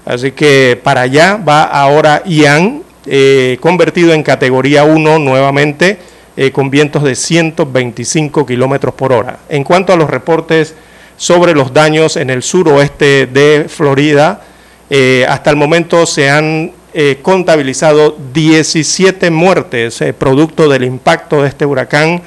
Así 0.05 0.33
que 0.33 0.79
para 0.83 1.03
allá 1.03 1.37
va 1.37 1.63
ahora 1.63 2.23
Ian, 2.27 2.83
eh, 3.07 3.57
convertido 3.61 4.13
en 4.13 4.23
categoría 4.23 4.85
1 4.85 5.19
nuevamente, 5.19 5.99
eh, 6.37 6.51
con 6.51 6.71
vientos 6.71 7.03
de 7.03 7.15
125 7.15 8.47
kilómetros 8.47 8.95
por 8.95 9.13
hora. 9.13 9.39
En 9.49 9.63
cuanto 9.63 9.93
a 9.93 9.97
los 9.97 10.11
reportes 10.11 10.75
sobre 11.21 11.53
los 11.53 11.75
daños 11.75 12.17
en 12.17 12.31
el 12.31 12.43
suroeste 12.43 13.27
de 13.27 13.67
Florida, 13.69 14.41
eh, 14.89 15.27
hasta 15.29 15.51
el 15.51 15.57
momento 15.57 16.07
se 16.07 16.31
han 16.31 16.73
eh, 16.95 17.19
contabilizado 17.21 18.17
17 18.33 19.31
muertes 19.31 20.01
eh, 20.01 20.15
producto 20.15 20.67
del 20.67 20.83
impacto 20.83 21.43
de 21.43 21.49
este 21.49 21.67
huracán. 21.67 22.23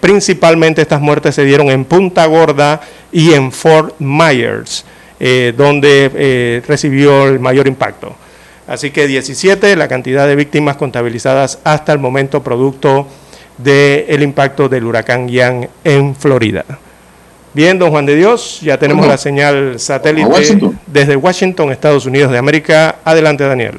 Principalmente 0.00 0.82
estas 0.82 1.00
muertes 1.00 1.34
se 1.34 1.44
dieron 1.44 1.70
en 1.70 1.84
Punta 1.84 2.26
Gorda 2.26 2.80
y 3.10 3.32
en 3.32 3.50
Fort 3.50 3.94
Myers, 3.98 4.84
donde 5.56 6.62
recibió 6.68 7.26
el 7.26 7.40
mayor 7.40 7.66
impacto. 7.66 8.14
Así 8.68 8.90
que 8.90 9.06
17 9.06 9.74
la 9.76 9.88
cantidad 9.88 10.26
de 10.28 10.36
víctimas 10.36 10.76
contabilizadas 10.76 11.58
hasta 11.64 11.94
el 11.94 11.98
momento 11.98 12.42
producto 12.42 13.08
del 13.56 14.22
impacto 14.22 14.68
del 14.68 14.84
huracán 14.84 15.26
Ian 15.26 15.70
en 15.82 16.14
Florida. 16.14 16.66
Bien, 17.56 17.78
don 17.78 17.88
Juan 17.90 18.04
de 18.04 18.14
Dios, 18.16 18.60
ya 18.60 18.76
tenemos 18.78 19.00
Bueno. 19.00 19.12
la 19.14 19.16
señal 19.16 19.80
satélite 19.80 20.26
Washington. 20.28 20.78
desde 20.86 21.16
Washington, 21.16 21.72
Estados 21.72 22.04
Unidos 22.04 22.30
de 22.30 22.36
América. 22.36 22.96
Adelante, 23.02 23.44
Daniel. 23.44 23.78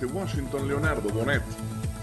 Desde 0.00 0.14
Washington, 0.14 0.68
Leonardo 0.68 1.08
Bonet. 1.10 1.42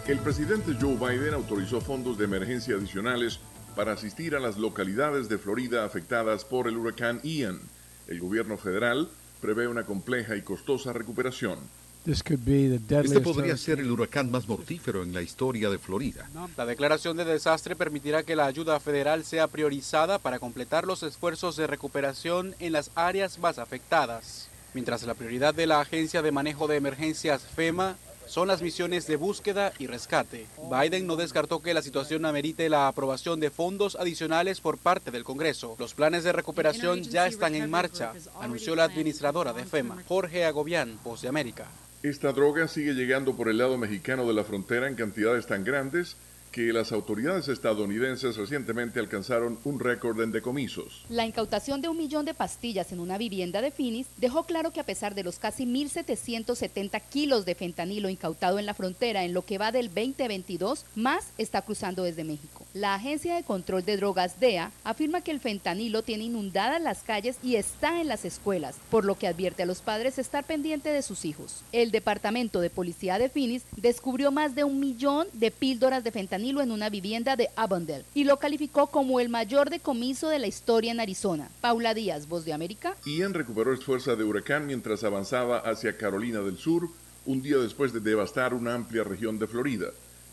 El 0.06 0.20
presidente 0.20 0.76
Joe 0.78 0.96
Biden 0.96 1.34
autorizó 1.34 1.80
fondos 1.80 2.18
de 2.18 2.26
emergencia 2.26 2.76
adicionales 2.76 3.40
para 3.74 3.94
asistir 3.94 4.36
a 4.36 4.42
las 4.42 4.58
localidades 4.58 5.30
de 5.30 5.38
Florida 5.38 5.86
afectadas 5.86 6.44
por 6.44 6.68
el 6.68 6.76
huracán 6.76 7.22
Ian. 7.24 7.62
El 8.10 8.20
gobierno 8.20 8.58
federal 8.58 9.08
prevé 9.40 9.70
una 9.70 9.86
compleja 9.86 10.36
y 10.36 10.42
costosa 10.42 10.92
recuperación. 10.92 11.58
Este 12.06 13.22
podría 13.22 13.56
ser 13.56 13.80
el 13.80 13.90
huracán 13.90 14.30
más 14.30 14.46
mortífero 14.50 15.02
en 15.02 15.14
la 15.14 15.22
historia 15.22 15.70
de 15.70 15.78
Florida. 15.78 16.30
La 16.58 16.66
declaración 16.66 17.16
de 17.16 17.24
desastre 17.24 17.78
permitirá 17.78 18.24
que 18.24 18.36
la 18.36 18.46
ayuda 18.46 18.78
federal 18.82 19.24
sea 19.24 19.48
priorizada 19.48 20.20
para 20.20 20.40
completar 20.40 20.86
los 20.86 21.02
esfuerzos 21.02 21.56
de 21.56 21.66
recuperación 21.66 22.56
en 22.60 22.74
las 22.74 22.92
áreas 22.94 23.40
más 23.40 23.58
afectadas, 23.58 24.50
mientras 24.76 25.04
la 25.04 25.14
prioridad 25.14 25.56
de 25.56 25.66
la 25.66 25.80
Agencia 25.80 26.22
de 26.22 26.34
Manejo 26.34 26.68
de 26.68 26.76
Emergencias 26.76 27.42
FEMA 27.56 27.96
son 28.28 28.50
las 28.50 28.62
misiones 28.62 29.08
de 29.08 29.16
búsqueda 29.16 29.72
y 29.80 29.88
rescate. 29.88 30.48
Biden 30.70 31.08
no 31.08 31.16
descartó 31.16 31.62
que 31.62 31.74
la 31.74 31.82
situación 31.82 32.26
amerite 32.26 32.68
la 32.70 32.90
aprobación 32.90 33.40
de 33.40 33.52
fondos 33.52 33.96
adicionales 33.96 34.60
por 34.60 34.78
parte 34.78 35.12
del 35.12 35.24
Congreso. 35.24 35.76
Los 35.80 35.94
planes 35.94 36.26
de 36.26 36.34
recuperación 36.34 37.04
ya 37.04 37.26
están 37.26 37.56
en 37.56 37.70
marcha, 37.70 38.12
anunció 38.42 38.76
la 38.76 38.84
administradora 38.84 39.54
de 39.54 39.64
FEMA, 39.64 40.04
Jorge 40.08 40.44
Agobián, 40.44 41.00
Voz 41.04 41.22
de 41.22 41.30
América. 41.30 41.68
Esta 42.04 42.34
droga 42.34 42.68
sigue 42.68 42.94
llegando 42.94 43.36
por 43.36 43.48
el 43.48 43.60
lado 43.60 43.78
mexicano 43.78 44.28
de 44.28 44.34
la 44.34 44.44
frontera 44.44 44.88
en 44.90 44.96
cantidades 44.96 45.48
tan 45.48 45.64
grandes 45.64 46.18
que 46.56 46.72
las 46.72 46.94
autoridades 46.94 47.50
estadounidenses 47.50 48.38
recientemente 48.38 49.02
alcanzaron 49.02 49.60
un 49.66 49.78
récord 49.78 50.22
en 50.22 50.32
decomisos. 50.32 51.04
La 51.10 51.26
incautación 51.26 51.82
de 51.82 51.90
un 51.90 51.98
millón 51.98 52.24
de 52.24 52.34
pastillas 52.34 52.94
en 52.94 53.02
una 53.02 53.18
vivienda 53.18 53.62
de 53.62 53.72
Phoenix 53.72 54.08
dejó 54.16 54.46
claro 54.46 54.72
que 54.72 54.80
a 54.80 54.86
pesar 54.86 55.16
de 55.16 55.24
los 55.24 55.38
casi 55.38 55.66
1.770 55.66 57.02
kilos 57.10 57.44
de 57.44 57.56
fentanilo 57.56 58.08
incautado 58.08 58.58
en 58.58 58.66
la 58.66 58.74
frontera 58.74 59.26
en 59.26 59.34
lo 59.34 59.44
que 59.44 59.58
va 59.58 59.74
del 59.74 59.88
2022, 59.88 60.86
más 60.96 61.34
está 61.38 61.62
cruzando 61.62 62.04
desde 62.04 62.24
México. 62.24 62.66
La 62.74 62.96
Agencia 62.96 63.36
de 63.36 63.44
Control 63.44 63.84
de 63.84 63.98
Drogas 63.98 64.40
DEA 64.40 64.72
afirma 64.86 65.20
que 65.20 65.32
el 65.32 65.42
fentanilo 65.42 66.04
tiene 66.04 66.24
inundadas 66.24 66.82
las 66.82 67.04
calles 67.04 67.36
y 67.44 67.58
está 67.58 68.00
en 68.00 68.08
las 68.08 68.24
escuelas, 68.24 68.78
por 68.90 69.04
lo 69.04 69.16
que 69.16 69.28
advierte 69.28 69.64
a 69.64 69.66
los 69.66 69.82
padres 69.82 70.18
estar 70.20 70.46
pendiente 70.46 70.88
de 70.88 71.02
sus 71.02 71.26
hijos. 71.26 71.64
El 71.74 71.92
Departamento 71.92 72.62
de 72.62 72.70
Policía 72.70 73.20
de 73.20 73.28
Phoenix 73.28 73.66
descubrió 73.76 74.32
más 74.32 74.56
de 74.56 74.64
un 74.64 74.80
millón 74.80 75.28
de 75.34 75.52
píldoras 75.52 76.06
de 76.06 76.12
fentanilo 76.12 76.45
en 76.46 76.72
una 76.72 76.90
vivienda 76.90 77.36
de 77.36 77.50
Avondale 77.56 78.06
y 78.14 78.24
lo 78.24 78.38
calificó 78.38 78.88
como 78.88 79.20
el 79.20 79.30
mayor 79.30 79.72
decomiso 79.72 80.30
de 80.30 80.38
la 80.38 80.46
historia 80.46 80.92
en 80.92 81.00
Arizona. 81.00 81.50
Paula 81.60 81.96
Díaz, 81.96 82.28
Voz 82.28 82.46
de 82.46 82.54
América. 82.54 82.96
Ian 83.06 83.34
recuperó 83.34 83.76
fuerza 83.78 84.16
de 84.16 84.24
huracán 84.24 84.68
mientras 84.68 85.04
avanzaba 85.04 85.58
hacia 85.58 85.98
Carolina 85.98 86.42
del 86.42 86.58
Sur, 86.58 86.90
un 87.26 87.42
día 87.42 87.58
después 87.58 87.94
de 87.94 88.00
devastar 88.00 88.54
una 88.54 88.76
amplia 88.76 89.04
región 89.04 89.40
de 89.40 89.48
Florida. 89.48 89.88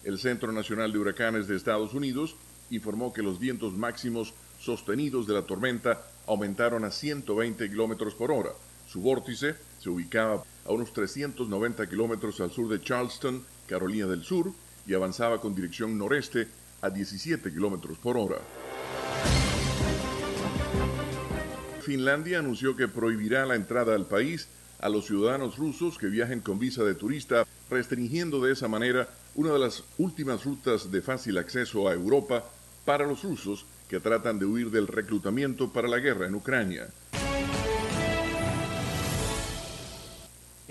El 0.04 0.18
Centro 0.18 0.52
Nacional 0.52 0.92
de 0.92 0.98
Huracanes 0.98 1.48
de 1.48 1.56
Estados 1.56 1.94
Unidos 1.94 2.36
informó 2.70 3.12
que 3.12 3.22
los 3.22 3.38
vientos 3.38 3.72
máximos 3.72 4.34
sostenidos 4.60 5.26
de 5.26 5.32
la 5.32 5.42
tormenta 5.42 6.02
aumentaron 6.26 6.84
a 6.84 6.90
120 6.90 7.70
kilómetros 7.70 8.14
por 8.14 8.30
hora. 8.30 8.50
Su 8.86 9.00
vórtice 9.00 9.54
se 9.80 9.88
ubicaba 9.88 10.44
a 10.66 10.72
unos 10.72 10.92
390 10.92 11.88
kilómetros 11.88 12.40
al 12.40 12.50
sur 12.50 12.68
de 12.68 12.82
Charleston, 12.82 13.42
Carolina 13.66 14.06
del 14.06 14.24
Sur, 14.24 14.52
y 14.86 14.94
avanzaba 14.94 15.40
con 15.40 15.54
dirección 15.54 15.96
noreste 15.96 16.48
a 16.80 16.90
17 16.90 17.52
kilómetros 17.52 17.98
por 17.98 18.16
hora. 18.16 18.38
Finlandia 21.82 22.38
anunció 22.38 22.76
que 22.76 22.88
prohibirá 22.88 23.44
la 23.44 23.56
entrada 23.56 23.94
al 23.94 24.06
país 24.06 24.48
a 24.80 24.88
los 24.88 25.06
ciudadanos 25.06 25.58
rusos 25.58 25.96
que 25.98 26.08
viajen 26.08 26.40
con 26.40 26.58
visa 26.58 26.84
de 26.84 26.94
turista, 26.94 27.46
restringiendo 27.70 28.40
de 28.40 28.52
esa 28.52 28.68
manera 28.68 29.08
una 29.34 29.52
de 29.52 29.58
las 29.58 29.84
últimas 29.98 30.44
rutas 30.44 30.90
de 30.90 31.02
fácil 31.02 31.38
acceso 31.38 31.88
a 31.88 31.94
Europa 31.94 32.44
para 32.84 33.06
los 33.06 33.22
rusos 33.22 33.64
que 33.88 34.00
tratan 34.00 34.38
de 34.38 34.46
huir 34.46 34.70
del 34.70 34.88
reclutamiento 34.88 35.72
para 35.72 35.88
la 35.88 35.98
guerra 35.98 36.26
en 36.26 36.34
Ucrania. 36.34 36.88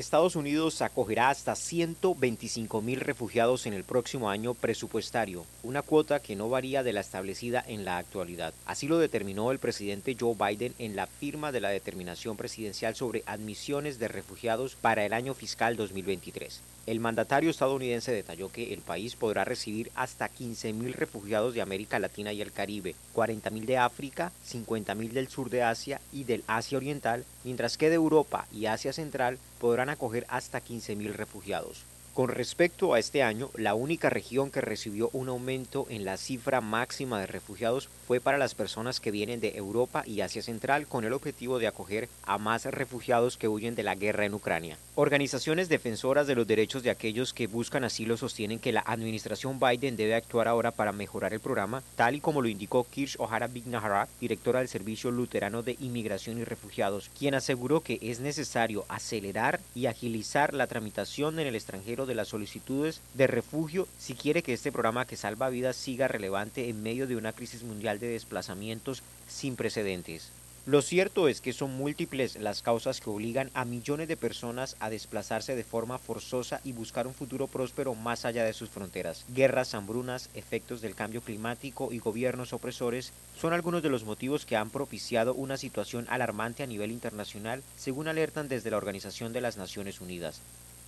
Estados 0.01 0.35
Unidos 0.35 0.81
acogerá 0.81 1.29
hasta 1.29 1.55
125 1.55 2.81
mil 2.81 2.99
refugiados 2.99 3.67
en 3.67 3.73
el 3.73 3.83
próximo 3.83 4.31
año 4.31 4.55
presupuestario, 4.55 5.45
una 5.61 5.83
cuota 5.83 6.19
que 6.19 6.35
no 6.35 6.49
varía 6.49 6.81
de 6.81 6.91
la 6.91 7.01
establecida 7.01 7.63
en 7.67 7.85
la 7.85 7.99
actualidad. 7.99 8.53
Así 8.65 8.87
lo 8.87 8.97
determinó 8.97 9.51
el 9.51 9.59
presidente 9.59 10.17
Joe 10.19 10.35
Biden 10.35 10.73
en 10.79 10.95
la 10.95 11.05
firma 11.05 11.51
de 11.51 11.61
la 11.61 11.69
determinación 11.69 12.35
presidencial 12.35 12.95
sobre 12.95 13.21
admisiones 13.27 13.99
de 13.99 14.07
refugiados 14.07 14.75
para 14.75 15.05
el 15.05 15.13
año 15.13 15.35
fiscal 15.35 15.77
2023. 15.77 16.61
El 16.87 16.99
mandatario 16.99 17.51
estadounidense 17.51 18.11
detalló 18.11 18.51
que 18.51 18.73
el 18.73 18.81
país 18.81 19.15
podrá 19.15 19.45
recibir 19.45 19.91
hasta 19.93 20.31
15.000 20.31 20.93
refugiados 20.93 21.53
de 21.53 21.61
América 21.61 21.99
Latina 21.99 22.33
y 22.33 22.41
el 22.41 22.51
Caribe, 22.51 22.95
40.000 23.13 23.65
de 23.65 23.77
África, 23.77 24.31
50.000 24.51 25.11
del 25.11 25.27
sur 25.27 25.51
de 25.51 25.61
Asia 25.61 26.01
y 26.11 26.23
del 26.23 26.43
Asia 26.47 26.79
Oriental, 26.79 27.23
mientras 27.43 27.77
que 27.77 27.89
de 27.89 27.95
Europa 27.95 28.47
y 28.51 28.65
Asia 28.65 28.93
Central 28.93 29.37
podrán 29.59 29.89
acoger 29.89 30.25
hasta 30.29 30.63
15.000 30.63 31.13
refugiados. 31.13 31.85
Con 32.13 32.27
respecto 32.27 32.93
a 32.93 32.99
este 32.99 33.23
año, 33.23 33.51
la 33.55 33.73
única 33.73 34.09
región 34.09 34.51
que 34.51 34.59
recibió 34.59 35.09
un 35.13 35.29
aumento 35.29 35.87
en 35.89 36.03
la 36.03 36.17
cifra 36.17 36.59
máxima 36.59 37.21
de 37.21 37.25
refugiados 37.25 37.87
fue 38.05 38.19
para 38.19 38.37
las 38.37 38.53
personas 38.53 38.99
que 38.99 39.11
vienen 39.11 39.39
de 39.39 39.55
Europa 39.55 40.03
y 40.05 40.19
Asia 40.19 40.41
Central 40.41 40.87
con 40.87 41.05
el 41.05 41.13
objetivo 41.13 41.57
de 41.57 41.67
acoger 41.67 42.09
a 42.23 42.37
más 42.37 42.65
refugiados 42.65 43.37
que 43.37 43.47
huyen 43.47 43.75
de 43.75 43.83
la 43.83 43.95
guerra 43.95 44.25
en 44.25 44.33
Ucrania. 44.33 44.77
Organizaciones 44.95 45.69
defensoras 45.69 46.27
de 46.27 46.35
los 46.35 46.45
derechos 46.45 46.83
de 46.83 46.89
aquellos 46.89 47.33
que 47.33 47.47
buscan 47.47 47.85
asilo 47.85 48.17
sostienen 48.17 48.59
que 48.59 48.73
la 48.73 48.83
administración 48.85 49.57
Biden 49.57 49.95
debe 49.95 50.15
actuar 50.15 50.49
ahora 50.49 50.71
para 50.71 50.91
mejorar 50.91 51.33
el 51.33 51.39
programa, 51.39 51.81
tal 51.95 52.15
y 52.15 52.19
como 52.19 52.41
lo 52.41 52.49
indicó 52.49 52.83
Kirsch 52.83 53.17
O'Hara 53.21 53.47
Bignahara, 53.47 54.09
directora 54.19 54.59
del 54.59 54.67
Servicio 54.67 55.11
Luterano 55.11 55.63
de 55.63 55.77
Inmigración 55.79 56.39
y 56.39 56.43
Refugiados, 56.43 57.09
quien 57.17 57.35
aseguró 57.35 57.79
que 57.79 57.99
es 58.01 58.19
necesario 58.19 58.83
acelerar 58.89 59.61
y 59.73 59.85
agilizar 59.85 60.53
la 60.53 60.67
tramitación 60.67 61.39
en 61.39 61.47
el 61.47 61.55
extranjero 61.55 62.00
de 62.05 62.15
las 62.15 62.29
solicitudes 62.29 63.01
de 63.13 63.27
refugio 63.27 63.87
si 63.97 64.13
quiere 64.13 64.43
que 64.43 64.53
este 64.53 64.71
programa 64.71 65.05
que 65.05 65.17
salva 65.17 65.49
vidas 65.49 65.75
siga 65.75 66.07
relevante 66.07 66.69
en 66.69 66.83
medio 66.83 67.07
de 67.07 67.15
una 67.15 67.33
crisis 67.33 67.63
mundial 67.63 67.99
de 67.99 68.07
desplazamientos 68.07 69.03
sin 69.27 69.55
precedentes. 69.55 70.31
Lo 70.67 70.83
cierto 70.83 71.27
es 71.27 71.41
que 71.41 71.53
son 71.53 71.75
múltiples 71.75 72.35
las 72.35 72.61
causas 72.61 73.01
que 73.01 73.09
obligan 73.09 73.49
a 73.55 73.65
millones 73.65 74.07
de 74.07 74.15
personas 74.15 74.75
a 74.79 74.91
desplazarse 74.91 75.55
de 75.55 75.63
forma 75.63 75.97
forzosa 75.97 76.61
y 76.63 76.71
buscar 76.71 77.07
un 77.07 77.15
futuro 77.15 77.47
próspero 77.47 77.95
más 77.95 78.25
allá 78.25 78.43
de 78.43 78.53
sus 78.53 78.69
fronteras. 78.69 79.25
Guerras, 79.33 79.73
hambrunas, 79.73 80.29
efectos 80.35 80.79
del 80.81 80.93
cambio 80.93 81.21
climático 81.21 81.91
y 81.91 81.97
gobiernos 81.97 82.53
opresores 82.53 83.11
son 83.39 83.53
algunos 83.53 83.81
de 83.81 83.89
los 83.89 84.03
motivos 84.03 84.45
que 84.45 84.55
han 84.55 84.69
propiciado 84.69 85.33
una 85.33 85.57
situación 85.57 86.05
alarmante 86.09 86.61
a 86.61 86.67
nivel 86.67 86.91
internacional, 86.91 87.63
según 87.75 88.07
alertan 88.07 88.47
desde 88.47 88.69
la 88.69 88.77
Organización 88.77 89.33
de 89.33 89.41
las 89.41 89.57
Naciones 89.57 89.99
Unidas. 89.99 90.41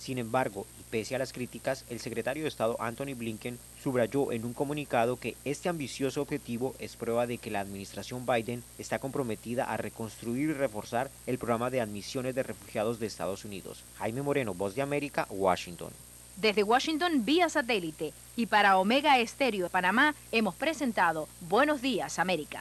Sin 0.04 0.18
embargo, 0.18 0.66
y 0.78 0.82
pese 0.90 1.14
a 1.14 1.18
las 1.18 1.32
críticas, 1.32 1.86
el 1.88 1.98
secretario 1.98 2.42
de 2.42 2.50
Estado 2.50 2.76
Anthony 2.78 3.14
Blinken 3.16 3.58
subrayó 3.82 4.32
en 4.32 4.44
un 4.44 4.52
comunicado 4.52 5.16
que 5.16 5.34
este 5.46 5.70
ambicioso 5.70 6.20
objetivo 6.20 6.74
es 6.78 6.94
prueba 6.94 7.26
de 7.26 7.38
que 7.38 7.50
la 7.50 7.60
administración 7.60 8.26
Biden 8.26 8.62
está 8.78 8.98
comprometida 8.98 9.64
a 9.64 9.78
reconstruir 9.78 10.50
y 10.50 10.52
reforzar 10.52 11.10
el 11.26 11.38
programa 11.38 11.70
de 11.70 11.80
admisiones 11.80 12.34
de 12.34 12.42
refugiados 12.42 12.98
de 12.98 13.06
Estados 13.06 13.46
Unidos. 13.46 13.82
Jaime 13.96 14.20
Moreno, 14.20 14.52
Voz 14.52 14.74
de 14.74 14.82
América, 14.82 15.26
Washington. 15.30 15.88
Desde 16.36 16.64
Washington 16.64 17.24
vía 17.24 17.48
satélite 17.48 18.12
y 18.36 18.44
para 18.44 18.76
Omega 18.76 19.18
Estéreo 19.18 19.64
de 19.64 19.70
Panamá 19.70 20.14
hemos 20.32 20.54
presentado 20.54 21.28
Buenos 21.40 21.80
Días 21.80 22.18
América. 22.18 22.60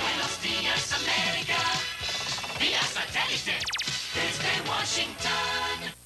Buenos 0.00 0.40
días 0.40 0.92
América, 0.92 1.56
vía 2.60 2.80
satélite 2.82 3.58
desde 4.14 4.70
Washington 4.70 6.05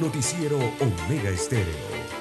Noticiero 0.00 0.58
Omega 0.58 1.30
Estéreo. 1.30 2.15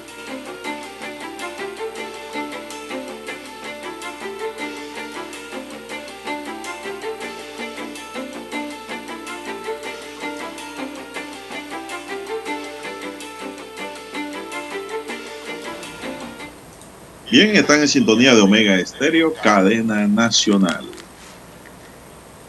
Bien, 17.35 17.53
están 17.53 17.81
en 17.81 17.89
sintonía 17.89 18.33
de 18.33 18.39
Omega 18.39 18.75
Estéreo, 18.75 19.33
cadena 19.33 20.07
nacional. 20.07 20.85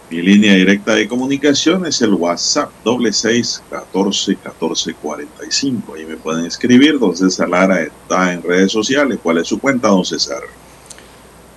Mi 0.08 0.22
línea 0.22 0.54
directa 0.54 0.94
de 0.94 1.08
comunicación 1.08 1.86
es 1.86 2.00
el 2.02 2.14
WhatsApp 2.14 2.70
doble 2.84 3.12
seis 3.12 3.60
catorce 3.68 4.36
catorce 4.36 4.94
cuarenta 4.94 5.44
y 5.44 5.50
cinco. 5.50 5.94
Ahí 5.96 6.06
me 6.06 6.16
pueden 6.16 6.46
escribir. 6.46 7.00
Don 7.00 7.16
César 7.16 7.48
Lara 7.48 7.82
está 7.82 8.32
en 8.32 8.44
redes 8.44 8.70
sociales. 8.70 9.18
¿Cuál 9.20 9.38
es 9.38 9.48
su 9.48 9.58
cuenta, 9.58 9.88
don 9.88 10.04
César? 10.04 10.42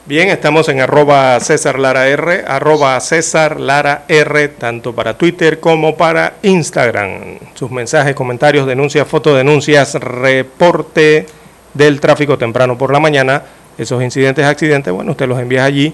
Bien, 0.07 0.29
estamos 0.29 0.67
en 0.69 0.81
arroba 0.81 1.39
César 1.39 1.77
Lara 1.77 2.07
R, 2.07 2.45
arroba 2.47 2.99
César 2.99 3.59
Lara 3.59 4.05
R, 4.07 4.47
tanto 4.47 4.95
para 4.95 5.15
Twitter 5.15 5.59
como 5.59 5.95
para 5.95 6.37
Instagram. 6.41 7.37
Sus 7.53 7.69
mensajes, 7.69 8.15
comentarios, 8.15 8.65
denuncias, 8.65 9.07
fotodenuncias, 9.07 9.93
reporte 9.93 11.27
del 11.73 11.99
tráfico 11.99 12.37
temprano 12.37 12.77
por 12.77 12.91
la 12.91 12.99
mañana, 12.99 13.43
esos 13.77 14.01
incidentes, 14.03 14.45
accidentes, 14.45 14.93
bueno, 14.93 15.11
usted 15.11 15.27
los 15.27 15.39
envía 15.39 15.65
allí, 15.65 15.93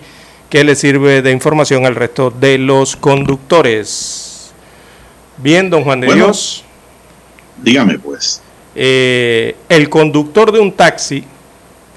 que 0.49 0.63
le 0.63 0.75
sirve 0.75 1.21
de 1.21 1.31
información 1.31 1.85
al 1.85 1.95
resto 1.95 2.31
de 2.31 2.57
los 2.57 2.95
conductores. 2.95 4.53
Bien, 5.37 5.69
don 5.69 5.83
Juan 5.83 6.01
de 6.01 6.13
Dios. 6.13 6.63
Dígame 7.61 7.99
pues. 7.99 8.41
Eh, 8.75 9.55
el 9.69 9.89
conductor 9.89 10.51
de 10.51 10.59
un 10.59 10.71
taxi 10.73 11.23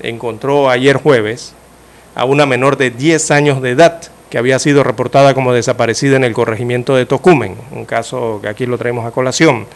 encontró 0.00 0.70
ayer 0.70 0.96
jueves 0.96 1.54
a 2.14 2.24
una 2.24 2.46
menor 2.46 2.76
de 2.76 2.90
10 2.90 3.30
años 3.30 3.62
de 3.62 3.70
edad 3.70 4.02
que 4.30 4.38
había 4.38 4.58
sido 4.58 4.84
reportada 4.84 5.34
como 5.34 5.52
desaparecida 5.52 6.16
en 6.16 6.24
el 6.24 6.34
corregimiento 6.34 6.94
de 6.94 7.06
Tocumen, 7.06 7.56
un 7.72 7.84
caso 7.84 8.40
que 8.42 8.48
aquí 8.48 8.66
lo 8.66 8.76
traemos 8.76 9.06
a 9.06 9.10
colación. 9.10 9.66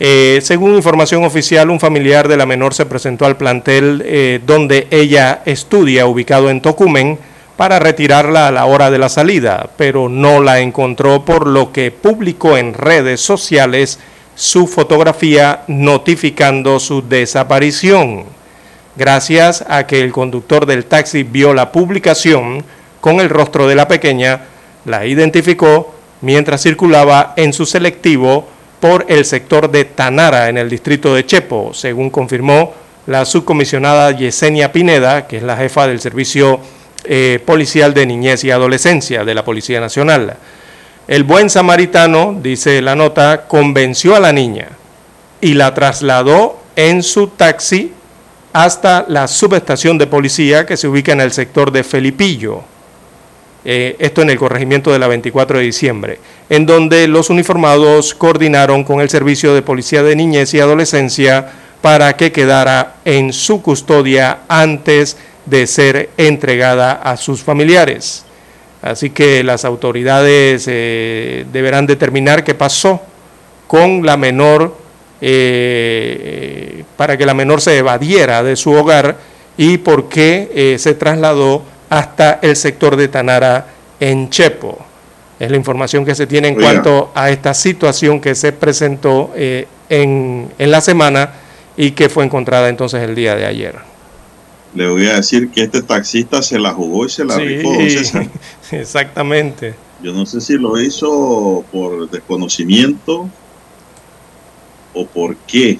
Eh, 0.00 0.40
según 0.42 0.74
información 0.74 1.24
oficial, 1.24 1.70
un 1.70 1.78
familiar 1.78 2.26
de 2.26 2.36
la 2.36 2.46
menor 2.46 2.74
se 2.74 2.86
presentó 2.86 3.26
al 3.26 3.36
plantel 3.36 4.02
eh, 4.04 4.40
donde 4.44 4.88
ella 4.90 5.42
estudia, 5.44 6.06
ubicado 6.06 6.50
en 6.50 6.60
Tocumen, 6.60 7.18
para 7.56 7.78
retirarla 7.78 8.48
a 8.48 8.50
la 8.50 8.66
hora 8.66 8.90
de 8.90 8.98
la 8.98 9.08
salida, 9.08 9.70
pero 9.76 10.08
no 10.08 10.42
la 10.42 10.60
encontró 10.60 11.24
por 11.24 11.46
lo 11.46 11.70
que 11.70 11.92
publicó 11.92 12.56
en 12.56 12.74
redes 12.74 13.20
sociales 13.20 14.00
su 14.34 14.66
fotografía 14.66 15.62
notificando 15.68 16.80
su 16.80 17.06
desaparición. 17.06 18.24
Gracias 18.96 19.64
a 19.68 19.86
que 19.86 20.00
el 20.00 20.12
conductor 20.12 20.66
del 20.66 20.84
taxi 20.84 21.22
vio 21.22 21.54
la 21.54 21.70
publicación 21.70 22.64
con 23.00 23.20
el 23.20 23.28
rostro 23.28 23.68
de 23.68 23.76
la 23.76 23.86
pequeña, 23.86 24.40
la 24.84 25.06
identificó 25.06 25.94
mientras 26.20 26.62
circulaba 26.62 27.34
en 27.36 27.52
su 27.52 27.66
selectivo 27.66 28.48
por 28.84 29.06
el 29.08 29.24
sector 29.24 29.70
de 29.70 29.86
Tanara 29.86 30.50
en 30.50 30.58
el 30.58 30.68
distrito 30.68 31.14
de 31.14 31.24
Chepo, 31.24 31.72
según 31.72 32.10
confirmó 32.10 32.74
la 33.06 33.24
subcomisionada 33.24 34.10
Yesenia 34.10 34.72
Pineda, 34.72 35.26
que 35.26 35.38
es 35.38 35.42
la 35.42 35.56
jefa 35.56 35.86
del 35.86 36.00
servicio 36.00 36.60
eh, 37.04 37.42
policial 37.46 37.94
de 37.94 38.04
niñez 38.04 38.44
y 38.44 38.50
adolescencia 38.50 39.24
de 39.24 39.34
la 39.34 39.42
Policía 39.42 39.80
Nacional. 39.80 40.36
El 41.08 41.24
buen 41.24 41.48
samaritano, 41.48 42.38
dice 42.42 42.82
la 42.82 42.94
nota, 42.94 43.46
convenció 43.48 44.16
a 44.16 44.20
la 44.20 44.34
niña 44.34 44.68
y 45.40 45.54
la 45.54 45.72
trasladó 45.72 46.60
en 46.76 47.02
su 47.02 47.28
taxi 47.28 47.90
hasta 48.52 49.06
la 49.08 49.28
subestación 49.28 49.96
de 49.96 50.08
policía 50.08 50.66
que 50.66 50.76
se 50.76 50.88
ubica 50.88 51.12
en 51.12 51.22
el 51.22 51.32
sector 51.32 51.72
de 51.72 51.84
Felipillo. 51.84 52.64
Eh, 53.66 53.96
esto 53.98 54.20
en 54.20 54.28
el 54.28 54.38
corregimiento 54.38 54.92
de 54.92 54.98
la 54.98 55.08
24 55.08 55.58
de 55.58 55.64
diciembre, 55.64 56.18
en 56.50 56.66
donde 56.66 57.08
los 57.08 57.30
uniformados 57.30 58.14
coordinaron 58.14 58.84
con 58.84 59.00
el 59.00 59.08
Servicio 59.08 59.54
de 59.54 59.62
Policía 59.62 60.02
de 60.02 60.14
Niñez 60.14 60.52
y 60.52 60.60
Adolescencia 60.60 61.50
para 61.80 62.14
que 62.14 62.30
quedara 62.30 62.96
en 63.06 63.32
su 63.32 63.62
custodia 63.62 64.40
antes 64.48 65.16
de 65.46 65.66
ser 65.66 66.10
entregada 66.18 66.92
a 66.92 67.16
sus 67.16 67.42
familiares. 67.42 68.26
Así 68.82 69.08
que 69.08 69.42
las 69.42 69.64
autoridades 69.64 70.66
eh, 70.68 71.46
deberán 71.50 71.86
determinar 71.86 72.44
qué 72.44 72.54
pasó 72.54 73.00
con 73.66 74.04
la 74.04 74.18
menor 74.18 74.76
eh, 75.22 76.84
para 76.98 77.16
que 77.16 77.24
la 77.24 77.32
menor 77.32 77.62
se 77.62 77.78
evadiera 77.78 78.42
de 78.42 78.56
su 78.56 78.72
hogar 78.72 79.16
y 79.56 79.78
por 79.78 80.10
qué 80.10 80.76
se 80.78 80.92
trasladó 80.94 81.73
hasta 81.98 82.40
el 82.42 82.56
sector 82.56 82.96
de 82.96 83.06
Tanara 83.06 83.66
en 84.00 84.28
Chepo. 84.28 84.84
Es 85.38 85.48
la 85.48 85.56
información 85.56 86.04
que 86.04 86.14
se 86.14 86.26
tiene 86.26 86.48
en 86.48 86.56
cuanto 86.56 87.12
a 87.14 87.30
esta 87.30 87.54
situación 87.54 88.20
que 88.20 88.34
se 88.34 88.52
presentó 88.52 89.32
en, 89.34 90.48
en 90.58 90.70
la 90.70 90.80
semana 90.80 91.34
y 91.76 91.92
que 91.92 92.08
fue 92.08 92.24
encontrada 92.24 92.68
entonces 92.68 93.02
el 93.02 93.14
día 93.14 93.36
de 93.36 93.46
ayer 93.46 93.76
le 94.74 94.88
voy 94.88 95.06
a 95.06 95.14
decir 95.14 95.50
que 95.50 95.62
este 95.62 95.82
taxista 95.82 96.42
se 96.42 96.58
la 96.58 96.72
jugó 96.72 97.06
y 97.06 97.08
se 97.08 97.24
la 97.24 97.38
rifó. 97.38 97.72
Exactamente. 98.72 99.74
Yo 100.02 100.12
no 100.12 100.26
sé 100.26 100.40
si 100.40 100.54
lo 100.54 100.80
hizo 100.80 101.64
por 101.70 102.10
desconocimiento 102.10 103.28
o 104.92 105.06
por 105.06 105.36
qué. 105.36 105.78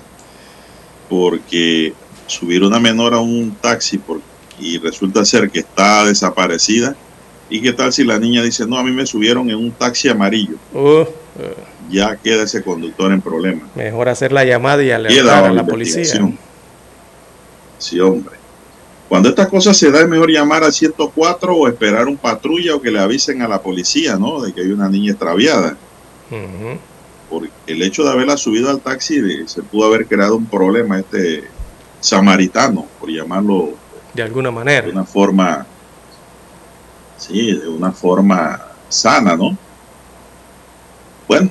Porque 1.08 1.92
subir 2.28 2.62
una 2.62 2.78
menor 2.78 3.14
a 3.14 3.18
un 3.18 3.56
taxi 3.60 3.98
por, 3.98 4.20
y 4.58 4.78
resulta 4.78 5.24
ser 5.24 5.50
que 5.50 5.60
está 5.60 6.04
desaparecida. 6.04 6.96
¿Y 7.50 7.60
qué 7.60 7.72
tal 7.72 7.92
si 7.92 8.04
la 8.04 8.18
niña 8.18 8.42
dice, 8.42 8.66
no, 8.66 8.78
a 8.78 8.82
mí 8.82 8.90
me 8.90 9.06
subieron 9.06 9.50
en 9.50 9.56
un 9.56 9.70
taxi 9.70 10.08
amarillo? 10.08 10.56
Uh, 10.72 11.04
ya 11.90 12.16
queda 12.16 12.44
ese 12.44 12.62
conductor 12.62 13.12
en 13.12 13.20
problema. 13.20 13.68
Mejor 13.74 14.08
hacer 14.08 14.32
la 14.32 14.44
llamada 14.44 14.82
y 14.82 14.90
alertar 14.90 15.44
a 15.44 15.52
la 15.52 15.66
policía. 15.66 16.32
Sí, 17.78 18.00
hombre. 18.00 18.36
Cuando 19.08 19.28
estas 19.28 19.48
cosas 19.48 19.76
se 19.76 19.90
da 19.90 20.00
es 20.00 20.08
mejor 20.08 20.30
llamar 20.30 20.64
al 20.64 20.72
104 20.72 21.54
o 21.54 21.68
esperar 21.68 22.08
un 22.08 22.16
patrulla 22.16 22.74
o 22.74 22.80
que 22.80 22.90
le 22.90 22.98
avisen 22.98 23.42
a 23.42 23.48
la 23.48 23.60
policía, 23.60 24.16
¿no? 24.16 24.40
De 24.40 24.52
que 24.52 24.62
hay 24.62 24.70
una 24.70 24.88
niña 24.88 25.12
extraviada. 25.12 25.76
Por 27.28 27.48
el 27.66 27.82
hecho 27.82 28.02
de 28.04 28.10
haberla 28.10 28.36
subido 28.36 28.70
al 28.70 28.80
taxi 28.80 29.20
se 29.46 29.62
pudo 29.62 29.86
haber 29.86 30.06
creado 30.06 30.36
un 30.36 30.46
problema 30.46 30.98
este 30.98 31.44
samaritano, 32.00 32.86
por 32.98 33.10
llamarlo 33.10 33.74
de 34.14 34.22
alguna 34.22 34.50
manera. 34.50 34.86
De 34.86 34.92
una 34.92 35.04
forma, 35.04 35.66
sí, 37.18 37.58
de 37.58 37.68
una 37.68 37.92
forma 37.92 38.60
sana, 38.88 39.36
¿no? 39.36 39.56
Bueno, 41.26 41.50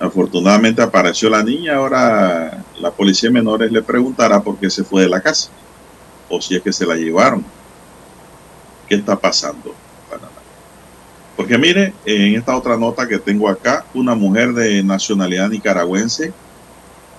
afortunadamente 0.00 0.82
apareció 0.82 1.30
la 1.30 1.42
niña, 1.42 1.76
ahora 1.76 2.64
la 2.78 2.90
policía 2.90 3.28
de 3.28 3.34
menores 3.34 3.70
le 3.70 3.82
preguntará 3.82 4.40
por 4.40 4.58
qué 4.58 4.68
se 4.68 4.84
fue 4.84 5.02
de 5.02 5.08
la 5.08 5.20
casa 5.20 5.50
o 6.28 6.40
si 6.40 6.56
es 6.56 6.62
que 6.62 6.72
se 6.72 6.86
la 6.86 6.96
llevaron. 6.96 7.44
¿Qué 8.88 8.96
está 8.96 9.16
pasando 9.18 9.74
Porque 11.36 11.56
mire, 11.56 11.94
en 12.04 12.34
esta 12.36 12.56
otra 12.56 12.76
nota 12.76 13.06
que 13.06 13.18
tengo 13.18 13.48
acá, 13.48 13.84
una 13.94 14.14
mujer 14.14 14.52
de 14.52 14.82
nacionalidad 14.82 15.48
nicaragüense, 15.48 16.32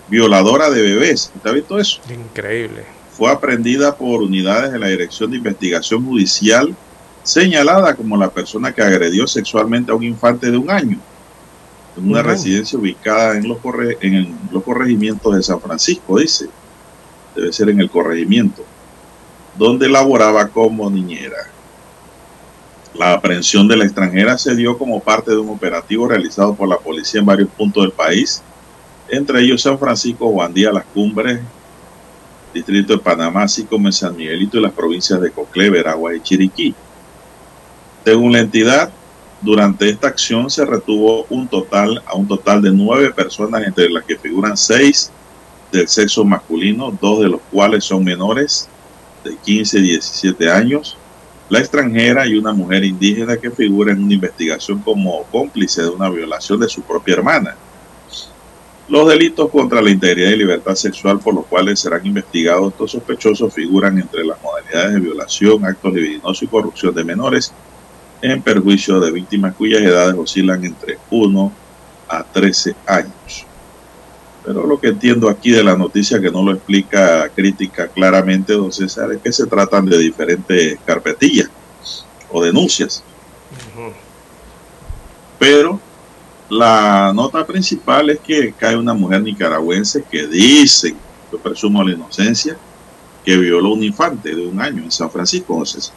violadora 0.08 0.70
de 0.70 0.82
bebés. 0.82 1.32
¿Usted 1.36 1.50
ha 1.50 1.54
visto 1.54 1.80
eso? 1.80 2.00
Increíble. 2.10 2.86
Fue 3.24 3.32
aprendida 3.32 3.96
por 3.96 4.22
unidades 4.22 4.74
de 4.74 4.80
la 4.80 4.88
Dirección 4.88 5.32
de 5.32 5.38
Investigación 5.38 6.06
Judicial, 6.06 6.76
señalada 7.24 7.96
como 7.96 8.18
la 8.18 8.30
persona 8.30 8.74
que 8.74 8.82
agredió 8.82 9.28
sexualmente 9.28 9.94
a 9.94 9.96
un 9.96 10.04
infante 10.04 10.52
de 10.52 10.58
un 10.58 10.70
año 10.70 11.00
en 11.96 12.10
una 12.10 12.22
residencia 12.22 12.78
ubicada 12.78 13.38
en 13.38 13.48
los, 13.48 13.60
en 14.02 14.38
los 14.52 14.62
corregimientos 14.62 15.34
de 15.38 15.42
San 15.42 15.62
Francisco, 15.62 16.20
dice. 16.20 16.50
Debe 17.34 17.54
ser 17.54 17.70
en 17.70 17.80
el 17.80 17.90
corregimiento 17.90 18.66
donde 19.58 19.88
laboraba 19.88 20.50
como 20.50 20.90
niñera. 20.90 21.50
La 22.94 23.14
aprehensión 23.14 23.70
de 23.70 23.78
la 23.78 23.86
extranjera 23.86 24.38
se 24.38 24.54
dio 24.54 24.78
como 24.78 25.00
parte 25.00 25.32
de 25.32 25.38
un 25.38 25.52
operativo 25.52 26.10
realizado 26.10 26.56
por 26.56 26.68
la 26.68 26.78
policía 26.78 27.22
en 27.22 27.26
varios 27.26 27.48
puntos 27.52 27.84
del 27.84 27.94
país, 27.94 28.44
entre 29.08 29.40
ellos 29.40 29.62
San 29.62 29.80
Francisco, 29.80 30.28
Guandía, 30.28 30.74
Las 30.74 30.84
Cumbres, 30.94 31.40
Distrito 32.54 32.94
de 32.94 33.00
Panamá, 33.00 33.44
así 33.44 33.64
como 33.64 33.88
en 33.88 33.94
San 33.94 34.16
Miguelito 34.16 34.58
y 34.58 34.62
las 34.62 34.74
provincias 34.74 35.20
de 35.20 35.32
Coclé, 35.32 35.70
Veragua 35.70 36.16
y 36.16 36.22
Chiriquí. 36.22 36.76
Según 38.06 38.34
la 38.34 38.40
entidad, 38.40 38.92
durante 39.42 39.90
esta 39.90 40.08
acción 40.08 40.50
se 40.50 40.66
retuvo 40.66 41.26
un 41.30 41.48
total 41.48 42.02
a 42.06 42.16
un 42.16 42.28
total 42.28 42.62
de 42.62 42.72
nueve 42.72 43.12
personas, 43.12 43.66
entre 43.66 43.90
las 43.90 44.04
que 44.06 44.18
figuran 44.18 44.56
seis 44.56 45.12
del 45.72 45.88
sexo 45.88 46.24
masculino, 46.24 46.98
dos 47.02 47.22
de 47.22 47.30
los 47.30 47.42
cuales 47.52 47.84
son 47.84 48.04
menores 48.04 48.70
de 49.24 49.36
15 49.36 49.80
y 49.80 49.82
17 49.82 50.50
años, 50.50 50.98
la 51.50 51.60
extranjera 51.60 52.26
y 52.26 52.36
una 52.36 52.54
mujer 52.54 52.84
indígena 52.84 53.38
que 53.38 53.52
figura 53.52 53.92
en 53.92 54.04
una 54.04 54.14
investigación 54.14 54.80
como 54.80 55.24
cómplice 55.26 55.82
de 55.82 55.90
una 55.90 56.10
violación 56.10 56.60
de 56.60 56.70
su 56.70 56.82
propia 56.82 57.16
hermana. 57.16 57.56
Los 58.90 59.08
delitos 59.08 59.50
contra 59.50 59.82
la 59.82 59.90
integridad 59.90 60.32
y 60.32 60.38
libertad 60.38 60.76
sexual 60.76 61.20
por 61.20 61.34
los 61.34 61.46
cuales 61.46 61.80
serán 61.80 62.06
investigados 62.06 62.74
estos 62.74 62.92
sospechosos 62.92 63.54
figuran 63.54 63.98
entre 63.98 64.26
las 64.26 64.42
modalidades 64.42 64.94
de 64.94 65.00
violación, 65.00 65.66
actos 65.66 65.94
libidinosos 65.94 66.44
y 66.44 66.48
corrupción 66.48 66.94
de 66.94 67.04
menores 67.04 67.54
en 68.22 68.42
perjuicio 68.42 69.00
de 69.00 69.12
víctimas 69.12 69.56
cuyas 69.56 69.82
edades 69.82 70.16
oscilan 70.18 70.64
entre 70.66 70.98
1 71.10 71.52
a 72.10 72.24
13 72.24 72.76
años. 72.86 73.46
Pero 74.46 74.68
lo 74.68 74.80
que 74.80 74.90
entiendo 74.90 75.30
aquí 75.30 75.52
de 75.52 75.64
la 75.64 75.78
noticia 75.78 76.20
que 76.20 76.30
no 76.30 76.44
lo 76.44 76.52
explica 76.52 77.30
crítica 77.30 77.88
claramente, 77.88 78.54
don 78.54 78.74
César, 78.74 79.12
es 79.14 79.22
que 79.22 79.32
se 79.32 79.46
tratan 79.46 79.86
de 79.86 79.98
diferentes 79.98 80.78
carpetillas 80.86 81.50
o 82.30 82.44
denuncias. 82.44 83.04
Pero 85.40 85.80
la 86.50 87.12
nota 87.14 87.46
principal 87.46 88.10
es 88.10 88.20
que 88.20 88.54
cae 88.54 88.78
una 88.78 88.94
mujer 88.94 89.22
nicaragüense 89.22 90.04
que 90.10 90.28
dice, 90.28 90.96
yo 91.32 91.38
presumo 91.40 91.84
la 91.84 91.94
inocencia, 91.94 92.58
que 93.24 93.38
violó 93.38 93.74
un 93.74 93.84
infante 93.84 94.36
de 94.36 94.46
un 94.46 94.62
año 94.62 94.84
en 94.84 94.92
San 94.92 95.10
Francisco, 95.10 95.66
César. 95.66 95.96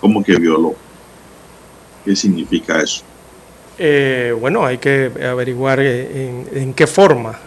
¿Cómo 0.00 0.24
que 0.24 0.36
violó? 0.36 0.74
¿Qué 2.04 2.16
significa 2.16 2.80
eso? 2.80 3.02
Eh, 3.78 4.34
bueno, 4.38 4.64
hay 4.64 4.78
que 4.78 5.12
averiguar 5.22 5.80
en, 5.80 6.48
en 6.52 6.74
qué 6.74 6.86
forma 6.86 7.38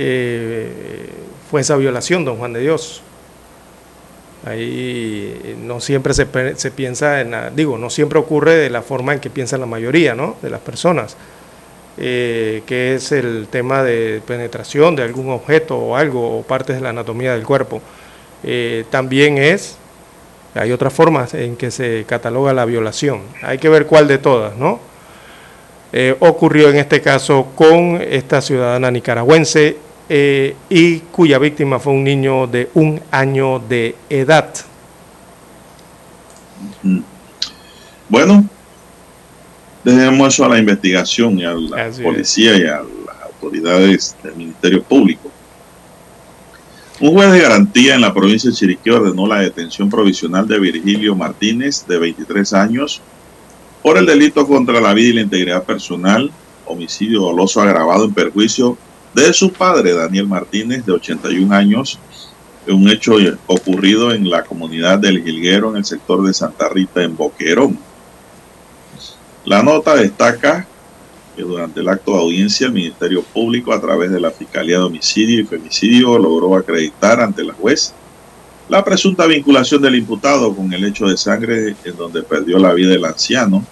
eh, 0.00 1.08
fue 1.50 1.60
esa 1.60 1.76
violación, 1.76 2.24
don 2.24 2.36
Juan 2.36 2.52
de 2.52 2.60
Dios. 2.60 3.02
Ahí 4.44 5.56
no 5.60 5.80
siempre 5.80 6.14
se, 6.14 6.26
piensa 6.70 7.20
en, 7.20 7.34
digo, 7.56 7.76
no 7.76 7.90
siempre 7.90 8.18
ocurre 8.18 8.54
de 8.54 8.70
la 8.70 8.82
forma 8.82 9.12
en 9.12 9.20
que 9.20 9.28
piensa 9.30 9.58
la 9.58 9.66
mayoría 9.66 10.14
¿no? 10.14 10.36
de 10.40 10.50
las 10.50 10.60
personas, 10.60 11.16
eh, 12.00 12.62
que 12.64 12.94
es 12.94 13.10
el 13.10 13.48
tema 13.50 13.82
de 13.82 14.22
penetración 14.24 14.94
de 14.94 15.02
algún 15.02 15.30
objeto 15.30 15.76
o 15.76 15.96
algo, 15.96 16.38
o 16.38 16.42
partes 16.42 16.76
de 16.76 16.82
la 16.82 16.90
anatomía 16.90 17.32
del 17.32 17.44
cuerpo. 17.44 17.82
Eh, 18.44 18.84
también 18.90 19.36
es, 19.36 19.76
hay 20.54 20.70
otras 20.70 20.92
formas 20.92 21.34
en 21.34 21.56
que 21.56 21.70
se 21.70 22.04
cataloga 22.06 22.52
la 22.52 22.64
violación. 22.64 23.22
Hay 23.42 23.58
que 23.58 23.68
ver 23.68 23.86
cuál 23.86 24.06
de 24.06 24.18
todas, 24.18 24.56
¿no? 24.56 24.78
Eh, 25.92 26.14
ocurrió 26.20 26.68
en 26.70 26.76
este 26.76 27.00
caso 27.00 27.48
con 27.56 28.00
esta 28.00 28.40
ciudadana 28.40 28.90
nicaragüense 28.90 29.76
y 30.10 30.98
cuya 31.00 31.38
víctima 31.38 31.78
fue 31.78 31.92
un 31.92 32.04
niño 32.04 32.46
de 32.46 32.70
un 32.74 33.00
año 33.10 33.58
de 33.58 33.94
edad. 34.08 34.54
Bueno, 38.08 38.44
dejemos 39.94 40.34
eso 40.34 40.44
a 40.44 40.48
la 40.48 40.58
investigación 40.58 41.38
y 41.38 41.44
a 41.44 41.54
la 41.54 41.90
policía 42.02 42.56
y 42.56 42.62
a 42.62 42.82
las 43.06 43.22
autoridades 43.24 44.16
del 44.22 44.36
Ministerio 44.36 44.82
Público. 44.82 45.30
Un 47.00 47.12
juez 47.12 47.30
de 47.30 47.40
garantía 47.40 47.94
en 47.94 48.00
la 48.00 48.12
provincia 48.12 48.50
de 48.50 48.56
Chiriquí 48.56 48.90
ordenó 48.90 49.26
la 49.26 49.40
detención 49.40 49.88
provisional 49.88 50.48
de 50.48 50.58
Virgilio 50.58 51.14
Martínez, 51.14 51.86
de 51.86 51.96
23 51.96 52.52
años, 52.54 53.00
por 53.82 53.96
el 53.96 54.06
delito 54.06 54.46
contra 54.46 54.80
la 54.80 54.92
vida 54.94 55.10
y 55.10 55.12
la 55.12 55.20
integridad 55.20 55.62
personal, 55.62 56.30
homicidio 56.66 57.20
doloso 57.20 57.62
agravado 57.62 58.04
en 58.04 58.14
perjuicio 58.14 58.76
de 59.14 59.32
su 59.32 59.52
padre, 59.52 59.92
Daniel 59.92 60.26
Martínez, 60.26 60.84
de 60.84 60.92
81 60.92 61.54
años, 61.54 62.00
un 62.66 62.88
hecho 62.88 63.14
ocurrido 63.46 64.12
en 64.12 64.28
la 64.28 64.42
comunidad 64.44 64.98
del 64.98 65.22
Gilguero, 65.22 65.70
en 65.70 65.76
el 65.76 65.84
sector 65.84 66.22
de 66.22 66.34
Santa 66.34 66.68
Rita, 66.68 67.02
en 67.02 67.16
Boquerón. 67.16 67.78
La 69.48 69.62
nota 69.62 69.96
destaca 69.96 70.66
que 71.34 71.40
durante 71.40 71.80
el 71.80 71.88
acto 71.88 72.12
de 72.12 72.18
audiencia 72.18 72.66
el 72.66 72.74
Ministerio 72.74 73.22
Público, 73.22 73.72
a 73.72 73.80
través 73.80 74.10
de 74.10 74.20
la 74.20 74.30
Fiscalía 74.30 74.76
de 74.76 74.84
Homicidio 74.84 75.40
y 75.40 75.46
Femicidio, 75.46 76.18
logró 76.18 76.54
acreditar 76.54 77.18
ante 77.18 77.42
la 77.42 77.54
juez 77.54 77.94
la 78.68 78.84
presunta 78.84 79.24
vinculación 79.24 79.80
del 79.80 79.94
imputado 79.94 80.54
con 80.54 80.70
el 80.70 80.84
hecho 80.84 81.06
de 81.06 81.16
sangre 81.16 81.74
en 81.82 81.96
donde 81.96 82.22
perdió 82.24 82.58
la 82.58 82.74
vida 82.74 82.92
el 82.92 83.06
anciano, 83.06 83.64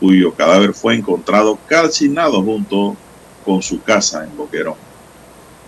cuyo 0.00 0.34
cadáver 0.34 0.74
fue 0.74 0.96
encontrado 0.96 1.56
calcinado 1.68 2.42
junto 2.42 2.96
con 3.44 3.62
su 3.62 3.80
casa 3.80 4.24
en 4.24 4.36
Boquerón. 4.36 4.74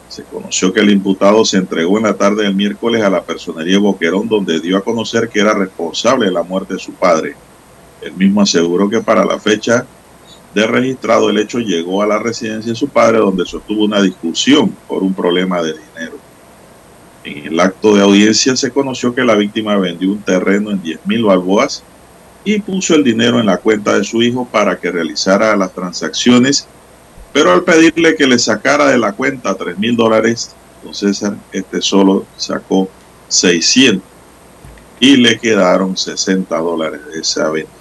Se 0.08 0.24
conoció 0.24 0.72
que 0.72 0.80
el 0.80 0.90
imputado 0.90 1.44
se 1.44 1.58
entregó 1.58 1.98
en 1.98 2.02
la 2.02 2.16
tarde 2.16 2.42
del 2.42 2.56
miércoles 2.56 3.00
a 3.04 3.10
la 3.10 3.22
personería 3.22 3.74
de 3.74 3.78
Boquerón, 3.78 4.28
donde 4.28 4.58
dio 4.58 4.76
a 4.76 4.82
conocer 4.82 5.28
que 5.28 5.38
era 5.38 5.54
responsable 5.54 6.26
de 6.26 6.32
la 6.32 6.42
muerte 6.42 6.74
de 6.74 6.80
su 6.80 6.94
padre. 6.94 7.36
El 8.00 8.12
mismo 8.14 8.42
aseguró 8.42 8.88
que 8.88 9.00
para 9.00 9.24
la 9.24 9.38
fecha 9.38 9.86
de 10.54 10.66
registrado 10.66 11.30
el 11.30 11.38
hecho 11.38 11.58
llegó 11.58 12.02
a 12.02 12.06
la 12.06 12.18
residencia 12.18 12.72
de 12.72 12.78
su 12.78 12.88
padre, 12.88 13.18
donde 13.18 13.46
sostuvo 13.46 13.84
una 13.84 14.02
discusión 14.02 14.74
por 14.88 15.02
un 15.02 15.14
problema 15.14 15.62
de 15.62 15.74
dinero. 15.74 16.18
En 17.22 17.46
el 17.46 17.60
acto 17.60 17.94
de 17.94 18.02
audiencia 18.02 18.56
se 18.56 18.70
conoció 18.70 19.14
que 19.14 19.24
la 19.24 19.34
víctima 19.34 19.76
vendió 19.76 20.10
un 20.10 20.22
terreno 20.22 20.70
en 20.70 20.82
10 20.82 21.00
mil 21.06 21.24
balboas 21.24 21.82
y 22.44 22.58
puso 22.60 22.94
el 22.94 23.04
dinero 23.04 23.38
en 23.38 23.46
la 23.46 23.58
cuenta 23.58 23.96
de 23.96 24.04
su 24.04 24.22
hijo 24.22 24.48
para 24.50 24.78
que 24.78 24.90
realizara 24.90 25.54
las 25.56 25.72
transacciones, 25.72 26.66
pero 27.32 27.52
al 27.52 27.62
pedirle 27.62 28.16
que 28.16 28.26
le 28.26 28.38
sacara 28.38 28.86
de 28.86 28.98
la 28.98 29.12
cuenta 29.12 29.54
3 29.54 29.78
mil 29.78 29.94
dólares, 29.94 30.54
don 30.82 30.94
César, 30.94 31.36
este 31.52 31.82
solo 31.82 32.24
sacó 32.36 32.88
600 33.28 34.02
y 34.98 35.16
le 35.16 35.38
quedaron 35.38 35.96
60 35.96 36.56
dólares 36.58 37.00
de 37.12 37.20
esa 37.20 37.50
venta. 37.50 37.79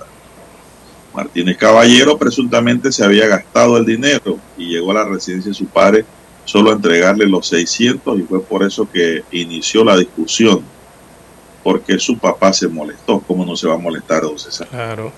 Martínez 1.13 1.57
Caballero 1.57 2.17
presuntamente 2.17 2.91
se 2.91 3.03
había 3.03 3.27
gastado 3.27 3.77
el 3.77 3.85
dinero 3.85 4.37
y 4.57 4.67
llegó 4.67 4.91
a 4.91 4.95
la 4.95 5.05
residencia 5.05 5.49
de 5.49 5.55
su 5.55 5.65
padre 5.65 6.05
solo 6.45 6.71
a 6.71 6.73
entregarle 6.73 7.27
los 7.27 7.47
600 7.47 8.19
y 8.19 8.23
fue 8.23 8.41
por 8.41 8.63
eso 8.63 8.89
que 8.91 9.23
inició 9.31 9.83
la 9.83 9.95
discusión, 9.95 10.61
porque 11.63 11.99
su 11.99 12.17
papá 12.17 12.51
se 12.53 12.67
molestó. 12.67 13.19
¿Cómo 13.19 13.45
no 13.45 13.55
se 13.55 13.67
va 13.67 13.75
a 13.75 13.77
molestar, 13.77 14.23
don 14.23 14.39
César? 14.39 14.67
Claro. 14.67 15.11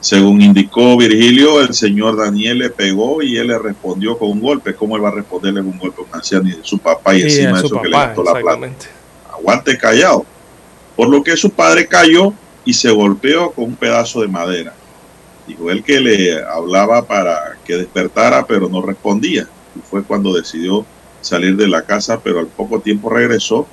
Según 0.00 0.40
indicó 0.42 0.96
Virgilio, 0.96 1.60
el 1.60 1.74
señor 1.74 2.16
Daniel 2.16 2.58
le 2.58 2.70
pegó 2.70 3.22
y 3.22 3.36
él 3.36 3.48
le 3.48 3.58
respondió 3.58 4.16
con 4.18 4.30
un 4.30 4.40
golpe. 4.40 4.74
¿Cómo 4.74 4.96
él 4.96 5.04
va 5.04 5.08
a 5.08 5.12
responderle 5.12 5.60
con 5.60 5.70
un 5.70 5.78
golpe 5.78 6.02
a 6.02 6.04
un 6.04 6.14
anciano 6.14 6.48
y 6.48 6.52
de 6.52 6.62
su 6.62 6.78
papá 6.78 7.14
y 7.14 7.22
Sí, 7.22 7.40
encima 7.40 7.60
de 7.60 7.66
eso 7.66 7.80
que 7.80 7.88
le 7.88 7.96
gastó 7.96 8.22
la 8.22 8.34
plata? 8.34 8.68
Aguante 9.32 9.76
callado. 9.78 10.24
Por 10.94 11.08
lo 11.08 11.22
que 11.22 11.36
su 11.36 11.50
padre 11.50 11.86
cayó 11.86 12.32
y 12.68 12.74
se 12.74 12.90
golpeó 12.90 13.52
con 13.52 13.64
un 13.64 13.76
pedazo 13.76 14.20
de 14.20 14.28
madera. 14.28 14.74
Dijo 15.46 15.70
él 15.70 15.82
que 15.82 16.00
le 16.00 16.38
hablaba 16.42 17.06
para 17.06 17.56
que 17.64 17.78
despertara, 17.78 18.46
pero 18.46 18.68
no 18.68 18.82
respondía. 18.82 19.48
Y 19.74 19.80
fue 19.80 20.02
cuando 20.02 20.34
decidió 20.34 20.84
salir 21.22 21.56
de 21.56 21.66
la 21.66 21.80
casa, 21.80 22.20
pero 22.22 22.40
al 22.40 22.46
poco 22.46 22.80
tiempo 22.80 23.08
regresó, 23.08 23.66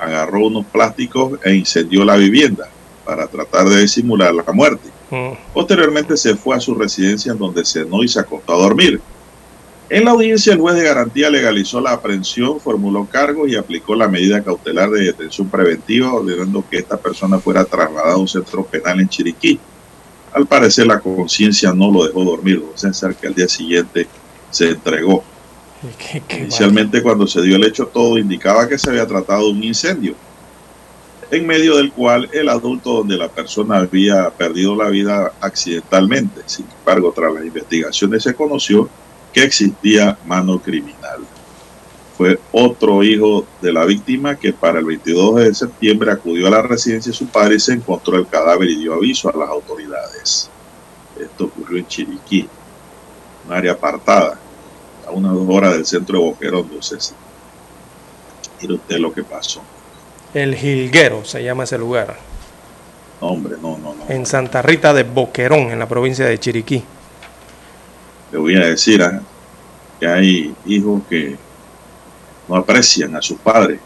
agarró 0.00 0.48
unos 0.48 0.66
plásticos 0.66 1.38
e 1.44 1.54
incendió 1.54 2.04
la 2.04 2.16
vivienda 2.16 2.68
para 3.04 3.28
tratar 3.28 3.68
de 3.68 3.82
disimular 3.82 4.34
la 4.34 4.52
muerte. 4.52 4.88
Posteriormente 5.54 6.16
se 6.16 6.34
fue 6.34 6.56
a 6.56 6.60
su 6.60 6.74
residencia 6.74 7.30
en 7.30 7.38
donde 7.38 7.64
cenó 7.64 8.02
y 8.02 8.08
se 8.08 8.18
acostó 8.18 8.54
a 8.54 8.58
dormir. 8.58 9.00
En 9.90 10.04
la 10.04 10.10
audiencia, 10.10 10.52
el 10.52 10.60
juez 10.60 10.76
de 10.76 10.84
garantía 10.84 11.30
legalizó 11.30 11.80
la 11.80 11.92
aprehensión, 11.92 12.60
formuló 12.60 13.06
cargos 13.06 13.48
y 13.48 13.56
aplicó 13.56 13.94
la 13.94 14.06
medida 14.08 14.42
cautelar 14.44 14.90
de 14.90 15.04
detención 15.04 15.48
preventiva, 15.48 16.12
ordenando 16.12 16.66
que 16.68 16.76
esta 16.78 16.98
persona 16.98 17.40
fuera 17.40 17.64
trasladada 17.64 18.12
a 18.14 18.18
un 18.18 18.28
centro 18.28 18.66
penal 18.66 19.00
en 19.00 19.08
Chiriquí. 19.08 19.58
Al 20.30 20.46
parecer, 20.46 20.86
la 20.86 21.00
conciencia 21.00 21.72
no 21.72 21.90
lo 21.90 22.04
dejó 22.04 22.22
dormir, 22.22 22.60
don 22.60 22.76
César, 22.76 23.16
que 23.16 23.28
al 23.28 23.34
día 23.34 23.48
siguiente 23.48 24.06
se 24.50 24.70
entregó. 24.70 25.24
Qué- 25.96 26.22
qué 26.28 26.40
Inicialmente, 26.40 27.02
cuando 27.02 27.26
se 27.26 27.40
dio 27.40 27.56
el 27.56 27.64
hecho, 27.64 27.86
todo 27.86 28.18
indicaba 28.18 28.68
que 28.68 28.78
se 28.78 28.90
había 28.90 29.06
tratado 29.06 29.46
de 29.46 29.52
un 29.52 29.64
incendio, 29.64 30.16
en 31.30 31.46
medio 31.46 31.76
del 31.78 31.92
cual 31.92 32.28
el 32.32 32.50
adulto 32.50 32.92
donde 32.92 33.16
la 33.16 33.28
persona 33.30 33.78
había 33.78 34.28
perdido 34.36 34.76
la 34.76 34.90
vida 34.90 35.32
accidentalmente. 35.40 36.42
Sin 36.44 36.66
embargo, 36.78 37.10
tras 37.16 37.32
las 37.32 37.44
investigaciones 37.44 38.22
se 38.22 38.34
conoció 38.34 38.90
que 39.38 39.44
existía 39.44 40.18
mano 40.26 40.58
criminal. 40.58 41.20
Fue 42.16 42.40
otro 42.50 43.04
hijo 43.04 43.46
de 43.62 43.72
la 43.72 43.84
víctima 43.84 44.34
que 44.34 44.52
para 44.52 44.80
el 44.80 44.84
22 44.84 45.36
de 45.36 45.54
septiembre 45.54 46.10
acudió 46.10 46.48
a 46.48 46.50
la 46.50 46.62
residencia 46.62 47.12
de 47.12 47.16
su 47.16 47.28
padre 47.28 47.54
y 47.54 47.60
se 47.60 47.74
encontró 47.74 48.16
el 48.16 48.26
cadáver 48.26 48.68
y 48.68 48.80
dio 48.80 48.94
aviso 48.94 49.28
a 49.32 49.38
las 49.38 49.48
autoridades. 49.48 50.50
Esto 51.16 51.44
ocurrió 51.44 51.78
en 51.78 51.86
Chiriquí, 51.86 52.48
un 53.46 53.52
área 53.52 53.72
apartada, 53.72 54.40
a 55.06 55.10
unas 55.12 55.32
dos 55.32 55.46
horas 55.48 55.74
del 55.74 55.86
centro 55.86 56.18
de 56.18 56.24
Boquerón, 56.24 56.64
entonces. 56.64 57.14
Mire 58.60 58.74
usted 58.74 58.98
lo 58.98 59.12
que 59.12 59.22
pasó. 59.22 59.62
El 60.34 60.56
Jilguero 60.56 61.24
se 61.24 61.44
llama 61.44 61.62
ese 61.62 61.78
lugar. 61.78 62.18
No, 63.20 63.28
hombre, 63.28 63.54
no, 63.62 63.78
no, 63.78 63.94
no. 63.94 64.04
En 64.08 64.26
Santa 64.26 64.62
Rita 64.62 64.92
de 64.92 65.04
Boquerón, 65.04 65.70
en 65.70 65.78
la 65.78 65.86
provincia 65.86 66.26
de 66.26 66.40
Chiriquí. 66.40 66.82
Le 68.32 68.38
voy 68.38 68.56
a 68.56 68.66
decir 68.66 69.02
que 69.98 70.06
hay 70.06 70.54
hijos 70.66 71.02
que 71.08 71.36
no 72.48 72.56
aprecian 72.56 73.14
a 73.16 73.22
sus 73.22 73.38
padres. 73.38 73.80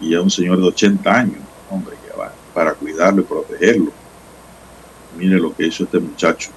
Y 0.00 0.14
a 0.14 0.22
un 0.22 0.30
señor 0.30 0.58
de 0.58 0.68
80 0.68 1.10
años, 1.12 1.40
hombre, 1.70 1.96
que 2.06 2.16
va 2.16 2.32
para 2.54 2.74
cuidarlo 2.74 3.22
y 3.22 3.24
protegerlo. 3.24 3.92
Mire 5.16 5.38
lo 5.38 5.54
que 5.54 5.66
hizo 5.66 5.84
este 5.84 5.98
muchacho. 5.98 6.50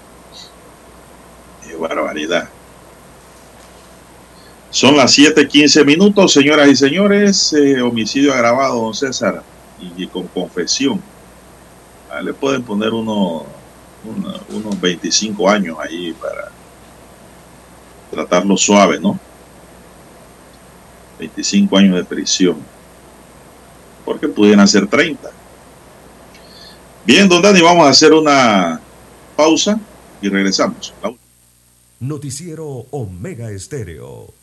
Qué 1.66 1.76
barbaridad. 1.76 2.50
Son 4.70 4.96
las 4.96 5.12
7:15 5.18 5.84
minutos, 5.86 6.32
señoras 6.34 6.68
y 6.70 6.76
señores. 6.76 7.54
eh, 7.54 7.82
homicidio 7.82 8.34
agravado, 8.34 8.82
don 8.82 8.94
César, 8.94 9.44
y, 9.80 10.04
y 10.04 10.08
con 10.08 10.28
confesión. 10.28 11.02
Ah, 12.10 12.22
le 12.22 12.34
pueden 12.34 12.64
poner 12.64 12.94
uno, 12.94 13.46
unos 14.04 14.82
25 14.82 15.50
años 15.50 15.78
ahí 15.80 16.14
para 16.14 16.52
tratarlo 18.10 18.58
suave, 18.58 19.00
¿no? 19.00 19.20
25 21.20 21.78
años 21.78 21.96
de 21.96 22.04
prisión. 22.04 22.58
Porque 24.04 24.28
pudieran 24.28 24.68
ser 24.68 24.88
30. 24.88 25.30
Bien, 27.06 27.28
don 27.28 27.42
Dani, 27.42 27.62
vamos 27.62 27.86
a 27.86 27.90
hacer 27.90 28.14
una 28.14 28.80
pausa 29.36 29.80
y 30.22 30.30
regresamos. 30.30 30.94
Noticiero 32.00 32.86
Omega 32.92 33.52
Estéreo. 33.52 34.34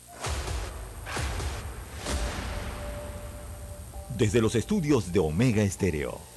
Desde 4.17 4.41
los 4.41 4.55
estudios 4.55 5.11
de 5.13 5.19
Omega 5.19 5.61
Estéreo, 5.63 6.19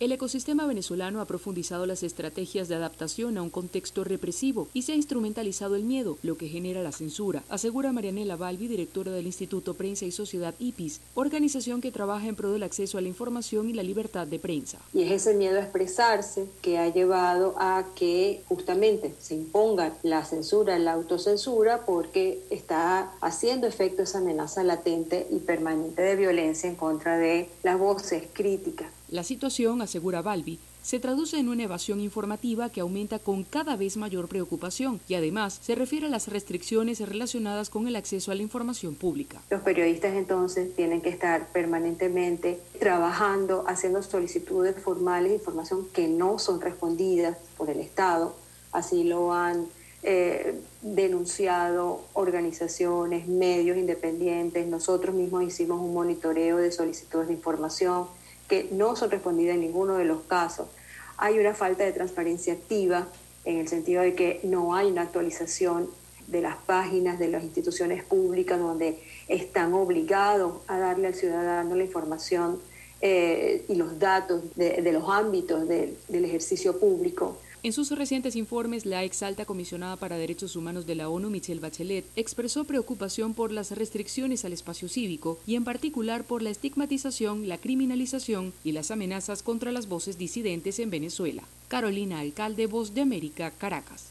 El 0.00 0.12
ecosistema 0.12 0.64
venezolano 0.64 1.20
ha 1.20 1.24
profundizado 1.24 1.84
las 1.84 2.04
estrategias 2.04 2.68
de 2.68 2.76
adaptación 2.76 3.36
a 3.36 3.42
un 3.42 3.50
contexto 3.50 4.04
represivo 4.04 4.68
y 4.72 4.82
se 4.82 4.92
ha 4.92 4.94
instrumentalizado 4.94 5.74
el 5.74 5.82
miedo, 5.82 6.18
lo 6.22 6.36
que 6.36 6.46
genera 6.46 6.84
la 6.84 6.92
censura, 6.92 7.42
asegura 7.48 7.90
Marianela 7.90 8.36
Balbi, 8.36 8.68
directora 8.68 9.10
del 9.10 9.26
Instituto 9.26 9.74
Prensa 9.74 10.04
y 10.04 10.12
Sociedad 10.12 10.54
IPIS, 10.60 11.00
organización 11.16 11.80
que 11.80 11.90
trabaja 11.90 12.28
en 12.28 12.36
pro 12.36 12.52
del 12.52 12.62
acceso 12.62 12.96
a 12.96 13.00
la 13.00 13.08
información 13.08 13.68
y 13.68 13.72
la 13.72 13.82
libertad 13.82 14.28
de 14.28 14.38
prensa. 14.38 14.78
Y 14.94 15.02
es 15.02 15.10
ese 15.10 15.34
miedo 15.34 15.58
a 15.58 15.62
expresarse 15.62 16.46
que 16.62 16.78
ha 16.78 16.94
llevado 16.94 17.56
a 17.58 17.84
que 17.96 18.44
justamente 18.46 19.16
se 19.18 19.34
imponga 19.34 19.96
la 20.04 20.24
censura, 20.24 20.78
la 20.78 20.92
autocensura, 20.92 21.84
porque 21.84 22.38
está 22.50 23.10
haciendo 23.20 23.66
efecto 23.66 24.04
esa 24.04 24.18
amenaza 24.18 24.62
latente 24.62 25.26
y 25.28 25.40
permanente 25.40 26.02
de 26.02 26.14
violencia 26.14 26.70
en 26.70 26.76
contra 26.76 27.18
de 27.18 27.48
las 27.64 27.76
voces 27.80 28.22
críticas. 28.32 28.92
La 29.10 29.24
situación, 29.24 29.80
asegura 29.80 30.20
Balbi, 30.20 30.58
se 30.82 31.00
traduce 31.00 31.38
en 31.38 31.48
una 31.48 31.62
evasión 31.62 31.98
informativa 31.98 32.68
que 32.68 32.82
aumenta 32.82 33.18
con 33.18 33.42
cada 33.42 33.74
vez 33.74 33.96
mayor 33.96 34.28
preocupación 34.28 35.00
y 35.08 35.14
además 35.14 35.58
se 35.62 35.74
refiere 35.74 36.06
a 36.06 36.10
las 36.10 36.28
restricciones 36.28 37.00
relacionadas 37.00 37.70
con 37.70 37.88
el 37.88 37.96
acceso 37.96 38.32
a 38.32 38.34
la 38.34 38.42
información 38.42 38.94
pública. 38.96 39.40
Los 39.48 39.62
periodistas 39.62 40.14
entonces 40.14 40.76
tienen 40.76 41.00
que 41.00 41.08
estar 41.08 41.48
permanentemente 41.52 42.60
trabajando, 42.78 43.64
haciendo 43.66 44.02
solicitudes 44.02 44.76
formales 44.76 45.30
de 45.30 45.36
información 45.36 45.86
que 45.90 46.06
no 46.06 46.38
son 46.38 46.60
respondidas 46.60 47.38
por 47.56 47.70
el 47.70 47.80
Estado. 47.80 48.36
Así 48.72 49.04
lo 49.04 49.32
han 49.32 49.68
eh, 50.02 50.60
denunciado 50.82 52.02
organizaciones, 52.12 53.26
medios 53.26 53.78
independientes. 53.78 54.66
Nosotros 54.66 55.14
mismos 55.14 55.44
hicimos 55.44 55.80
un 55.80 55.94
monitoreo 55.94 56.58
de 56.58 56.70
solicitudes 56.72 57.28
de 57.28 57.34
información 57.34 58.06
que 58.48 58.68
no 58.72 58.96
son 58.96 59.10
respondidas 59.10 59.54
en 59.54 59.60
ninguno 59.60 59.96
de 59.96 60.04
los 60.04 60.22
casos. 60.22 60.68
Hay 61.16 61.38
una 61.38 61.54
falta 61.54 61.84
de 61.84 61.92
transparencia 61.92 62.54
activa 62.54 63.08
en 63.44 63.58
el 63.58 63.68
sentido 63.68 64.02
de 64.02 64.14
que 64.14 64.40
no 64.44 64.74
hay 64.74 64.90
una 64.90 65.02
actualización 65.02 65.88
de 66.26 66.42
las 66.42 66.56
páginas 66.56 67.18
de 67.18 67.28
las 67.28 67.42
instituciones 67.42 68.04
públicas 68.04 68.58
donde 68.58 69.02
están 69.28 69.72
obligados 69.72 70.58
a 70.66 70.78
darle 70.78 71.08
al 71.08 71.14
ciudadano 71.14 71.74
la 71.74 71.84
información 71.84 72.60
eh, 73.00 73.64
y 73.68 73.74
los 73.76 73.98
datos 73.98 74.42
de, 74.54 74.82
los 74.92 75.08
ámbitos 75.08 75.66
del 75.66 76.24
ejercicio 76.24 76.78
público. 76.78 77.38
En 77.64 77.72
sus 77.72 77.90
recientes 77.90 78.36
informes, 78.36 78.86
la 78.86 79.02
ex 79.02 79.24
alta 79.24 79.44
comisionada 79.44 79.96
para 79.96 80.16
Derechos 80.16 80.54
Humanos 80.54 80.86
de 80.86 80.94
la 80.94 81.08
ONU, 81.08 81.28
Michelle 81.28 81.58
Bachelet, 81.60 82.04
expresó 82.14 82.62
preocupación 82.64 83.34
por 83.34 83.50
las 83.50 83.72
restricciones 83.72 84.44
al 84.44 84.52
espacio 84.52 84.88
cívico 84.88 85.40
y 85.44 85.56
en 85.56 85.64
particular 85.64 86.22
por 86.22 86.40
la 86.40 86.50
estigmatización, 86.50 87.48
la 87.48 87.58
criminalización 87.58 88.52
y 88.62 88.72
las 88.72 88.92
amenazas 88.92 89.42
contra 89.42 89.72
las 89.72 89.88
voces 89.88 90.18
disidentes 90.18 90.78
en 90.78 90.90
Venezuela. 90.90 91.42
Carolina 91.66 92.20
Alcalde, 92.20 92.66
Voz 92.66 92.94
de 92.94 93.00
América, 93.00 93.50
Caracas. 93.50 94.06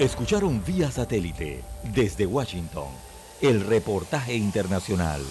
Escucharon 0.00 0.64
vía 0.64 0.90
satélite 0.90 1.62
desde 1.94 2.26
Washington 2.26 2.88
el 3.40 3.60
reportaje 3.60 4.34
internacional. 4.34 5.22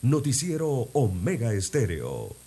Noticiero 0.00 0.88
Omega 0.94 1.52
Estéreo. 1.52 2.45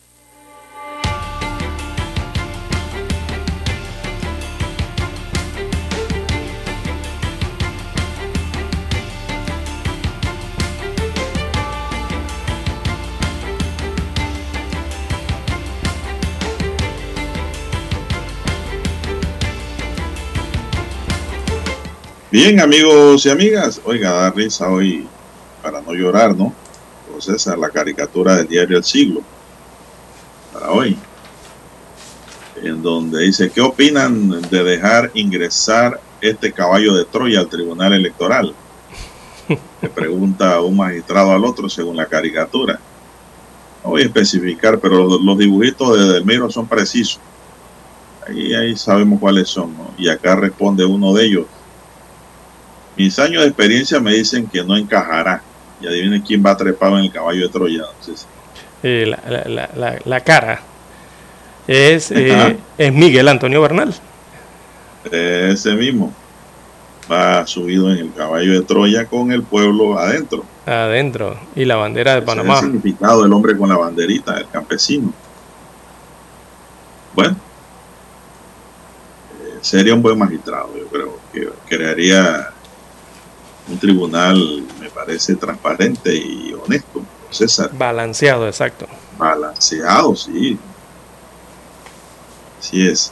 Bien, 22.32 22.60
amigos 22.60 23.26
y 23.26 23.30
amigas, 23.32 23.82
oiga, 23.84 24.12
da 24.12 24.30
risa 24.30 24.70
hoy, 24.70 25.08
para 25.64 25.82
no 25.82 25.94
llorar, 25.94 26.36
¿no? 26.36 26.54
Pues 27.12 27.28
esa 27.28 27.54
es 27.54 27.60
la 27.60 27.72
caricatura 27.72 28.36
del 28.36 28.48
diario 28.48 28.78
El 28.78 28.84
Siglo, 28.84 29.24
para 30.54 30.70
hoy, 30.70 30.96
en 32.62 32.84
donde 32.84 33.24
dice, 33.24 33.50
¿qué 33.50 33.62
opinan 33.62 34.42
de 34.44 34.64
dejar 34.64 35.10
ingresar 35.16 36.00
este 36.22 36.52
caballo 36.52 36.94
de 36.94 37.06
Troya 37.06 37.40
al 37.40 37.50
Tribunal 37.50 37.94
Electoral? 37.94 38.54
Le 39.82 39.90
pregunta 39.90 40.62
un 40.62 40.78
magistrado 40.78 41.32
al 41.32 41.44
otro 41.44 41.68
según 41.68 41.98
la 41.98 42.06
caricatura. 42.06 42.80
No 43.84 43.90
voy 43.90 44.04
a 44.04 44.06
especificar, 44.06 44.78
pero 44.80 45.18
los, 45.20 45.36
dibujitos 45.36 45.98
de 45.98 46.14
Delmiro 46.14 46.52
son 46.52 46.68
precisos. 46.68 47.20
Ahí, 48.28 48.54
ahí 48.54 48.78
sabemos 48.78 49.20
cuáles 49.20 49.50
son, 49.50 49.76
¿no? 49.76 49.92
Y 49.98 50.08
acá 50.10 50.36
responde 50.36 50.86
uno 50.86 51.12
de 51.12 51.26
ellos 51.26 51.46
mis 53.00 53.18
años 53.18 53.44
de 53.44 53.48
experiencia 53.48 53.98
me 54.02 54.14
dicen 54.14 54.46
que 54.46 54.62
no 54.62 54.76
encajará. 54.76 55.42
Y 55.82 55.88
adivinen 55.88 56.22
quién 56.22 56.46
va 56.46 56.58
trepado 56.58 57.00
en 57.00 57.06
el 57.06 57.12
caballo 57.12 57.44
de 57.44 57.50
Troya. 57.50 57.86
Eh, 58.84 59.06
la, 59.08 59.46
la, 59.48 59.70
la, 59.74 60.00
la, 60.04 60.20
cara 60.20 60.60
es, 61.66 62.12
eh, 62.16 62.58
es 62.78 62.94
Miguel 62.94 63.30
Antonio 63.30 63.62
Bernal. 63.62 63.96
Ese 65.10 65.74
mismo. 65.76 66.14
Va 67.10 67.48
subido 67.48 67.90
en 67.90 68.00
el 68.00 68.14
caballo 68.14 68.52
de 68.52 68.66
Troya 68.66 69.06
con 69.06 69.32
el 69.32 69.44
pueblo 69.44 69.98
adentro. 69.98 70.44
Adentro. 70.66 71.40
Y 71.56 71.64
la 71.64 71.78
bandera 71.78 72.16
de 72.16 72.24
Panamá. 72.24 72.56
Es 72.56 72.64
el 72.64 72.72
significado 72.74 73.24
del 73.24 73.32
hombre 73.32 73.58
con 73.58 73.70
la 73.70 73.78
banderita, 73.78 74.38
el 74.38 74.50
campesino. 74.50 75.14
Bueno. 77.16 77.38
Eh, 79.42 79.58
sería 79.62 79.94
un 79.94 80.02
buen 80.02 80.20
magistrado, 80.20 80.70
yo 80.78 80.86
creo. 80.88 81.18
Que 81.32 81.50
crearía 81.66 82.52
un 83.70 83.78
tribunal, 83.78 84.64
me 84.80 84.90
parece, 84.90 85.36
transparente 85.36 86.16
y 86.16 86.54
honesto, 86.54 87.04
César. 87.30 87.70
Balanceado, 87.74 88.48
exacto. 88.48 88.88
Balanceado, 89.18 90.16
sí. 90.16 90.58
Así 92.60 92.88
es. 92.88 93.12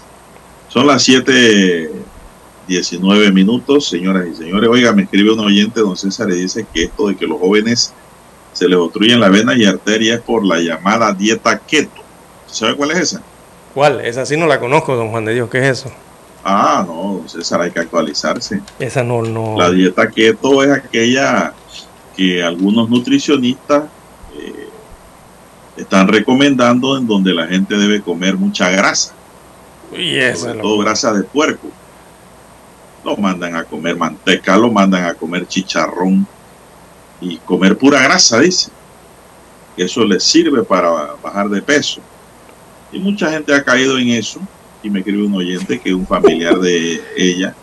Son 0.67 0.87
las 0.87 1.07
7:19 1.07 3.31
minutos, 3.31 3.87
señoras 3.87 4.27
y 4.27 4.35
señores. 4.35 4.69
Oiga, 4.69 4.91
me 4.91 5.03
escribe 5.03 5.31
un 5.31 5.39
oyente, 5.39 5.79
don 5.79 5.95
César, 5.95 6.29
y 6.31 6.41
dice 6.41 6.65
que 6.73 6.83
esto 6.85 7.07
de 7.07 7.15
que 7.15 7.27
los 7.27 7.39
jóvenes 7.39 7.93
se 8.53 8.67
les 8.67 8.77
obstruyen 8.77 9.19
la 9.19 9.29
vena 9.29 9.55
y 9.55 9.65
arteria 9.65 10.15
es 10.15 10.21
por 10.21 10.43
la 10.43 10.59
llamada 10.59 11.13
dieta 11.13 11.59
keto. 11.59 12.01
¿Sabe 12.47 12.75
cuál 12.75 12.89
es 12.91 12.97
esa? 12.97 13.21
¿Cuál? 13.73 14.01
Esa 14.01 14.25
sí 14.25 14.35
no 14.35 14.47
la 14.47 14.59
conozco, 14.59 14.95
don 14.95 15.11
Juan 15.11 15.25
de 15.25 15.35
Dios. 15.35 15.49
¿Qué 15.49 15.59
es 15.59 15.79
eso? 15.79 15.91
Ah, 16.49 16.81
no, 16.87 17.27
César, 17.27 17.59
hay 17.59 17.71
que 17.71 17.81
actualizarse. 17.81 18.61
Esa 18.79 19.03
no, 19.03 19.21
no. 19.21 19.57
La 19.57 19.69
dieta 19.69 20.09
keto 20.09 20.63
es 20.63 20.71
aquella 20.71 21.53
que 22.15 22.41
algunos 22.41 22.89
nutricionistas 22.89 23.83
eh, 24.33 24.69
están 25.75 26.07
recomendando 26.07 26.97
en 26.97 27.05
donde 27.05 27.33
la 27.33 27.47
gente 27.47 27.75
debe 27.75 28.01
comer 28.01 28.37
mucha 28.37 28.69
grasa. 28.69 29.13
Y 29.91 30.15
eso 30.15 30.45
Sobre 30.45 30.61
todo 30.61 30.77
grasa 30.77 31.11
de 31.11 31.23
puerco. 31.23 31.67
Lo 33.03 33.17
mandan 33.17 33.57
a 33.57 33.65
comer 33.65 33.97
manteca, 33.97 34.55
lo 34.55 34.71
mandan 34.71 35.03
a 35.03 35.15
comer 35.15 35.45
chicharrón 35.49 36.25
y 37.19 37.39
comer 37.39 37.77
pura 37.77 38.01
grasa, 38.01 38.39
dice. 38.39 38.71
Eso 39.75 40.05
les 40.05 40.23
sirve 40.23 40.63
para 40.63 40.91
bajar 41.21 41.49
de 41.49 41.61
peso. 41.61 41.99
Y 42.93 42.99
mucha 42.99 43.29
gente 43.31 43.53
ha 43.53 43.61
caído 43.61 43.97
en 43.99 44.11
eso 44.11 44.39
y 44.83 44.89
me 44.89 44.99
escribe 44.99 45.25
un 45.25 45.33
oyente 45.35 45.79
que 45.79 45.93
un 45.93 46.05
familiar 46.05 46.59
de 46.59 47.01
ella 47.15 47.53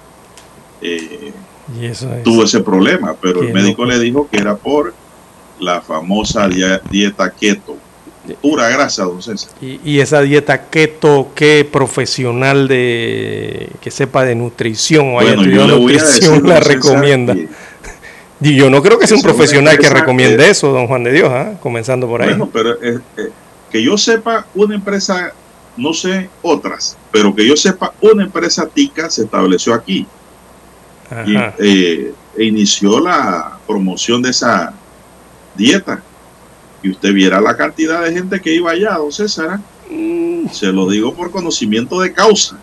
eh, 0.83 1.33
¿Y 1.81 1.87
eso 1.87 2.13
es? 2.15 2.23
tuvo 2.23 2.45
ese 2.45 2.61
problema, 2.61 3.15
pero 3.21 3.43
el 3.43 3.53
médico 3.53 3.83
loco. 3.85 3.95
le 3.97 3.99
dijo 4.01 4.29
que 4.31 4.39
era 4.39 4.57
por 4.57 4.95
la 5.61 5.81
famosa 5.81 6.49
dieta 6.91 7.31
keto, 7.31 7.77
pura 8.43 8.69
grasa, 8.69 9.05
don 9.05 9.23
César. 9.23 9.51
Y, 9.63 9.81
y 9.85 10.01
esa 10.01 10.21
dieta 10.21 10.65
keto, 10.69 11.29
¿qué 11.35 11.67
profesional 11.71 12.69
de 12.69 13.71
que 13.81 13.91
sepa 13.91 14.25
de 14.25 14.35
nutrición 14.35 15.15
o 15.15 15.21
haya 15.21 15.35
Bueno, 15.37 15.43
estudiado 15.43 15.79
nutrición 15.79 16.33
decir, 16.35 16.45
la 16.49 16.61
recomienda? 16.61 17.35
que- 17.35 17.49
Y 18.43 18.57
yo 18.57 18.69
no 18.69 18.83
creo 18.83 18.99
que 18.99 19.07
sea 19.07 19.17
un 19.17 19.23
profesional 19.23 19.79
que 19.79 19.89
recomiende 19.89 20.45
que- 20.45 20.51
eso, 20.51 20.73
don 20.73 20.87
Juan 20.87 21.05
de 21.05 21.13
Dios, 21.13 21.31
¿ah? 21.31 21.55
comenzando 21.63 22.07
por 22.07 22.21
ahí. 22.21 22.29
Bueno, 22.31 22.51
pero 22.53 22.73
eh, 22.83 22.99
eh, 23.17 23.29
que 23.71 23.83
yo 23.83 23.97
sepa, 23.97 24.47
una 24.55 24.75
empresa, 24.75 25.33
no 25.77 25.93
sé 25.93 26.31
otras, 26.43 26.97
pero 27.11 27.35
que 27.35 27.47
yo 27.47 27.57
sepa, 27.57 27.93
una 28.01 28.25
empresa 28.25 28.67
tica 28.67 29.11
se 29.11 29.25
estableció 29.25 29.75
aquí 29.75 30.07
y 31.27 31.37
eh, 31.59 32.15
e 32.37 32.45
inició 32.45 33.01
la 33.01 33.59
promoción 33.67 34.23
de 34.23 34.31
esa 34.31 34.73
dieta. 35.55 36.03
Y 36.83 36.91
usted 36.91 37.13
viera 37.15 37.41
la 37.41 37.57
cantidad 37.57 38.03
de 38.03 38.13
gente 38.13 38.41
que 38.41 38.55
iba 38.55 38.71
allá, 38.71 38.97
don 38.97 39.13
César. 39.13 39.49
¿ah? 39.51 39.61
Mm. 39.91 40.49
Se 40.51 40.67
lo 40.67 40.89
digo 40.89 41.15
por 41.15 41.31
conocimiento 41.31 42.01
de 42.01 42.13
causa. 42.13 42.59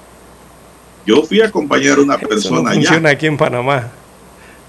Yo 1.05 1.23
fui 1.23 1.41
a 1.41 1.47
acompañar 1.47 1.97
a 1.97 2.01
una 2.01 2.15
Eso 2.15 2.23
no 2.23 2.29
persona 2.29 2.69
allá, 2.71 2.81
funciona 2.81 3.09
aquí 3.09 3.25
en 3.25 3.37
Panamá. 3.37 3.89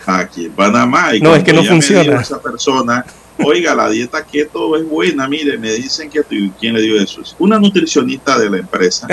aquí 0.07 0.47
en 0.47 0.53
Panamá. 0.53 1.15
Y 1.15 1.21
No, 1.21 1.35
es 1.35 1.43
que 1.43 1.53
no 1.53 1.63
funciona. 1.65 2.21
esa 2.21 2.41
persona, 2.41 3.05
oiga, 3.45 3.75
la 3.75 3.89
dieta 3.89 4.25
keto 4.25 4.77
es 4.77 4.89
buena, 4.89 5.29
mire, 5.29 5.59
me 5.59 5.71
dicen 5.73 6.11
que 6.11 6.21
¿y 6.31 6.51
quién 6.61 6.75
le 6.75 6.83
dio 6.83 7.01
eso? 7.01 7.21
Es 7.23 7.35
Una 7.39 7.59
nutricionista 7.59 8.39
de 8.39 8.51
la 8.51 8.59
empresa. 8.59 9.07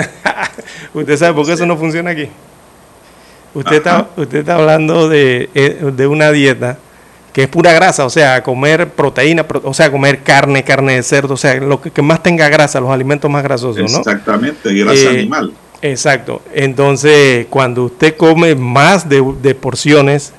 ¿Usted 0.94 1.16
sabe 1.16 1.34
por 1.34 1.46
qué 1.46 1.52
eso 1.52 1.66
no 1.66 1.76
funciona 1.76 2.10
aquí? 2.10 2.28
Usted 3.52 3.76
está, 3.76 4.08
usted 4.16 4.38
está 4.38 4.54
hablando 4.54 5.08
de, 5.08 5.50
eh, 5.54 5.90
de 5.96 6.06
una 6.06 6.30
dieta 6.30 6.78
que 7.32 7.42
es 7.44 7.48
pura 7.48 7.72
grasa, 7.72 8.04
o 8.04 8.10
sea, 8.10 8.42
comer 8.42 8.88
proteína, 8.88 9.46
pro- 9.46 9.62
o 9.64 9.74
sea, 9.74 9.90
comer 9.90 10.22
carne, 10.22 10.64
carne 10.64 10.94
de 10.96 11.02
cerdo, 11.02 11.34
o 11.34 11.36
sea, 11.36 11.54
lo 11.56 11.80
que, 11.80 11.90
que 11.90 12.02
más 12.02 12.22
tenga 12.22 12.48
grasa, 12.48 12.80
los 12.80 12.90
alimentos 12.90 13.30
más 13.30 13.42
grasosos, 13.42 13.90
¿no? 13.90 13.98
Exactamente, 13.98 14.72
grasa 14.74 15.00
Eh, 15.02 15.08
animal. 15.08 15.52
Exacto. 15.82 16.42
Entonces, 16.52 17.46
cuando 17.48 17.84
usted 17.84 18.16
come 18.16 18.54
más 18.54 19.08
de, 19.08 19.24
de 19.42 19.54
porciones 19.54 20.32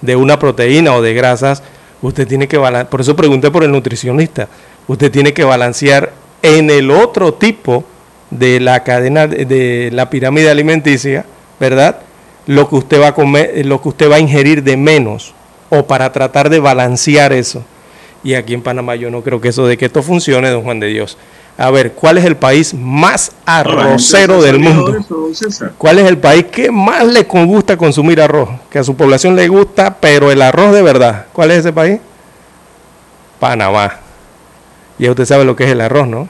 de 0.00 0.16
una 0.16 0.38
proteína 0.38 0.94
o 0.94 1.02
de 1.02 1.14
grasas, 1.14 1.62
usted 2.02 2.28
tiene 2.28 2.48
que 2.48 2.58
balancear. 2.58 2.90
Por 2.90 3.00
eso 3.00 3.16
pregunté 3.16 3.50
por 3.50 3.64
el 3.64 3.70
nutricionista. 3.70 4.48
Usted 4.86 5.10
tiene 5.10 5.32
que 5.32 5.44
balancear 5.44 6.12
en 6.42 6.70
el 6.70 6.90
otro 6.90 7.34
tipo 7.34 7.84
de 8.30 8.60
la 8.60 8.82
cadena 8.82 9.26
de, 9.26 9.44
de 9.44 9.90
la 9.92 10.10
pirámide 10.10 10.50
alimenticia, 10.50 11.24
¿verdad? 11.60 12.00
Lo 12.46 12.68
que 12.68 12.74
usted 12.76 13.00
va 13.00 13.08
a 13.08 13.14
comer, 13.14 13.64
lo 13.64 13.80
que 13.80 13.88
usted 13.88 14.10
va 14.10 14.16
a 14.16 14.20
ingerir 14.20 14.62
de 14.62 14.76
menos 14.76 15.34
o 15.70 15.86
para 15.86 16.12
tratar 16.12 16.50
de 16.50 16.60
balancear 16.60 17.32
eso. 17.32 17.64
Y 18.24 18.34
aquí 18.34 18.54
en 18.54 18.62
Panamá 18.62 18.94
yo 18.94 19.10
no 19.10 19.22
creo 19.22 19.40
que 19.40 19.48
eso 19.48 19.66
de 19.66 19.76
que 19.76 19.86
esto 19.86 20.02
funcione, 20.02 20.50
don 20.50 20.62
Juan 20.62 20.80
de 20.80 20.88
Dios. 20.88 21.16
A 21.58 21.70
ver, 21.70 21.92
¿cuál 21.92 22.18
es 22.18 22.24
el 22.24 22.36
país 22.36 22.72
más 22.74 23.32
arrocero 23.44 24.40
del 24.40 24.58
mundo? 24.58 25.04
¿Cuál 25.76 25.98
es 25.98 26.08
el 26.08 26.18
país 26.18 26.46
que 26.46 26.70
más 26.70 27.06
le 27.06 27.22
gusta 27.24 27.76
consumir 27.76 28.20
arroz? 28.20 28.48
Que 28.70 28.78
a 28.78 28.84
su 28.84 28.96
población 28.96 29.36
le 29.36 29.48
gusta, 29.48 29.96
pero 30.00 30.30
el 30.30 30.40
arroz 30.40 30.72
de 30.72 30.82
verdad. 30.82 31.26
¿Cuál 31.32 31.50
es 31.50 31.58
ese 31.58 31.72
país? 31.72 32.00
Panamá. 33.38 33.98
Y 34.98 35.08
usted 35.08 35.26
sabe 35.26 35.44
lo 35.44 35.54
que 35.54 35.64
es 35.64 35.70
el 35.70 35.80
arroz, 35.80 36.08
¿no? 36.08 36.28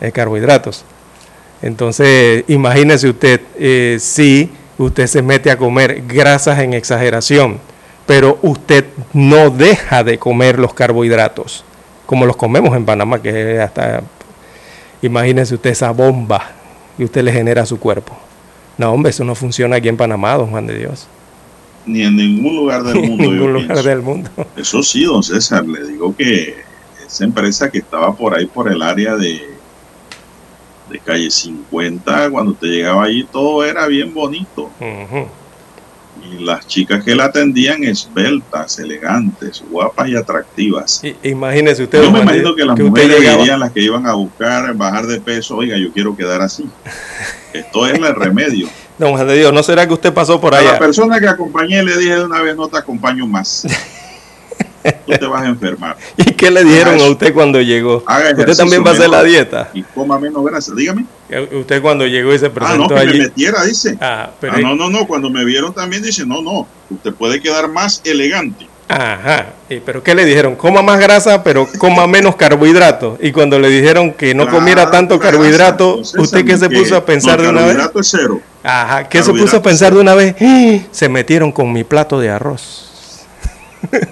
Es 0.00 0.12
carbohidratos. 0.12 0.84
Entonces, 1.62 2.44
imagínese 2.48 3.08
usted 3.08 3.40
eh, 3.58 3.98
si 4.00 4.50
usted 4.78 5.06
se 5.06 5.22
mete 5.22 5.50
a 5.50 5.56
comer 5.56 6.02
grasas 6.06 6.58
en 6.60 6.74
exageración, 6.74 7.58
pero 8.06 8.38
usted 8.42 8.84
no 9.12 9.50
deja 9.50 10.04
de 10.04 10.18
comer 10.18 10.58
los 10.58 10.74
carbohidratos, 10.74 11.64
como 12.04 12.26
los 12.26 12.36
comemos 12.36 12.76
en 12.76 12.84
Panamá, 12.84 13.20
que 13.20 13.60
hasta, 13.60 14.02
imagínese 15.02 15.54
usted 15.54 15.70
esa 15.70 15.90
bomba 15.90 16.50
que 16.96 17.04
usted 17.04 17.22
le 17.22 17.32
genera 17.32 17.62
a 17.62 17.66
su 17.66 17.78
cuerpo. 17.78 18.16
No, 18.78 18.92
hombre, 18.92 19.10
eso 19.10 19.24
no 19.24 19.34
funciona 19.34 19.76
aquí 19.76 19.88
en 19.88 19.96
Panamá, 19.96 20.34
don 20.34 20.50
Juan 20.50 20.66
de 20.66 20.78
Dios. 20.78 21.08
Ni 21.86 22.02
en 22.02 22.16
ningún 22.16 22.56
lugar 22.56 22.82
del 22.82 22.96
mundo. 23.08 23.24
En 23.24 23.30
ningún 23.30 23.52
lugar 23.52 23.82
del 23.82 24.02
mundo. 24.02 24.30
Eso 24.56 24.82
sí, 24.82 25.04
don 25.04 25.22
César, 25.22 25.66
le 25.66 25.86
digo 25.86 26.14
que 26.14 26.56
esa 27.06 27.24
empresa 27.24 27.70
que 27.70 27.78
estaba 27.78 28.14
por 28.14 28.34
ahí, 28.34 28.46
por 28.46 28.70
el 28.70 28.82
área 28.82 29.16
de, 29.16 29.40
de 30.90 30.98
calle 30.98 31.30
50, 31.30 32.30
cuando 32.30 32.54
te 32.54 32.66
llegaba 32.66 33.04
allí 33.04 33.24
todo 33.24 33.64
era 33.64 33.86
bien 33.86 34.12
bonito. 34.12 34.70
Y 34.80 35.45
las 36.40 36.66
chicas 36.66 37.04
que 37.04 37.14
la 37.14 37.26
atendían 37.26 37.84
esbeltas, 37.84 38.78
elegantes, 38.78 39.62
guapas 39.70 40.08
y 40.08 40.16
atractivas. 40.16 41.02
imagínese 41.22 41.84
usted. 41.84 42.02
Yo 42.02 42.10
me 42.10 42.20
imagino 42.20 42.54
que 42.54 42.64
las 42.64 42.78
mujeres 42.78 43.20
dirían 43.20 43.60
las 43.60 43.72
que 43.72 43.80
iban 43.80 44.06
a 44.06 44.14
buscar 44.14 44.74
bajar 44.74 45.06
de 45.06 45.20
peso, 45.20 45.56
oiga, 45.56 45.76
yo 45.76 45.92
quiero 45.92 46.16
quedar 46.16 46.42
así. 46.42 46.68
Esto 47.52 47.86
es 47.86 47.94
el 47.94 48.14
remedio. 48.14 48.68
Don 48.98 49.12
Juan 49.12 49.26
de 49.26 49.36
Dios, 49.36 49.52
¿no 49.52 49.62
será 49.62 49.86
que 49.86 49.92
usted 49.92 50.12
pasó 50.12 50.40
por 50.40 50.54
allá? 50.54 50.70
A 50.70 50.72
la 50.74 50.78
persona 50.78 51.20
que 51.20 51.28
acompañé 51.28 51.82
le 51.82 51.96
dije 51.98 52.14
de 52.14 52.24
una 52.24 52.40
vez, 52.40 52.56
no 52.56 52.68
te 52.68 52.78
acompaño 52.78 53.26
más. 53.26 53.66
Tú 55.06 55.12
te 55.12 55.26
vas 55.26 55.42
a 55.42 55.48
enfermar. 55.48 55.96
¿Y 56.16 56.32
qué 56.32 56.50
le 56.50 56.64
dijeron 56.64 57.00
a 57.00 57.04
usted 57.04 57.34
cuando 57.34 57.60
llegó? 57.60 58.04
¿Usted 58.38 58.56
también 58.56 58.84
va 58.84 58.90
a 58.90 58.94
hacer 58.94 59.10
la 59.10 59.22
dieta? 59.22 59.70
Y 59.74 59.82
coma 59.82 60.18
menos 60.18 60.44
grasa, 60.44 60.72
dígame. 60.74 61.06
Usted 61.52 61.82
cuando 61.82 62.06
llegó 62.06 62.32
y 62.32 62.38
se 62.38 62.50
presentó 62.50 62.84
ah, 62.84 62.88
no, 62.88 62.94
que 62.94 63.00
allí. 63.00 63.18
me 63.18 63.24
metiera, 63.24 63.64
dice. 63.64 63.98
Ah, 64.00 64.30
pero 64.40 64.54
ah, 64.56 64.60
no, 64.60 64.76
no, 64.76 64.90
no, 64.90 65.06
cuando 65.06 65.30
me 65.30 65.44
vieron 65.44 65.74
también 65.74 66.02
dice, 66.02 66.24
no, 66.24 66.42
no, 66.42 66.66
usted 66.90 67.12
puede 67.14 67.40
quedar 67.40 67.68
más 67.68 68.00
elegante. 68.04 68.68
Ajá, 68.88 69.46
pero 69.84 70.02
¿qué 70.04 70.14
le 70.14 70.24
dijeron? 70.24 70.54
Coma 70.54 70.80
más 70.80 71.00
grasa, 71.00 71.42
pero 71.42 71.66
coma 71.78 72.06
menos 72.06 72.36
carbohidratos. 72.36 73.18
Y 73.20 73.32
cuando 73.32 73.58
le 73.58 73.68
dijeron 73.68 74.12
que 74.12 74.32
no 74.32 74.48
comiera 74.48 74.90
tanto 74.92 75.18
carbohidrato, 75.18 75.96
¿usted 75.96 76.44
qué 76.44 76.56
se 76.56 76.70
puso 76.70 76.96
a 76.96 77.04
pensar 77.04 77.42
de 77.42 77.48
una 77.48 77.62
vez? 77.62 77.76
Carbohidrato 77.76 78.00
es 78.00 78.08
cero. 78.08 78.40
Ajá, 78.62 79.08
¿qué 79.08 79.22
se 79.22 79.32
puso 79.32 79.56
a 79.56 79.62
pensar 79.62 79.92
de 79.92 80.00
una 80.00 80.14
vez? 80.14 80.36
Se 80.92 81.08
metieron 81.08 81.50
con 81.50 81.72
mi 81.72 81.82
plato 81.82 82.20
de 82.20 82.30
arroz. 82.30 82.86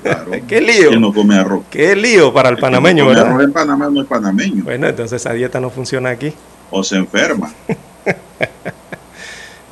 Claro. 0.02 0.30
Qué 0.48 0.60
lío. 0.60 0.88
¿Quién 0.90 1.00
no 1.00 1.12
come 1.12 1.36
arroz? 1.36 1.62
Qué 1.70 1.94
lío 1.96 2.32
para 2.32 2.48
el, 2.50 2.56
El 2.56 2.60
panameño, 2.60 3.04
no 3.04 3.10
come 3.10 3.14
¿verdad? 3.16 3.32
arroz 3.32 3.44
en 3.44 3.52
Panamá 3.52 3.88
no 3.90 4.00
es 4.02 4.06
panameño. 4.06 4.64
Bueno, 4.64 4.86
entonces 4.88 5.20
esa 5.20 5.32
dieta 5.32 5.60
no 5.60 5.70
funciona 5.70 6.10
aquí. 6.10 6.32
O 6.70 6.82
se 6.82 6.96
enferma. 6.96 7.52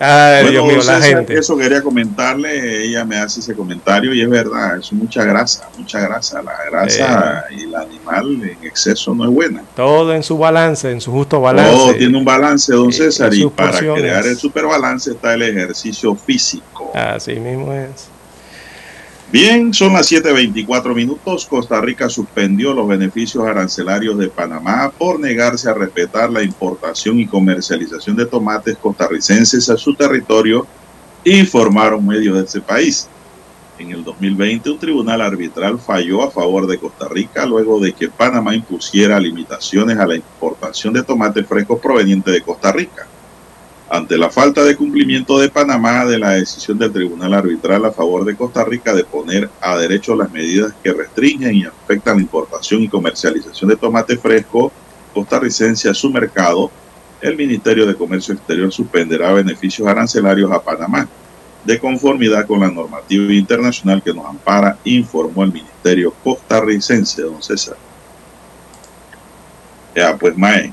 Ay, 0.04 0.42
Bueno, 0.46 0.50
Dios 0.50 0.64
mío, 0.66 0.76
la 0.78 0.82
César, 0.82 1.02
gente. 1.02 1.38
Eso 1.38 1.56
quería 1.56 1.80
comentarle, 1.80 2.86
ella 2.86 3.04
me 3.04 3.18
hace 3.18 3.38
ese 3.38 3.54
comentario 3.54 4.12
y 4.12 4.20
es 4.20 4.28
verdad, 4.28 4.76
es 4.78 4.92
mucha 4.92 5.22
grasa, 5.24 5.68
mucha 5.78 6.00
grasa. 6.00 6.42
La 6.42 6.56
grasa 6.68 7.44
y 7.50 7.62
el 7.62 7.74
animal 7.76 8.32
en 8.42 8.58
exceso 8.66 9.14
no 9.14 9.24
es 9.26 9.30
buena. 9.30 9.62
Todo 9.76 10.12
en 10.12 10.24
su 10.24 10.36
balance, 10.36 10.90
en 10.90 11.00
su 11.00 11.12
justo 11.12 11.40
balance. 11.40 11.70
Todo 11.72 11.94
tiene 11.94 12.18
un 12.18 12.24
balance, 12.24 12.72
don 12.72 12.88
Eh, 12.88 12.92
César, 12.92 13.32
y 13.32 13.46
para 13.46 13.70
porciones. 13.70 14.02
crear 14.02 14.26
el 14.26 14.36
superbalance 14.36 15.12
está 15.12 15.34
el 15.34 15.42
ejercicio 15.42 16.16
físico. 16.16 16.90
Así 16.94 17.34
mismo 17.36 17.72
es. 17.72 18.08
Bien, 19.32 19.72
son 19.72 19.94
las 19.94 20.12
7.24 20.12 20.94
minutos. 20.94 21.46
Costa 21.46 21.80
Rica 21.80 22.10
suspendió 22.10 22.74
los 22.74 22.86
beneficios 22.86 23.46
arancelarios 23.46 24.18
de 24.18 24.28
Panamá 24.28 24.92
por 24.98 25.18
negarse 25.18 25.70
a 25.70 25.74
respetar 25.74 26.30
la 26.30 26.42
importación 26.42 27.18
y 27.18 27.26
comercialización 27.26 28.14
de 28.14 28.26
tomates 28.26 28.76
costarricenses 28.76 29.70
a 29.70 29.78
su 29.78 29.94
territorio, 29.94 30.66
informaron 31.24 32.06
medios 32.06 32.36
de 32.36 32.44
ese 32.44 32.60
país. 32.60 33.08
En 33.78 33.92
el 33.92 34.04
2020, 34.04 34.68
un 34.68 34.78
tribunal 34.78 35.22
arbitral 35.22 35.78
falló 35.78 36.22
a 36.22 36.30
favor 36.30 36.66
de 36.66 36.76
Costa 36.76 37.08
Rica 37.08 37.46
luego 37.46 37.80
de 37.80 37.94
que 37.94 38.10
Panamá 38.10 38.54
impusiera 38.54 39.18
limitaciones 39.18 39.96
a 39.96 40.06
la 40.06 40.16
importación 40.16 40.92
de 40.92 41.04
tomates 41.04 41.46
frescos 41.46 41.80
provenientes 41.80 42.34
de 42.34 42.42
Costa 42.42 42.70
Rica. 42.70 43.08
Ante 43.92 44.16
la 44.16 44.30
falta 44.30 44.64
de 44.64 44.74
cumplimiento 44.74 45.38
de 45.38 45.50
Panamá 45.50 46.06
de 46.06 46.18
la 46.18 46.30
decisión 46.30 46.78
del 46.78 46.94
Tribunal 46.94 47.34
Arbitral 47.34 47.84
a 47.84 47.92
favor 47.92 48.24
de 48.24 48.34
Costa 48.34 48.64
Rica 48.64 48.94
de 48.94 49.04
poner 49.04 49.50
a 49.60 49.76
derecho 49.76 50.16
las 50.16 50.32
medidas 50.32 50.72
que 50.82 50.94
restringen 50.94 51.54
y 51.54 51.66
afectan 51.66 52.16
la 52.16 52.22
importación 52.22 52.80
y 52.82 52.88
comercialización 52.88 53.68
de 53.68 53.76
tomate 53.76 54.16
fresco 54.16 54.72
costarricense 55.12 55.90
a 55.90 55.94
su 55.94 56.10
mercado, 56.10 56.70
el 57.20 57.36
Ministerio 57.36 57.84
de 57.84 57.94
Comercio 57.94 58.32
Exterior 58.32 58.72
suspenderá 58.72 59.30
beneficios 59.34 59.86
arancelarios 59.86 60.50
a 60.50 60.62
Panamá, 60.62 61.06
de 61.62 61.78
conformidad 61.78 62.46
con 62.46 62.60
la 62.60 62.70
normativa 62.70 63.30
internacional 63.30 64.02
que 64.02 64.14
nos 64.14 64.24
ampara, 64.24 64.78
informó 64.84 65.44
el 65.44 65.52
Ministerio 65.52 66.14
costarricense, 66.24 67.20
don 67.20 67.42
César. 67.42 67.76
Ya, 69.94 70.16
pues, 70.16 70.34
Mae. 70.34 70.72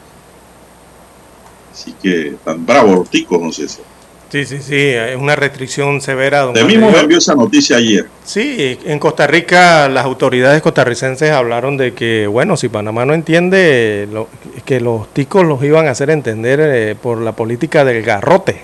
Así 1.79 1.93
que 2.01 2.33
tan 2.43 2.65
bravo 2.65 2.93
los 2.93 3.09
ticos, 3.09 3.39
don 3.39 3.53
César. 3.53 3.85
Sí, 4.29 4.45
sí, 4.45 4.59
sí, 4.61 4.75
es 4.75 5.15
una 5.15 5.35
restricción 5.35 6.01
severa. 6.01 6.41
don 6.41 6.53
de 6.53 6.63
mismo 6.65 6.91
me 6.91 6.99
envió 6.99 7.17
esa 7.17 7.33
noticia 7.35 7.77
ayer. 7.77 8.05
Sí, 8.25 8.77
en 8.85 8.99
Costa 8.99 9.25
Rica 9.25 9.87
las 9.89 10.03
autoridades 10.05 10.61
costarricenses 10.61 11.31
hablaron 11.31 11.77
de 11.77 11.93
que, 11.93 12.27
bueno, 12.27 12.55
si 12.57 12.67
Panamá 12.69 13.05
no 13.05 13.13
entiende, 13.13 14.07
lo- 14.11 14.27
que 14.65 14.81
los 14.81 15.11
ticos 15.13 15.45
los 15.45 15.63
iban 15.63 15.87
a 15.87 15.91
hacer 15.91 16.09
entender 16.11 16.59
eh, 16.61 16.95
por 17.01 17.19
la 17.21 17.31
política 17.31 17.83
del 17.85 18.03
garrote. 18.03 18.61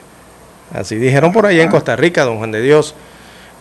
Así 0.74 0.98
dijeron 0.98 1.32
por 1.32 1.46
allá 1.46 1.64
en 1.64 1.70
Costa 1.70 1.96
Rica, 1.96 2.26
don 2.26 2.38
Juan 2.38 2.52
de 2.52 2.62
Dios. 2.62 2.94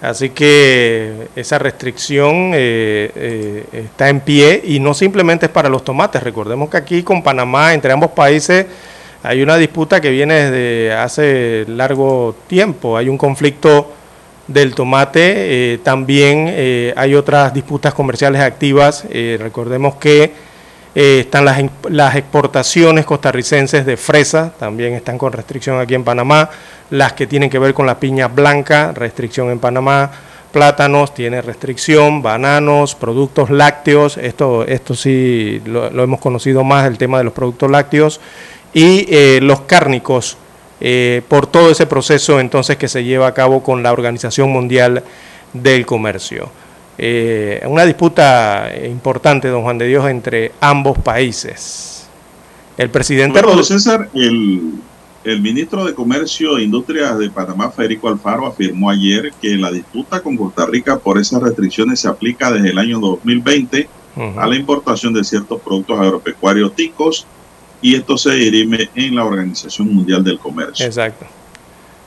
Así 0.02 0.30
que 0.30 1.28
esa 1.36 1.58
restricción 1.58 2.50
eh, 2.52 3.10
eh, 3.14 3.64
está 3.72 4.10
en 4.10 4.20
pie 4.20 4.60
y 4.62 4.78
no 4.78 4.92
simplemente 4.92 5.46
es 5.46 5.52
para 5.52 5.70
los 5.70 5.84
tomates. 5.84 6.22
Recordemos 6.22 6.68
que 6.68 6.76
aquí 6.76 7.02
con 7.02 7.22
Panamá, 7.22 7.72
entre 7.72 7.92
ambos 7.92 8.10
países, 8.10 8.66
hay 9.24 9.42
una 9.42 9.56
disputa 9.56 10.00
que 10.00 10.10
viene 10.10 10.34
desde 10.34 10.92
hace 10.92 11.64
largo 11.66 12.36
tiempo. 12.46 12.96
Hay 12.96 13.08
un 13.08 13.16
conflicto 13.18 13.90
del 14.46 14.74
tomate. 14.74 15.72
eh, 15.74 15.78
también 15.82 16.46
eh, 16.50 16.92
hay 16.94 17.14
otras 17.14 17.52
disputas 17.54 17.94
comerciales 17.94 18.42
activas. 18.42 19.04
eh, 19.10 19.38
recordemos 19.40 19.94
que 19.96 20.30
están 20.94 21.44
las, 21.46 21.58
in- 21.58 21.70
las 21.88 22.14
exportaciones 22.14 23.04
costarricenses 23.04 23.84
de 23.84 23.96
fresa, 23.96 24.52
también 24.56 24.92
están 24.92 25.18
con 25.18 25.32
restricción 25.32 25.80
aquí 25.80 25.94
en 25.94 26.04
Panamá. 26.04 26.50
Las 26.90 27.14
que 27.14 27.26
tienen 27.26 27.48
que 27.50 27.58
ver 27.58 27.72
con 27.72 27.86
la 27.86 27.98
piña 27.98 28.28
blanca, 28.28 28.92
restricción 28.94 29.50
en 29.50 29.58
Panamá. 29.58 30.10
Plátanos 30.52 31.12
tiene 31.14 31.42
restricción, 31.42 32.22
bananos, 32.22 32.94
productos 32.94 33.50
lácteos, 33.50 34.16
esto, 34.18 34.64
esto 34.64 34.94
sí 34.94 35.60
lo 35.66 36.00
hemos 36.04 36.20
conocido 36.20 36.62
más, 36.62 36.86
el 36.86 36.96
tema 36.96 37.18
de 37.18 37.24
los 37.24 37.32
productos 37.32 37.68
lácteos, 37.68 38.20
y 38.74 39.06
eh, 39.08 39.38
los 39.40 39.62
cárnicos, 39.62 40.36
eh, 40.80 41.22
por 41.28 41.46
todo 41.46 41.70
ese 41.70 41.86
proceso 41.86 42.40
entonces 42.40 42.76
que 42.76 42.88
se 42.88 43.04
lleva 43.04 43.28
a 43.28 43.34
cabo 43.34 43.62
con 43.62 43.82
la 43.82 43.92
Organización 43.92 44.50
Mundial 44.50 45.04
del 45.52 45.86
Comercio. 45.86 46.50
Eh, 46.98 47.62
una 47.66 47.86
disputa 47.86 48.70
importante, 48.84 49.48
don 49.48 49.62
Juan 49.62 49.78
de 49.78 49.86
Dios, 49.86 50.08
entre 50.10 50.52
ambos 50.60 50.98
países. 50.98 52.08
El 52.76 52.90
presidente 52.90 53.40
Bueno, 53.40 53.62
César, 53.62 54.10
el, 54.14 54.74
el 55.22 55.40
ministro 55.40 55.84
de 55.84 55.94
Comercio 55.94 56.58
e 56.58 56.64
Industrias 56.64 57.16
de 57.18 57.30
Panamá, 57.30 57.70
Federico 57.70 58.08
Alfaro, 58.08 58.46
afirmó 58.46 58.90
ayer 58.90 59.32
que 59.40 59.56
la 59.56 59.70
disputa 59.70 60.20
con 60.20 60.36
Costa 60.36 60.66
Rica 60.66 60.98
por 60.98 61.18
esas 61.18 61.40
restricciones 61.40 62.00
se 62.00 62.08
aplica 62.08 62.50
desde 62.50 62.70
el 62.70 62.78
año 62.78 62.98
2020 62.98 63.88
Ujú. 64.16 64.40
a 64.40 64.46
la 64.46 64.56
importación 64.56 65.12
de 65.12 65.24
ciertos 65.24 65.60
productos 65.60 65.98
agropecuarios 66.00 66.74
ticos 66.74 67.26
y 67.84 67.96
esto 67.96 68.16
se 68.16 68.30
dirime 68.32 68.88
en 68.94 69.14
la 69.14 69.26
Organización 69.26 69.94
Mundial 69.94 70.24
del 70.24 70.38
Comercio. 70.38 70.86
Exacto. 70.86 71.26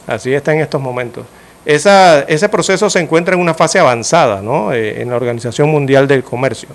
Así 0.08 0.34
está 0.34 0.52
en 0.52 0.62
estos 0.62 0.82
momentos. 0.82 1.24
Esa, 1.64 2.22
ese 2.22 2.50
proceso 2.50 2.90
se 2.90 3.00
encuentra 3.00 3.36
en 3.36 3.42
una 3.42 3.54
fase 3.54 3.78
avanzada 3.78 4.42
¿no? 4.42 4.74
Eh, 4.74 5.04
en 5.04 5.12
la 5.12 5.18
Organización 5.18 5.70
Mundial 5.70 6.08
del 6.08 6.24
Comercio. 6.24 6.70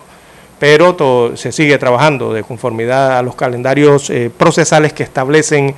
pero 0.61 1.37
se 1.37 1.51
sigue 1.51 1.77
trabajando 1.79 2.33
de 2.33 2.45
conformidad 2.45 3.19
a 3.19 3.23
los 3.23 3.35
calendarios 3.35 4.13
procesales 4.39 4.93
que 4.93 5.03
establecen 5.03 5.75